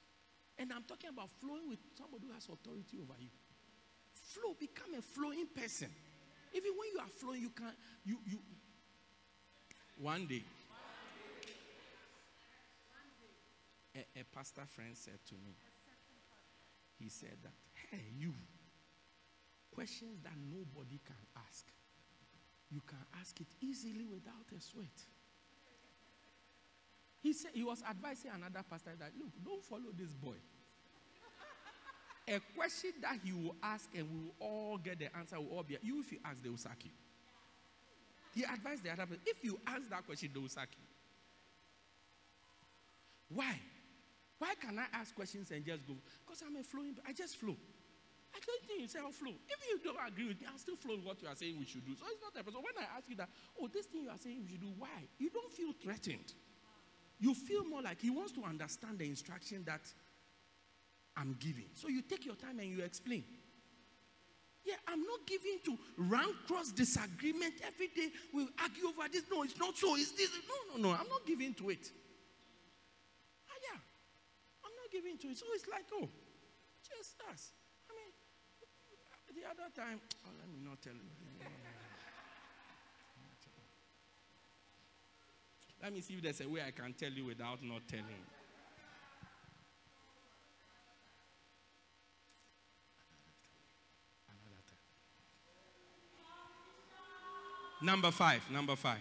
and 0.62 0.72
I'm 0.72 0.84
talking 0.84 1.10
about 1.10 1.28
flowing 1.40 1.68
with 1.68 1.80
somebody 1.98 2.26
who 2.28 2.32
has 2.32 2.47
authority 2.47 2.97
over 3.02 3.18
you. 3.18 3.34
Flow, 4.14 4.55
become 4.55 4.94
a 4.97 5.02
flowing 5.02 5.51
person. 5.51 5.90
Even 6.55 6.70
when 6.78 6.89
you 6.94 7.01
are 7.01 7.10
flowing, 7.18 7.43
you 7.43 7.51
can 7.51 7.74
you 8.05 8.18
you 8.24 8.39
one 9.98 10.26
day. 10.26 10.44
A, 13.94 14.20
a 14.20 14.24
pastor 14.32 14.62
friend 14.68 14.97
said 14.97 15.18
to 15.28 15.34
me, 15.34 15.52
he 16.98 17.09
said 17.10 17.36
that, 17.43 17.52
hey, 17.90 18.01
you, 18.16 18.32
questions 19.74 20.22
that 20.22 20.32
nobody 20.48 20.98
can 21.05 21.18
ask, 21.36 21.66
you 22.70 22.80
can 22.86 23.05
ask 23.20 23.39
it 23.40 23.48
easily 23.60 24.06
without 24.06 24.47
a 24.56 24.60
sweat. 24.60 24.97
He 27.20 27.32
said 27.34 27.51
he 27.55 27.64
was 27.64 27.82
advising 27.89 28.30
another 28.34 28.64
pastor 28.68 28.93
that 28.98 29.12
look, 29.18 29.32
don't 29.44 29.62
follow 29.64 29.93
this 29.94 30.14
boy. 30.14 30.36
A 32.28 32.39
question 32.57 32.93
that 33.03 33.19
he 33.24 33.32
will 33.32 33.57
ask 33.62 33.89
and 33.97 34.09
we 34.09 34.16
will 34.20 34.35
all 34.39 34.78
get 34.78 34.99
the 34.99 35.15
answer 35.16 35.40
will 35.40 35.57
all 35.57 35.62
be 35.62 35.77
you 35.82 36.01
if 36.01 36.12
you 36.12 36.19
ask, 36.24 36.43
they 36.43 36.49
will 36.49 36.57
sack 36.57 36.78
you. 36.85 36.90
He 38.35 38.44
advised 38.44 38.85
the 38.85 38.90
other 38.90 39.07
person, 39.07 39.23
if 39.27 39.44
you 39.44 39.59
ask 39.66 39.90
that 39.90 40.07
question, 40.07 40.31
they 40.32 40.40
will 40.40 40.49
sack 40.49 40.69
you. 40.73 40.86
Why? 43.36 43.59
Why 44.39 44.55
can 44.61 44.78
I 44.78 44.86
ask 44.93 45.15
questions 45.15 45.51
and 45.51 45.65
just 45.65 45.86
go? 45.86 45.94
Because 46.24 46.43
I'm 46.47 46.57
a 46.57 46.62
flowing, 46.62 46.97
I 47.07 47.12
just 47.12 47.36
flow. 47.36 47.57
I 48.35 48.39
don't 48.47 48.65
think 48.66 48.81
you 48.81 48.89
say 48.89 48.99
I'll 49.01 49.12
flow. 49.12 49.35
If 49.49 49.61
you 49.69 49.78
don't 49.85 49.99
agree 50.07 50.28
with 50.28 50.40
me, 50.40 50.47
I'll 50.51 50.59
still 50.59 50.77
flow 50.77 50.97
what 51.03 51.20
you 51.20 51.28
are 51.28 51.35
saying 51.36 51.57
we 51.59 51.66
should 51.66 51.85
do. 51.85 51.93
So 51.94 52.07
it's 52.09 52.23
not 52.23 52.32
a 52.40 52.43
person. 52.43 52.62
When 52.62 52.73
I 52.81 52.97
ask 52.97 53.09
you 53.09 53.16
that, 53.16 53.28
oh, 53.61 53.69
this 53.69 53.86
thing 53.86 54.05
you 54.05 54.11
are 54.11 54.19
saying 54.19 54.40
we 54.43 54.53
should 54.53 54.62
do, 54.62 54.73
why? 54.78 55.05
You 55.19 55.28
don't 55.28 55.53
feel 55.53 55.73
threatened 55.82 56.32
you 57.23 57.35
feel 57.35 57.65
more 57.65 57.81
like 57.81 58.01
he 58.01 58.11
wants 58.11 58.32
to 58.32 58.43
understand 58.43 58.99
the 58.99 59.09
instruction 59.09 59.62
that 59.65 59.81
I'm 61.16 61.36
giving. 61.39 61.66
So 61.74 61.89
you 61.89 62.02
take 62.02 62.24
your 62.24 62.34
time 62.36 62.59
and 62.59 62.68
you 62.68 62.82
explain. 62.82 63.24
Yeah, 64.64 64.76
I'm 64.86 65.02
not 65.02 65.26
giving 65.26 65.59
to 65.64 65.76
rank 65.98 66.34
cross 66.47 66.70
disagreement 66.70 67.55
every 67.66 67.89
day. 67.89 68.10
We 68.32 68.47
argue 68.62 68.86
over 68.89 69.09
this. 69.10 69.24
No, 69.30 69.43
it's 69.43 69.59
not 69.59 69.76
so. 69.76 69.97
It's 69.97 70.12
this. 70.12 70.30
No, 70.47 70.76
no, 70.76 70.89
no. 70.89 70.94
I'm 70.94 71.09
not 71.09 71.26
giving 71.26 71.52
to 71.55 71.70
it. 71.70 71.90
Ah, 73.51 73.59
yeah. 73.59 73.80
I'm 74.64 74.70
not 74.70 74.90
giving 74.93 75.18
to 75.18 75.28
it. 75.28 75.39
So 75.39 75.47
it's 75.55 75.66
like, 75.66 75.84
oh, 75.93 76.09
just 76.80 77.20
us. 77.30 77.51
I 77.90 77.93
mean, 77.93 78.12
the 79.43 79.48
other 79.51 79.68
time, 79.74 80.01
oh, 80.26 80.30
let 80.39 80.48
me 80.48 80.60
not 80.64 80.80
tell 80.80 80.94
you. 80.94 81.01
Let 85.82 85.93
me 85.93 86.01
see 86.01 86.14
if 86.14 86.22
there's 86.22 86.40
a 86.40 86.48
way 86.48 86.60
I 86.64 86.70
can 86.70 86.93
tell 86.93 87.10
you 87.10 87.24
without 87.24 87.59
not 87.64 87.89
telling. 87.89 88.22
Number 97.83 98.11
five, 98.11 98.43
number 98.51 98.77
five. 98.77 99.01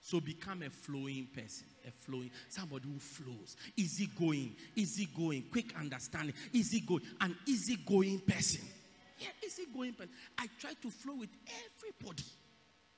So 0.00 0.20
become 0.20 0.62
a 0.62 0.70
flowing 0.70 1.28
person, 1.34 1.66
a 1.86 1.90
flowing, 1.90 2.30
somebody 2.48 2.88
who 2.88 2.98
flows, 2.98 3.56
easy 3.76 4.08
going, 4.18 4.54
easy 4.74 5.08
going, 5.14 5.44
quick 5.50 5.74
understanding, 5.78 6.34
easy 6.52 6.80
going, 6.80 7.02
an 7.20 7.36
easy 7.46 7.76
going 7.76 8.20
person. 8.20 8.62
Yeah, 9.18 9.28
easy 9.44 9.64
going 9.74 9.92
person. 9.92 10.10
I 10.38 10.46
try 10.58 10.72
to 10.80 10.90
flow 10.90 11.16
with 11.16 11.30
everybody. 11.46 12.24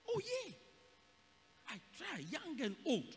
Oh, 0.08 0.20
yeah. 0.20 0.52
I 1.68 1.74
try, 1.96 2.24
young 2.30 2.60
and 2.60 2.76
old. 2.86 3.16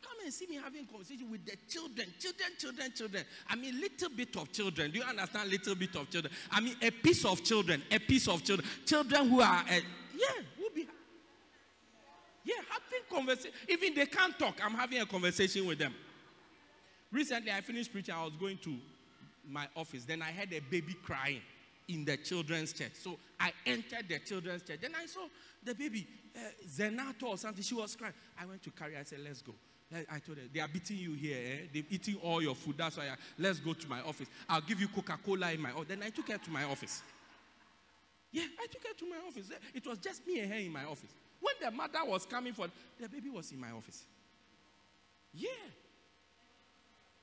Come 0.00 0.12
and 0.22 0.32
see 0.32 0.46
me 0.46 0.56
having 0.62 0.86
conversation 0.86 1.30
with 1.30 1.44
the 1.44 1.56
children, 1.68 2.06
children, 2.18 2.48
children, 2.58 2.92
children. 2.94 3.24
I 3.48 3.56
mean, 3.56 3.80
little 3.80 4.10
bit 4.10 4.36
of 4.36 4.52
children. 4.52 4.90
Do 4.90 4.98
you 4.98 5.04
understand? 5.04 5.50
Little 5.50 5.74
bit 5.74 5.96
of 5.96 6.08
children. 6.10 6.32
I 6.50 6.60
mean, 6.60 6.76
a 6.82 6.90
piece 6.90 7.24
of 7.24 7.42
children, 7.42 7.82
a 7.90 7.98
piece 7.98 8.28
of 8.28 8.44
children. 8.44 8.68
Children 8.84 9.28
who 9.28 9.40
are, 9.40 9.64
uh, 9.68 9.80
yeah, 10.16 10.42
who 12.44 12.52
be. 12.52 13.14
conversation. 13.14 13.52
Even 13.68 13.94
they 13.94 14.06
can't 14.06 14.38
talk. 14.38 14.60
I'm 14.64 14.74
having 14.74 15.00
a 15.00 15.06
conversation 15.06 15.66
with 15.66 15.78
them. 15.78 15.94
Recently, 17.12 17.50
I 17.52 17.60
finished 17.60 17.92
preaching. 17.92 18.14
I 18.14 18.24
was 18.24 18.34
going 18.38 18.58
to 18.58 18.76
my 19.48 19.68
office. 19.76 20.04
Then 20.04 20.22
I 20.22 20.32
heard 20.32 20.52
a 20.52 20.60
baby 20.60 20.94
crying 21.02 21.40
in 21.88 22.04
the 22.04 22.16
children's 22.16 22.72
church. 22.72 22.92
So 22.94 23.18
I 23.38 23.52
entered 23.66 24.06
the 24.08 24.18
children's 24.18 24.62
church. 24.62 24.80
Then 24.80 24.92
I 25.00 25.06
saw 25.06 25.26
the 25.62 25.74
baby, 25.74 26.06
uh, 26.36 26.40
Zenato 26.68 27.24
or 27.24 27.38
something. 27.38 27.62
She 27.62 27.74
was 27.74 27.94
crying. 27.94 28.14
I 28.40 28.46
went 28.46 28.62
to 28.62 28.70
carry. 28.70 28.96
I 28.96 29.04
said, 29.04 29.20
"Let's 29.24 29.42
go." 29.42 29.54
I 30.10 30.18
told 30.18 30.38
her, 30.38 30.44
they 30.52 30.58
are 30.58 30.66
beating 30.66 30.96
you 30.96 31.12
here. 31.12 31.36
Eh? 31.36 31.66
They're 31.72 31.82
eating 31.88 32.16
all 32.16 32.42
your 32.42 32.56
food. 32.56 32.76
That's 32.76 32.96
why 32.96 33.04
I, 33.04 33.16
let's 33.38 33.60
go 33.60 33.74
to 33.74 33.88
my 33.88 34.00
office. 34.00 34.26
I'll 34.48 34.60
give 34.60 34.80
you 34.80 34.88
Coca 34.88 35.16
Cola 35.24 35.52
in 35.52 35.60
my 35.60 35.70
office. 35.70 35.86
Then 35.88 36.02
I 36.02 36.10
took 36.10 36.28
her 36.30 36.38
to 36.38 36.50
my 36.50 36.64
office. 36.64 37.02
Yeah, 38.32 38.44
I 38.60 38.66
took 38.66 38.82
her 38.82 38.94
to 38.94 39.08
my 39.08 39.18
office. 39.28 39.50
It 39.72 39.86
was 39.86 39.98
just 39.98 40.26
me 40.26 40.40
and 40.40 40.52
her 40.52 40.58
in 40.58 40.72
my 40.72 40.84
office. 40.84 41.10
When 41.44 41.70
the 41.70 41.76
mother 41.76 41.98
was 42.06 42.24
coming 42.24 42.54
for, 42.54 42.68
the 42.98 43.08
baby 43.08 43.28
was 43.28 43.52
in 43.52 43.60
my 43.60 43.70
office. 43.70 44.04
Yeah. 45.34 45.48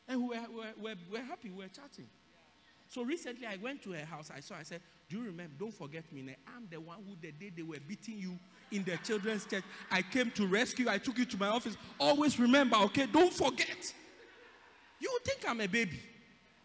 And 0.07 0.21
we 0.21 0.27
were, 0.27 0.45
we 0.49 0.55
were, 0.57 0.95
we 1.09 1.19
were, 1.19 1.25
happy, 1.25 1.49
we 1.49 1.63
were 1.63 1.69
chatting. 1.69 2.07
So 2.87 3.03
recently 3.03 3.47
I 3.47 3.57
went 3.57 3.81
to 3.83 3.93
her 3.93 4.05
house. 4.05 4.29
I 4.35 4.41
saw, 4.41 4.55
I 4.59 4.63
said, 4.63 4.81
Do 5.09 5.17
you 5.17 5.23
remember? 5.23 5.53
Don't 5.57 5.73
forget 5.73 6.03
me. 6.11 6.35
I'm 6.55 6.67
the 6.69 6.79
one 6.79 6.97
who, 6.97 7.15
the 7.19 7.31
day 7.31 7.51
they 7.55 7.63
were 7.63 7.79
beating 7.87 8.19
you 8.19 8.37
in 8.71 8.83
the 8.83 8.97
children's 8.97 9.45
church, 9.45 9.63
I 9.89 10.01
came 10.01 10.29
to 10.31 10.45
rescue. 10.45 10.87
I 10.87 10.97
took 10.99 11.17
you 11.17 11.25
to 11.25 11.37
my 11.37 11.47
office. 11.47 11.75
Always 11.99 12.39
remember, 12.39 12.75
okay? 12.77 13.07
Don't 13.07 13.33
forget. 13.33 13.93
You 14.99 15.19
think 15.25 15.39
I'm 15.47 15.61
a 15.61 15.67
baby. 15.67 15.99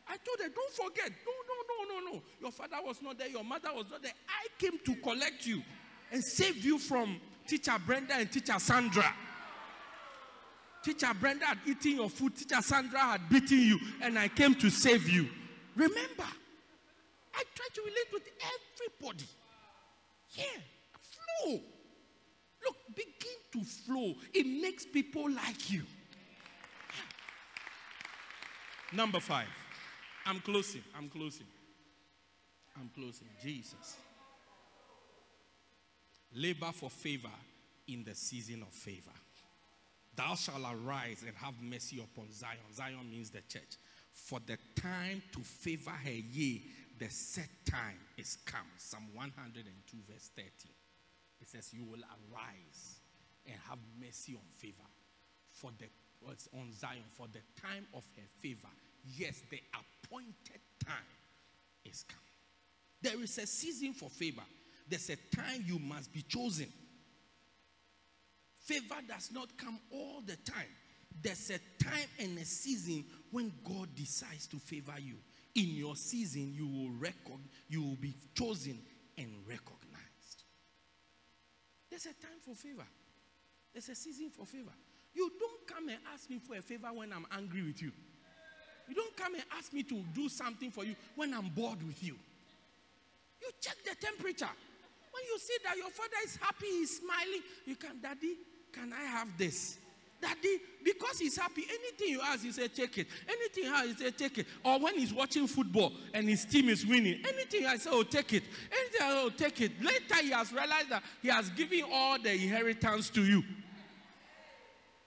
I 0.08 0.16
told 0.18 0.40
her, 0.40 0.48
Don't 0.54 0.72
forget. 0.72 1.10
No, 1.24 1.32
no, 1.48 1.94
no, 1.94 2.00
no, 2.00 2.12
no. 2.12 2.22
Your 2.40 2.52
father 2.52 2.76
was 2.84 3.00
not 3.00 3.18
there. 3.18 3.28
Your 3.28 3.44
mother 3.44 3.70
was 3.74 3.86
not 3.90 4.02
there. 4.02 4.12
I 4.28 4.46
came 4.58 4.78
to 4.84 4.94
collect 4.96 5.46
you 5.46 5.62
and 6.12 6.22
save 6.22 6.64
you 6.64 6.78
from 6.78 7.20
teacher 7.46 7.76
Brenda 7.84 8.14
and 8.14 8.30
teacher 8.30 8.58
Sandra. 8.58 9.14
Teacher 10.82 11.12
Brenda 11.18 11.46
had 11.46 11.58
eaten 11.66 11.96
your 11.96 12.08
food. 12.10 12.36
Teacher 12.36 12.62
Sandra 12.62 12.98
had 13.00 13.28
beaten 13.28 13.58
you. 13.58 13.78
And 14.02 14.18
I 14.18 14.28
came 14.28 14.54
to 14.56 14.70
save 14.70 15.08
you. 15.08 15.28
Remember, 15.74 16.24
I 17.34 17.42
try 17.54 17.66
to 17.74 17.80
relate 17.82 18.12
with 18.12 18.22
everybody. 18.88 19.24
Yeah, 20.30 20.44
flow. 21.42 21.60
Look, 22.64 22.76
begin 22.94 23.36
to 23.52 23.64
flow. 23.64 24.14
It 24.32 24.46
makes 24.46 24.86
people 24.86 25.30
like 25.30 25.70
you. 25.70 25.82
Number 28.92 29.20
five. 29.20 29.48
I'm 30.24 30.40
closing. 30.40 30.82
I'm 30.96 31.08
closing. 31.08 31.46
I'm 32.76 32.90
closing. 32.94 33.28
Jesus. 33.42 33.96
Labor 36.36 36.70
for 36.72 36.90
favor 36.90 37.30
in 37.88 38.04
the 38.04 38.14
season 38.14 38.62
of 38.62 38.68
favor. 38.68 39.10
Thou 40.14 40.34
shalt 40.34 40.60
arise 40.60 41.24
and 41.26 41.34
have 41.36 41.54
mercy 41.62 41.98
upon 41.98 42.30
Zion. 42.30 42.58
Zion 42.74 43.10
means 43.10 43.30
the 43.30 43.40
church. 43.48 43.76
For 44.12 44.38
the 44.46 44.58
time 44.80 45.22
to 45.32 45.40
favor 45.40 45.90
her, 45.90 46.10
yea, 46.10 46.62
the 46.98 47.08
set 47.08 47.48
time 47.64 47.98
is 48.18 48.36
come. 48.44 48.66
Psalm 48.76 49.04
102, 49.14 49.96
verse 50.10 50.30
13. 50.34 50.52
It 51.40 51.48
says, 51.48 51.72
You 51.72 51.84
will 51.84 52.00
arise 52.00 53.00
and 53.46 53.56
have 53.68 53.78
mercy 53.98 54.34
on 54.34 54.46
favor. 54.56 54.88
For 55.52 55.70
the 55.78 55.86
on 56.58 56.72
Zion, 56.72 57.04
for 57.12 57.26
the 57.32 57.40
time 57.60 57.86
of 57.94 58.02
her 58.16 58.26
favor. 58.40 58.68
Yes, 59.16 59.42
the 59.50 59.60
appointed 59.72 60.60
time 60.84 60.96
is 61.84 62.04
come. 62.08 62.18
There 63.00 63.22
is 63.22 63.38
a 63.38 63.46
season 63.46 63.92
for 63.92 64.10
favor. 64.10 64.42
There's 64.88 65.10
a 65.10 65.16
time 65.34 65.64
you 65.66 65.78
must 65.78 66.12
be 66.12 66.22
chosen. 66.22 66.66
Favor 68.60 68.96
does 69.06 69.30
not 69.32 69.56
come 69.56 69.78
all 69.92 70.22
the 70.26 70.36
time. 70.36 70.66
There's 71.22 71.50
a 71.50 71.58
time 71.82 72.08
and 72.18 72.38
a 72.38 72.44
season 72.44 73.04
when 73.30 73.52
God 73.64 73.94
decides 73.94 74.46
to 74.48 74.58
favor 74.58 74.94
you. 74.98 75.16
In 75.54 75.74
your 75.76 75.96
season, 75.96 76.52
you 76.54 76.66
will 76.66 76.90
record, 76.98 77.40
you 77.68 77.82
will 77.82 77.96
be 77.96 78.14
chosen 78.34 78.78
and 79.16 79.28
recognized. 79.48 80.44
There's 81.88 82.06
a 82.06 82.14
time 82.20 82.38
for 82.44 82.54
favor. 82.54 82.86
There's 83.72 83.88
a 83.88 83.94
season 83.94 84.30
for 84.30 84.44
favor. 84.44 84.72
You 85.14 85.30
don't 85.40 85.66
come 85.66 85.88
and 85.88 85.98
ask 86.12 86.28
me 86.28 86.38
for 86.38 86.56
a 86.56 86.62
favor 86.62 86.88
when 86.92 87.12
I'm 87.12 87.26
angry 87.32 87.62
with 87.62 87.80
you. 87.80 87.92
You 88.88 88.94
don't 88.94 89.16
come 89.16 89.34
and 89.34 89.44
ask 89.56 89.72
me 89.72 89.82
to 89.84 90.02
do 90.14 90.28
something 90.28 90.70
for 90.70 90.84
you 90.84 90.94
when 91.14 91.32
I'm 91.32 91.48
bored 91.48 91.82
with 91.82 92.02
you. 92.02 92.16
You 93.40 93.50
check 93.60 93.76
the 93.84 93.94
temperature. 93.94 94.50
When 95.16 95.24
you 95.32 95.38
see 95.38 95.56
that 95.64 95.76
your 95.78 95.88
father 95.88 96.16
is 96.26 96.36
happy, 96.36 96.66
he's 96.66 96.98
smiling, 96.98 97.40
you 97.64 97.74
can, 97.76 98.00
Daddy, 98.02 98.36
can 98.70 98.92
I 98.92 99.02
have 99.04 99.28
this? 99.38 99.78
Daddy, 100.20 100.60
because 100.84 101.18
he's 101.18 101.38
happy, 101.38 101.64
anything 101.66 102.08
you 102.08 102.20
ask, 102.22 102.44
he 102.44 102.52
say, 102.52 102.68
take 102.68 102.98
it. 102.98 103.06
Anything 103.26 103.64
you 103.64 103.70
ask, 103.74 103.86
he 103.86 103.94
say, 103.94 104.10
take 104.10 104.38
it. 104.38 104.46
Or 104.62 104.78
when 104.78 104.98
he's 104.98 105.14
watching 105.14 105.46
football 105.46 105.92
and 106.12 106.28
his 106.28 106.44
team 106.44 106.68
is 106.68 106.84
winning, 106.84 107.22
anything 107.26 107.64
I 107.64 107.76
say, 107.78 107.88
oh, 107.90 108.02
take 108.02 108.34
it. 108.34 108.42
Anything 108.70 109.00
I 109.00 109.08
say, 109.10 109.22
oh, 109.24 109.30
take 109.30 109.60
it. 109.62 109.82
Later, 109.82 110.16
he 110.20 110.30
has 110.32 110.52
realized 110.52 110.90
that 110.90 111.02
he 111.22 111.28
has 111.28 111.48
given 111.50 111.84
all 111.90 112.18
the 112.18 112.32
inheritance 112.32 113.08
to 113.10 113.24
you. 113.24 113.42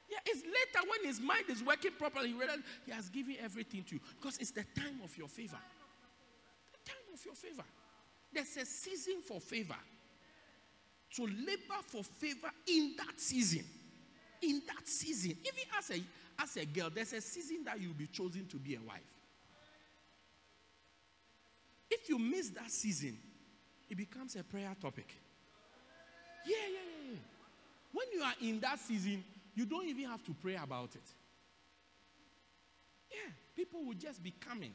Yeah, 0.10 0.18
it's 0.26 0.42
later 0.42 0.88
when 0.90 1.08
his 1.08 1.22
mind 1.22 1.46
is 1.50 1.64
working 1.64 1.92
properly, 2.00 2.30
he 2.30 2.34
realizes 2.34 2.64
he 2.84 2.92
has 2.92 3.10
given 3.10 3.36
everything 3.44 3.84
to 3.84 3.96
you. 3.96 4.02
Because 4.20 4.40
it's 4.40 4.52
the 4.52 4.66
time 4.76 5.02
of 5.04 5.16
your 5.16 5.28
favor. 5.28 5.60
The 6.72 6.90
time 6.92 7.14
of 7.14 7.24
your 7.24 7.36
favor. 7.36 7.66
There's 8.34 8.58
a 8.58 8.66
season 8.66 9.22
for 9.28 9.40
favor. 9.40 9.76
So 11.10 11.24
labor 11.24 11.82
for 11.88 12.04
favor 12.04 12.52
in 12.68 12.96
that 12.98 13.20
season 13.20 13.66
in 14.42 14.62
that 14.68 14.88
season, 14.88 15.32
even 15.32 15.64
as 15.78 15.92
a, 15.92 16.02
as 16.42 16.58
a 16.58 16.66
girl, 16.66 16.90
there's 16.94 17.14
a 17.14 17.22
season 17.22 17.64
that 17.66 17.80
you'll 17.80 17.94
be 17.94 18.08
chosen 18.08 18.46
to 18.48 18.58
be 18.58 18.76
a 18.76 18.82
wife. 18.82 19.02
If 21.90 22.08
you 22.08 22.20
miss 22.20 22.50
that 22.52 22.70
season, 22.70 23.18
it 23.90 23.98
becomes 23.98 24.36
a 24.36 24.44
prayer 24.44 24.76
topic. 24.80 25.08
Yeah, 26.46 26.56
yeah, 26.72 27.12
yeah. 27.12 27.18
When 27.92 28.06
you 28.14 28.22
are 28.22 28.34
in 28.42 28.60
that 28.60 28.80
season, 28.80 29.24
you 29.56 29.66
don't 29.66 29.88
even 29.88 30.06
have 30.06 30.24
to 30.26 30.36
pray 30.42 30.56
about 30.56 30.96
it. 30.96 31.02
Yeah, 33.12 33.32
people 33.56 33.84
will 33.84 33.96
just 33.96 34.24
be 34.24 34.32
coming. 34.32 34.74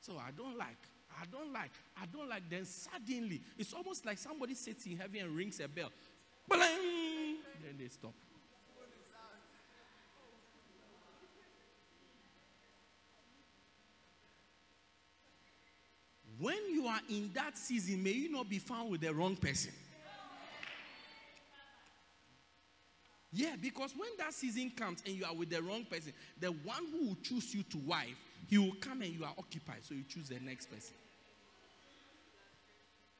So 0.00 0.18
I 0.18 0.30
don't 0.36 0.58
like, 0.58 0.76
I 1.20 1.24
don't 1.30 1.52
like, 1.52 1.70
I 2.00 2.06
don't 2.06 2.28
like. 2.28 2.42
Then 2.48 2.64
suddenly, 2.64 3.40
it's 3.58 3.72
almost 3.72 4.04
like 4.04 4.18
somebody 4.18 4.54
sits 4.54 4.86
in 4.86 4.96
heaven 4.96 5.20
and 5.20 5.36
rings 5.36 5.60
a 5.60 5.68
bell. 5.68 5.90
Then 6.48 7.76
they 7.78 7.88
stop. 7.88 8.12
when 16.38 16.58
you 16.70 16.86
are 16.86 17.00
in 17.08 17.30
that 17.34 17.56
season, 17.56 18.02
may 18.02 18.10
you 18.10 18.30
not 18.30 18.48
be 18.48 18.58
found 18.58 18.90
with 18.90 19.00
the 19.00 19.12
wrong 19.12 19.36
person. 19.36 19.72
Yeah, 23.32 23.54
because 23.60 23.92
when 23.96 24.08
that 24.18 24.32
season 24.32 24.70
comes 24.70 25.02
and 25.04 25.14
you 25.14 25.24
are 25.24 25.34
with 25.34 25.50
the 25.50 25.60
wrong 25.60 25.84
person, 25.84 26.12
the 26.40 26.48
one 26.48 26.86
who 26.90 27.08
will 27.08 27.16
choose 27.22 27.54
you 27.54 27.62
to 27.64 27.78
wife, 27.78 28.16
he 28.48 28.56
will 28.56 28.74
come 28.80 29.02
and 29.02 29.12
you 29.12 29.24
are 29.24 29.34
occupied, 29.36 29.78
so 29.82 29.94
you 29.94 30.04
choose 30.08 30.28
the 30.28 30.38
next 30.40 30.66
person. 30.66 30.94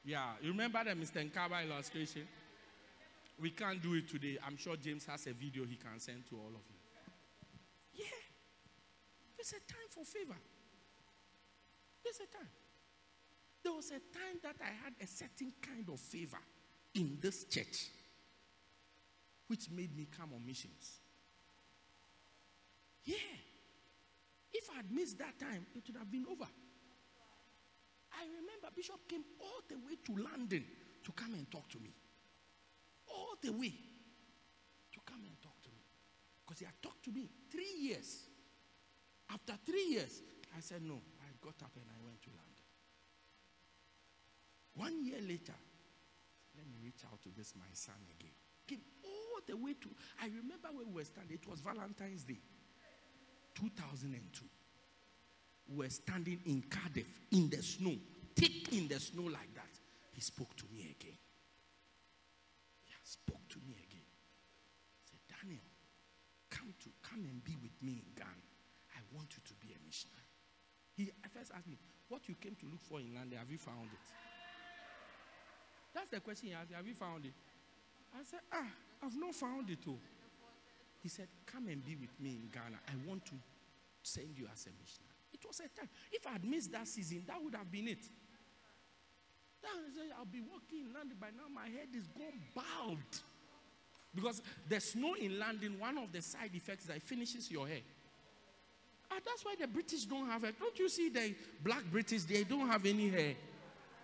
Yeah, 0.07 0.39
you 0.41 0.51
remember 0.51 0.81
the 0.85 0.91
Mr. 0.91 1.29
Nkaba 1.29 1.69
illustration? 1.69 2.25
We 3.41 3.49
can't 3.49 3.83
do 3.83 3.93
it 3.95 4.07
today. 4.07 4.37
I'm 4.47 4.55
sure 4.55 4.77
James 4.77 5.05
has 5.05 5.27
a 5.27 5.33
video 5.33 5.65
he 5.65 5.75
can 5.75 5.99
send 5.99 6.25
to 6.29 6.35
all 6.37 6.47
of 6.47 6.63
you. 6.69 8.05
Yeah, 8.05 8.21
there's 9.35 9.51
a 9.51 9.59
time 9.69 9.89
for 9.89 10.05
favor. 10.05 10.37
There's 12.05 12.21
a 12.21 12.37
time. 12.37 12.47
There 13.61 13.73
was 13.73 13.87
a 13.87 13.99
time 13.99 14.39
that 14.43 14.55
I 14.61 14.71
had 14.81 14.93
a 15.03 15.07
certain 15.07 15.51
kind 15.61 15.89
of 15.91 15.99
favor 15.99 16.39
in 16.95 17.17
this 17.21 17.43
church, 17.43 17.89
which 19.47 19.69
made 19.69 19.93
me 19.97 20.07
come 20.17 20.29
on 20.33 20.45
missions. 20.45 21.01
Yeah. 23.03 23.15
If 24.53 24.69
I 24.71 24.77
had 24.77 24.89
missed 24.89 25.17
that 25.17 25.37
time, 25.37 25.65
it 25.75 25.83
would 25.85 25.97
have 25.97 26.09
been 26.09 26.25
over. 26.31 26.47
I 28.17 28.25
remember 28.25 28.73
Bishop 28.75 29.07
came 29.07 29.23
all 29.39 29.61
the 29.69 29.77
way 29.77 29.95
to 30.05 30.11
London 30.17 30.65
to 31.03 31.11
come 31.13 31.33
and 31.33 31.49
talk 31.51 31.69
to 31.69 31.79
me. 31.79 31.93
All 33.07 33.37
the 33.41 33.51
way 33.51 33.73
to 34.91 34.99
come 35.05 35.21
and 35.23 35.37
talk 35.41 35.61
to 35.63 35.69
me. 35.69 35.85
Because 36.43 36.59
he 36.59 36.65
had 36.65 36.81
talked 36.81 37.03
to 37.05 37.11
me 37.11 37.29
three 37.51 37.73
years. 37.79 38.25
After 39.29 39.53
three 39.65 39.85
years, 39.93 40.21
I 40.55 40.61
said, 40.61 40.81
No, 40.81 41.01
I 41.21 41.27
got 41.41 41.61
up 41.61 41.71
and 41.75 41.85
I 41.85 41.99
went 42.03 42.21
to 42.23 42.29
London. 42.29 42.65
One 44.75 45.05
year 45.05 45.21
later, 45.21 45.57
let 46.55 46.65
me 46.65 46.77
reach 46.83 47.01
out 47.11 47.21
to 47.23 47.29
this 47.35 47.53
my 47.55 47.69
son 47.73 48.01
again. 48.19 48.33
Came 48.67 48.81
all 49.03 49.41
the 49.45 49.55
way 49.57 49.73
to, 49.73 49.89
I 50.21 50.27
remember 50.27 50.69
when 50.73 50.87
we 50.89 51.01
were 51.01 51.05
standing, 51.05 51.37
it 51.37 51.47
was 51.47 51.61
Valentine's 51.61 52.23
Day, 52.23 52.39
2002. 53.55 54.45
We 55.69 55.83
were 55.83 55.89
standing 55.89 56.39
in 56.45 56.63
Cardiff 56.69 57.07
in 57.31 57.49
the 57.49 57.61
snow, 57.61 57.95
thick 58.35 58.71
in 58.73 58.87
the 58.87 58.99
snow 58.99 59.23
like 59.23 59.53
that. 59.55 59.73
He 60.13 60.21
spoke 60.21 60.55
to 60.55 60.65
me 60.73 60.95
again. 60.99 61.17
He 62.85 62.93
spoke 63.03 63.47
to 63.49 63.57
me 63.67 63.75
again. 63.75 64.07
He 64.97 65.05
said, 65.11 65.19
Daniel, 65.27 65.63
come 66.49 66.73
to 66.83 66.89
come 67.03 67.23
and 67.25 67.43
be 67.43 67.55
with 67.61 67.75
me 67.81 68.01
in 68.01 68.09
Ghana. 68.15 68.45
I 68.95 68.99
want 69.15 69.29
you 69.35 69.41
to 69.45 69.53
be 69.59 69.73
a 69.75 69.79
missionary. 69.85 70.27
He 70.95 71.11
first 71.33 71.51
asked 71.53 71.67
me, 71.67 71.77
What 72.09 72.27
you 72.27 72.35
came 72.39 72.55
to 72.55 72.65
look 72.65 72.81
for 72.81 72.99
in 72.99 73.13
London, 73.13 73.37
have 73.37 73.51
you 73.51 73.57
found 73.57 73.91
it? 73.91 74.05
That's 75.93 76.09
the 76.11 76.19
question 76.19 76.49
he 76.49 76.53
asked. 76.53 76.71
Have 76.73 76.87
you 76.87 76.93
found 76.95 77.25
it? 77.25 77.33
I 78.15 78.23
said, 78.23 78.39
Ah, 78.51 78.69
I've 79.03 79.17
not 79.17 79.35
found 79.35 79.69
it. 79.69 79.79
Oh. 79.87 79.97
He 81.01 81.09
said, 81.09 81.27
Come 81.45 81.67
and 81.67 81.83
be 81.85 81.95
with 81.95 82.13
me 82.19 82.39
in 82.41 82.49
Ghana. 82.51 82.77
I 82.87 83.07
want 83.07 83.25
to 83.25 83.33
send 84.01 84.37
you 84.37 84.45
as 84.51 84.65
a 84.65 84.73
missionary. 84.79 85.16
It 85.33 85.45
was 85.45 85.59
a 85.59 85.67
time. 85.79 85.89
If 86.11 86.25
I 86.27 86.31
had 86.31 86.45
missed 86.45 86.71
that 86.71 86.87
season, 86.87 87.23
that 87.27 87.43
would 87.43 87.55
have 87.55 87.71
been 87.71 87.87
it. 87.87 88.05
I'll 90.17 90.25
be 90.25 90.41
walking 90.41 90.87
in 90.87 90.93
London 90.93 91.17
by 91.19 91.27
now. 91.27 91.43
My 91.53 91.65
head 91.65 91.89
is 91.93 92.07
gone 92.07 92.39
bald. 92.55 93.21
Because 94.15 94.41
the 94.67 94.79
snow 94.79 95.13
in 95.15 95.37
London, 95.37 95.77
one 95.79 95.97
of 95.97 96.11
the 96.11 96.21
side 96.21 96.51
effects 96.53 96.85
that 96.85 97.01
finishes 97.03 97.51
your 97.51 97.67
hair. 97.67 97.81
And 99.11 99.21
that's 99.25 99.43
why 99.45 99.55
the 99.59 99.67
British 99.67 100.05
don't 100.05 100.27
have 100.27 100.43
it. 100.43 100.59
Don't 100.59 100.77
you 100.79 100.89
see 100.89 101.09
the 101.09 101.35
black 101.63 101.83
British? 101.91 102.23
They 102.23 102.43
don't 102.43 102.67
have 102.67 102.85
any 102.85 103.09
hair. 103.09 103.35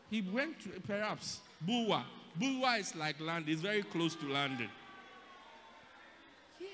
He 0.10 0.22
went 0.22 0.60
to 0.62 0.70
perhaps 0.82 1.40
Bulwer. 1.62 2.04
Bulwer 2.36 2.78
is 2.80 2.96
like 2.96 3.20
London, 3.20 3.52
it's 3.52 3.62
very 3.62 3.84
close 3.84 4.16
to 4.16 4.26
London. 4.28 4.70
Yeah. 6.60 6.68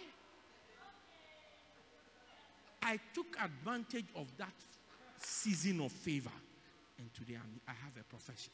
I 2.90 2.98
took 3.14 3.38
advantage 3.40 4.08
of 4.16 4.26
that 4.38 4.56
season 5.18 5.80
of 5.82 5.92
favor. 5.92 6.34
And 6.98 7.14
today 7.14 7.38
I'm, 7.38 7.62
I 7.68 7.74
have 7.86 7.94
a 8.02 8.04
profession. 8.04 8.52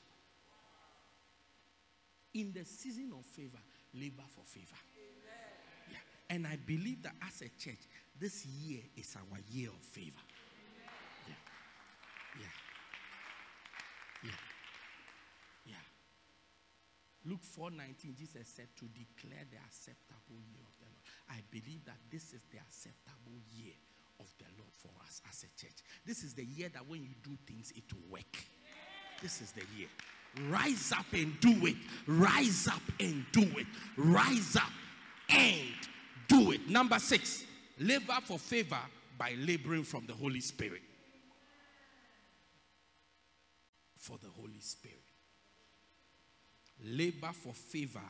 In 2.33 2.51
the 2.51 2.65
season 2.65 3.13
of 3.17 3.23
favor, 3.25 3.63
labor 3.93 4.27
for 4.27 4.43
favor. 4.43 4.75
Yeah. 5.89 6.35
And 6.35 6.45
I 6.45 6.57
believe 6.57 7.01
that 7.03 7.13
as 7.25 7.41
a 7.43 7.49
church, 7.57 7.79
this 8.19 8.45
year 8.45 8.81
is 8.97 9.15
our 9.15 9.39
year 9.53 9.69
of 9.69 9.85
favor. 9.87 10.19
Yeah. 11.29 11.35
Yeah. 12.41 12.55
Yeah. 14.25 14.39
Yeah. 15.65 15.85
Luke 17.23 17.45
4:19, 17.57 18.17
Jesus 18.17 18.49
said 18.49 18.67
to 18.75 18.85
declare 18.91 19.47
the 19.49 19.63
acceptable 19.63 20.43
year 20.51 20.59
of 20.59 20.75
the 20.83 20.91
Lord. 20.91 21.07
I 21.29 21.39
believe 21.49 21.85
that 21.85 22.03
this 22.11 22.33
is 22.33 22.43
the 22.51 22.59
acceptable 22.59 23.39
year 23.55 23.79
of 24.19 24.27
the 24.37 24.45
Lord 24.57 24.71
for 24.71 24.91
us 25.05 25.21
as 25.29 25.43
a 25.43 25.61
church. 25.61 25.83
This 26.05 26.23
is 26.23 26.33
the 26.33 26.45
year 26.45 26.69
that 26.73 26.87
when 26.87 27.01
you 27.01 27.09
do 27.23 27.37
things, 27.47 27.71
it 27.75 27.83
will 27.93 28.13
work. 28.13 28.43
This 29.21 29.41
is 29.41 29.51
the 29.51 29.63
year. 29.77 29.87
Rise 30.49 30.91
up 30.91 31.05
and 31.13 31.39
do 31.39 31.65
it. 31.65 31.75
Rise 32.07 32.67
up 32.67 32.81
and 32.99 33.25
do 33.31 33.43
it. 33.57 33.67
Rise 33.97 34.55
up 34.55 34.71
and 35.29 35.73
do 36.27 36.51
it. 36.51 36.67
Number 36.67 36.99
six, 36.99 37.45
labor 37.79 38.17
for 38.23 38.37
favor 38.37 38.79
by 39.17 39.33
laboring 39.39 39.83
from 39.83 40.05
the 40.05 40.13
Holy 40.13 40.41
Spirit. 40.41 40.81
For 43.97 44.17
the 44.21 44.29
Holy 44.29 44.59
Spirit. 44.59 44.99
Labor 46.83 47.31
for 47.31 47.53
favor. 47.53 48.01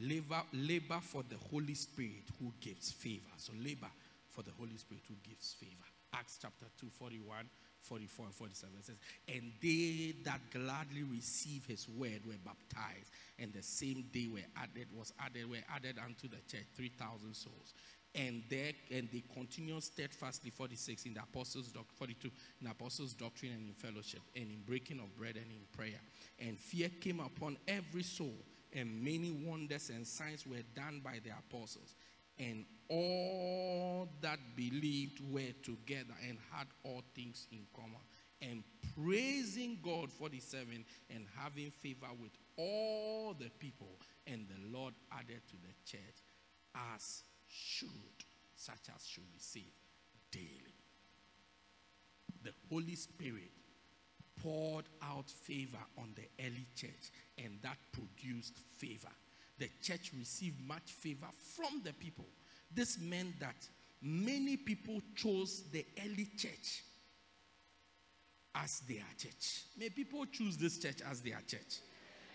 Labor, 0.00 0.42
labor 0.52 1.00
for 1.02 1.22
the 1.28 1.36
Holy 1.50 1.74
Spirit 1.74 2.24
who 2.38 2.52
gives 2.60 2.92
favor. 2.92 3.32
So 3.36 3.52
labor 3.62 3.90
for 4.30 4.42
the 4.42 4.52
Holy 4.58 4.76
Spirit 4.76 5.02
who 5.08 5.14
gives 5.28 5.54
favor. 5.54 5.88
Acts 6.14 6.38
chapter 6.40 6.66
2, 6.80 6.88
41, 6.98 7.46
44, 7.82 8.26
and 8.26 8.34
47 8.34 8.74
it 8.78 8.84
says, 8.84 8.96
And 9.28 9.52
they 9.62 10.14
that 10.24 10.40
gladly 10.52 11.02
receive 11.02 11.64
his 11.66 11.88
word 11.88 12.22
were 12.26 12.40
baptized, 12.44 13.10
and 13.38 13.52
the 13.52 13.62
same 13.62 14.04
day 14.12 14.28
were 14.32 14.46
added, 14.56 14.88
was 14.96 15.12
added, 15.20 15.48
were 15.48 15.64
added 15.74 15.96
unto 16.04 16.28
the 16.28 16.40
church 16.50 16.66
3,000 16.76 17.34
souls. 17.34 17.74
And 18.12 18.42
they 18.50 18.74
and 18.90 19.08
they 19.12 19.22
continued 19.32 19.84
steadfastly 19.84 20.50
46 20.50 21.06
in 21.06 21.14
the 21.14 21.20
apostles' 21.20 21.68
doctrine, 21.68 21.96
42 21.96 22.30
in 22.60 22.66
apostles' 22.66 23.14
doctrine 23.14 23.52
and 23.52 23.68
in 23.68 23.74
fellowship, 23.74 24.20
and 24.34 24.50
in 24.50 24.62
breaking 24.66 24.98
of 24.98 25.16
bread 25.16 25.36
and 25.36 25.46
in 25.46 25.62
prayer. 25.70 26.00
And 26.40 26.58
fear 26.58 26.88
came 27.00 27.20
upon 27.20 27.56
every 27.68 28.02
soul, 28.02 28.34
and 28.72 29.00
many 29.04 29.30
wonders 29.30 29.90
and 29.90 30.04
signs 30.04 30.44
were 30.44 30.62
done 30.74 31.00
by 31.04 31.20
the 31.22 31.30
apostles 31.30 31.94
and 32.40 32.64
all 32.90 34.08
that 34.20 34.38
believed 34.56 35.20
were 35.30 35.52
together 35.62 36.14
and 36.28 36.36
had 36.52 36.66
all 36.84 37.02
things 37.14 37.46
in 37.52 37.60
common. 37.74 38.00
And 38.42 38.64
praising 38.96 39.78
God 39.82 40.10
for 40.10 40.28
the 40.28 40.40
47 40.40 40.84
and 41.10 41.26
having 41.36 41.70
favor 41.70 42.08
with 42.20 42.32
all 42.56 43.34
the 43.38 43.50
people 43.58 43.98
and 44.26 44.46
the 44.48 44.76
Lord 44.76 44.94
added 45.12 45.42
to 45.48 45.56
the 45.56 45.74
church 45.84 46.24
as 46.94 47.22
should 47.48 47.88
such 48.56 48.94
as 48.94 49.06
should 49.06 49.24
saved 49.38 49.66
daily. 50.30 50.74
The 52.42 52.52
Holy 52.70 52.94
Spirit 52.94 53.50
poured 54.42 54.86
out 55.02 55.30
favor 55.30 55.78
on 55.98 56.14
the 56.16 56.44
early 56.44 56.66
church 56.74 57.12
and 57.38 57.58
that 57.62 57.76
produced 57.92 58.58
favor. 58.78 59.12
The 59.58 59.68
church 59.82 60.12
received 60.18 60.66
much 60.66 60.92
favor 60.92 61.28
from 61.36 61.82
the 61.84 61.92
people. 61.92 62.26
This 62.74 62.98
meant 63.00 63.38
that 63.40 63.56
many 64.00 64.56
people 64.56 65.00
chose 65.14 65.64
the 65.72 65.84
early 66.04 66.28
church 66.36 66.84
as 68.54 68.80
their 68.88 69.04
church. 69.18 69.64
May 69.78 69.90
people 69.90 70.24
choose 70.26 70.56
this 70.56 70.78
church 70.78 70.98
as 71.10 71.20
their 71.20 71.40
church. 71.46 71.80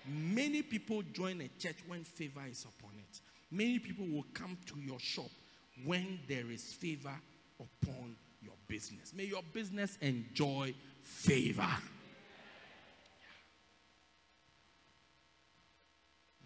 Many 0.08 0.62
people 0.62 1.02
join 1.14 1.42
a 1.42 1.50
church 1.60 1.78
when 1.88 2.04
favor 2.04 2.44
is 2.50 2.66
upon 2.66 2.92
it. 2.98 3.20
Many 3.52 3.80
people 3.80 4.06
will 4.06 4.26
come 4.34 4.58
to 4.68 4.80
your 4.80 5.00
shop 5.00 5.30
when 5.84 6.20
there 6.28 6.50
is 6.52 6.74
favor 6.74 7.16
upon 7.60 8.16
your 8.42 8.54
business. 8.68 9.14
May 9.16 9.26
your 9.26 9.44
business 9.54 9.98
enjoy 10.02 10.74
favor. 11.02 11.68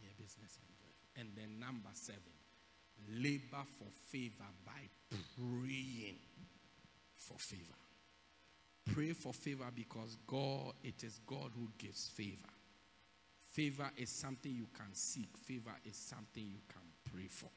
Yeah, 0.02 0.10
business 0.18 0.58
enjoy. 0.62 1.20
And 1.20 1.30
then 1.36 1.60
number 1.60 1.90
seven, 1.94 2.22
labor 3.22 3.64
for 3.78 3.88
favor 4.12 4.50
by 4.66 4.82
praying 5.38 6.18
for 7.16 7.38
favor. 7.38 7.64
Pray 8.94 9.14
for 9.14 9.34
favor 9.34 9.70
because 9.76 10.18
God, 10.26 10.74
it 10.84 11.04
is 11.04 11.20
God 11.28 11.52
who 11.56 11.70
gives 11.78 12.08
favor. 12.08 12.50
Favor 13.52 13.90
is 13.98 14.10
something 14.10 14.52
you 14.52 14.68
can 14.76 14.94
seek, 14.94 15.36
favor 15.38 15.76
is 15.86 15.96
something 15.96 16.44
you 16.44 16.62
can 16.68 16.82
pray 17.12 17.28
for. 17.28 17.50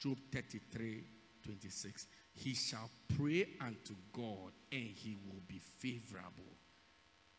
Job 0.00 0.18
33 0.32 1.04
26. 1.44 2.06
He 2.34 2.54
shall 2.54 2.90
pray 3.16 3.46
unto 3.60 3.94
God, 4.12 4.52
and 4.70 4.86
he 4.94 5.16
will 5.26 5.42
be 5.46 5.58
favorable 5.58 6.56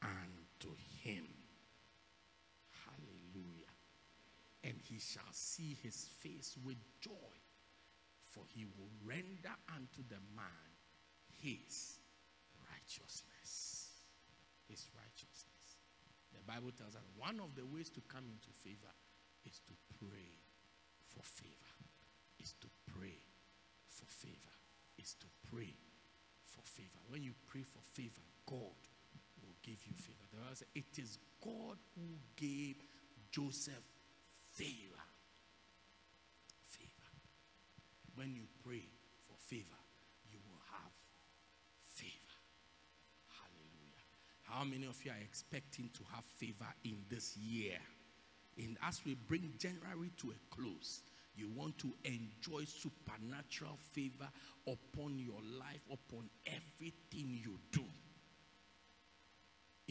unto 0.01 0.75
him. 1.03 1.25
And 4.63 4.73
he 4.77 4.99
shall 4.99 5.31
see 5.31 5.77
his 5.81 6.07
face 6.21 6.55
with 6.65 6.77
joy, 7.01 7.33
for 8.31 8.43
he 8.53 8.65
will 8.65 8.91
render 9.05 9.55
unto 9.75 10.03
the 10.07 10.21
man 10.35 10.69
his 11.41 11.97
righteousness. 12.69 13.89
His 14.69 14.87
righteousness. 14.95 15.51
The 16.31 16.39
Bible 16.47 16.71
tells 16.71 16.95
us 16.95 17.03
one 17.17 17.39
of 17.43 17.55
the 17.55 17.65
ways 17.65 17.89
to 17.91 18.01
come 18.07 18.23
into 18.31 18.49
favor 18.63 18.93
is 19.45 19.59
to 19.67 19.73
pray 19.99 20.39
for 21.07 21.23
favor. 21.23 21.75
Is 22.39 22.53
to 22.61 22.67
pray 22.87 23.19
for 23.89 24.05
favor. 24.05 24.55
Is 24.97 25.15
to 25.19 25.27
pray 25.51 25.75
for 26.45 26.63
favor. 26.63 26.99
When 27.09 27.21
you 27.23 27.33
pray 27.47 27.63
for 27.63 27.81
favor, 27.83 28.23
God 28.47 28.79
will 29.43 29.57
give 29.61 29.83
you 29.85 29.93
favor. 29.93 30.23
The 30.31 30.37
Bible 30.37 30.55
says 30.55 30.67
it 30.73 30.97
is 30.97 31.17
God 31.43 31.77
who 31.95 32.15
gave 32.37 32.77
Joseph 33.31 33.83
favor. 34.61 35.01
Favor. 36.69 37.09
When 38.15 38.35
you 38.35 38.43
pray 38.63 38.85
for 39.27 39.35
favor, 39.49 39.81
you 40.31 40.37
will 40.45 40.61
have 40.71 40.93
favor. 41.87 42.37
Hallelujah. 43.41 44.05
How 44.43 44.63
many 44.63 44.85
of 44.85 45.03
you 45.03 45.11
are 45.11 45.23
expecting 45.23 45.89
to 45.93 46.03
have 46.13 46.23
favor 46.37 46.71
in 46.85 46.97
this 47.09 47.35
year? 47.37 47.79
And 48.57 48.77
as 48.87 49.01
we 49.05 49.15
bring 49.15 49.53
January 49.57 50.11
to 50.17 50.31
a 50.31 50.55
close, 50.55 51.01
you 51.35 51.49
want 51.55 51.77
to 51.79 51.91
enjoy 52.03 52.65
supernatural 52.65 53.79
favor 53.93 54.29
upon 54.67 55.17
your 55.17 55.41
life, 55.57 55.81
upon 55.89 56.29
everything 56.45 57.39
you 57.41 57.57
do 57.71 57.83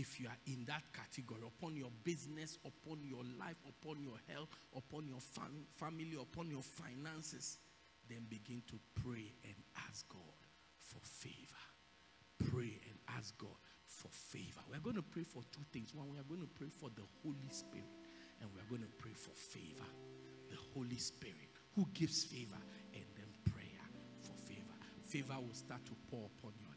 if 0.00 0.18
you 0.18 0.26
are 0.28 0.40
in 0.46 0.64
that 0.64 0.82
category, 0.96 1.42
upon 1.44 1.76
your 1.76 1.90
business, 2.02 2.56
upon 2.64 3.04
your 3.04 3.20
life, 3.38 3.60
upon 3.68 4.00
your 4.02 4.16
health, 4.32 4.48
upon 4.74 5.06
your 5.06 5.20
fam- 5.20 5.66
family, 5.76 6.16
upon 6.20 6.48
your 6.50 6.62
finances, 6.62 7.58
then 8.08 8.24
begin 8.28 8.62
to 8.66 8.78
pray 9.04 9.32
and 9.44 9.54
ask 9.88 10.08
God 10.08 10.40
for 10.78 11.00
favor. 11.04 11.62
Pray 12.50 12.80
and 12.88 12.96
ask 13.18 13.36
God 13.36 13.54
for 13.84 14.08
favor. 14.08 14.60
We're 14.70 14.80
going 14.80 14.96
to 14.96 15.02
pray 15.02 15.22
for 15.24 15.42
two 15.52 15.62
things. 15.72 15.94
One, 15.94 16.08
we 16.10 16.18
are 16.18 16.24
going 16.28 16.40
to 16.40 16.48
pray 16.58 16.68
for 16.68 16.88
the 16.96 17.04
Holy 17.22 17.50
Spirit, 17.50 17.84
and 18.40 18.48
we 18.54 18.60
are 18.60 18.68
going 18.70 18.82
to 18.82 18.94
pray 18.98 19.12
for 19.12 19.36
favor. 19.36 19.84
The 20.48 20.56
Holy 20.74 20.96
Spirit 20.96 21.52
who 21.76 21.86
gives 21.94 22.24
favor, 22.24 22.58
and 22.94 23.04
then 23.14 23.30
prayer 23.52 23.84
for 24.22 24.34
favor 24.48 24.74
Favor 25.04 25.36
will 25.46 25.54
start 25.54 25.84
to 25.86 25.92
pour 26.10 26.26
upon 26.38 26.52
life. 26.64 26.69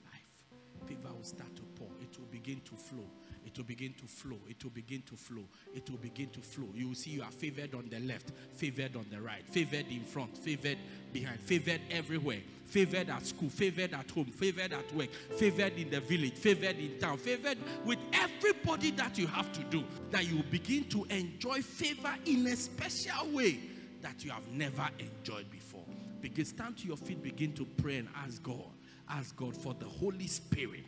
Favor 0.88 1.10
will 1.15 1.23
start 1.23 1.55
to 1.55 1.61
pour. 1.76 1.88
It 2.01 2.18
will 2.18 2.27
begin 2.27 2.61
to 2.65 2.76
flow. 2.76 3.05
It 3.45 3.57
will 3.57 3.65
begin 3.65 3.93
to 3.93 4.05
flow. 4.05 4.38
It 4.49 4.64
will 4.64 4.72
begin 4.72 5.01
to 5.03 5.15
flow. 5.15 5.43
It 5.73 5.89
will 5.89 5.97
begin 5.97 6.30
to 6.30 6.39
flow. 6.39 6.68
You 6.73 6.89
will 6.89 6.95
see 6.95 7.11
you 7.11 7.23
are 7.23 7.31
favored 7.31 7.73
on 7.73 7.89
the 7.89 7.99
left, 7.99 8.31
favored 8.53 8.95
on 8.95 9.05
the 9.11 9.22
right, 9.22 9.43
favored 9.45 9.88
in 9.89 10.01
front, 10.01 10.38
favored 10.38 10.77
behind, 11.11 11.39
favored 11.39 11.81
everywhere. 11.91 12.39
Favored 12.65 13.10
at 13.10 13.23
school, 13.26 13.49
favored 13.49 13.93
at 13.93 14.10
home, 14.10 14.26
favored 14.26 14.73
at 14.73 14.95
work, 14.95 15.10
favored 15.38 15.73
in 15.77 15.91
the 15.91 15.99
village, 15.99 16.34
favored 16.34 16.77
in 16.80 16.97
town, 16.97 17.18
favored 17.18 17.60
with 17.85 17.99
everybody 18.14 18.89
that 18.91 19.15
you 19.18 19.27
have 19.27 19.51
to 19.53 19.64
do. 19.65 19.84
That 20.10 20.27
you 20.27 20.41
begin 20.49 20.85
to 20.85 21.05
enjoy 21.11 21.61
favor 21.61 22.15
in 22.26 22.47
a 22.47 22.55
special 22.55 23.30
way 23.31 23.60
that 24.01 24.26
you 24.26 24.31
have 24.31 24.47
never 24.51 24.89
enjoyed 24.97 25.51
before. 25.51 25.85
Begin, 26.22 26.45
stand 26.45 26.77
to 26.77 26.88
your 26.88 26.97
feet, 26.97 27.22
begin 27.22 27.53
to 27.53 27.65
pray 27.65 27.97
and 27.97 28.07
ask 28.26 28.41
God. 28.41 28.72
Ask 29.09 29.35
God 29.35 29.55
for 29.55 29.73
the 29.73 29.85
Holy 29.85 30.27
Spirit 30.27 30.85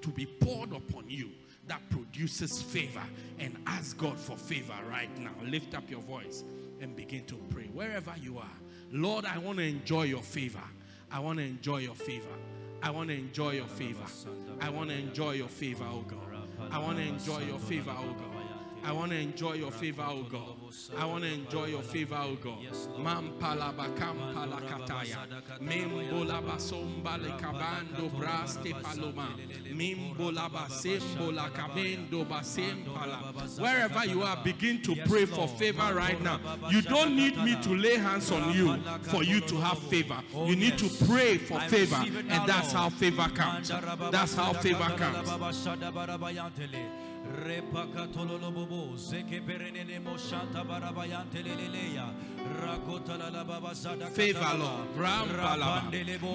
to 0.00 0.08
be 0.10 0.26
poured 0.26 0.72
upon 0.72 1.08
you 1.08 1.30
that 1.66 1.80
produces 1.90 2.62
favor. 2.62 3.02
And 3.38 3.56
ask 3.66 3.96
God 3.98 4.18
for 4.18 4.36
favor 4.36 4.74
right 4.90 5.10
now. 5.18 5.32
Lift 5.44 5.74
up 5.74 5.88
your 5.90 6.00
voice 6.00 6.44
and 6.80 6.96
begin 6.96 7.24
to 7.26 7.34
pray. 7.50 7.68
Wherever 7.72 8.14
you 8.20 8.38
are, 8.38 8.58
Lord, 8.90 9.24
I 9.24 9.38
want 9.38 9.58
to 9.58 9.64
enjoy 9.64 10.04
your 10.04 10.22
favor. 10.22 10.62
I 11.10 11.20
want 11.20 11.38
to 11.38 11.44
enjoy 11.44 11.78
your 11.78 11.94
favor. 11.94 12.26
I 12.82 12.90
want 12.90 13.08
to 13.08 13.14
enjoy 13.14 13.50
your 13.52 13.66
favor. 13.66 14.04
I 14.60 14.70
want 14.70 14.90
to 14.90 14.96
enjoy 14.96 15.32
your 15.32 15.48
favor, 15.48 15.84
oh 15.90 16.04
God. 16.08 16.18
I 16.70 16.78
want 16.78 16.98
to 16.98 17.04
enjoy 17.04 17.40
your 17.40 17.58
favor, 17.58 17.94
oh 17.96 18.12
God. 18.12 18.44
I 18.84 18.92
want 18.92 19.10
to 19.10 19.18
enjoy 19.18 19.54
your 19.54 19.72
favor, 19.72 20.04
oh 20.06 20.22
God. 20.22 20.57
I 20.98 21.04
want 21.04 21.24
to 21.24 21.32
enjoy 21.32 21.66
your 21.66 21.82
favor, 21.82 22.18
oh 22.20 22.36
God. 22.42 22.58
Mampala 22.98 23.72
bakampala 23.74 24.60
kataya. 24.60 25.26
Membola 25.60 26.42
basomba 26.42 27.16
le 27.20 27.30
cabando 27.38 28.10
braste 28.10 28.72
paloma. 28.82 29.34
Mimbola 29.72 30.50
basembola 30.50 31.50
cabendo 31.52 32.26
basempala. 32.26 33.58
Wherever 33.58 34.04
you 34.06 34.22
are, 34.22 34.36
begin 34.42 34.82
to 34.82 34.96
pray 35.06 35.24
for 35.24 35.48
favor 35.48 35.94
right 35.94 36.20
now. 36.22 36.40
You 36.70 36.82
don't 36.82 37.16
need 37.16 37.36
me 37.38 37.56
to 37.62 37.74
lay 37.74 37.96
hands 37.96 38.30
on 38.30 38.52
you 38.52 38.78
for 39.04 39.22
you 39.22 39.40
to 39.40 39.56
have 39.56 39.78
favor. 39.78 40.20
You 40.34 40.56
need 40.56 40.78
to 40.78 41.06
pray 41.06 41.38
for 41.38 41.60
favor, 41.60 42.02
and 42.04 42.48
that's 42.48 42.72
how 42.72 42.90
favor 42.90 43.28
comes. 43.34 43.68
That's 44.10 44.34
how 44.34 44.52
favor 44.52 44.90
comes. 44.96 45.28
Repakatololobobo, 47.38 48.96
zeke 48.96 49.40
perenene 49.40 50.00
moshanta 50.00 50.64
barabayante 50.64 51.42
leleleya, 51.42 52.06
Favor, 54.14 54.56
Lord. 54.58 54.96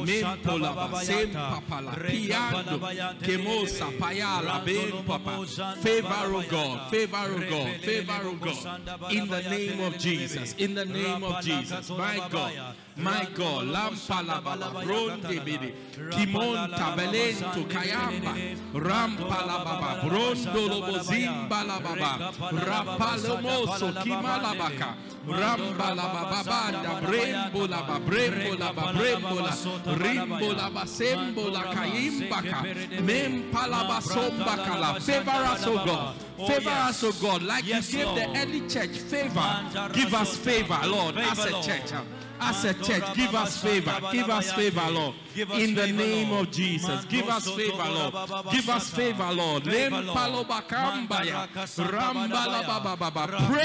Shanta 0.08 0.52
Mentolaba. 0.52 0.76
bababayanta, 0.76 1.06
Sempapala. 1.06 1.92
Piando. 2.08 2.80
Kemosa. 3.22 3.86
Payala. 4.00 4.66
Ben 4.66 5.04
papa. 5.06 5.46
Favor, 5.82 6.10
barabayanta, 6.36 6.44
God. 6.50 6.90
Favor, 6.92 7.26
oh 7.26 7.50
God. 7.50 7.82
Favor, 7.82 8.22
zanda 8.28 8.38
God. 8.40 9.12
In 9.12 9.28
the 9.28 9.42
name 9.42 9.80
of 9.82 9.98
Jesus. 9.98 10.56
In 10.58 10.76
the 10.76 10.86
name 10.86 11.24
of 11.24 11.42
Jesus. 11.44 11.90
My 11.90 12.20
God. 12.30 12.54
My 12.96 13.26
God. 13.34 13.66
randolobobo 13.66 13.96
zanda 13.96 14.38
Lampalaba. 14.38 14.44
balabaya 14.44 14.86
Bronde 14.86 15.22
katalala, 15.22 15.46
bidi. 15.46 15.74
rapala 15.98 16.12
Kimon 16.14 16.72
tabelento 16.78 17.64
kayamba. 17.68 18.34
Rampalababa. 18.74 20.02
Brondolobo 20.04 21.00
zimbalababa. 21.04 22.12
Rapalomoso 22.52 23.88
kimalabaka. 24.04 24.96
Rambalabababanda. 25.26 26.03
Brembolaba. 27.02 28.00
Brembolaba. 28.00 28.94
Brembola. 28.94 29.52
Rimbolaba. 29.98 30.88
Sembola 30.88 31.64
kayimbaka. 31.74 32.64
Mempalaba 33.02 34.02
sombakala. 34.02 35.00
Favor 35.02 35.32
us, 35.32 35.68
O 35.68 35.74
God. 35.86 36.16
Oh, 36.40 36.48
Favor 36.48 36.70
us, 36.70 37.04
O 37.04 37.12
God. 37.22 37.42
Like 37.44 37.66
you 37.66 37.82
gave 37.82 38.16
the 38.16 38.28
early 38.42 38.62
church 38.68 38.98
favor. 39.00 39.90
Give 39.94 40.14
us 40.14 40.38
favor, 40.38 40.80
Lord, 40.86 41.18
as 41.18 41.40
a 41.46 41.52
church. 41.62 41.92
As 42.46 42.66
a 42.66 42.74
church, 42.74 43.04
give 43.16 43.34
us 43.34 43.62
favor. 43.62 43.98
Give 44.12 44.30
us 44.30 44.52
favor, 44.52 44.90
Lord. 44.92 45.16
In 45.36 45.76
the 45.76 45.88
name 45.88 46.34
of 46.34 46.52
Jesus. 46.52 47.06
Give 47.06 47.28
us 47.30 47.50
favor, 47.50 47.90
Lord. 47.90 48.14
Give 48.52 48.70
us 48.70 48.90
favor, 48.90 49.32
Lord. 49.32 49.64
Pray 49.64 49.90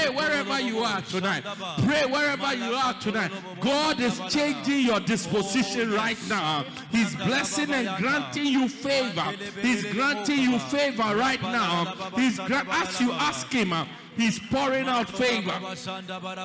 wherever 0.09 0.59
you 0.59 0.79
are 0.79 1.01
tonight. 1.01 1.43
Pray 1.85 2.05
wherever 2.05 2.55
you 2.55 2.73
are 2.73 2.93
tonight. 2.99 3.31
God 3.59 3.99
is 3.99 4.19
changing 4.29 4.85
your 4.85 4.99
disposition 5.01 5.91
right 5.91 6.17
now. 6.29 6.65
He's 6.91 7.15
blessing 7.15 7.71
and 7.71 7.97
granting 8.01 8.45
you 8.45 8.69
favor. 8.69 9.33
He's 9.61 9.83
granting 9.91 10.39
you 10.39 10.59
favor 10.59 11.15
right 11.15 11.41
now. 11.41 11.95
He's 12.15 12.39
as 12.39 13.01
you 13.01 13.11
ask 13.11 13.51
Him. 13.51 13.73
He's 14.19 14.37
pouring 14.37 14.87
out 14.89 15.09
favor. 15.09 15.55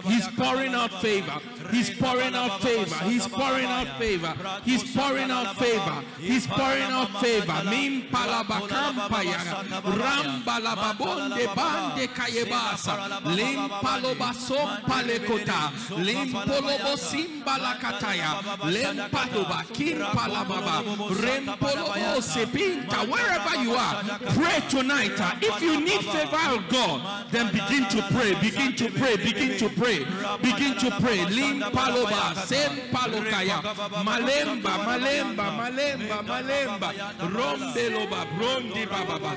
He's 0.06 0.28
pouring 0.38 0.74
out 0.74 0.92
favor. 1.02 1.38
He's 1.72 1.90
pouring 1.90 2.34
out 2.34 2.60
favor. 2.62 2.94
He's 3.04 3.26
pouring 3.26 3.66
out 3.66 3.98
favor. 3.98 4.32
He's 4.64 4.84
pouring 4.94 5.30
out 5.32 5.56
favor. 5.56 5.96
He's 6.20 6.46
pouring 6.46 6.82
out 6.98 7.10
favor. 7.20 7.58
Min 7.68 8.02
palabakampaya. 8.12 9.40
Rambalababonde 9.82 11.46
bande 11.56 12.06
kayebasa. 12.14 12.94
Lim 13.34 13.68
palobasom 13.82 14.80
palekota. 14.86 15.60
Lim 15.98 16.30
polobo 16.32 16.94
simbalakataya. 16.96 18.30
Lim 18.70 18.96
paloba 19.10 19.64
kim 19.74 19.98
palababa. 19.98 20.76
Rem 21.24 21.46
polobo 21.58 22.22
sepinta. 22.22 22.98
Wherever 23.10 23.62
you 23.64 23.74
are, 23.74 24.02
pray 24.38 24.60
tonight. 24.68 25.18
uh, 25.20 25.34
If 25.42 25.60
you 25.60 25.80
need 25.80 26.02
favor 26.04 26.54
of 26.54 26.68
God, 26.68 27.26
then 27.32 27.50
begin 27.68 27.88
to 27.88 28.02
pray. 28.12 28.34
Begin 28.40 28.74
to 28.76 28.90
pray. 28.90 29.16
Begin 29.16 29.58
to 29.58 29.68
pray. 29.68 29.98
Begin 30.42 30.74
to 30.78 30.90
pray. 31.00 31.24
Lim 31.26 31.60
paloba. 31.60 32.34
Sem 32.46 32.72
palokaya. 32.92 33.62
Malemba. 34.04 34.72
Malemba. 34.84 35.46
Malemba. 35.58 36.22
Malemba. 36.22 36.92
Rombeloba. 37.18 38.26
Brondi 38.36 38.86
bababa. 38.86 39.34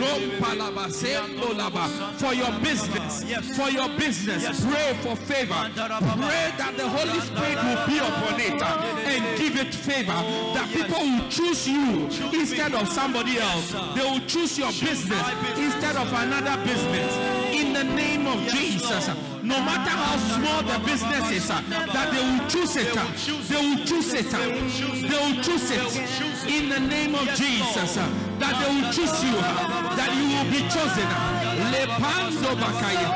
Rompalaba. 0.00 0.90
Sembolaba. 0.90 2.14
For 2.18 2.34
your 2.34 2.52
business. 2.60 3.24
For 3.56 3.70
your 3.70 3.88
business. 3.98 4.64
Pray 4.64 4.94
for 5.02 5.16
favor. 5.16 5.70
Pray 5.74 6.52
that 6.58 6.74
the 6.76 6.88
Holy 6.88 7.20
Spirit 7.20 7.58
will 7.62 7.86
be 7.86 7.98
upon 7.98 8.40
it 8.40 8.62
uh, 8.62 9.06
and 9.06 9.38
give 9.38 9.56
it 9.56 9.74
favor. 9.74 10.12
That 10.54 10.68
people 10.72 11.00
will 11.00 11.28
choose 11.28 11.68
you 11.68 12.06
instead 12.32 12.74
of 12.74 12.88
somebody 12.88 13.38
else. 13.38 13.72
They 13.94 14.02
will 14.02 14.20
choose 14.26 14.58
your 14.58 14.70
business 14.70 15.24
instead 15.56 15.96
of 15.96 16.12
another 16.12 16.62
business. 16.64 17.45
In 17.76 17.88
the 17.88 17.94
name 17.94 18.26
of 18.26 18.40
Jesus. 18.48 19.08
No 19.42 19.60
matter 19.60 19.90
how 19.90 20.16
small 20.16 20.62
the 20.62 20.78
business 20.86 21.30
is, 21.30 21.50
uh, 21.50 21.60
that 21.68 22.08
they 22.10 22.22
will 22.24 22.48
choose 22.48 22.74
it. 22.76 22.96
uh, 22.96 23.04
They 23.50 23.60
will 23.60 23.84
choose 23.84 24.14
it. 24.14 24.32
uh, 24.32 24.38
They 24.38 25.18
will 25.20 25.42
choose 25.42 25.70
it. 25.70 26.48
In 26.48 26.70
the 26.70 26.80
name 26.80 27.14
of 27.14 27.28
Jesus. 27.36 27.98
uh, 27.98 28.08
That 28.40 28.54
they 28.64 28.70
will 28.80 28.90
choose 28.92 29.22
you. 29.22 29.36
uh, 29.36 29.94
That 29.94 30.08
you 30.16 30.24
will 30.24 30.48
be 30.50 30.60
chosen. 30.72 31.08
Lepando 31.68 32.56
bakaye. 32.56 33.06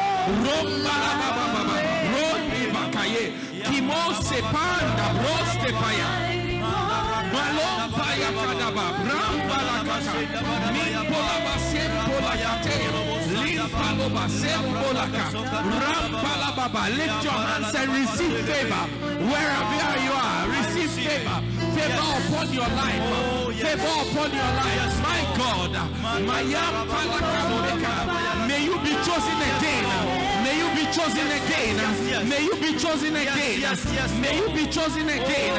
Romba 0.44 0.94
la 1.04 1.12
ba 1.20 1.28
ba 1.36 1.44
ba 1.54 1.60
ba. 1.68 1.76
Rondi 2.12 2.62
bakaye. 2.76 3.24
Kimo 3.64 4.12
sepanda. 4.20 5.06
Broste 5.20 5.72
paya. 5.80 6.08
Malompa 7.32 8.08
ya 8.20 8.30
kadaba. 8.36 8.84
Bramba 9.04 9.56
la 9.68 9.76
kata. 9.88 10.12
Lift 16.90 17.24
your 17.24 17.32
hands 17.32 17.74
and 17.74 17.92
receive 17.92 18.36
favor. 18.46 18.84
Wherever 19.30 20.02
you 20.02 20.12
are, 20.12 20.48
receive 20.48 20.90
favor. 20.90 21.42
Favor 21.76 22.08
upon 22.18 22.52
your 22.52 22.68
life. 22.68 23.04
Favor 23.60 23.94
upon 24.10 24.30
your 24.32 24.50
life. 24.58 25.02
My 25.02 25.20
God. 25.36 25.72
May 28.48 28.64
you 28.64 28.76
be 28.80 28.92
chosen 29.04 29.36
again. 29.36 30.19
May 30.90 30.96
you 30.96 31.06
be 31.06 31.06
chosen 31.06 31.30
again. 31.30 32.28
May 32.28 32.42
you 32.42 32.54
be 32.56 32.74
chosen 32.76 33.14
again. 33.14 33.62
May 34.20 34.38
you 34.38 34.48
be 34.50 34.66
chosen 34.66 35.08
again. 35.08 35.54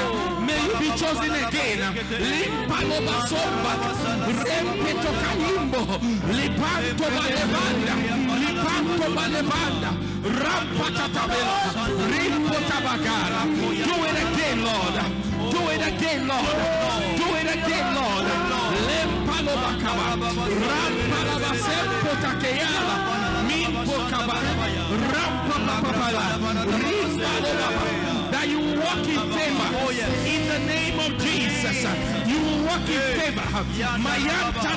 May 0.45 0.59
you 0.65 0.73
be 0.77 0.89
chosen 0.99 1.31
again. 1.31 1.79
Limpa 2.19 2.83
lo 2.83 2.99
basomba. 3.07 3.73
Rempeto. 4.27 5.11
Lipanto 6.35 7.07
balebanda. 7.15 7.93
Lipanto 8.43 9.07
balebanda. 9.15 9.91
Rampatatabela. 10.41 11.55
Rimpo 12.11 12.57
tabagara. 12.67 13.41
Do 13.87 13.95
it 14.03 14.17
again, 14.27 14.57
Lord. 14.67 14.97
Do 15.49 15.59
it 15.69 15.81
again, 15.87 16.27
Lord. 16.27 16.57
Do 17.15 17.27
it 17.39 17.47
again, 17.55 17.87
Lord. 17.95 18.25
Limpa 18.85 19.37
lo 19.45 19.53
bakaba. 19.63 20.07
Rampa 20.67 21.19
la 21.23 21.35
basempo 21.39 22.11
takeyala. 22.21 23.20
That 28.31 28.45
you 28.48 28.60
walk 28.80 29.07
in 29.07 29.22
favor. 29.34 29.68
Oh, 29.81 29.89
in 30.26 30.41
the 30.48 30.60
name 30.60 30.99
of 30.99 31.11
Jesus. 31.18 31.77
You 32.27 32.39
will 32.39 32.65
walk 32.65 32.88
in 32.89 33.02
favor. 33.19 33.41
Mayanta 33.98 34.72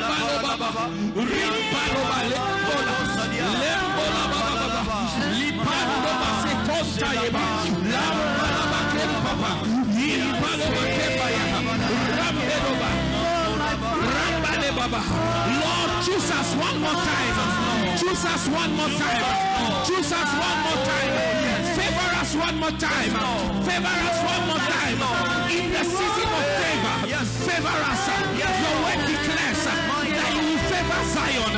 Lembalobaba. 0.00 0.70
Rimpaloba. 1.14 2.18
Lembola. 2.32 2.96
Lembola 3.62 4.24
baba. 4.32 4.98
Lipando 5.38 6.12
basetonta 6.22 7.08
yeba. 7.22 7.44
Lambalaba 7.92 8.80
kempapa. 8.92 9.50
Yipaloba 9.98 10.82
kempaya. 10.96 11.44
Rambeloba. 12.16 12.90
Rambale 14.14 14.70
baba. 14.78 15.00
Lord, 15.60 15.90
choose 16.04 16.30
us 16.38 16.50
one 16.56 16.78
more 16.80 16.98
time. 17.10 17.36
Choose 18.00 18.24
us 18.24 18.44
one 18.48 18.72
more 18.78 18.92
time. 19.02 19.22
Choose 19.86 20.12
us 20.12 20.30
one 20.46 20.58
more 20.66 20.80
time. 20.88 21.12
Favor 21.76 22.08
us 22.20 22.32
one 22.34 22.56
more 22.62 22.76
time. 22.88 23.12
Favor 23.66 23.96
us 24.08 24.18
one 24.32 24.42
more 24.48 24.62
time. 24.72 25.00
In 25.52 25.70
the 25.72 25.84
season 25.84 26.28
of 26.38 26.46
favor, 26.58 26.96
favor 27.46 27.78
us. 27.92 28.11
Zion. 31.04 31.54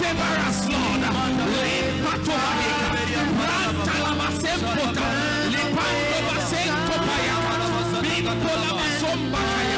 Favor 0.00 0.38
us, 0.48 0.60
Lord. 0.68 1.02
Lepatobaleka. 1.62 2.90
Rantalabasempota. 3.48 5.06
Lepandobasentopaya. 5.52 7.36
Bipolabasombakaya. 8.02 9.71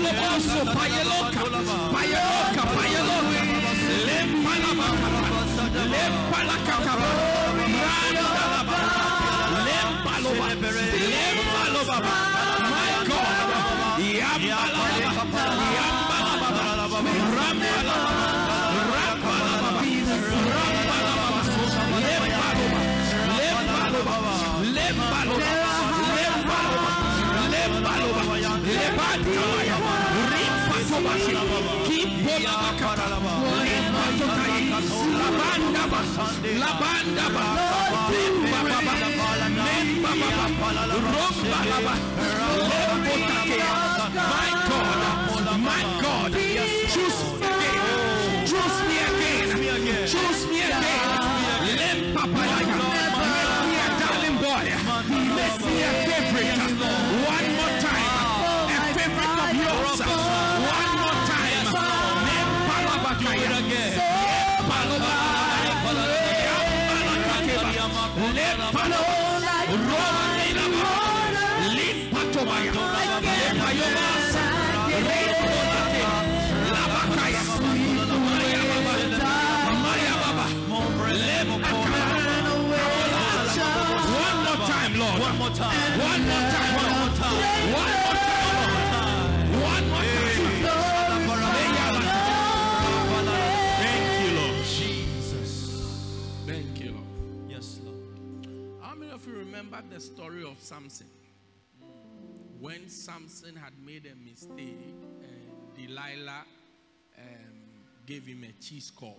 Semoloboso. 0.00 0.64
Payeloka. 0.72 1.42
Payeloka. 1.92 2.62
Payeloka. 2.74 3.40
Lempalabakata. 4.06 5.64
Lempalakataba. 5.92 7.08
Randalaba. 7.84 8.78
Lempaloba. 9.66 10.46
Lempaloba. 11.12 11.96
My 12.70 12.92
God. 13.08 14.00
Yambalaba. 14.20 14.84
Yambalaba. 15.76 16.48
Rambalaba. 16.48 16.98
Rambalaba. 17.36 18.12
Rambalaba. 18.94 19.80
Lempaloba. 22.00 22.40
Lempaloba. 22.40 22.80
Lempaloba. 23.44 24.12
Lempaloba. 24.76 25.54
Lempaloba. 27.52 28.22
Lepantalaya. 28.70 29.30
Rimpatobasi. 29.30 29.79
My 44.14 44.50
God. 44.68 45.60
My 45.60 45.82
God. 46.02 46.32
Choose 46.92 47.20
me 47.30 47.46
again. 47.46 48.46
Choose 48.46 48.78
me 49.58 49.68
again. 49.68 50.06
Choose 50.06 50.46
me 50.48 50.59
remember 99.80 99.94
the 99.94 100.00
story 100.00 100.44
of 100.44 100.58
Samson? 100.58 101.06
When 102.60 102.88
Samson 102.88 103.56
had 103.56 103.72
made 103.84 104.06
a 104.06 104.16
mistake 104.16 104.78
and 105.22 105.74
Delilah 105.74 106.44
um, 107.18 107.54
gave 108.06 108.26
him 108.26 108.44
a 108.44 108.62
cheese 108.62 108.90
cup 108.98 109.16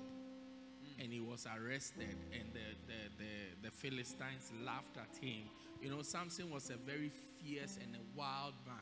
and 1.00 1.12
he 1.12 1.20
was 1.20 1.48
arrested 1.48 2.16
and 2.32 2.54
the, 2.54 2.60
the, 2.88 3.24
the, 3.24 3.70
the 3.70 3.72
Philistines 3.72 4.52
laughed 4.64 4.98
at 4.98 5.24
him. 5.24 5.44
You 5.82 5.90
know, 5.90 6.04
Samson 6.04 6.52
was 6.52 6.70
a 6.70 6.78
very 6.78 7.12
fierce 7.40 7.78
and 7.82 7.96
a 7.96 8.18
wild 8.18 8.54
man. 8.66 8.76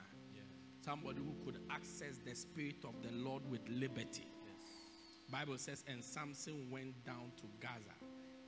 Somebody 0.81 1.19
who 1.19 1.45
could 1.45 1.61
access 1.69 2.19
the 2.25 2.35
spirit 2.35 2.83
of 2.83 2.95
the 3.03 3.15
Lord 3.15 3.43
with 3.49 3.61
liberty. 3.69 4.27
Bible 5.31 5.57
says, 5.57 5.83
and 5.87 6.03
Samson 6.03 6.71
went 6.71 7.05
down 7.05 7.31
to 7.37 7.43
Gaza, 7.61 7.95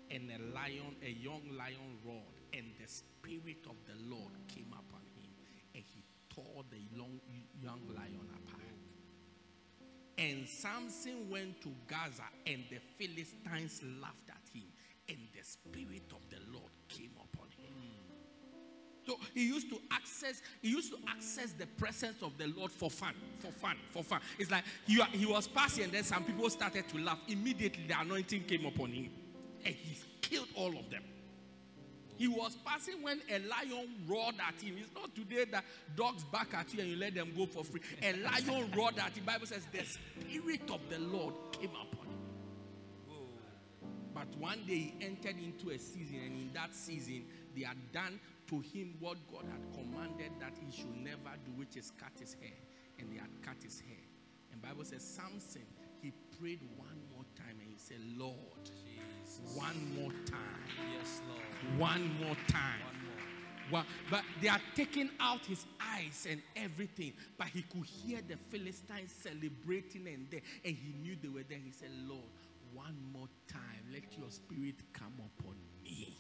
and 0.09 0.31
a 0.31 0.55
lion, 0.55 0.95
a 1.05 1.11
young 1.11 1.43
lion 1.55 1.99
roared, 2.03 2.23
and 2.53 2.65
the 2.79 2.87
spirit 3.31 3.65
of 3.69 3.75
the 3.87 4.13
Lord 4.13 4.31
came 4.53 4.67
upon 4.73 5.01
him, 5.15 5.31
and 5.73 5.83
he 5.83 6.03
tore 6.29 6.63
the 6.69 6.99
long, 6.99 7.19
young 7.61 7.79
lion 7.95 8.27
apart. 8.35 8.61
And 10.17 10.47
Samson 10.47 11.29
went 11.29 11.61
to 11.61 11.69
Gaza, 11.87 12.23
and 12.45 12.63
the 12.69 12.79
Philistines 12.97 13.81
laughed 14.01 14.29
at 14.29 14.49
him, 14.53 14.67
and 15.07 15.17
the 15.33 15.43
spirit 15.43 16.11
of 16.11 16.29
the 16.29 16.37
Lord 16.51 16.71
came 16.89 17.11
upon 17.15 17.47
him. 17.57 17.73
So 19.07 19.17
he 19.33 19.47
used 19.47 19.69
to 19.69 19.79
access, 19.91 20.41
he 20.61 20.69
used 20.69 20.91
to 20.91 20.97
access 21.07 21.53
the 21.53 21.65
presence 21.65 22.21
of 22.21 22.37
the 22.37 22.47
Lord 22.47 22.69
for 22.69 22.91
fun, 22.91 23.15
for 23.39 23.51
fun, 23.51 23.77
for 23.91 24.03
fun. 24.03 24.19
It's 24.39 24.51
like 24.51 24.65
he, 24.85 25.01
he 25.13 25.25
was 25.25 25.47
passing, 25.47 25.85
and 25.85 25.93
then 25.93 26.03
some 26.03 26.25
people 26.25 26.49
started 26.49 26.87
to 26.89 26.97
laugh. 26.97 27.19
Immediately 27.29 27.85
the 27.87 27.99
anointing 27.99 28.43
came 28.43 28.65
upon 28.65 28.91
him, 28.91 29.09
and 29.65 29.73
he 29.73 29.97
killed 30.19 30.49
all 30.55 30.77
of 30.77 30.89
them. 30.89 31.03
He 32.21 32.27
was 32.27 32.55
passing 32.63 33.01
when 33.01 33.19
a 33.31 33.39
lion 33.39 33.89
roared 34.07 34.35
at 34.47 34.61
him. 34.61 34.75
It's 34.77 34.93
not 34.93 35.15
today 35.15 35.43
that 35.45 35.65
dogs 35.95 36.23
bark 36.25 36.53
at 36.53 36.71
you 36.71 36.81
and 36.81 36.89
you 36.91 36.95
let 36.95 37.15
them 37.15 37.33
go 37.35 37.47
for 37.47 37.63
free. 37.63 37.81
A 38.03 38.13
lion 38.13 38.69
roared 38.77 38.99
at 38.99 39.17
him. 39.17 39.25
The 39.25 39.31
Bible 39.31 39.47
says 39.47 39.65
the 39.71 39.83
spirit 39.83 40.69
of 40.69 40.81
the 40.87 40.99
Lord 40.99 41.33
came 41.51 41.71
upon 41.71 42.05
him. 42.05 42.19
But 44.13 44.27
one 44.37 44.59
day 44.67 44.93
he 44.93 44.95
entered 45.01 45.37
into 45.43 45.71
a 45.71 45.79
season, 45.79 46.19
and 46.23 46.41
in 46.41 46.51
that 46.53 46.75
season, 46.75 47.25
they 47.55 47.63
had 47.63 47.91
done 47.91 48.19
to 48.49 48.59
him 48.59 48.93
what 48.99 49.17
God 49.31 49.45
had 49.49 49.73
commanded 49.73 50.33
that 50.39 50.53
he 50.63 50.71
should 50.71 50.95
never 50.95 51.35
do, 51.43 51.53
which 51.55 51.75
is 51.75 51.91
cut 51.99 52.11
his 52.19 52.35
hair. 52.35 52.53
And 52.99 53.11
they 53.11 53.17
had 53.17 53.31
cut 53.41 53.63
his 53.63 53.79
hair. 53.79 54.05
And 54.51 54.61
Bible 54.61 54.83
says 54.83 55.01
Samson, 55.01 55.65
he 56.03 56.13
prayed 56.39 56.61
one 56.77 57.01
more 57.11 57.25
time 57.35 57.57
and 57.61 57.71
he 57.71 57.79
said, 57.79 57.97
Lord, 58.15 58.69
one 59.55 59.95
more 59.95 60.11
time, 60.25 60.63
Yes, 60.97 61.21
Lord. 61.27 61.79
one 61.79 62.13
more 62.19 62.35
time. 62.47 62.79
One 62.85 63.05
more. 63.05 63.71
Well, 63.71 63.85
but 64.09 64.23
they 64.41 64.47
are 64.49 64.59
taking 64.75 65.09
out 65.19 65.45
his 65.45 65.65
eyes 65.81 66.27
and 66.29 66.41
everything. 66.55 67.13
But 67.37 67.47
he 67.47 67.61
could 67.63 67.85
hear 67.85 68.19
the 68.27 68.35
Philistines 68.49 69.11
celebrating 69.21 70.07
and 70.07 70.27
there, 70.29 70.41
and 70.65 70.75
he 70.75 70.93
knew 71.01 71.15
they 71.21 71.29
were 71.29 71.43
there. 71.47 71.59
He 71.63 71.71
said, 71.71 71.89
Lord, 72.07 72.23
one 72.73 72.95
more 73.13 73.27
time, 73.47 73.83
let 73.93 74.03
your 74.17 74.29
spirit 74.29 74.75
come 74.93 75.13
upon 75.39 75.55
me. 75.83 76.15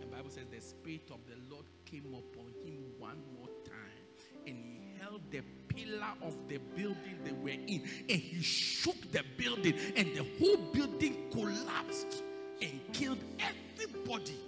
The 0.00 0.06
Bible 0.06 0.30
says 0.30 0.44
the 0.52 0.60
spirit 0.60 1.10
of 1.10 1.18
the 1.28 1.36
Lord 1.52 1.64
came 1.84 2.06
upon 2.14 2.52
him 2.64 2.84
one 2.98 3.18
more 3.38 3.48
time, 3.64 4.04
and 4.46 4.56
he 4.56 4.80
held 5.00 5.20
the 5.30 5.40
pillar 5.76 6.12
of 6.22 6.34
the 6.48 6.58
building 6.74 7.18
they 7.24 7.32
were 7.32 7.50
in 7.50 7.82
and 8.08 8.20
he 8.20 8.42
shook 8.42 8.96
the 9.12 9.22
building 9.36 9.74
and 9.96 10.08
the 10.16 10.24
whole 10.40 10.56
building 10.72 11.28
collapsed 11.30 12.22
and 12.62 12.80
killed 12.92 13.18
everybody, 13.38 14.38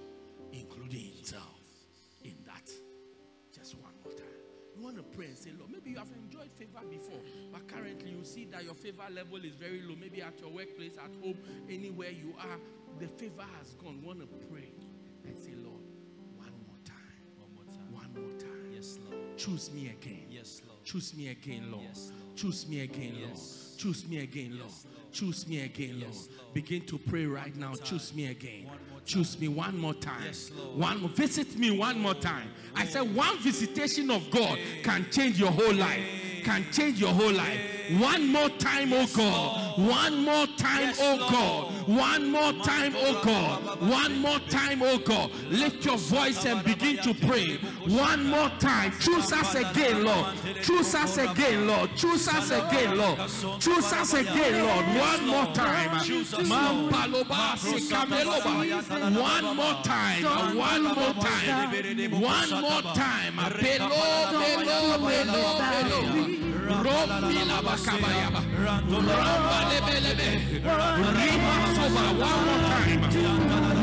including 0.53 1.13
himself, 1.15 1.61
in 2.25 2.35
that. 2.47 2.71
Just 3.55 3.75
one 3.77 3.93
more 4.03 4.13
time. 4.15 4.25
You 4.77 4.83
want 4.85 4.97
to 4.97 5.03
pray 5.03 5.27
and 5.27 5.37
say, 5.37 5.51
Lord, 5.59 5.71
maybe 5.73 5.91
you 5.91 5.97
have 5.99 6.09
enjoyed 6.25 6.51
favor 6.53 6.81
before, 6.89 7.21
but 7.53 7.67
currently 7.69 8.11
you 8.11 8.25
see 8.25 8.45
that 8.47 8.65
your 8.65 8.75
favor 8.75 9.03
level 9.13 9.37
is 9.45 9.55
very 9.57 9.83
low. 9.83 9.95
Maybe 10.01 10.23
at 10.23 10.39
your 10.41 10.51
workplace, 10.51 10.93
at 10.97 11.11
home, 11.23 11.37
anywhere 11.69 12.11
you 12.11 12.35
are, 12.39 12.59
the 13.01 13.09
favor 13.09 13.45
has 13.59 13.75
gone. 13.75 14.01
Want 14.03 14.21
to 14.21 14.27
pray 14.51 14.71
and 15.25 15.39
say, 15.39 15.53
Lord, 15.63 15.83
one 16.37 16.53
more 16.67 16.79
time, 16.85 16.97
One 17.37 17.55
more 17.55 17.65
time. 17.75 17.93
one 17.93 18.23
more 18.31 18.39
time. 18.39 18.71
Yes, 18.73 18.99
Lord. 19.11 19.37
Choose 19.37 19.71
me 19.73 19.89
again. 19.89 20.27
Yes, 20.31 20.63
Lord. 20.67 20.68
Choose 20.89 21.15
me 21.15 21.28
again, 21.28 21.70
Lord. 21.70 21.85
Yes, 21.86 22.10
Lord. 22.10 22.36
Choose 22.36 22.66
me 22.66 22.81
again, 22.81 23.12
Lord. 23.20 23.31
Yes. 23.35 23.74
Choose 23.77 24.09
me 24.09 24.20
again, 24.20 24.51
Lord. 24.52 24.60
Lord. 24.60 25.12
Choose 25.12 25.47
me 25.47 25.60
again, 25.60 26.01
Lord. 26.01 26.15
Lord. 26.15 26.55
Begin 26.55 26.81
to 26.86 26.97
pray 26.97 27.27
right 27.27 27.55
now. 27.56 27.74
Choose 27.74 28.15
me 28.15 28.28
again. 28.28 28.65
One 28.65 28.78
more 28.89 28.98
time. 28.98 29.05
Choose 29.05 29.39
me 29.39 29.48
one 29.48 29.78
more 29.78 29.93
time. 29.93 30.32
Lord. 30.56 30.78
One 30.78 31.01
more. 31.02 31.10
Visit 31.10 31.59
me 31.59 31.73
one 31.73 31.98
more 31.98 32.15
time. 32.15 32.48
I 32.74 32.86
said 32.86 33.15
one 33.15 33.39
visitation 33.40 34.10
of 34.10 34.31
God 34.31 34.59
can 34.82 35.05
change 35.10 35.39
your 35.39 35.51
whole 35.51 35.74
life. 35.74 36.01
Can 36.44 36.65
change 36.73 36.98
your 36.98 37.12
whole 37.12 37.35
life. 37.35 37.60
One 37.97 38.28
more 38.28 38.51
time, 38.51 38.93
oh, 38.93 38.98
oh 38.98 39.16
God. 39.16 39.78
One 39.78 40.24
more 40.24 40.47
time, 40.59 40.93
oh 40.98 41.19
God. 41.31 41.89
One 41.89 42.31
more 42.31 42.52
time, 42.65 42.94
oh 42.97 43.23
God. 43.24 43.81
One 43.81 44.19
more 44.19 44.39
time, 44.51 44.82
oh 44.82 44.98
God. 44.98 45.31
Lift 45.48 45.86
your 45.86 45.97
voice 45.97 46.44
and 46.44 46.62
begin 46.65 46.98
to 46.98 47.15
pray. 47.15 47.56
One 47.86 48.27
more 48.27 48.51
time. 48.59 48.93
Choose 49.01 49.32
us 49.32 49.55
again, 49.55 50.05
Lord. 50.05 50.35
Choose 50.62 50.94
us 50.94 51.16
again, 51.16 51.66
Lord. 51.66 51.90
Choose 51.97 52.28
us 52.28 52.51
again, 52.51 52.98
Lord. 52.98 53.19
Choose 53.60 53.93
us 53.93 54.12
again, 54.12 54.65
Lord. 54.66 54.86
One 54.86 55.27
more 55.27 55.55
time. 55.55 56.05
Choose 56.05 56.35
us, 56.35 56.48
Lord. 56.48 56.93
Sikameloba. 57.59 59.20
One 59.20 59.56
more 59.56 59.82
time. 59.82 60.24
One 60.56 60.82
more 60.82 61.15
time. 61.15 62.10
One 62.20 62.51
more 62.60 62.82
time. 62.82 63.35
Belo, 63.39 63.89
belo, 64.28 64.98
belo, 64.98 65.59
belo. 65.59 66.48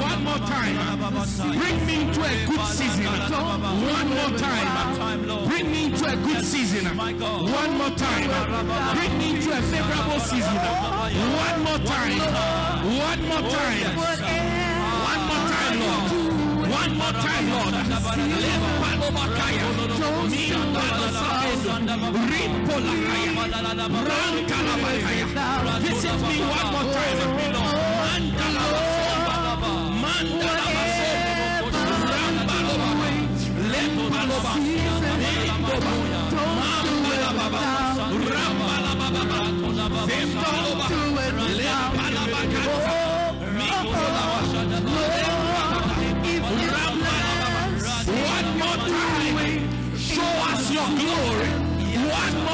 One 0.06 0.24
more 0.24 0.40
time. 0.48 0.76
Bring 1.58 1.86
me 1.86 2.02
into 2.02 2.22
a 2.22 2.46
good 2.48 2.66
season. 2.68 3.06
One 3.06 4.10
more 4.10 4.38
time. 4.38 5.48
Bring 5.48 5.72
me 5.72 5.86
into 5.86 6.06
a 6.06 6.16
good 6.16 6.44
season. 6.44 6.86
One 6.98 7.78
more 7.78 7.90
time. 7.92 8.30
Bring 8.96 9.18
me 9.18 9.36
into 9.36 9.52
a 9.52 9.62
favorable 9.62 10.20
season. 10.20 10.56
One 10.56 11.64
more 11.64 11.80
time. 11.86 12.20
One 12.98 13.22
more 13.28 13.50
time. 13.52 14.55
One 16.76 16.94
more 16.98 17.14
time, 17.24 17.48
Lord. 17.52 17.74
Lepalobakaya. 18.44 19.66
Visit 25.82 26.20
me 26.22 26.38
one 26.46 26.70
more 26.74 26.88
time. 26.94 27.20
Mandalabasoba. 28.06 29.36
Mandalabasoba. 30.04 31.82
Rambaloba. 32.12 32.90
Lepaloba. 33.72 34.54
Mindoba. 40.08 40.75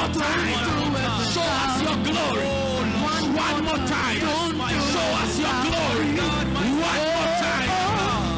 One 0.02 0.10
more 0.10 0.20
time. 0.20 1.30
Show 1.30 1.42
us 1.42 1.80
your 1.80 1.96
glory. 2.02 2.46
One 3.38 3.64
more 3.64 3.82
time. 3.86 4.18
Show 4.18 5.08
us 5.22 5.38
your 5.38 5.54
glory. 5.62 6.10
One 6.18 6.48
more 7.14 7.30
time. 7.38 7.70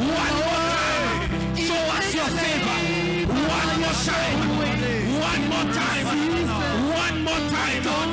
One 0.05 0.35
more 0.45 0.61
time. 0.69 1.57
Show 1.57 1.83
us 1.97 2.09
your 2.15 2.29
favor. 2.37 2.79
One 3.33 3.81
more 3.81 3.97
time. 4.05 4.39
One 4.61 5.49
more 5.49 5.69
time. 5.73 6.05
One 6.93 7.17
more 7.25 7.43
time. 7.49 7.81
One 7.85 8.13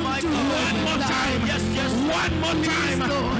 more 0.84 1.00
time. 1.04 1.40
One 2.08 2.34
more 2.40 2.56
time. 2.64 3.31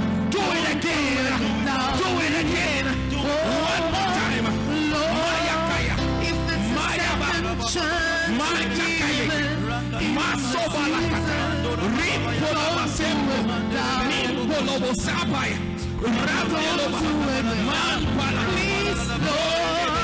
Masobalakata. 10.33 11.37
Rimpolobasembo. 11.97 13.37
Mimpolobosabaya. 14.09 15.57
Rabeloba. 16.01 16.99
Mampala. 17.69 18.41
Mayaba. 19.25 20.02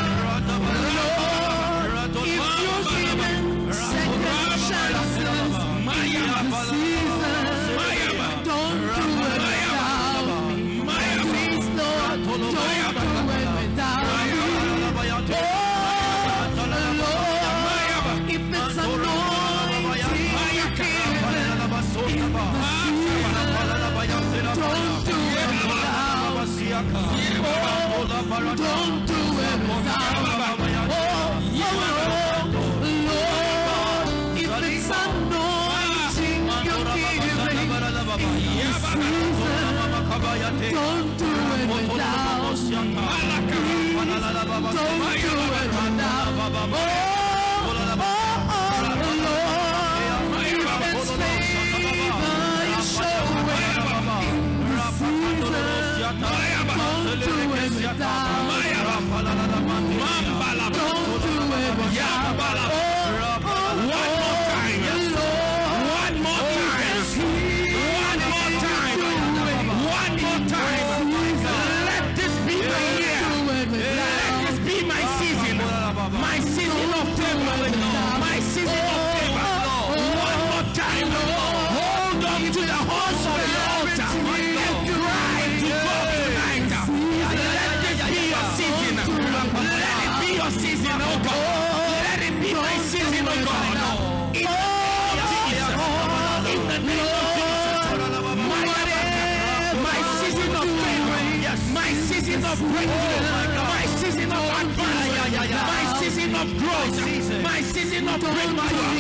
Season 102.30 102.46
of 102.46 102.60
breakthrough. 102.60 103.26
My 103.58 103.86
season 103.98 104.32
of 104.32 104.44
advancement. 104.62 105.52
My 105.52 105.84
season 106.00 106.36
of 106.36 106.48
growth. 106.60 107.44
My 107.44 107.62
season 107.62 108.08
of 108.08 108.20
breakthrough. 108.20 108.94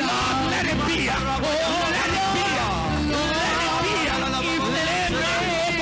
Lord, 0.00 0.36
let 0.52 0.66
it 0.66 0.78
be. 0.84 1.08
Oh, 1.08 1.16
let 1.96 2.12
it 2.12 2.28
be. 2.34 2.44
Let 3.08 3.64
it 3.64 3.76
be. 3.84 3.94
Let 4.68 4.88
it 4.88 5.00
be. 5.00 5.80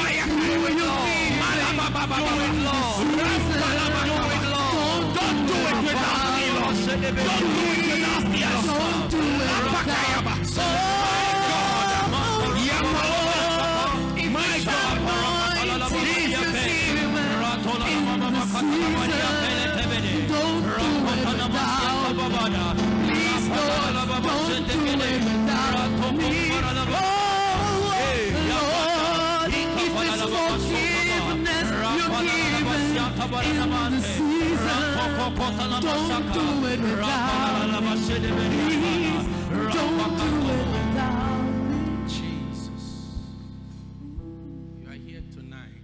Don't 5.14 5.40
do 5.46 5.56
it 5.58 5.78
without 5.82 6.24
me, 6.36 6.46
Lord. 6.54 6.76
Don't 6.76 7.00
do 7.00 7.66
it 7.66 7.71
Don't 35.42 36.32
do 36.32 36.66
it 36.68 36.80
without 36.80 37.82
Please, 37.90 39.26
don't 39.74 40.16
do 40.16 40.30
it 40.52 40.66
without 40.70 42.06
Jesus. 42.06 42.84
You 44.80 44.88
are 44.88 44.92
here 44.92 45.22
tonight. 45.32 45.82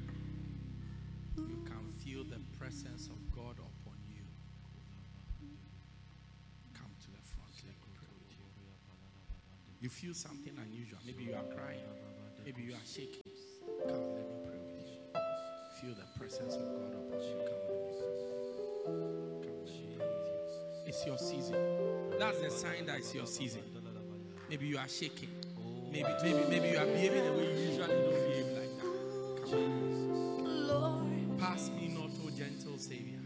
You 1.37 1.59
can 1.67 1.91
feel 2.05 2.23
the 2.23 2.39
presence 2.57 3.09
of 3.09 3.19
God 3.35 3.59
upon 3.59 3.99
you. 4.09 4.23
Come 6.75 6.93
to 7.01 7.11
the 7.11 7.19
front. 7.19 7.51
Let 7.67 7.75
me 7.83 7.95
you. 8.31 8.47
You 9.81 9.89
feel 9.89 10.15
something 10.15 10.57
unusual. 10.57 10.99
Maybe 11.05 11.25
you 11.25 11.35
are 11.35 11.57
crying. 11.57 11.81
Maybe 12.45 12.63
you 12.63 12.75
are 12.75 12.87
shaking. 12.87 13.23
Come, 13.89 14.15
let 14.15 14.29
me 14.29 14.37
pray 14.47 14.59
with 14.77 14.87
you. 14.87 15.01
Feel 15.81 15.95
the 15.97 16.07
presence 16.17 16.55
of 16.55 16.63
God 16.63 16.98
your 21.09 21.19
season. 21.19 21.57
That's 22.19 22.39
the 22.41 22.51
sign 22.51 22.85
that 22.85 22.99
it's 22.99 23.15
your 23.15 23.27
season. 23.27 23.63
Maybe 24.51 24.67
you 24.67 24.77
are 24.77 24.89
shaking. 24.89 25.31
Maybe, 25.91 26.07
maybe, 26.23 26.41
maybe 26.51 26.69
you 26.69 26.77
are 26.79 26.85
behaving 26.85 27.25
the 27.25 27.33
way 27.33 27.51
you 27.51 27.71
usually 27.71 27.87
don't 27.87 28.11
behave 28.11 28.47
like 28.59 28.77
that. 28.77 29.51
Come 29.51 29.55
on. 29.55 30.69
Lord. 30.69 31.39
Pass 31.39 31.71
me 31.71 31.89
not, 31.89 32.11
O 32.27 32.31
gentle 32.31 32.77
Savior. 32.77 33.21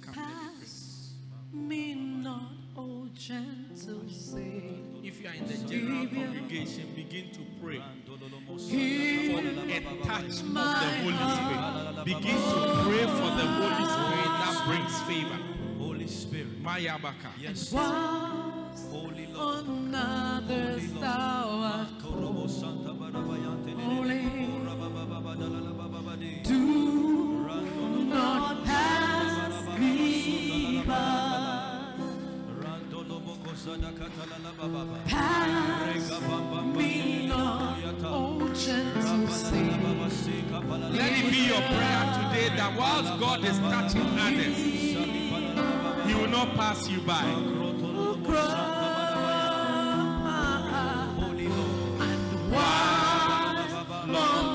Come, 0.00 0.14
Pass 0.14 1.14
me 1.52 1.94
not, 1.94 2.52
O 2.76 3.08
gentle 3.14 4.08
Savior. 4.08 4.78
If 5.02 5.20
you 5.20 5.28
are 5.28 5.34
in 5.34 5.46
the 5.48 5.58
general 5.66 6.06
congregation, 6.06 6.92
begin 6.94 7.30
to 7.32 7.40
pray 7.60 7.82
for 8.06 8.52
a 9.34 10.06
touch 10.06 10.38
of 10.38 10.60
the 10.60 10.86
Holy 11.02 11.18
Spirit. 11.18 12.04
Begin 12.04 12.36
to 12.36 12.58
pray 12.84 13.06
for 13.06 13.30
the 13.34 13.46
Holy 13.58 13.86
Spirit 13.90 14.30
that 14.38 14.62
brings 14.68 15.00
favor. 15.02 15.47
Holy 16.08 16.16
Spirit. 16.16 16.60
Maya 16.62 16.98
Baka. 17.02 17.32
Yes. 17.38 17.72
was 17.72 18.86
Holy 18.90 19.26
Lord. 19.26 19.68
on 19.68 19.94
others 19.94 20.92
thou 20.94 21.48
art 21.68 21.98
Korobo 22.00 22.48
Santa 22.48 22.94
Barabayante 22.94 23.74
holy. 23.82 24.22
Do 26.44 28.04
not 28.04 28.64
pass 28.64 29.78
me 29.78 30.82
by. 30.86 31.64
Pass 35.06 36.10
me 36.74 37.26
not, 37.28 37.78
O 38.04 38.48
gentle 38.54 39.28
Savior. 39.28 39.78
Let 40.90 41.12
it 41.12 41.30
be 41.30 41.36
your 41.48 41.60
prayer 41.60 42.04
today 42.18 42.48
that 42.56 42.72
whilst 42.78 43.20
God 43.20 43.44
is 43.44 43.58
touching 43.58 44.18
others, 44.18 44.56
He 44.56 44.70
will 44.72 44.77
not 46.38 46.54
pass 46.54 46.88
you 46.88 47.00
by. 47.00 47.24
And 52.00 52.52
while 52.52 54.16
on 54.16 54.47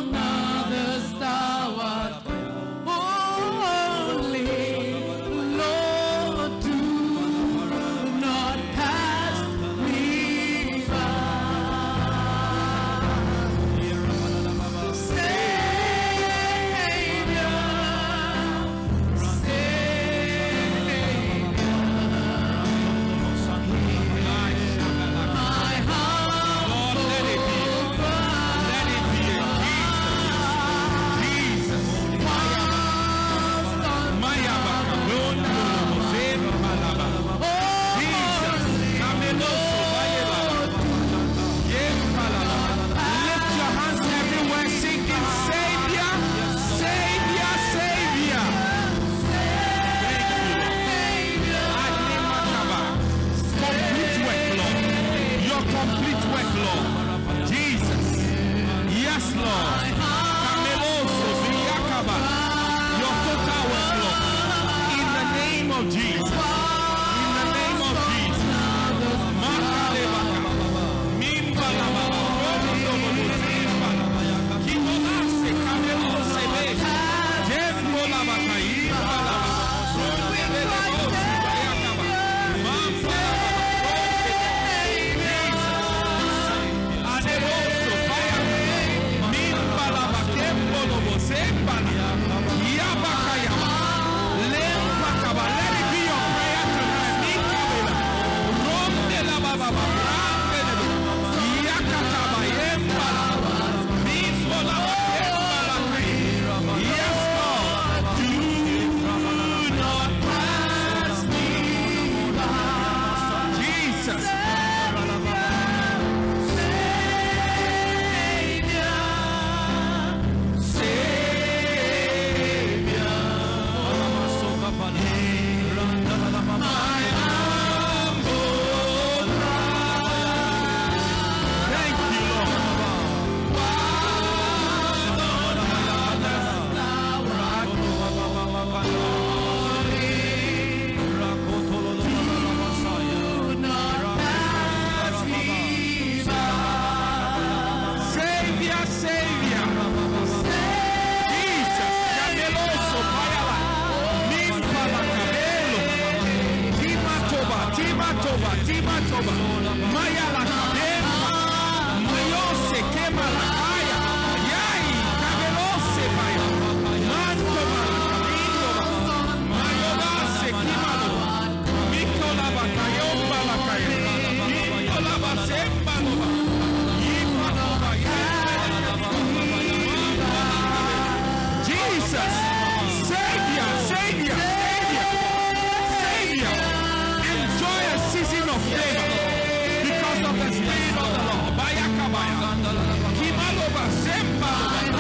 Simba! 193.90 194.93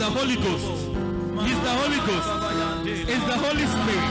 the 0.00 0.06
Holy 0.06 0.36
Ghost. 0.36 0.64
He's 1.44 1.60
the 1.60 1.74
Holy 1.76 2.00
Ghost. 2.08 2.28
It's 2.88 3.24
the 3.26 3.36
Holy 3.36 3.66
Spirit. 3.68 4.08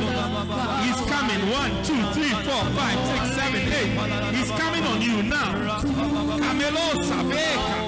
He's 0.86 1.02
coming. 1.10 1.42
One, 1.50 1.72
two, 1.84 1.98
three, 2.14 2.30
four, 2.46 2.64
five, 2.78 2.98
six, 3.10 3.36
seven, 3.36 3.62
eight. 3.74 4.36
He's 4.36 4.52
coming 4.52 4.84
on 4.84 5.02
you 5.02 5.24
now. 5.24 5.82
Camelosa, 6.38 7.79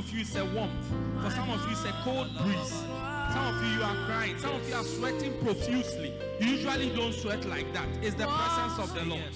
of 0.00 0.10
you, 0.14 0.20
it's 0.22 0.34
a 0.34 0.44
warmth. 0.46 0.72
For 1.22 1.30
some 1.30 1.50
of 1.50 1.60
you, 1.66 1.72
it's 1.72 1.84
a 1.84 1.92
cold 2.02 2.28
breeze. 2.38 2.70
Some 3.32 3.46
of 3.54 3.62
you, 3.62 3.76
you 3.76 3.82
are 3.82 4.06
crying. 4.06 4.38
Some 4.38 4.54
of 4.54 4.66
you 4.66 4.74
are 4.74 4.84
sweating 4.84 5.34
profusely. 5.44 6.14
You 6.40 6.46
usually 6.52 6.88
don't 6.96 7.12
sweat 7.12 7.44
like 7.44 7.70
that. 7.74 7.86
It's 8.00 8.16
the 8.16 8.26
presence 8.26 8.78
of 8.78 8.94
the 8.94 9.04
Lord. 9.04 9.34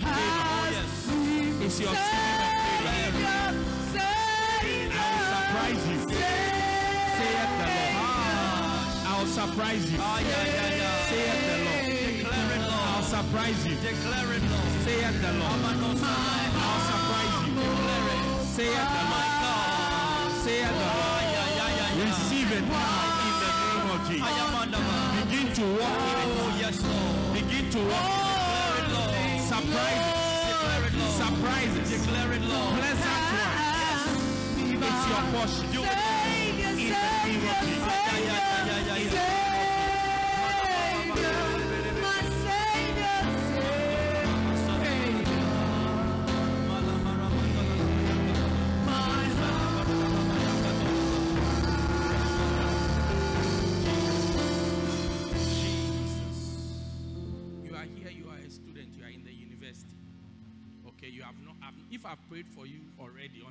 Ah! 0.00 0.37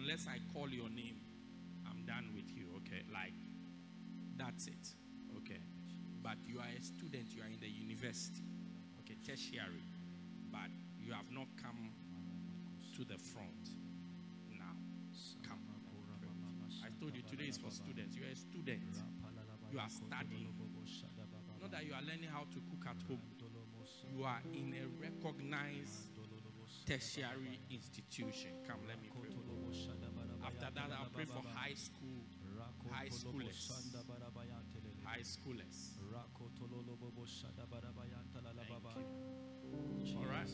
Unless 0.08 0.26
I 0.26 0.40
call 0.56 0.70
your 0.70 0.88
name, 0.88 1.20
I'm 1.84 2.06
done 2.06 2.32
with 2.34 2.48
you, 2.56 2.72
okay? 2.80 3.04
Like, 3.12 3.36
that's 4.38 4.68
it, 4.68 4.96
okay? 5.36 5.60
But 6.24 6.40
you 6.48 6.60
are 6.60 6.72
a 6.72 6.82
student, 6.82 7.36
you 7.36 7.44
are 7.44 7.52
in 7.52 7.60
the 7.60 7.68
university, 7.68 8.48
okay, 9.04 9.20
tertiary, 9.20 9.84
but 10.50 10.72
you 10.96 11.12
have 11.12 11.28
not 11.30 11.48
come 11.62 11.92
to 12.96 13.04
the 13.04 13.20
front 13.20 13.76
now. 14.48 14.80
Come. 15.44 15.60
I 16.88 17.04
told 17.04 17.14
you 17.14 17.22
today 17.28 17.52
is 17.52 17.58
for 17.58 17.70
students. 17.70 18.16
You 18.16 18.24
are 18.24 18.32
a 18.32 18.36
student. 18.36 18.96
You 19.74 19.80
are 19.80 19.92
studying. 19.92 20.56
Not 21.60 21.72
that 21.72 21.84
you 21.84 21.92
are 21.92 22.02
learning 22.08 22.32
how 22.32 22.48
to 22.48 22.60
cook 22.72 22.88
at 22.88 23.02
home. 23.12 23.20
You 24.16 24.24
are 24.24 24.40
in 24.54 24.72
a 24.72 24.88
recognized 25.04 26.16
tertiary 26.88 27.60
institution. 27.70 28.52
Come, 28.66 28.80
let 28.88 29.02
me 29.02 29.12
pray. 29.20 29.36
For. 30.60 30.66
After 30.66 30.80
that, 30.80 30.92
I'll 30.98 31.10
pray 31.14 31.26
for 31.26 31.42
high 31.56 31.74
school, 31.76 32.26
high 32.92 33.10
schoolers, 33.10 33.72
high 35.04 35.24
schoolers. 35.24 35.98
All 40.18 40.26
right. 40.26 40.48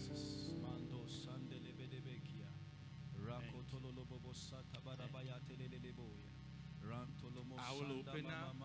I 7.57 7.71
will 7.73 7.99
open 7.99 8.25
up 8.27 8.55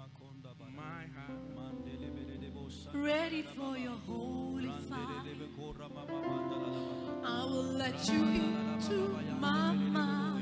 my 0.74 1.04
heart. 1.14 1.38
Ready 2.94 3.42
for 3.42 3.76
your 3.76 3.96
holy 4.06 4.68
fire. 4.88 4.98
I 7.24 7.44
will 7.44 7.62
let 7.78 8.08
you 8.08 8.24
into 8.24 9.16
my 9.40 9.72
mind 9.72 10.37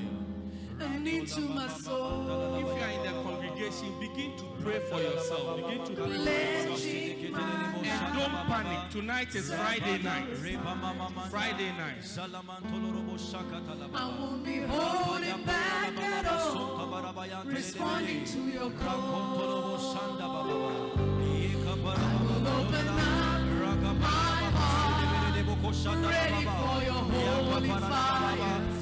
and 0.80 1.08
into 1.08 1.40
my 1.40 1.68
soul. 1.68 2.56
If 2.56 2.66
you 2.66 2.72
are 2.72 2.90
in 2.90 3.02
the 3.02 3.22
congregation, 3.22 3.98
begin 4.00 4.36
to 4.36 4.44
pray 4.62 4.80
for 4.80 5.00
yourself. 5.00 5.56
Begin 5.56 5.84
to 5.84 5.92
pray 5.94 6.06
for 6.06 6.70
yourself. 6.70 6.84
And 6.84 8.18
don't 8.18 8.46
panic. 8.46 8.90
Tonight 8.90 9.34
is 9.34 9.52
Friday 9.52 9.98
night. 10.02 10.26
Friday 11.30 11.72
night. 11.76 12.05
I 13.94 14.18
won't 14.18 14.44
be 14.44 14.58
holding 14.58 15.44
back 15.44 15.96
at 15.98 16.26
all. 16.26 17.05
Responding 17.44 18.24
to 18.24 18.38
your 18.40 18.70
call. 18.70 19.76
I 21.88 21.92
will 22.22 22.48
open 22.48 22.88
up 22.88 23.96
my 23.96 24.10
heart. 24.55 24.96
Ready 25.86 26.44
for 26.44 26.82
your 26.84 26.92
holy 26.92 27.68
fire. 27.68 28.25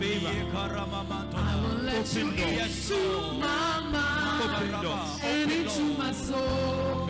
Favor. 0.05 0.29
I 0.57 1.57
will 1.63 1.81
let 1.83 2.15
you 2.15 2.31
doors. 2.33 2.91
into 2.91 3.01
my 3.39 3.81
mind 3.91 4.43
Open 4.45 4.71
doors. 4.83 5.13
and 5.23 5.51
into 5.51 5.83
my 5.99 6.13
soul. 6.13 7.09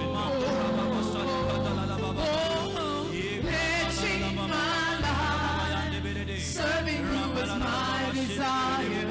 Oh, 2.26 3.08
pitching 3.10 4.36
my 4.36 4.46
life, 5.00 6.38
serving 6.40 7.02
you 7.02 7.24
is 7.42 7.52
my 7.58 8.10
desire. 8.14 9.08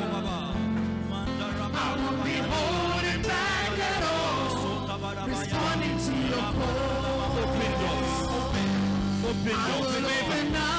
I 1.76 1.78
won't 1.98 2.20
be 2.24 2.36
holding 2.54 3.22
back 3.24 3.80
at 3.92 4.04
all, 4.14 5.28
responding 5.28 5.98
to 6.06 6.14
your 6.32 6.50
call. 6.58 7.40
Open 7.44 7.72
doors. 7.82 8.12
Open 9.28 9.56
I 9.56 9.58
doors. 9.68 9.88
will 9.94 10.10
Favor. 10.10 10.32
open 10.32 10.56
up 10.56 10.73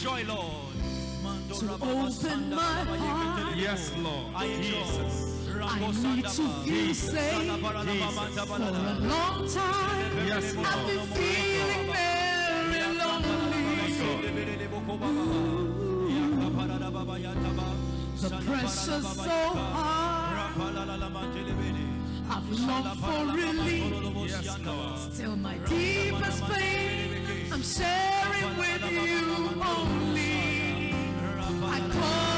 enjoy, 0.00 0.24
Lord. 0.24 0.54
To 1.58 1.72
open 1.74 2.50
my 2.50 2.84
heart, 2.96 3.56
Yes, 3.56 3.92
Lord. 3.98 4.32
I. 4.34 4.46
Jesus. 4.46 5.36
I 5.62 5.78
need 5.78 6.24
to 6.24 6.30
feel 6.64 6.94
safe. 6.94 7.60
For 7.60 7.74
a 7.74 7.84
long 9.04 9.48
time, 9.48 10.26
Yes, 10.26 10.56
I've 10.56 10.86
been 10.86 11.06
feeling 11.08 11.92
very 11.92 12.96
lonely. 12.96 13.90
The 18.22 18.42
pressure's 18.46 19.06
so 19.06 19.38
hard. 19.54 20.56
I've 22.30 22.50
longed 22.50 22.98
for 23.00 23.20
relief. 23.36 23.92
Yes, 24.30 25.14
Still, 25.14 25.36
my 25.36 25.56
deepest 25.68 26.44
pain, 26.44 27.19
I'm 27.60 27.66
sharing 27.66 28.56
with 28.56 28.90
you 28.90 29.62
only. 29.62 30.94
I 31.62 31.80
caught 31.92 32.29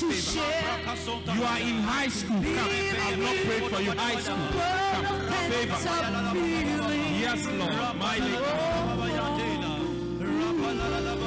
You 0.00 0.06
are 0.06 1.58
in 1.58 1.82
high 1.82 2.06
school. 2.06 2.40
Come. 2.40 2.70
I've 3.02 3.18
not 3.18 3.36
prayed 3.36 3.64
for 3.68 3.80
you. 3.82 3.90
High 3.90 4.20
school. 4.20 4.36
Come. 4.46 5.06
Favor. 5.50 5.74
Yes, 7.18 7.46
Lord. 7.46 7.72
My 7.98 8.18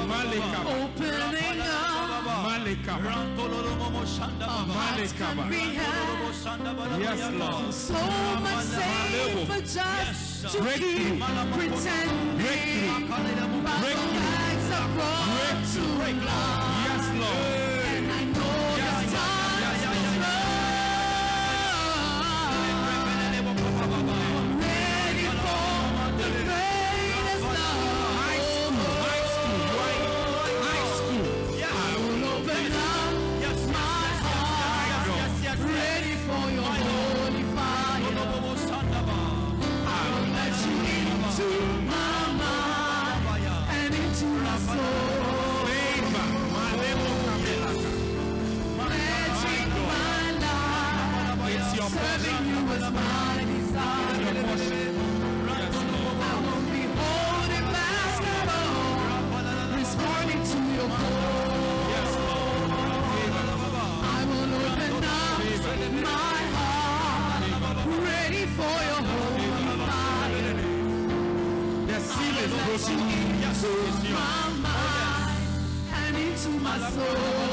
Malika. 0.08 0.60
Opening 0.72 1.60
up. 1.60 2.24
Malika. 2.46 2.94
Malika. 5.34 5.88
Yes, 6.98 7.20
Lord. 7.32 7.74
So 7.74 7.92
much 8.40 8.64
safe 8.64 9.48
just 9.64 10.52
to 10.52 10.58
keep 10.78 11.20
pretending. 11.52 12.40
Yes, 16.84 17.06
Lord. 17.20 17.61
worship 72.82 72.98
into 72.98 74.12
my 74.12 74.48
mind 74.60 75.48
and 75.94 76.16
into 76.16 76.48
my 76.60 76.78
soul. 76.90 77.51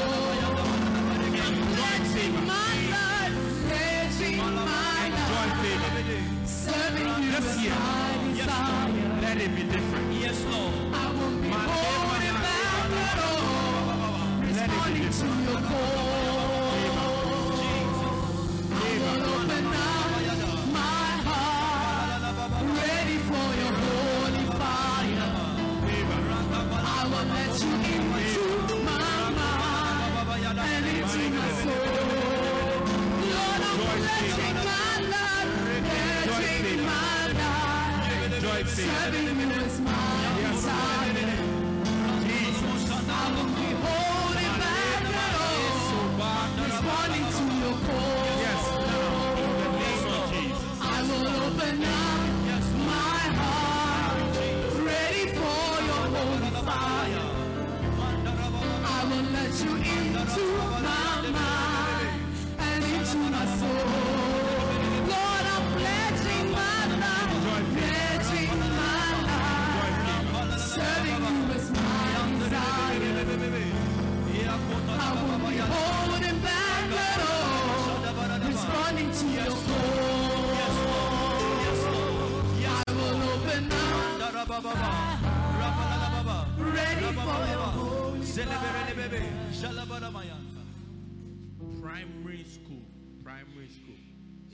primary 91.90 92.46
school, 92.46 92.86
primary 93.26 93.66
school 93.66 93.98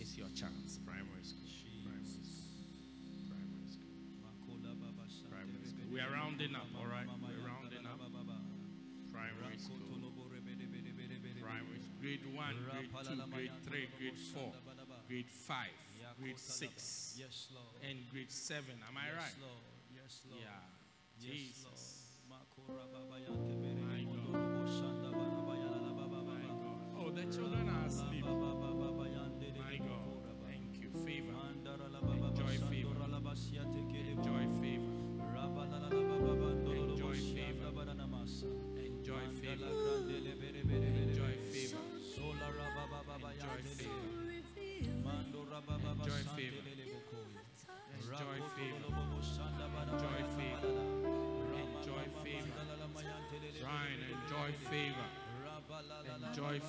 is 0.00 0.16
your 0.16 0.32
chance. 0.32 0.80
Primary 0.88 1.20
school. 1.20 1.44
Primary 1.84 2.08
school. 3.68 3.92
Primary 5.28 5.68
school. 5.68 5.84
We 5.92 6.00
are 6.00 6.08
rounding 6.08 6.56
up, 6.56 6.64
all 6.80 6.88
right? 6.88 7.04
We're 7.04 7.44
rounding 7.44 7.84
up. 7.84 8.00
Primary 9.12 9.60
school. 9.60 9.76
Primary 11.44 11.76
school. 11.76 12.00
Grade 12.00 12.24
1, 12.24 12.56
grade 12.72 12.88
2, 13.04 13.20
grade 13.34 13.52
3, 13.68 13.88
grade 13.98 14.18
4, 14.32 14.52
grade 15.08 15.28
5, 15.28 15.66
grade 16.22 16.38
6, 16.38 17.20
and 17.82 17.98
grade 18.12 18.30
7. 18.30 18.64
Am 18.88 18.96
I 18.96 19.12
right? 19.12 19.34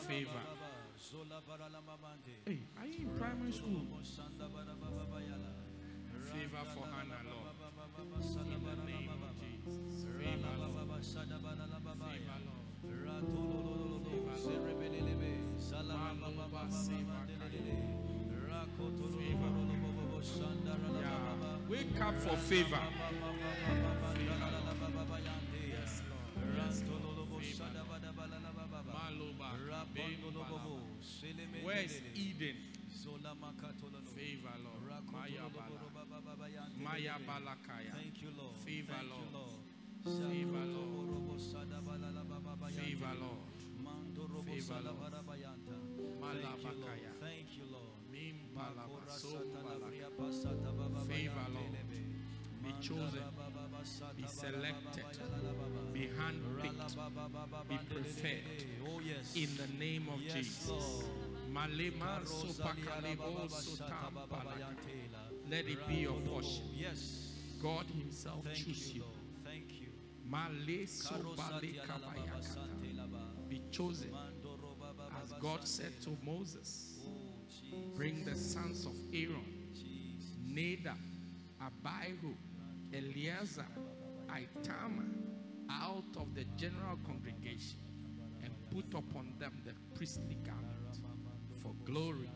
favor. 0.08 0.42
Hey, 2.46 2.60
are 2.80 2.86
you 2.86 3.10
in 3.10 3.10
primary 3.18 3.52
school? 3.52 3.82
Favor 6.32 6.64
for 6.74 6.86
Hannah, 6.88 7.24
Lord. 7.28 7.56
In 8.48 8.62
the 8.64 8.76
name 8.86 9.10
of 9.10 9.36
Jesus. 9.40 10.06
Favor, 10.18 10.56
Lord. 10.60 11.04
Favor, 11.04 12.38
Lord. 12.46 12.68
Favor. 16.48 17.08
Favor. 19.18 19.52
Yeah. 21.02 21.70
Wake 21.70 22.02
up 22.02 22.16
for 22.22 22.38
favor. 22.38 22.80
Favor, 40.08 40.66
Lord. 40.66 40.98
Favor, 42.72 43.14
Lord. 43.20 43.44
Favor, 44.46 44.82
Lord. 44.84 45.00
Thank 47.20 47.48
you, 47.58 47.66
Lord. 47.72 47.92
Favor, 51.08 51.48
Lord 51.54 51.78
be 52.68 52.74
chosen, 52.82 53.24
be 54.16 54.28
selected, 54.28 55.06
be 55.94 56.10
handpicked, 56.20 56.98
be 57.70 57.78
preferred. 57.94 58.66
Oh, 58.86 59.00
yes. 59.06 59.36
In 59.36 59.50
the 59.58 59.68
name 59.80 60.08
of 60.14 60.22
yes, 60.22 60.34
Jesus. 60.34 60.70
Lord. 60.70 61.06
Let 65.50 65.66
it 65.68 65.88
be 65.88 65.96
your 65.96 66.20
portion. 66.22 66.64
God 67.62 67.86
Himself 67.98 68.46
choose 68.54 68.94
you. 68.94 69.04
Be 73.50 73.62
chosen. 73.72 74.14
As 75.24 75.32
God 75.40 75.66
said 75.66 76.02
to 76.04 76.18
Moses, 76.24 77.00
bring 77.96 78.26
the 78.26 78.36
sons 78.36 78.86
of 78.86 78.94
Aaron, 79.14 79.72
Nadab, 80.46 80.98
Abihu, 81.62 82.34
Eleazar, 82.94 83.66
Ithamar 84.30 85.06
out 85.70 86.16
of 86.18 86.34
the 86.36 86.46
general 86.56 86.98
congregation 87.06 87.80
and 88.44 88.54
put 88.70 88.98
upon 88.98 89.34
them 89.40 89.62
the 89.66 89.74
priestly 89.96 90.38
garment 90.46 91.00
for 91.62 91.74
glory 91.86 92.30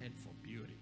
and 0.00 0.14
for 0.16 0.32
beauty. 0.42 0.78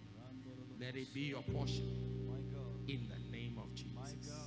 Let 0.80 0.96
it 0.96 1.12
be 1.14 1.20
your 1.22 1.42
portion 1.42 2.84
in 2.88 3.08
the 3.08 3.36
name 3.36 3.58
of 3.58 3.74
Jesus. 3.74 4.43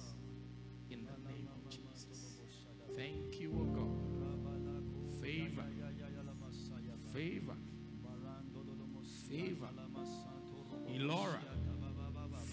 Thank 2.98 3.40
you, 3.40 3.51
O 3.53 3.64
God. 3.66 5.22
Favor, 5.22 5.64
favor, 7.14 7.56
favor. 9.30 9.69
Elora, 10.90 11.40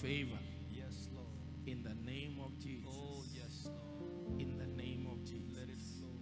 favor. 0.02 0.38
Yes, 0.70 1.08
Lord. 1.14 1.26
In 1.66 1.82
the 1.82 1.94
name 2.04 2.38
of 2.44 2.58
Jesus. 2.58 2.90
Oh, 2.92 3.24
yes, 3.32 3.68
Lord. 3.70 4.38
In 4.40 4.58
the 4.58 4.66
name 4.66 5.08
of 5.10 5.24
Jesus. 5.24 5.56
Let 5.56 5.70
it 5.70 5.80
flow. 5.80 6.20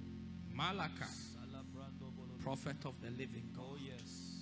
Malachi, 0.55 1.05
prophet 2.41 2.77
of 2.85 2.95
the 3.01 3.11
living 3.11 3.51
God. 3.57 3.65
Oh, 3.73 3.77
yes. 3.85 4.39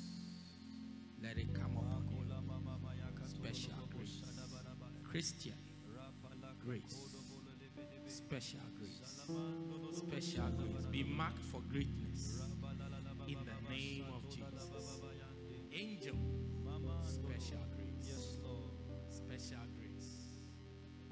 Let 1.22 1.38
it 1.38 1.54
come 1.54 1.78
upon 1.78 2.04
you. 2.10 2.24
Special 3.28 3.72
grace. 3.96 4.20
Christian, 5.04 5.54
Grace. 6.64 6.96
special 8.06 8.60
Special 9.92 10.48
grace. 10.56 10.86
Be 10.90 11.02
marked 11.04 11.38
for 11.42 11.60
greatness. 11.70 12.42
In 13.28 13.38
the 13.44 13.70
name 13.72 14.04
of 14.14 14.28
Jesus. 14.28 15.02
Angel, 15.72 16.14
special 17.04 17.64
grace. 17.76 18.06
Yes, 18.06 18.36
Lord. 18.42 18.72
Special 19.08 19.66
grace. 19.76 20.38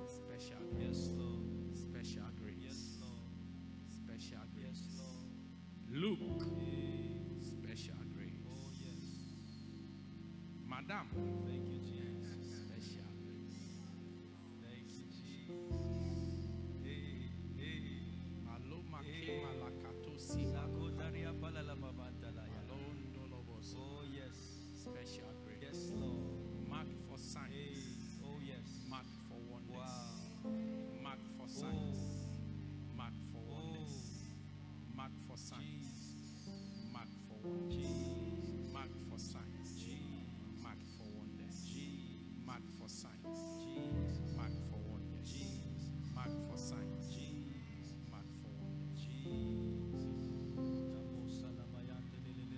Special 0.07 0.63
grace. 0.75 0.89
Yes, 0.89 1.11
Lord. 1.17 1.77
Special 1.77 2.23
Yes, 2.33 2.39
grace. 2.41 2.99
Lord. 3.01 3.33
Special 3.89 4.45
Yes, 4.55 4.65
grace. 4.65 4.99
Lord. 4.99 6.03
Luke, 6.03 6.43
special 7.41 7.95
Oh, 8.01 8.15
grace. 8.15 8.81
yes. 8.83 9.05
Madam, 10.67 11.07
Thank 11.47 11.69
you, 11.69 11.78
signs. 35.49 35.89
Marked 36.93 37.17
for 37.27 37.39
wonders. 37.49 37.81
Marked 38.73 39.01
for 39.09 39.19
signs. 39.19 39.71
Marked 40.63 40.89
for 40.97 41.07
wonders. 41.17 41.59
Marked 42.45 42.71
for 42.79 42.89
signs. 42.89 43.41
Marked 44.37 44.61
for 44.69 44.81
wonders. 44.93 45.33
Marked 46.15 46.41
for 46.51 46.59
signs. 46.59 47.09
Marked 48.13 48.35
for 48.43 48.53
wonders. 48.61 49.03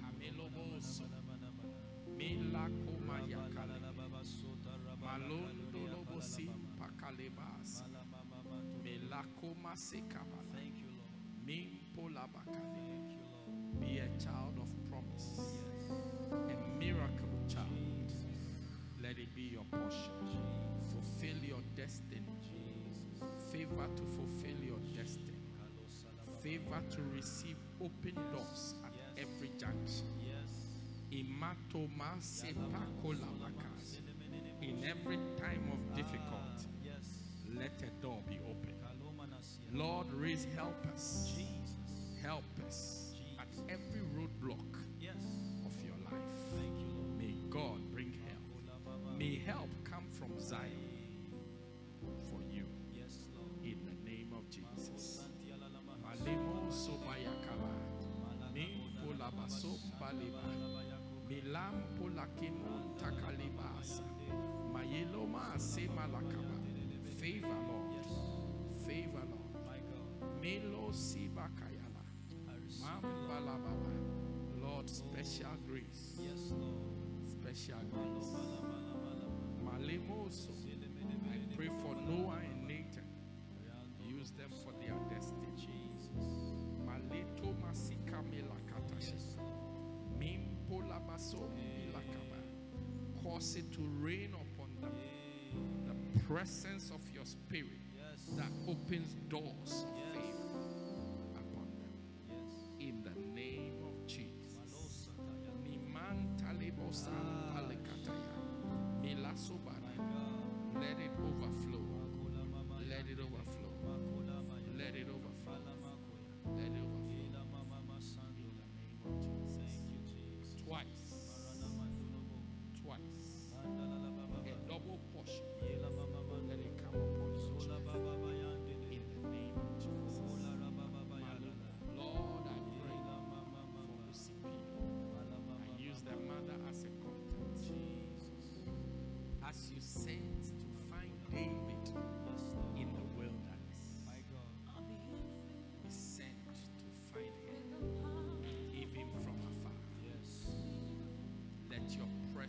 Ameloboso. 0.09 1.05
Milako 2.19 2.93
mayakale. 3.07 3.79
Malondo 5.05 5.81
lobosi 5.93 6.47
pakalebas. 6.79 7.85
Melako 8.83 9.55
masekabala. 9.63 10.55
Thank 10.55 10.79
you, 12.77 12.80
Favor 23.81 23.97
to 23.97 24.03
fulfill 24.17 24.59
your 24.63 24.79
destiny. 24.95 25.39
Favor 26.43 26.83
to 26.91 27.03
receive 27.15 27.57
open 27.81 28.15
doors 28.33 28.75
at 28.85 28.93
Yes. 28.95 29.27
every 29.29 29.49
junction. 29.59 30.07
Yes. 30.21 30.51
Imatoma 31.11 32.21
sepakola 32.21 33.27
bakas. 33.41 34.01
In 34.61 34.85
every 34.85 35.17
time 35.39 35.71
of 35.73 35.95
difficulty, 35.97 36.69
Yes. 36.85 37.47
let 37.55 37.83
a 37.83 37.91
door 38.03 38.23
be 38.29 38.39
open. 38.41 38.75
Lord, 39.73 40.11
raise 40.13 40.45
helpers. 40.57 41.33
Jesus. 41.35 42.21
Help 42.23 42.45
us 42.67 43.15
at 43.39 43.49
every 43.71 44.03
roadblock 44.15 44.75
of 45.65 45.83
your 45.85 45.97
life. 46.05 46.39
Thank 46.55 46.81
you, 46.81 46.87
Lord. 46.89 47.17
May 47.19 47.35
God 47.49 47.91
bring 47.93 48.13
help. 48.13 49.17
May 49.17 49.39
help 49.39 49.69
come 49.85 50.07
from 50.11 50.39
Zion 50.41 50.80
Mimpola 59.51 59.75
basombaleba. 59.91 60.43
Milam 61.29 61.75
polakimon 61.99 62.95
takalibasa. 62.99 64.05
Mayeloma 64.73 65.59
semalakaba. 65.59 66.57
Favor, 67.19 67.49
Lord. 67.69 67.93
Favor, 68.87 69.27
Lord. 69.27 70.41
Melo 70.41 70.93
sibakayala. 70.93 72.03
I 72.49 72.55
receive 72.65 72.87
it, 72.87 73.05
Lord. 73.05 73.43
Mambalababa. 73.43 73.93
Lord, 74.63 74.89
special 74.89 75.57
grace. 75.67 76.19
Yes, 76.19 76.53
Lord. 76.53 77.29
Special 77.29 77.83
grace. 77.91 78.33
Malemoso. 79.65 80.53
I 81.31 81.57
pray 81.57 81.69
for 81.83 81.95
Noah 81.95 82.41
So, 91.21 91.37
cause 93.23 93.55
it 93.55 93.71
to 93.75 93.81
rain 94.01 94.33
upon 94.35 94.71
them. 94.81 94.95
The 95.87 96.21
presence 96.25 96.91
of 96.91 97.01
your 97.15 97.27
spirit 97.27 97.79
Yes. 97.95 98.37
that 98.37 98.51
opens 98.67 99.15
doors 99.29 99.85
of 99.85 99.97
Yes. 99.99 100.15
favor 100.15 100.65
upon 101.37 101.69
them. 101.79 101.93
Yes. 102.27 102.71
In 102.81 103.03
the 103.03 103.15
name 103.35 103.83
of 103.85 104.07
Jesus. 104.07 105.09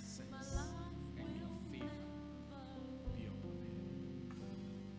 presence 0.02 0.58
and 1.18 1.30
your 1.38 1.56
favor 1.72 1.86
be 3.16 3.26
upon 3.26 3.56
them. 3.62 3.80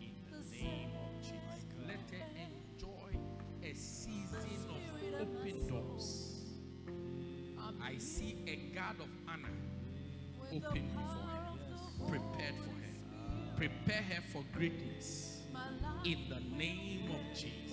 In 0.01 0.15
the 0.31 0.41
name 0.57 0.91
of 0.97 1.21
Jesus, 1.21 1.65
let 1.87 2.11
her 2.11 2.27
enjoy 2.39 3.19
a 3.63 3.75
season 3.75 4.41
of 4.71 5.23
open 5.23 5.69
doors. 5.69 6.29
I 7.83 7.99
see 7.99 8.37
a 8.47 8.75
guard 8.75 9.01
of 9.01 9.09
honor 9.29 9.49
open 10.51 10.89
before 10.89 11.29
her, 11.29 12.09
prepared 12.09 12.55
for 12.65 12.71
her, 12.71 12.95
prepare 13.57 14.03
her 14.03 14.23
for 14.33 14.45
greatness 14.53 15.41
in 16.05 16.19
the 16.29 16.41
name 16.57 17.11
of 17.11 17.37
Jesus. 17.37 17.72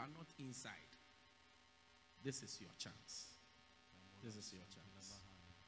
are 0.00 0.08
not 0.16 0.32
inside, 0.38 0.96
this 2.24 2.42
is 2.42 2.58
your 2.60 2.72
chance. 2.78 3.36
This 4.24 4.36
is 4.36 4.52
your 4.52 4.64
chance. 4.72 5.20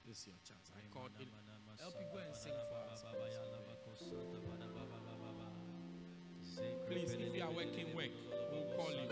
This 0.07 0.19
is 0.21 0.27
your 0.27 0.41
chance. 0.45 0.73
I 0.73 0.81
called 0.93 1.13
it. 1.21 1.29
Help 1.81 1.95
you 2.01 2.07
go 2.13 2.19
and 2.19 2.35
sing 2.35 2.53
for 2.69 2.81
us. 2.93 3.05
Please, 6.89 7.13
if 7.13 7.35
you 7.35 7.43
are 7.43 7.51
working, 7.51 7.95
work. 7.97 8.13
We'll 8.53 8.77
call 8.77 8.93
you. 8.93 9.09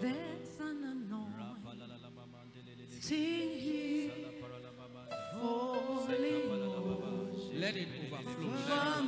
There's 0.00 0.60
an 0.60 0.84
anointing 0.84 1.44
sing 3.00 3.50
here 3.58 4.10
Let 6.08 6.20
it 6.20 6.44
overflow. 6.48 7.28
Let 7.54 7.76
it 7.76 7.88
overflow. 8.12 9.04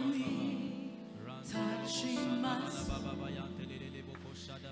Touching 1.50 2.42
my 2.42 2.68
soul 2.68 3.45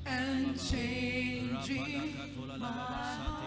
and 0.07 0.59
changing 0.59 2.15
my 2.59 3.44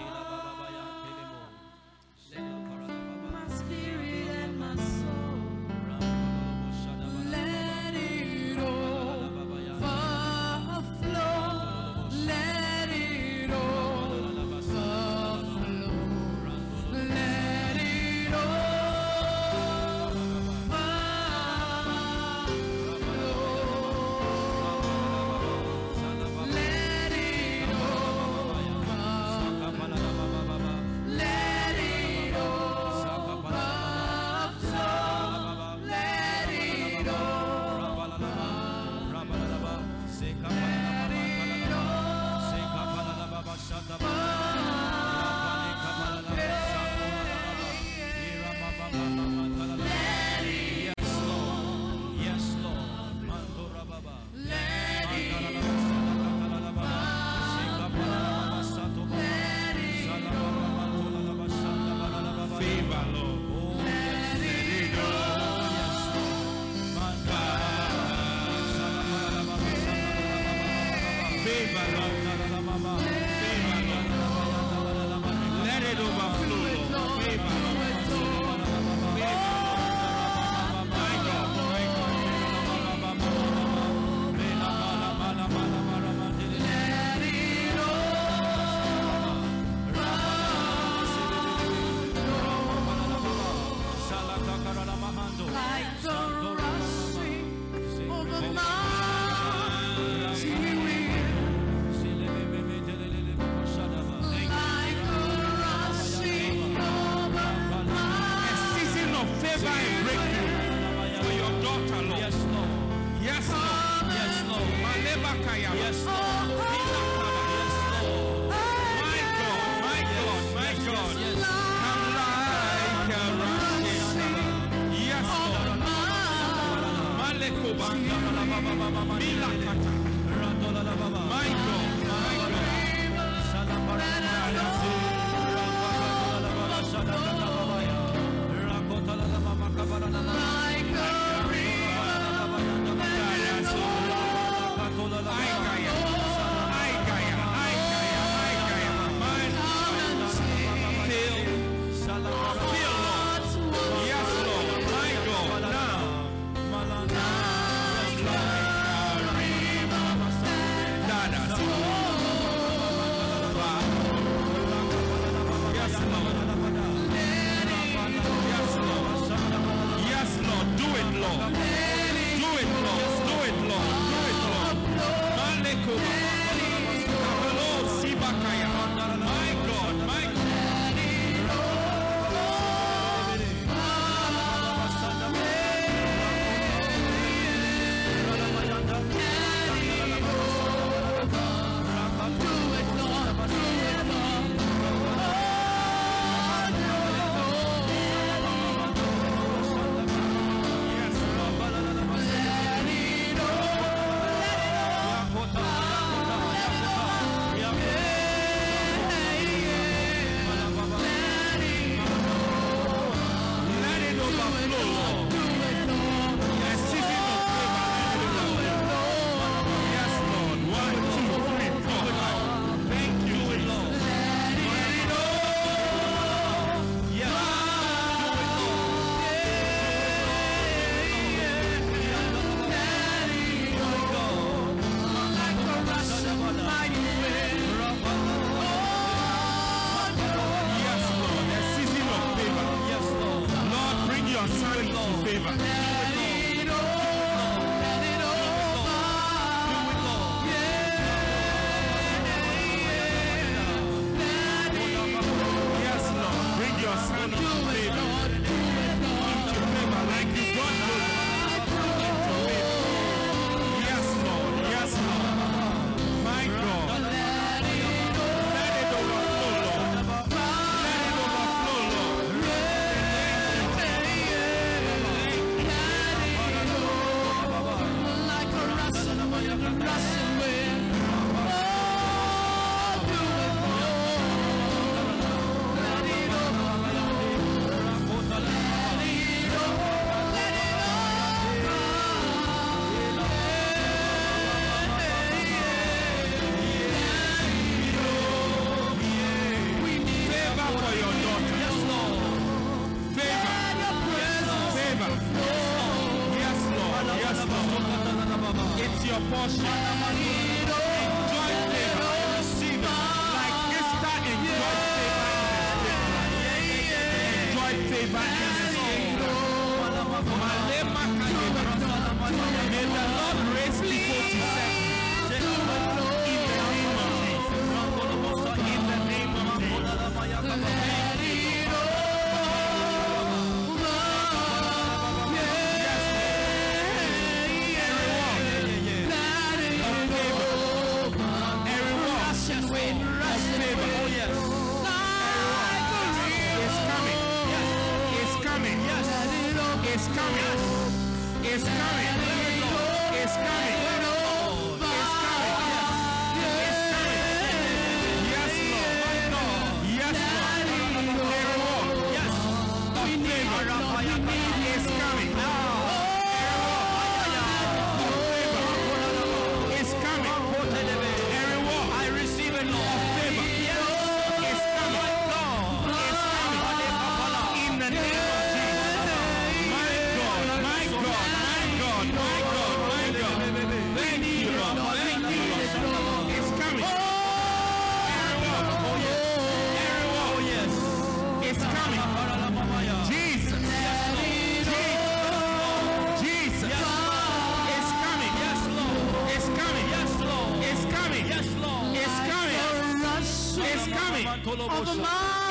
of 404.50 404.58
the 404.58 404.92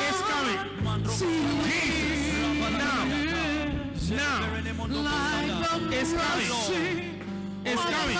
is 0.09 0.21
coming. 0.21 0.59
Jesus, 1.17 2.17
now, 2.71 3.05
now, 4.09 4.39
like 4.89 5.93
is 5.93 6.13
coming. 6.13 6.51
It's 7.63 7.83
coming. 7.83 8.19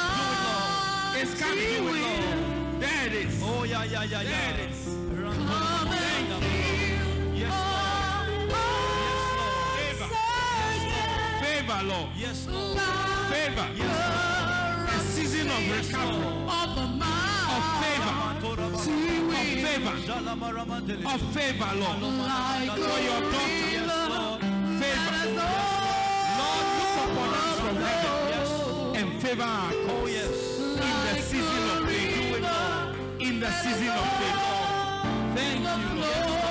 It's 1.16 1.34
coming. 1.40 2.80
There 2.80 3.08
it 3.08 3.14
is. 3.14 3.42
Oh, 3.44 3.64
yeah, 3.64 3.84
yeah, 3.86 4.04
yeah, 4.04 4.22
yeah. 4.22 4.30
There 4.30 4.66
it 4.66 4.70
is. 4.70 4.86
Come 4.86 5.88
and 5.88 6.44
feel 6.44 7.34
yes, 7.34 7.54
Lord. 9.98 10.28
Favor, 11.42 11.82
Lord. 11.88 12.10
Yes, 12.16 12.48
Lord. 12.48 12.80
Favor. 13.32 13.68
Yes, 13.76 13.94
Lord. 14.14 14.90
A 14.90 14.92
season 15.02 15.48
of 15.50 15.62
recovery. 15.72 16.28
Of 17.50 17.66
favor 17.82 19.27
favor, 19.80 21.08
of 21.08 21.22
favor, 21.34 21.72
Lord, 21.76 22.02
like 22.02 22.72
for 22.72 23.00
your 23.00 23.22
daughter. 23.32 24.40
Favor, 24.80 25.22
Lord, 25.38 25.66
look 26.38 26.96
upon 27.04 27.30
us 27.34 27.60
from 27.60 27.76
heaven. 27.76 28.16
Yes, 28.30 28.52
and 28.96 29.22
favor 29.22 29.44
our 29.44 29.72
cause. 29.72 30.60
In 30.60 30.80
the 30.80 31.22
season 31.22 31.64
of 31.70 31.90
favor. 31.90 32.60
In 33.20 33.40
the 33.40 33.52
season 33.52 33.90
of 33.90 34.08
favor, 34.20 35.36
thank 35.36 35.60
you, 35.62 36.02
Lord. 36.02 36.47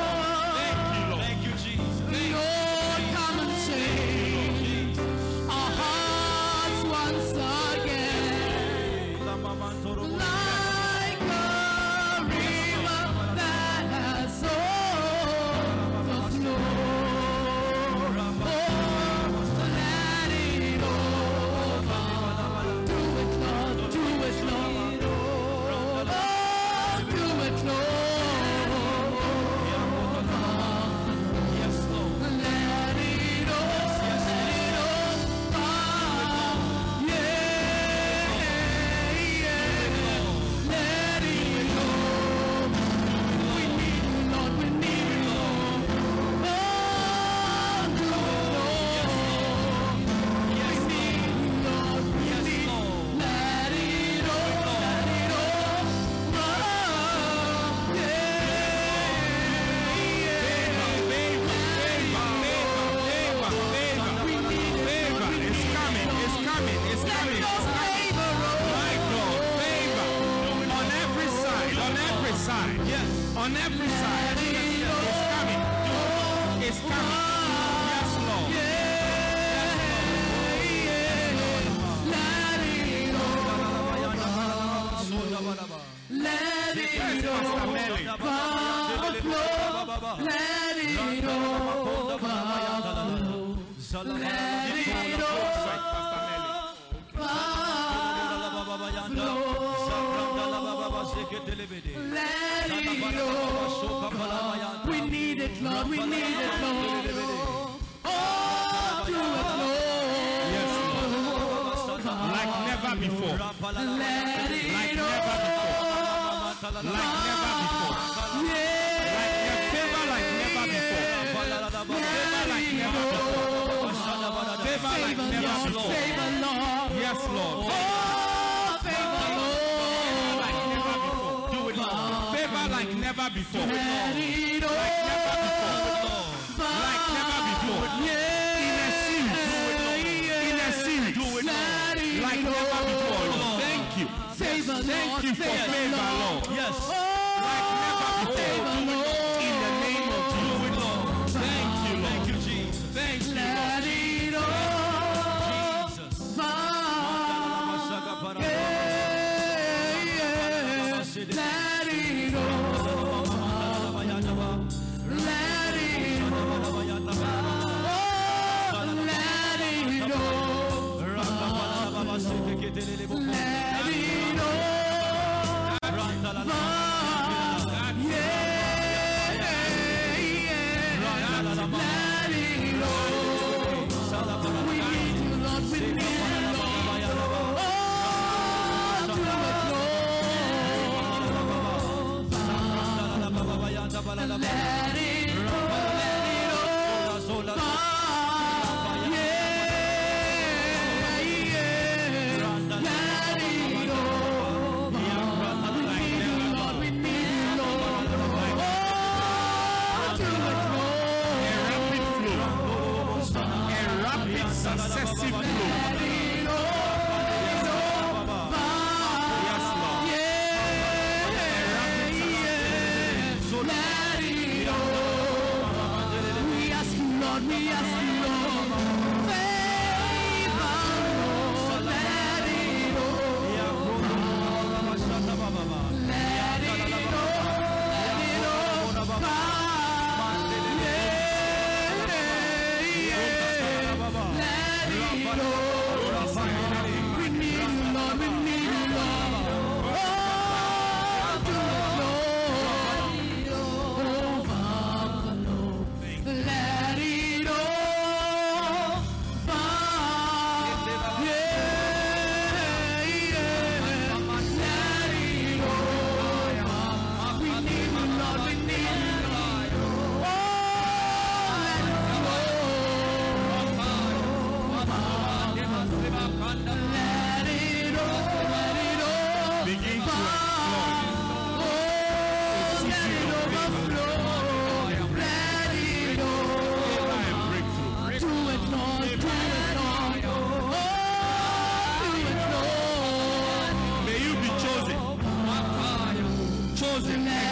Chosen 297.06 297.45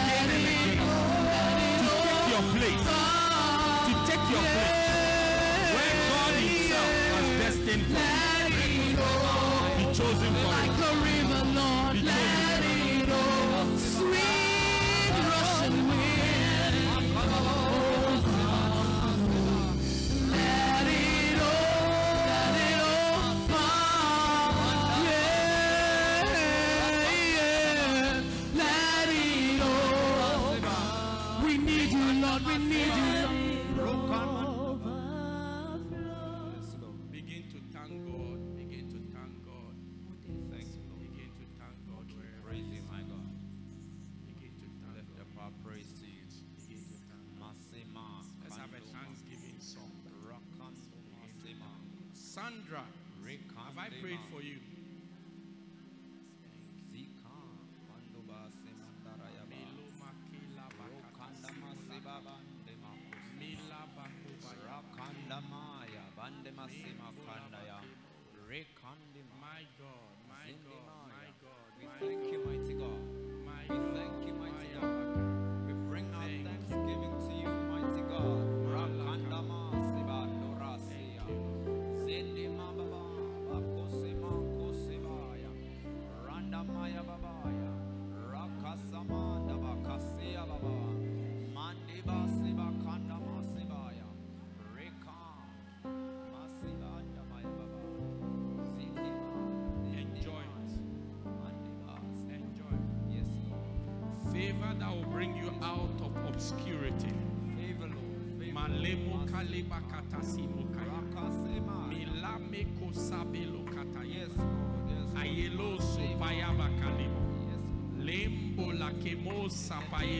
out 105.61 106.01
of 106.01 106.15
obscurity. 106.27 107.13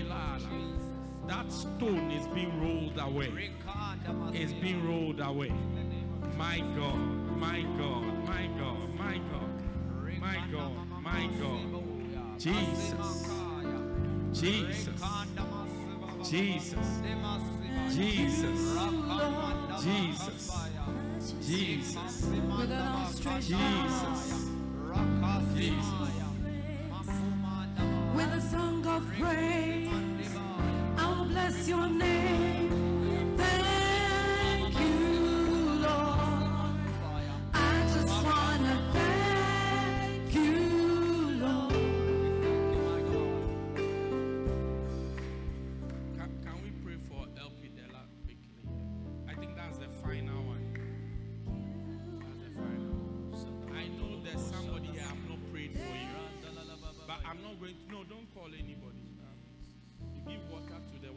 La. 0.03 0.37
That 1.27 1.51
stone 1.51 2.11
is 2.11 2.27
being 2.27 2.61
rolled 2.61 2.99
away. 2.99 3.51
Masia. 3.65 4.61
being 4.61 4.87
rolled 4.87 5.19
away. 5.19 5.51
My 6.37 6.59
God, 6.75 6.97
my 7.37 7.61
God, 7.77 8.27
my 8.27 8.47
God, 8.57 8.95
my 8.97 9.17
God, 9.17 9.49
my 10.19 10.37
God, 10.51 10.73
my 11.01 11.27
God. 11.39 11.85
masiboya. 12.37 13.44
Jesus. 14.35 15.01
Jesus, 16.29 16.75
Jesus, 17.89 17.95
Jesus, 17.95 18.59
Jesus. 19.81 20.51
Jesus, 21.47 22.27
Jesus. 23.47 23.65
With 28.13 28.31
a 28.31 28.41
song 28.51 28.85
of 28.87 29.03
praise, 29.17 29.89
I 30.97 31.09
will 31.09 31.25
bless 31.25 31.67
your 31.67 31.87
name. 31.87 32.14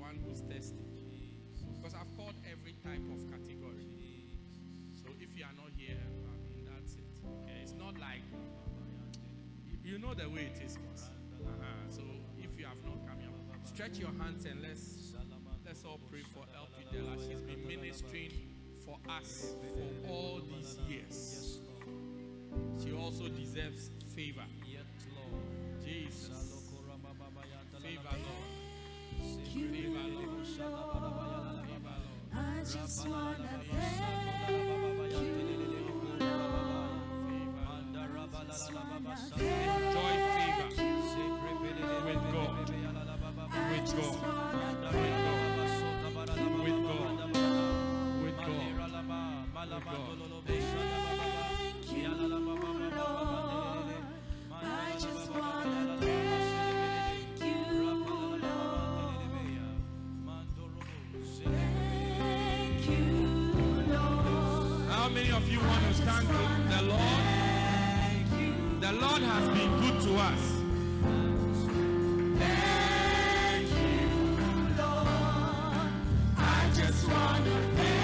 One 0.09 0.19
who's 0.25 0.41
thirsty. 0.41 0.89
Because 1.77 1.93
I've 1.93 2.09
called 2.17 2.35
every 2.51 2.73
type 2.81 3.05
of 3.13 3.21
category. 3.29 3.93
So 4.97 5.13
if 5.21 5.37
you 5.37 5.45
are 5.45 5.53
not 5.53 5.69
here, 5.77 6.01
I 6.01 6.33
mean, 6.49 6.65
that's 6.65 6.95
it. 6.95 7.13
Okay? 7.45 7.61
It's 7.63 7.75
not 7.75 7.99
like 8.01 8.25
you- 9.85 9.99
know 9.99 10.15
the 10.15 10.29
way 10.29 10.53
it 10.53 10.63
is, 10.65 10.77
boss. 10.77 11.11
Uh-huh. 11.45 11.65
So 11.91 12.03
if 12.39 12.59
you 12.59 12.65
have 12.67 12.83
not 12.85 13.07
come 13.07 13.21
here, 13.21 13.31
stretch 13.65 13.99
your 13.99 14.13
hands 14.21 14.45
and 14.45 14.63
let's 14.63 15.15
let's 15.67 15.85
all 15.85 16.01
pray 16.11 16.23
for 16.35 16.45
LP 16.57 16.85
Della. 16.93 17.17
She's 17.19 17.43
been 17.43 17.67
ministering 17.67 18.33
for 18.85 18.99
us 19.11 19.57
for 19.75 20.11
all 20.11 20.41
these 20.41 20.79
years. 20.89 21.59
She 22.83 22.93
also 22.93 23.29
deserves 23.29 23.91
favor. 24.15 24.47
Yes, 24.67 24.87
Lord. 25.17 25.43
Jesus. 25.85 26.48
You, 29.59 29.69
Favor, 29.69 29.99
Lord. 29.99 30.23
Lord. 30.29 30.47
Favor, 30.47 31.11
Lord. 31.11 31.67
I 32.35 32.61
just 32.61 33.09
wanna 33.09 33.49
thank 33.71 34.49
you, 34.49 34.57
Lord. 36.21 36.49
Enjoy 39.19 40.15
favor 40.35 40.69
with 42.05 42.23
God. 42.33 42.69
With 42.69 43.93
God. 43.93 43.99
With 43.99 44.05
God. 44.09 44.55
With 46.63 46.79
God. 46.85 47.17
With 50.55 50.69
God. 50.77 50.98
How 65.09 65.15
many 65.15 65.31
of 65.31 65.51
you 65.51 65.59
want 65.61 65.83
to 65.87 65.95
thank 66.03 66.29
the 66.69 66.83
Lord? 66.83 67.23
The 68.83 68.93
Lord 68.93 69.23
has 69.23 69.49
been 69.59 69.81
good 69.81 70.03
to 70.03 70.17
us. 70.19 70.43
Thank 72.39 73.71
you, 73.71 74.77
Lord. 74.77 75.89
I 76.37 76.71
just 76.75 77.09
wanna 77.09 77.57
thank 77.77 77.98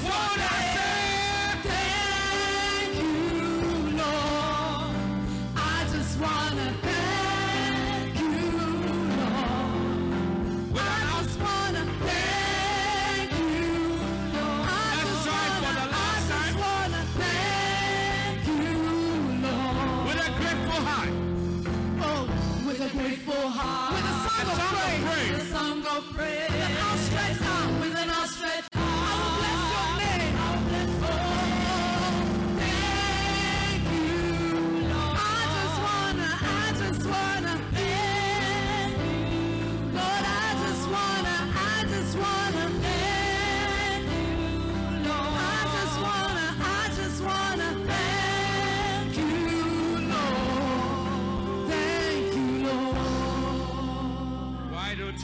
Will 0.00 0.31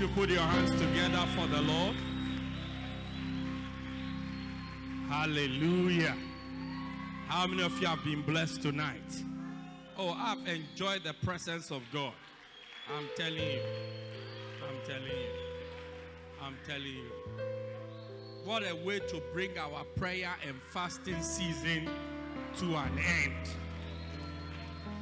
you 0.08 0.14
put 0.14 0.30
your 0.30 0.40
hands 0.42 0.70
together 0.72 1.26
for 1.36 1.46
the 1.46 1.60
Lord? 1.62 1.96
Hallelujah. 5.08 6.14
How 7.28 7.46
many 7.46 7.62
of 7.62 7.78
you 7.80 7.86
have 7.86 8.04
been 8.04 8.22
blessed 8.22 8.62
tonight? 8.62 9.24
Oh, 9.98 10.10
I've 10.10 10.46
enjoyed 10.46 11.02
the 11.04 11.14
presence 11.24 11.70
of 11.70 11.82
God. 11.92 12.12
I'm 12.96 13.08
telling 13.16 13.38
you. 13.38 13.60
I'm 14.62 14.86
telling 14.86 15.02
you. 15.06 15.30
I'm 16.42 16.56
telling 16.66 16.86
you. 16.86 17.10
What 18.44 18.62
a 18.68 18.74
way 18.76 19.00
to 19.00 19.22
bring 19.32 19.58
our 19.58 19.84
prayer 19.96 20.30
and 20.46 20.56
fasting 20.70 21.20
season 21.22 21.90
to 22.58 22.76
an 22.76 22.98
end. 22.98 23.48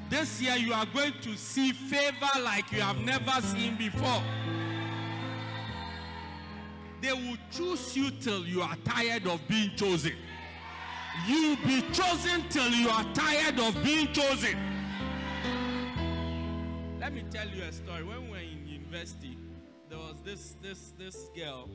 This 0.08 0.40
year, 0.40 0.56
you 0.56 0.72
are 0.72 0.86
going 0.86 1.14
to 1.22 1.36
see 1.36 1.72
favor 1.72 2.40
like 2.42 2.70
you 2.72 2.80
have 2.80 2.98
never 2.98 3.40
seen 3.42 3.76
before. 3.76 4.22
They 7.00 7.12
will 7.12 7.36
choose 7.50 7.96
you 7.96 8.10
till 8.10 8.44
you 8.46 8.62
are 8.62 8.76
tired 8.84 9.26
of 9.26 9.46
being 9.48 9.70
chosen. 9.76 10.12
You'll 11.26 11.56
be 11.56 11.82
chosen 11.92 12.48
till 12.50 12.70
you 12.70 12.88
are 12.88 13.04
tired 13.14 13.58
of 13.58 13.74
being 13.82 14.12
chosen. 14.12 14.56
Let 17.00 17.12
me 17.14 17.24
tell 17.30 17.48
you 17.48 17.62
a 17.62 17.72
story. 17.72 18.02
When 18.02 18.24
we 18.24 18.30
were 18.30 18.38
in 18.38 18.66
university, 18.66 19.38
there 19.88 19.98
was 19.98 20.20
this 20.24 20.56
this 20.60 20.92
this 20.98 21.30
girl. 21.36 21.70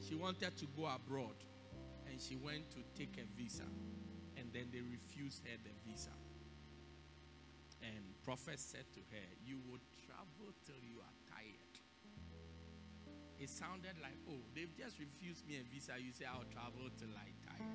She 0.00 0.14
wanted 0.14 0.56
to 0.56 0.66
go 0.76 0.86
abroad, 0.86 1.36
and 2.08 2.20
she 2.20 2.36
went 2.36 2.70
to 2.70 2.78
take 2.96 3.18
a 3.18 3.26
visa, 3.36 3.64
and 4.36 4.50
then 4.52 4.70
they 4.72 4.80
refused 4.80 5.44
her 5.46 5.56
the 5.62 5.70
visa. 5.84 6.10
And 7.82 8.02
prophet 8.24 8.58
said 8.58 8.86
to 8.94 9.00
her, 9.12 9.26
"You 9.44 9.58
will 9.68 9.80
travel 10.06 10.54
till 10.64 10.82
you 10.82 11.00
are 11.00 11.16
tired." 11.28 11.78
It 13.38 13.50
sounded 13.50 13.96
like, 14.02 14.09
"Oh, 14.09 14.09
they've 14.09 14.09
just 14.09 14.09
refused 15.90 15.98
me 15.98 15.98
a 15.98 15.98
visa. 15.98 16.06
You 16.06 16.12
say 16.12 16.24
I'll 16.26 16.44
travel 16.52 16.90
till 16.98 17.08
I'm 17.08 17.34
tired." 17.46 17.70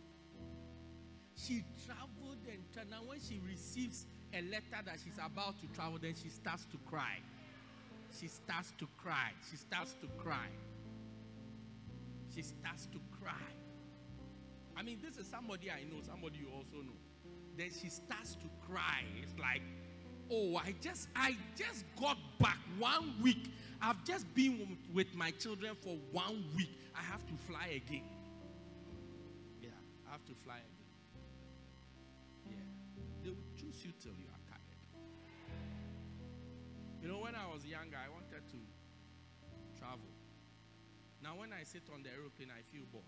She 1.34 1.64
traveled 1.86 2.18
and 2.46 2.90
now 2.90 3.02
when 3.04 3.20
she 3.20 3.40
receives 3.40 4.06
a 4.32 4.42
letter 4.42 4.82
that 4.84 4.98
she's 5.02 5.18
about 5.18 5.58
to 5.60 5.66
travel, 5.68 5.98
then 5.98 6.14
she 6.14 6.28
starts 6.28 6.66
to 6.66 6.78
cry. 6.78 7.20
She 8.18 8.28
starts 8.28 8.72
to 8.78 8.86
cry. 8.96 9.32
She 9.50 9.56
starts 9.56 9.94
to 10.00 10.08
cry. 10.18 10.48
She 12.34 12.42
starts 12.42 12.86
to 12.86 13.00
cry. 13.20 13.52
I 14.76 14.82
mean, 14.82 15.00
this 15.02 15.18
is 15.18 15.26
somebody 15.28 15.70
I 15.70 15.84
know, 15.84 16.00
somebody 16.02 16.38
you 16.38 16.48
also 16.48 16.82
know. 16.82 16.96
Then 17.56 17.70
she 17.70 17.88
starts 17.88 18.34
to 18.36 18.48
cry. 18.66 19.02
It's 19.22 19.36
like, 19.38 19.62
oh, 20.30 20.56
I 20.56 20.74
just, 20.80 21.08
I 21.16 21.36
just 21.56 21.84
got 22.00 22.16
back 22.38 22.58
one 22.78 23.14
week. 23.22 23.50
I've 23.80 24.02
just 24.04 24.32
been 24.34 24.76
with- 24.92 25.14
my 25.14 25.30
children 25.32 25.74
for 25.76 25.96
one 26.12 26.44
week. 26.56 26.70
I 26.94 27.02
have 27.02 27.24
to 27.26 27.34
fly 27.34 27.66
again. 27.76 28.04
Yeah, 29.62 29.70
I 30.08 30.12
have 30.12 30.24
to 30.26 30.34
fly 30.34 30.56
again. 30.58 30.90
Yeah, 32.50 32.64
they 33.22 33.30
will 33.30 33.36
choose 33.56 33.84
you 33.84 33.92
till 34.00 34.12
you 34.12 34.26
are 34.26 34.42
tired. 34.50 34.78
You 37.00 37.08
know, 37.08 37.18
when 37.18 37.34
I 37.34 37.46
was 37.52 37.64
younger, 37.64 37.96
I 37.96 38.08
wanted 38.08 38.48
to 38.50 38.58
travel. 39.78 40.10
Now, 41.22 41.36
when 41.36 41.52
I 41.52 41.62
sit 41.64 41.82
on 41.94 42.02
the 42.02 42.10
aeroplane, 42.10 42.50
I 42.50 42.62
feel 42.72 42.84
bored. 42.90 43.04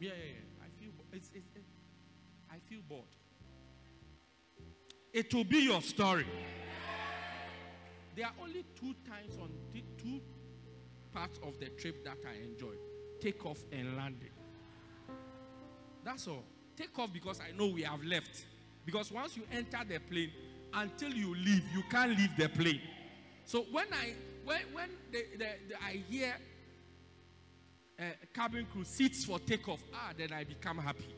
Yeah, 0.00 0.10
yeah, 0.10 0.24
yeah. 0.38 0.64
I 0.64 0.68
feel 0.78 0.90
it's, 1.12 1.30
it's, 1.34 1.48
it, 1.54 1.64
I 2.50 2.58
feel 2.58 2.80
bored. 2.88 3.14
It 5.16 5.32
will 5.32 5.44
be 5.44 5.60
your 5.60 5.80
story. 5.80 6.26
There 8.14 8.26
are 8.26 8.34
only 8.38 8.66
two 8.78 8.94
times 9.08 9.38
on 9.40 9.48
the 9.72 9.82
two 9.96 10.20
parts 11.10 11.40
of 11.42 11.58
the 11.58 11.70
trip 11.70 12.04
that 12.04 12.18
I 12.28 12.34
enjoyed: 12.44 12.76
takeoff 13.18 13.64
and 13.72 13.96
landing. 13.96 14.28
That's 16.04 16.28
all. 16.28 16.44
Take 16.76 16.98
off 16.98 17.14
because 17.14 17.40
I 17.40 17.56
know 17.56 17.68
we 17.68 17.80
have 17.84 18.04
left. 18.04 18.44
Because 18.84 19.10
once 19.10 19.38
you 19.38 19.44
enter 19.50 19.78
the 19.88 19.98
plane, 20.00 20.32
until 20.74 21.14
you 21.14 21.34
leave, 21.34 21.62
you 21.74 21.82
can't 21.90 22.10
leave 22.10 22.36
the 22.36 22.50
plane. 22.50 22.82
So 23.46 23.64
when 23.72 23.86
I 23.94 24.12
when 24.44 24.60
when 24.74 24.90
the, 25.10 25.24
the, 25.32 25.48
the, 25.68 25.82
I 25.82 26.02
hear 26.10 26.34
uh, 27.98 28.02
cabin 28.34 28.66
crew 28.70 28.84
seats 28.84 29.24
for 29.24 29.38
takeoff, 29.38 29.80
ah, 29.94 30.12
then 30.14 30.34
I 30.34 30.44
become 30.44 30.76
happy. 30.76 31.08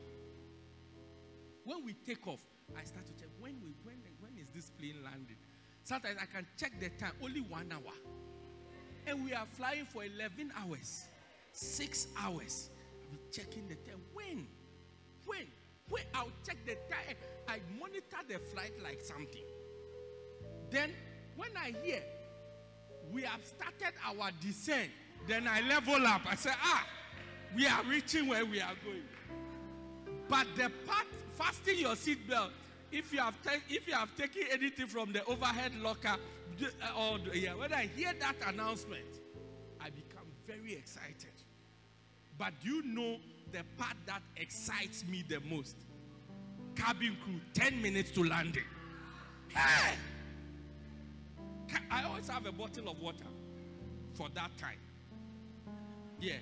When 1.65 1.83
we 1.83 1.95
take 1.95 2.25
off, 2.27 2.39
I 2.77 2.85
start 2.85 3.05
to 3.07 3.28
when 3.49 3.61
we 3.61 3.73
when 3.83 3.97
when 4.19 4.41
is 4.41 4.49
this 4.53 4.69
plane 4.69 5.03
landing. 5.03 5.37
Sometimes 5.83 6.17
I 6.21 6.25
can 6.25 6.45
check 6.57 6.79
the 6.79 6.89
time 6.89 7.13
only 7.23 7.41
one 7.41 7.71
hour, 7.71 7.93
and 9.07 9.25
we 9.25 9.33
are 9.33 9.45
flying 9.53 9.85
for 9.85 10.03
11 10.03 10.51
hours, 10.57 11.05
six 11.51 12.07
hours. 12.17 12.69
Be 13.11 13.17
checking 13.31 13.67
the 13.67 13.75
time. 13.75 14.01
When, 14.13 14.47
when, 15.25 15.47
when? 15.89 16.03
I'll 16.13 16.31
check 16.45 16.57
the 16.65 16.75
time. 16.75 17.15
I 17.47 17.59
monitor 17.79 18.17
the 18.27 18.37
flight 18.37 18.73
like 18.83 19.01
something. 19.01 19.41
Then 20.69 20.91
when 21.35 21.49
I 21.57 21.73
hear 21.83 22.03
we 23.11 23.23
have 23.23 23.41
started 23.43 23.97
our 24.05 24.29
descent, 24.39 24.91
then 25.27 25.47
I 25.47 25.61
level 25.61 26.05
up. 26.05 26.21
I 26.29 26.35
say, 26.35 26.51
ah, 26.53 26.85
we 27.55 27.65
are 27.65 27.83
reaching 27.89 28.27
where 28.27 28.45
we 28.45 28.61
are 28.61 28.75
going. 28.85 29.01
But 30.27 30.45
the 30.55 30.71
part 30.85 31.07
fasten 31.35 31.79
your 31.79 31.95
seatbelt. 31.95 32.51
If 32.91 33.13
you 33.13 33.19
have 33.19 33.41
ta- 33.43 33.61
if 33.69 33.87
you 33.87 33.93
have 33.93 34.15
taken 34.15 34.43
anything 34.51 34.87
from 34.87 35.13
the 35.13 35.23
overhead 35.25 35.75
locker, 35.75 36.15
uh, 36.61 36.99
or 36.99 37.19
yeah, 37.33 37.53
when 37.53 37.71
I 37.71 37.87
hear 37.95 38.11
that 38.19 38.35
announcement, 38.47 39.05
I 39.79 39.89
become 39.89 40.25
very 40.47 40.73
excited. 40.73 41.33
But 42.37 42.53
you 42.63 42.81
know 42.83 43.17
the 43.51 43.63
part 43.77 43.95
that 44.05 44.21
excites 44.37 45.05
me 45.05 45.23
the 45.27 45.39
most? 45.41 45.75
Cabin 46.75 47.17
crew, 47.23 47.39
10 47.53 47.81
minutes 47.81 48.11
to 48.11 48.23
landing. 48.23 48.63
Hey! 49.49 49.95
I 51.91 52.03
always 52.03 52.27
have 52.29 52.45
a 52.45 52.51
bottle 52.51 52.89
of 52.89 52.99
water 52.99 53.25
for 54.13 54.29
that 54.33 54.51
time. 54.57 54.77
Yeah. 56.19 56.37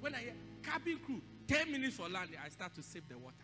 When 0.00 0.14
I 0.14 0.32
cabin 0.62 0.98
crew, 1.04 1.20
10 1.48 1.72
minutes 1.72 1.96
for 1.96 2.08
landing, 2.08 2.38
I 2.44 2.48
start 2.48 2.74
to 2.74 2.82
sip 2.82 3.04
the 3.08 3.18
water. 3.18 3.36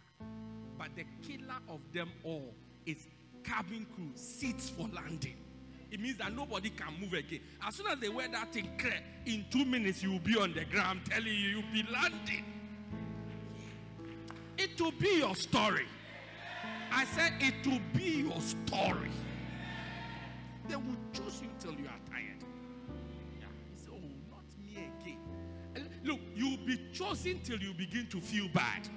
But 0.79 0.89
the 0.95 1.05
killer 1.27 1.59
of 1.69 1.81
them 1.93 2.11
all 2.23 2.55
is 2.87 3.09
cabin 3.43 3.87
crew, 3.95 4.13
seats 4.15 4.71
for 4.71 4.89
landing. 4.95 5.37
It 5.91 6.01
means 6.01 6.19
that 6.19 6.35
nobody 6.35 6.71
can 6.71 7.01
move 7.01 7.15
again. 7.15 7.41
As 7.67 7.77
soon 7.77 7.87
as 7.87 7.99
they 7.99 8.09
wear 8.09 8.29
that 8.29 8.53
thing 8.53 8.71
clear, 8.79 9.01
in 9.27 9.47
two 9.51 9.65
minutes 9.65 10.03
you 10.03 10.13
will 10.13 10.19
be 10.19 10.37
on 10.37 10.53
the 10.53 10.65
ground. 10.67 11.01
I'm 11.05 11.11
telling 11.11 11.33
you, 11.33 11.49
you'll 11.49 11.73
be 11.73 11.85
landing. 11.91 12.45
It 14.59 14.81
will 14.81 14.93
be 14.93 15.19
your 15.19 15.35
story. 15.35 15.87
I 16.93 17.05
said 17.07 17.33
it 17.41 17.67
will 17.67 17.81
be 17.95 18.23
your 18.29 18.41
story. 18.41 19.11
They 20.69 20.77
will 20.77 20.97
choose 21.13 21.41
you 21.43 21.49
till 21.59 21.73
you 21.73 21.87
are 21.87 22.11
tired. 22.11 22.45
Yeah. 23.41 23.47
He 23.75 23.83
said, 23.83 23.95
Oh, 23.95 24.31
not 24.31 24.45
me 24.63 24.91
again. 25.01 25.89
Look, 26.05 26.21
you'll 26.35 26.59
be 26.67 26.79
chosen 26.93 27.41
till 27.43 27.59
you 27.59 27.73
begin 27.73 28.07
to 28.09 28.21
feel 28.21 28.49
bad. 28.53 28.89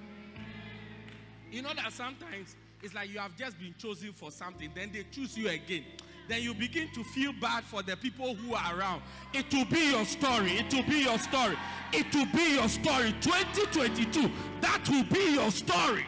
You 1.51 1.61
know 1.61 1.73
that 1.75 1.91
sometimes 1.91 2.55
it's 2.81 2.93
like 2.95 3.09
you 3.09 3.19
have 3.19 3.35
just 3.35 3.59
been 3.59 3.75
chosen 3.77 4.13
for 4.13 4.31
something, 4.31 4.71
then 4.73 4.91
they 4.93 5.05
choose 5.11 5.38
you 5.38 5.49
again. 5.49 5.83
Then 6.30 6.41
you 6.41 6.53
begin 6.53 6.89
to 6.93 7.03
feel 7.03 7.33
bad 7.41 7.65
for 7.65 7.83
the 7.83 7.97
people 7.97 8.35
who 8.35 8.55
are 8.55 8.80
around. 8.80 9.01
It 9.33 9.53
will 9.53 9.65
be 9.65 9.91
your 9.91 10.05
story. 10.05 10.51
It 10.53 10.73
will 10.73 10.83
be 10.83 11.03
your 11.03 11.19
story. 11.19 11.57
It 11.91 12.13
will 12.15 12.27
be 12.27 12.53
your 12.53 12.69
story. 12.69 13.13
2022, 13.19 14.31
that 14.61 14.88
will 14.89 15.03
be 15.03 15.33
your 15.33 15.51
story. 15.51 16.05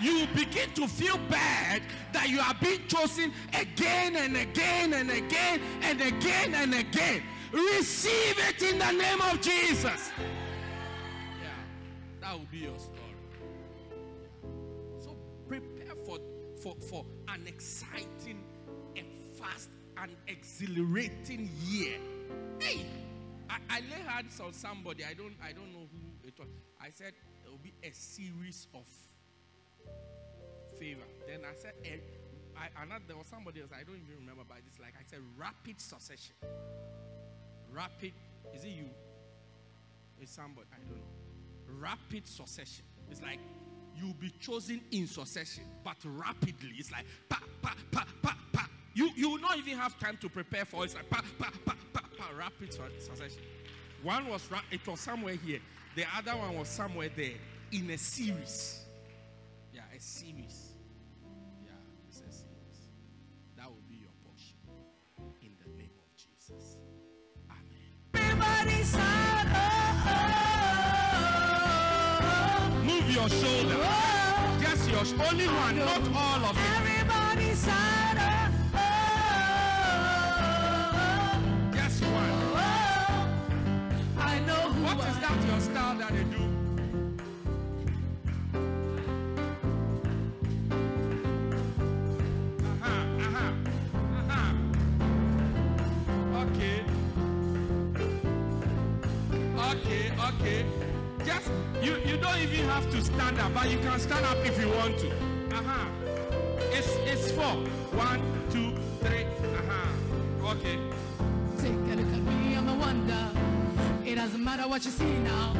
You 0.00 0.26
begin 0.34 0.70
to 0.74 0.86
feel 0.86 1.18
bad 1.30 1.80
that 2.12 2.28
you 2.28 2.40
are 2.40 2.54
being 2.60 2.86
chosen 2.88 3.32
again 3.54 4.16
and 4.16 4.36
again 4.36 4.92
and 4.92 5.10
again 5.10 5.60
and 5.82 6.00
again 6.00 6.54
and 6.54 6.74
again. 6.74 7.22
Receive 7.52 8.36
it 8.48 8.62
in 8.62 8.78
the 8.78 8.90
name 8.90 9.20
of 9.20 9.40
Jesus. 9.40 10.10
Yeah, 11.40 11.48
that 12.20 12.32
will 12.32 12.46
be 12.50 12.58
your 12.58 12.78
story. 12.78 12.93
For, 16.64 16.74
for, 16.88 17.04
an 17.28 17.46
exciting, 17.46 18.42
a 18.96 19.04
fast, 19.38 19.68
and 19.98 20.12
exhilarating 20.26 21.50
year. 21.62 21.98
Hey, 22.58 22.86
I, 23.50 23.58
I 23.68 23.80
lay 23.80 24.02
hands 24.06 24.40
on 24.40 24.54
somebody. 24.54 25.04
I 25.04 25.12
don't 25.12 25.34
I 25.44 25.52
don't 25.52 25.70
know 25.74 25.86
who 25.92 26.26
it 26.26 26.38
was. 26.38 26.48
I 26.80 26.88
said 26.94 27.12
there 27.42 27.52
will 27.52 27.58
be 27.62 27.74
a 27.82 27.92
series 27.92 28.66
of 28.74 28.86
favor. 30.78 31.04
Then 31.28 31.40
I 31.44 31.54
said 31.54 31.74
eh, 31.84 31.98
I, 32.56 32.82
another, 32.82 33.04
there 33.08 33.16
was 33.18 33.26
somebody 33.26 33.60
else. 33.60 33.70
I 33.78 33.84
don't 33.84 33.96
even 33.96 34.20
remember, 34.20 34.44
but 34.48 34.56
it's 34.66 34.80
like 34.80 34.94
I 34.98 35.04
said 35.06 35.18
rapid 35.36 35.78
succession. 35.78 36.34
Rapid. 37.70 38.14
Is 38.54 38.64
it 38.64 38.68
you? 38.68 38.88
It's 40.18 40.32
somebody. 40.32 40.66
I 40.72 40.78
don't 40.78 40.96
know. 40.96 41.82
Rapid 41.82 42.26
succession. 42.26 42.86
It's 43.10 43.20
like 43.20 43.40
you'll 43.96 44.14
be 44.14 44.30
chosen 44.40 44.80
in 44.90 45.06
succession, 45.06 45.64
but 45.84 45.96
rapidly. 46.04 46.70
It's 46.76 46.90
like 46.90 47.04
pa 47.28 47.40
pa 47.62 47.74
pa 47.90 48.06
pa 48.22 48.36
pa. 48.52 48.68
You 48.94 49.10
you 49.16 49.30
will 49.30 49.40
not 49.40 49.58
even 49.58 49.76
have 49.78 49.98
time 49.98 50.18
to 50.20 50.28
prepare 50.28 50.64
for 50.64 50.82
it. 50.82 50.86
It's 50.86 50.94
like 50.94 51.08
pa 51.10 51.22
pa 51.38 51.50
pa 51.64 51.74
pa 51.92 52.00
pa. 52.16 52.24
Rapid 52.38 52.72
succession. 52.72 53.42
One 54.02 54.28
was 54.28 54.50
ra- 54.50 54.60
it 54.70 54.86
was 54.86 55.00
somewhere 55.00 55.34
here. 55.34 55.60
The 55.94 56.04
other 56.16 56.36
one 56.36 56.58
was 56.58 56.68
somewhere 56.68 57.08
there 57.14 57.34
in 57.72 57.90
a 57.90 57.98
series. 57.98 58.84
Yeah, 59.72 59.82
a 59.96 60.00
series. 60.00 60.74
Yeah, 61.64 61.70
it's 62.08 62.18
a 62.18 62.32
series. 62.32 62.90
That 63.56 63.66
will 63.66 63.82
be 63.88 63.96
your 63.96 64.10
portion 64.24 64.56
in 65.42 65.52
the 65.62 65.70
name 65.76 65.90
of 65.98 66.16
Jesus. 66.16 66.76
Amen. 67.50 69.13
Only 75.20 75.46
one, 75.46 75.78
not 75.78 76.00
all 76.14 76.44
of 76.50 76.56
oh. 76.56 76.60
it. 76.60 76.66
Everybody 76.78 77.54
shout, 77.54 78.16
oh, 78.18 78.50
oh, 80.94 81.70
Just 81.74 82.02
one. 82.02 82.30
oh. 82.56 83.28
I 84.18 84.38
know 84.40 84.72
who 84.72 84.82
What 84.84 84.98
I 85.04 85.08
is 85.10 85.18
that 85.18 85.46
your 85.46 85.60
style 85.60 85.96
that 85.98 86.12
they 86.12 86.24
do? 86.24 86.42
Uh-huh, 92.64 93.04
uh-huh, 93.20 93.52
uh-huh. 94.18 94.52
Okay. 96.46 96.78
Okay, 99.56 100.04
okay. 100.28 100.60
Just 101.24 101.50
you 101.84 101.96
you 102.06 102.16
don't 102.16 102.38
even 102.38 102.64
have 102.70 102.90
to 102.90 103.04
stand 103.04 103.38
up, 103.38 103.52
but 103.52 103.70
you 103.70 103.78
can 103.78 103.98
stand 104.00 104.24
up 104.24 104.38
if 104.44 104.58
you 104.58 104.68
want 104.70 104.98
to. 104.98 105.08
Uh-huh. 105.58 105.86
It's 106.72 106.90
it's 107.12 107.30
four. 107.32 107.56
One, 108.06 108.20
two, 108.50 108.72
three. 109.02 109.24
Uh-huh. 109.60 110.50
Okay. 110.52 110.78
Take 111.58 111.72
a 111.92 111.96
look 112.00 112.12
at 112.18 112.22
me, 112.30 112.56
I'm 112.56 112.68
a 112.68 112.74
wonder. 112.74 113.24
It 114.04 114.14
doesn't 114.16 114.42
matter 114.42 114.66
what 114.68 114.84
you 114.84 114.90
see 114.90 115.18
now. 115.18 115.54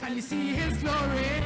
Can 0.00 0.16
you 0.16 0.22
see 0.22 0.54
his 0.54 0.78
glory? 0.78 1.42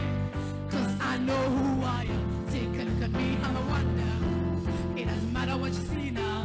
Cause 0.71 0.93
I 1.01 1.19
know 1.19 1.43
who 1.57 1.85
I 1.85 2.03
am. 2.03 2.47
Take 2.51 2.81
a 2.81 2.85
look 2.89 3.03
at 3.03 3.13
me, 3.13 3.39
I'm 3.43 3.57
a 3.57 3.65
wonder. 3.75 5.01
It 5.01 5.07
doesn't 5.07 5.33
matter 5.33 5.57
what 5.57 5.73
you 5.73 5.85
see 5.95 6.11
now. 6.11 6.36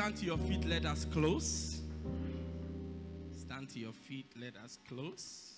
Stand 0.00 0.16
to 0.16 0.24
your 0.24 0.38
feet. 0.38 0.66
Let 0.66 0.86
us 0.86 1.04
close. 1.12 1.82
Stand 3.38 3.68
to 3.68 3.78
your 3.78 3.92
feet. 3.92 4.24
Let 4.40 4.54
us 4.64 4.78
close. 4.88 5.52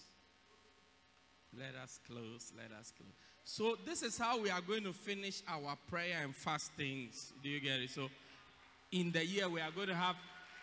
Let 1.57 1.81
us 1.81 2.01
close. 2.05 2.53
Let 2.57 2.77
us 2.77 2.93
close. 2.97 3.13
So, 3.45 3.77
this 3.87 4.03
is 4.03 4.19
how 4.19 4.41
we 4.41 4.51
are 4.51 4.61
going 4.61 4.83
to 4.83 4.93
finish 4.93 5.43
our 5.47 5.77
prayer 5.89 6.17
and 6.25 6.35
fastings. 6.35 7.33
Do 7.41 7.51
you 7.51 7.61
get 7.61 7.79
it? 7.83 7.91
So, 7.91 8.09
in 8.91 9.13
the 9.13 9.25
year, 9.25 9.49
we 9.49 9.61
are 9.61 9.71
going 9.71 9.87
to 9.87 9.95
have 9.95 10.17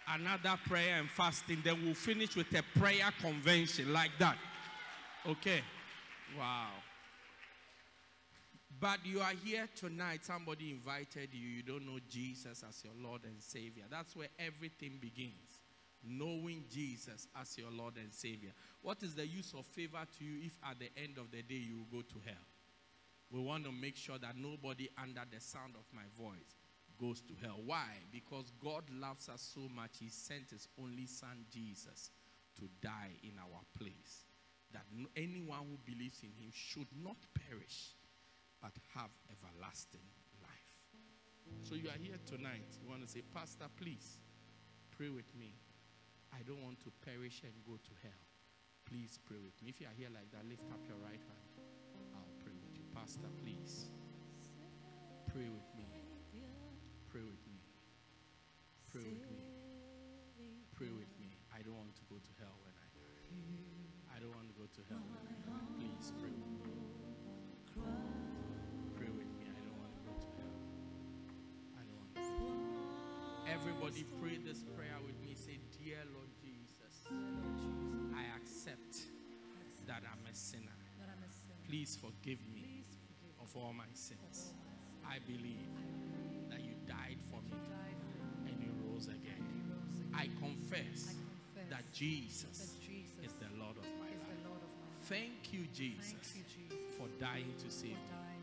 another 0.09 0.59
prayer 0.67 0.99
and 0.99 1.09
fasting. 1.09 1.59
Then 1.63 1.81
we'll 1.81 1.93
finish 1.93 2.35
with 2.35 2.53
a 2.53 2.63
prayer 2.77 3.13
convention 3.21 3.93
like 3.93 4.11
that. 4.19 4.35
Okay. 5.25 5.61
Wow. 6.37 6.67
But 8.79 8.99
you 9.03 9.19
are 9.19 9.33
here 9.43 9.67
tonight. 9.75 10.23
Somebody 10.23 10.71
invited 10.71 11.29
you. 11.33 11.47
You 11.47 11.63
don't 11.63 11.85
know 11.85 11.99
Jesus 12.09 12.63
as 12.67 12.83
your 12.83 12.93
Lord 13.01 13.21
and 13.25 13.41
Savior. 13.41 13.83
That's 13.89 14.15
where 14.15 14.29
everything 14.39 14.99
begins. 15.01 15.59
Knowing 16.01 16.63
Jesus 16.71 17.27
as 17.39 17.57
your 17.57 17.71
Lord 17.71 17.95
and 17.97 18.13
Savior. 18.13 18.51
What 18.81 19.03
is 19.03 19.15
the 19.15 19.27
use 19.27 19.53
of 19.57 19.65
favor 19.65 19.99
to 20.17 20.23
you 20.23 20.45
if 20.45 20.57
at 20.69 20.79
the 20.79 20.89
end 21.01 21.17
of 21.17 21.29
the 21.31 21.41
day 21.41 21.59
you 21.59 21.85
go 21.91 22.01
to 22.01 22.15
hell? 22.25 22.47
We 23.31 23.41
want 23.41 23.65
to 23.65 23.71
make 23.71 23.97
sure 23.97 24.17
that 24.17 24.37
nobody 24.37 24.87
under 25.01 25.21
the 25.29 25.41
sound 25.41 25.73
of 25.75 25.83
my 25.93 26.07
voice 26.17 26.55
goes 26.99 27.21
to 27.21 27.33
hell. 27.41 27.59
Why? 27.65 27.85
Because 28.11 28.51
God 28.63 28.83
loves 28.91 29.29
us 29.29 29.51
so 29.53 29.61
much, 29.75 29.91
He 29.99 30.09
sent 30.09 30.51
His 30.51 30.67
only 30.81 31.05
Son 31.05 31.45
Jesus 31.51 32.11
to 32.59 32.69
die 32.81 33.11
in 33.23 33.33
our 33.37 33.61
place. 33.77 34.25
That 34.71 34.85
anyone 35.15 35.59
who 35.69 35.77
believes 35.91 36.21
in 36.23 36.29
Him 36.29 36.51
should 36.53 36.87
not 37.03 37.17
perish, 37.47 37.95
but 38.61 38.73
have 38.95 39.11
everlasting 39.31 40.05
life. 40.41 40.75
So 41.63 41.75
you 41.75 41.89
are 41.89 41.99
here 41.99 42.17
tonight. 42.25 42.67
You 42.81 42.89
want 42.89 43.01
to 43.03 43.09
say, 43.09 43.21
Pastor, 43.33 43.65
please 43.79 44.19
pray 44.91 45.09
with 45.09 45.33
me. 45.35 45.55
I 46.33 46.43
don't 46.45 46.61
want 46.63 46.79
to 46.85 46.91
perish 47.03 47.41
and 47.43 47.53
go 47.65 47.75
to 47.77 47.91
hell. 48.03 48.23
Please 48.85 49.19
pray 49.25 49.37
with 49.41 49.55
me. 49.61 49.69
If 49.69 49.81
you 49.81 49.87
are 49.87 49.95
here 49.97 50.09
like 50.13 50.31
that, 50.31 50.45
lift 50.47 50.65
up 50.71 50.81
your 50.87 50.97
right 50.97 51.21
hand. 51.21 51.47
I'll 52.13 52.35
pray 52.43 52.53
with 52.53 52.73
you. 52.75 52.85
Pastor, 52.93 53.29
please 53.41 53.89
pray 55.27 55.49
with 55.49 55.69
me. 55.77 55.87
Pray 57.09 57.21
with 57.25 57.45
me. 57.49 57.61
Pray 58.91 59.03
with 59.05 59.25
me. 59.29 59.41
Pray 60.75 60.89
with 60.93 61.13
me. 61.19 61.37
I 61.53 61.61
don't 61.61 61.75
want 61.77 61.95
to 61.95 62.05
go 62.09 62.15
to 62.17 62.31
hell 62.39 62.55
when 62.63 62.73
I 62.77 62.87
die. 62.97 63.29
I 64.15 64.19
don't 64.19 64.33
want 64.33 64.47
to 64.47 64.55
go 64.55 64.65
to 64.65 64.81
hell 64.89 65.03
when 65.11 65.25
I 65.27 65.37
die. 65.43 65.65
Please 65.77 66.13
pray 66.17 66.29
with 66.29 66.37
me. 66.37 66.38
Pray 66.38 66.38
Everybody 73.89 74.15
pray 74.21 74.37
this 74.45 74.61
prayer 74.77 75.01
with 75.03 75.19
me. 75.25 75.33
Say, 75.33 75.57
Dear 75.81 75.97
Lord 76.13 76.29
Jesus, 76.37 77.09
I 78.13 78.21
accept 78.37 79.09
that 79.87 80.03
I'm 80.05 80.21
a 80.29 80.35
sinner. 80.35 80.77
Please 81.67 81.97
forgive 81.99 82.37
me 82.53 82.83
of 83.41 83.49
all 83.55 83.73
my 83.73 83.89
sins. 83.95 84.53
I 85.03 85.17
believe 85.25 85.73
that 86.51 86.59
you 86.61 86.75
died 86.85 87.17
for 87.31 87.41
me 87.49 87.57
and 88.45 88.61
you 88.61 88.69
rose 88.85 89.07
again. 89.07 89.41
I 90.13 90.29
confess 90.37 91.15
that 91.71 91.81
Jesus 91.91 92.77
is 93.23 93.33
the 93.41 93.49
Lord 93.57 93.77
of 93.77 93.85
my 93.99 94.05
life. 94.05 94.53
Thank 95.05 95.51
you, 95.51 95.65
Jesus, 95.73 96.13
for 96.95 97.07
dying 97.19 97.53
to 97.57 97.71
save 97.71 97.89
me. 97.89 98.38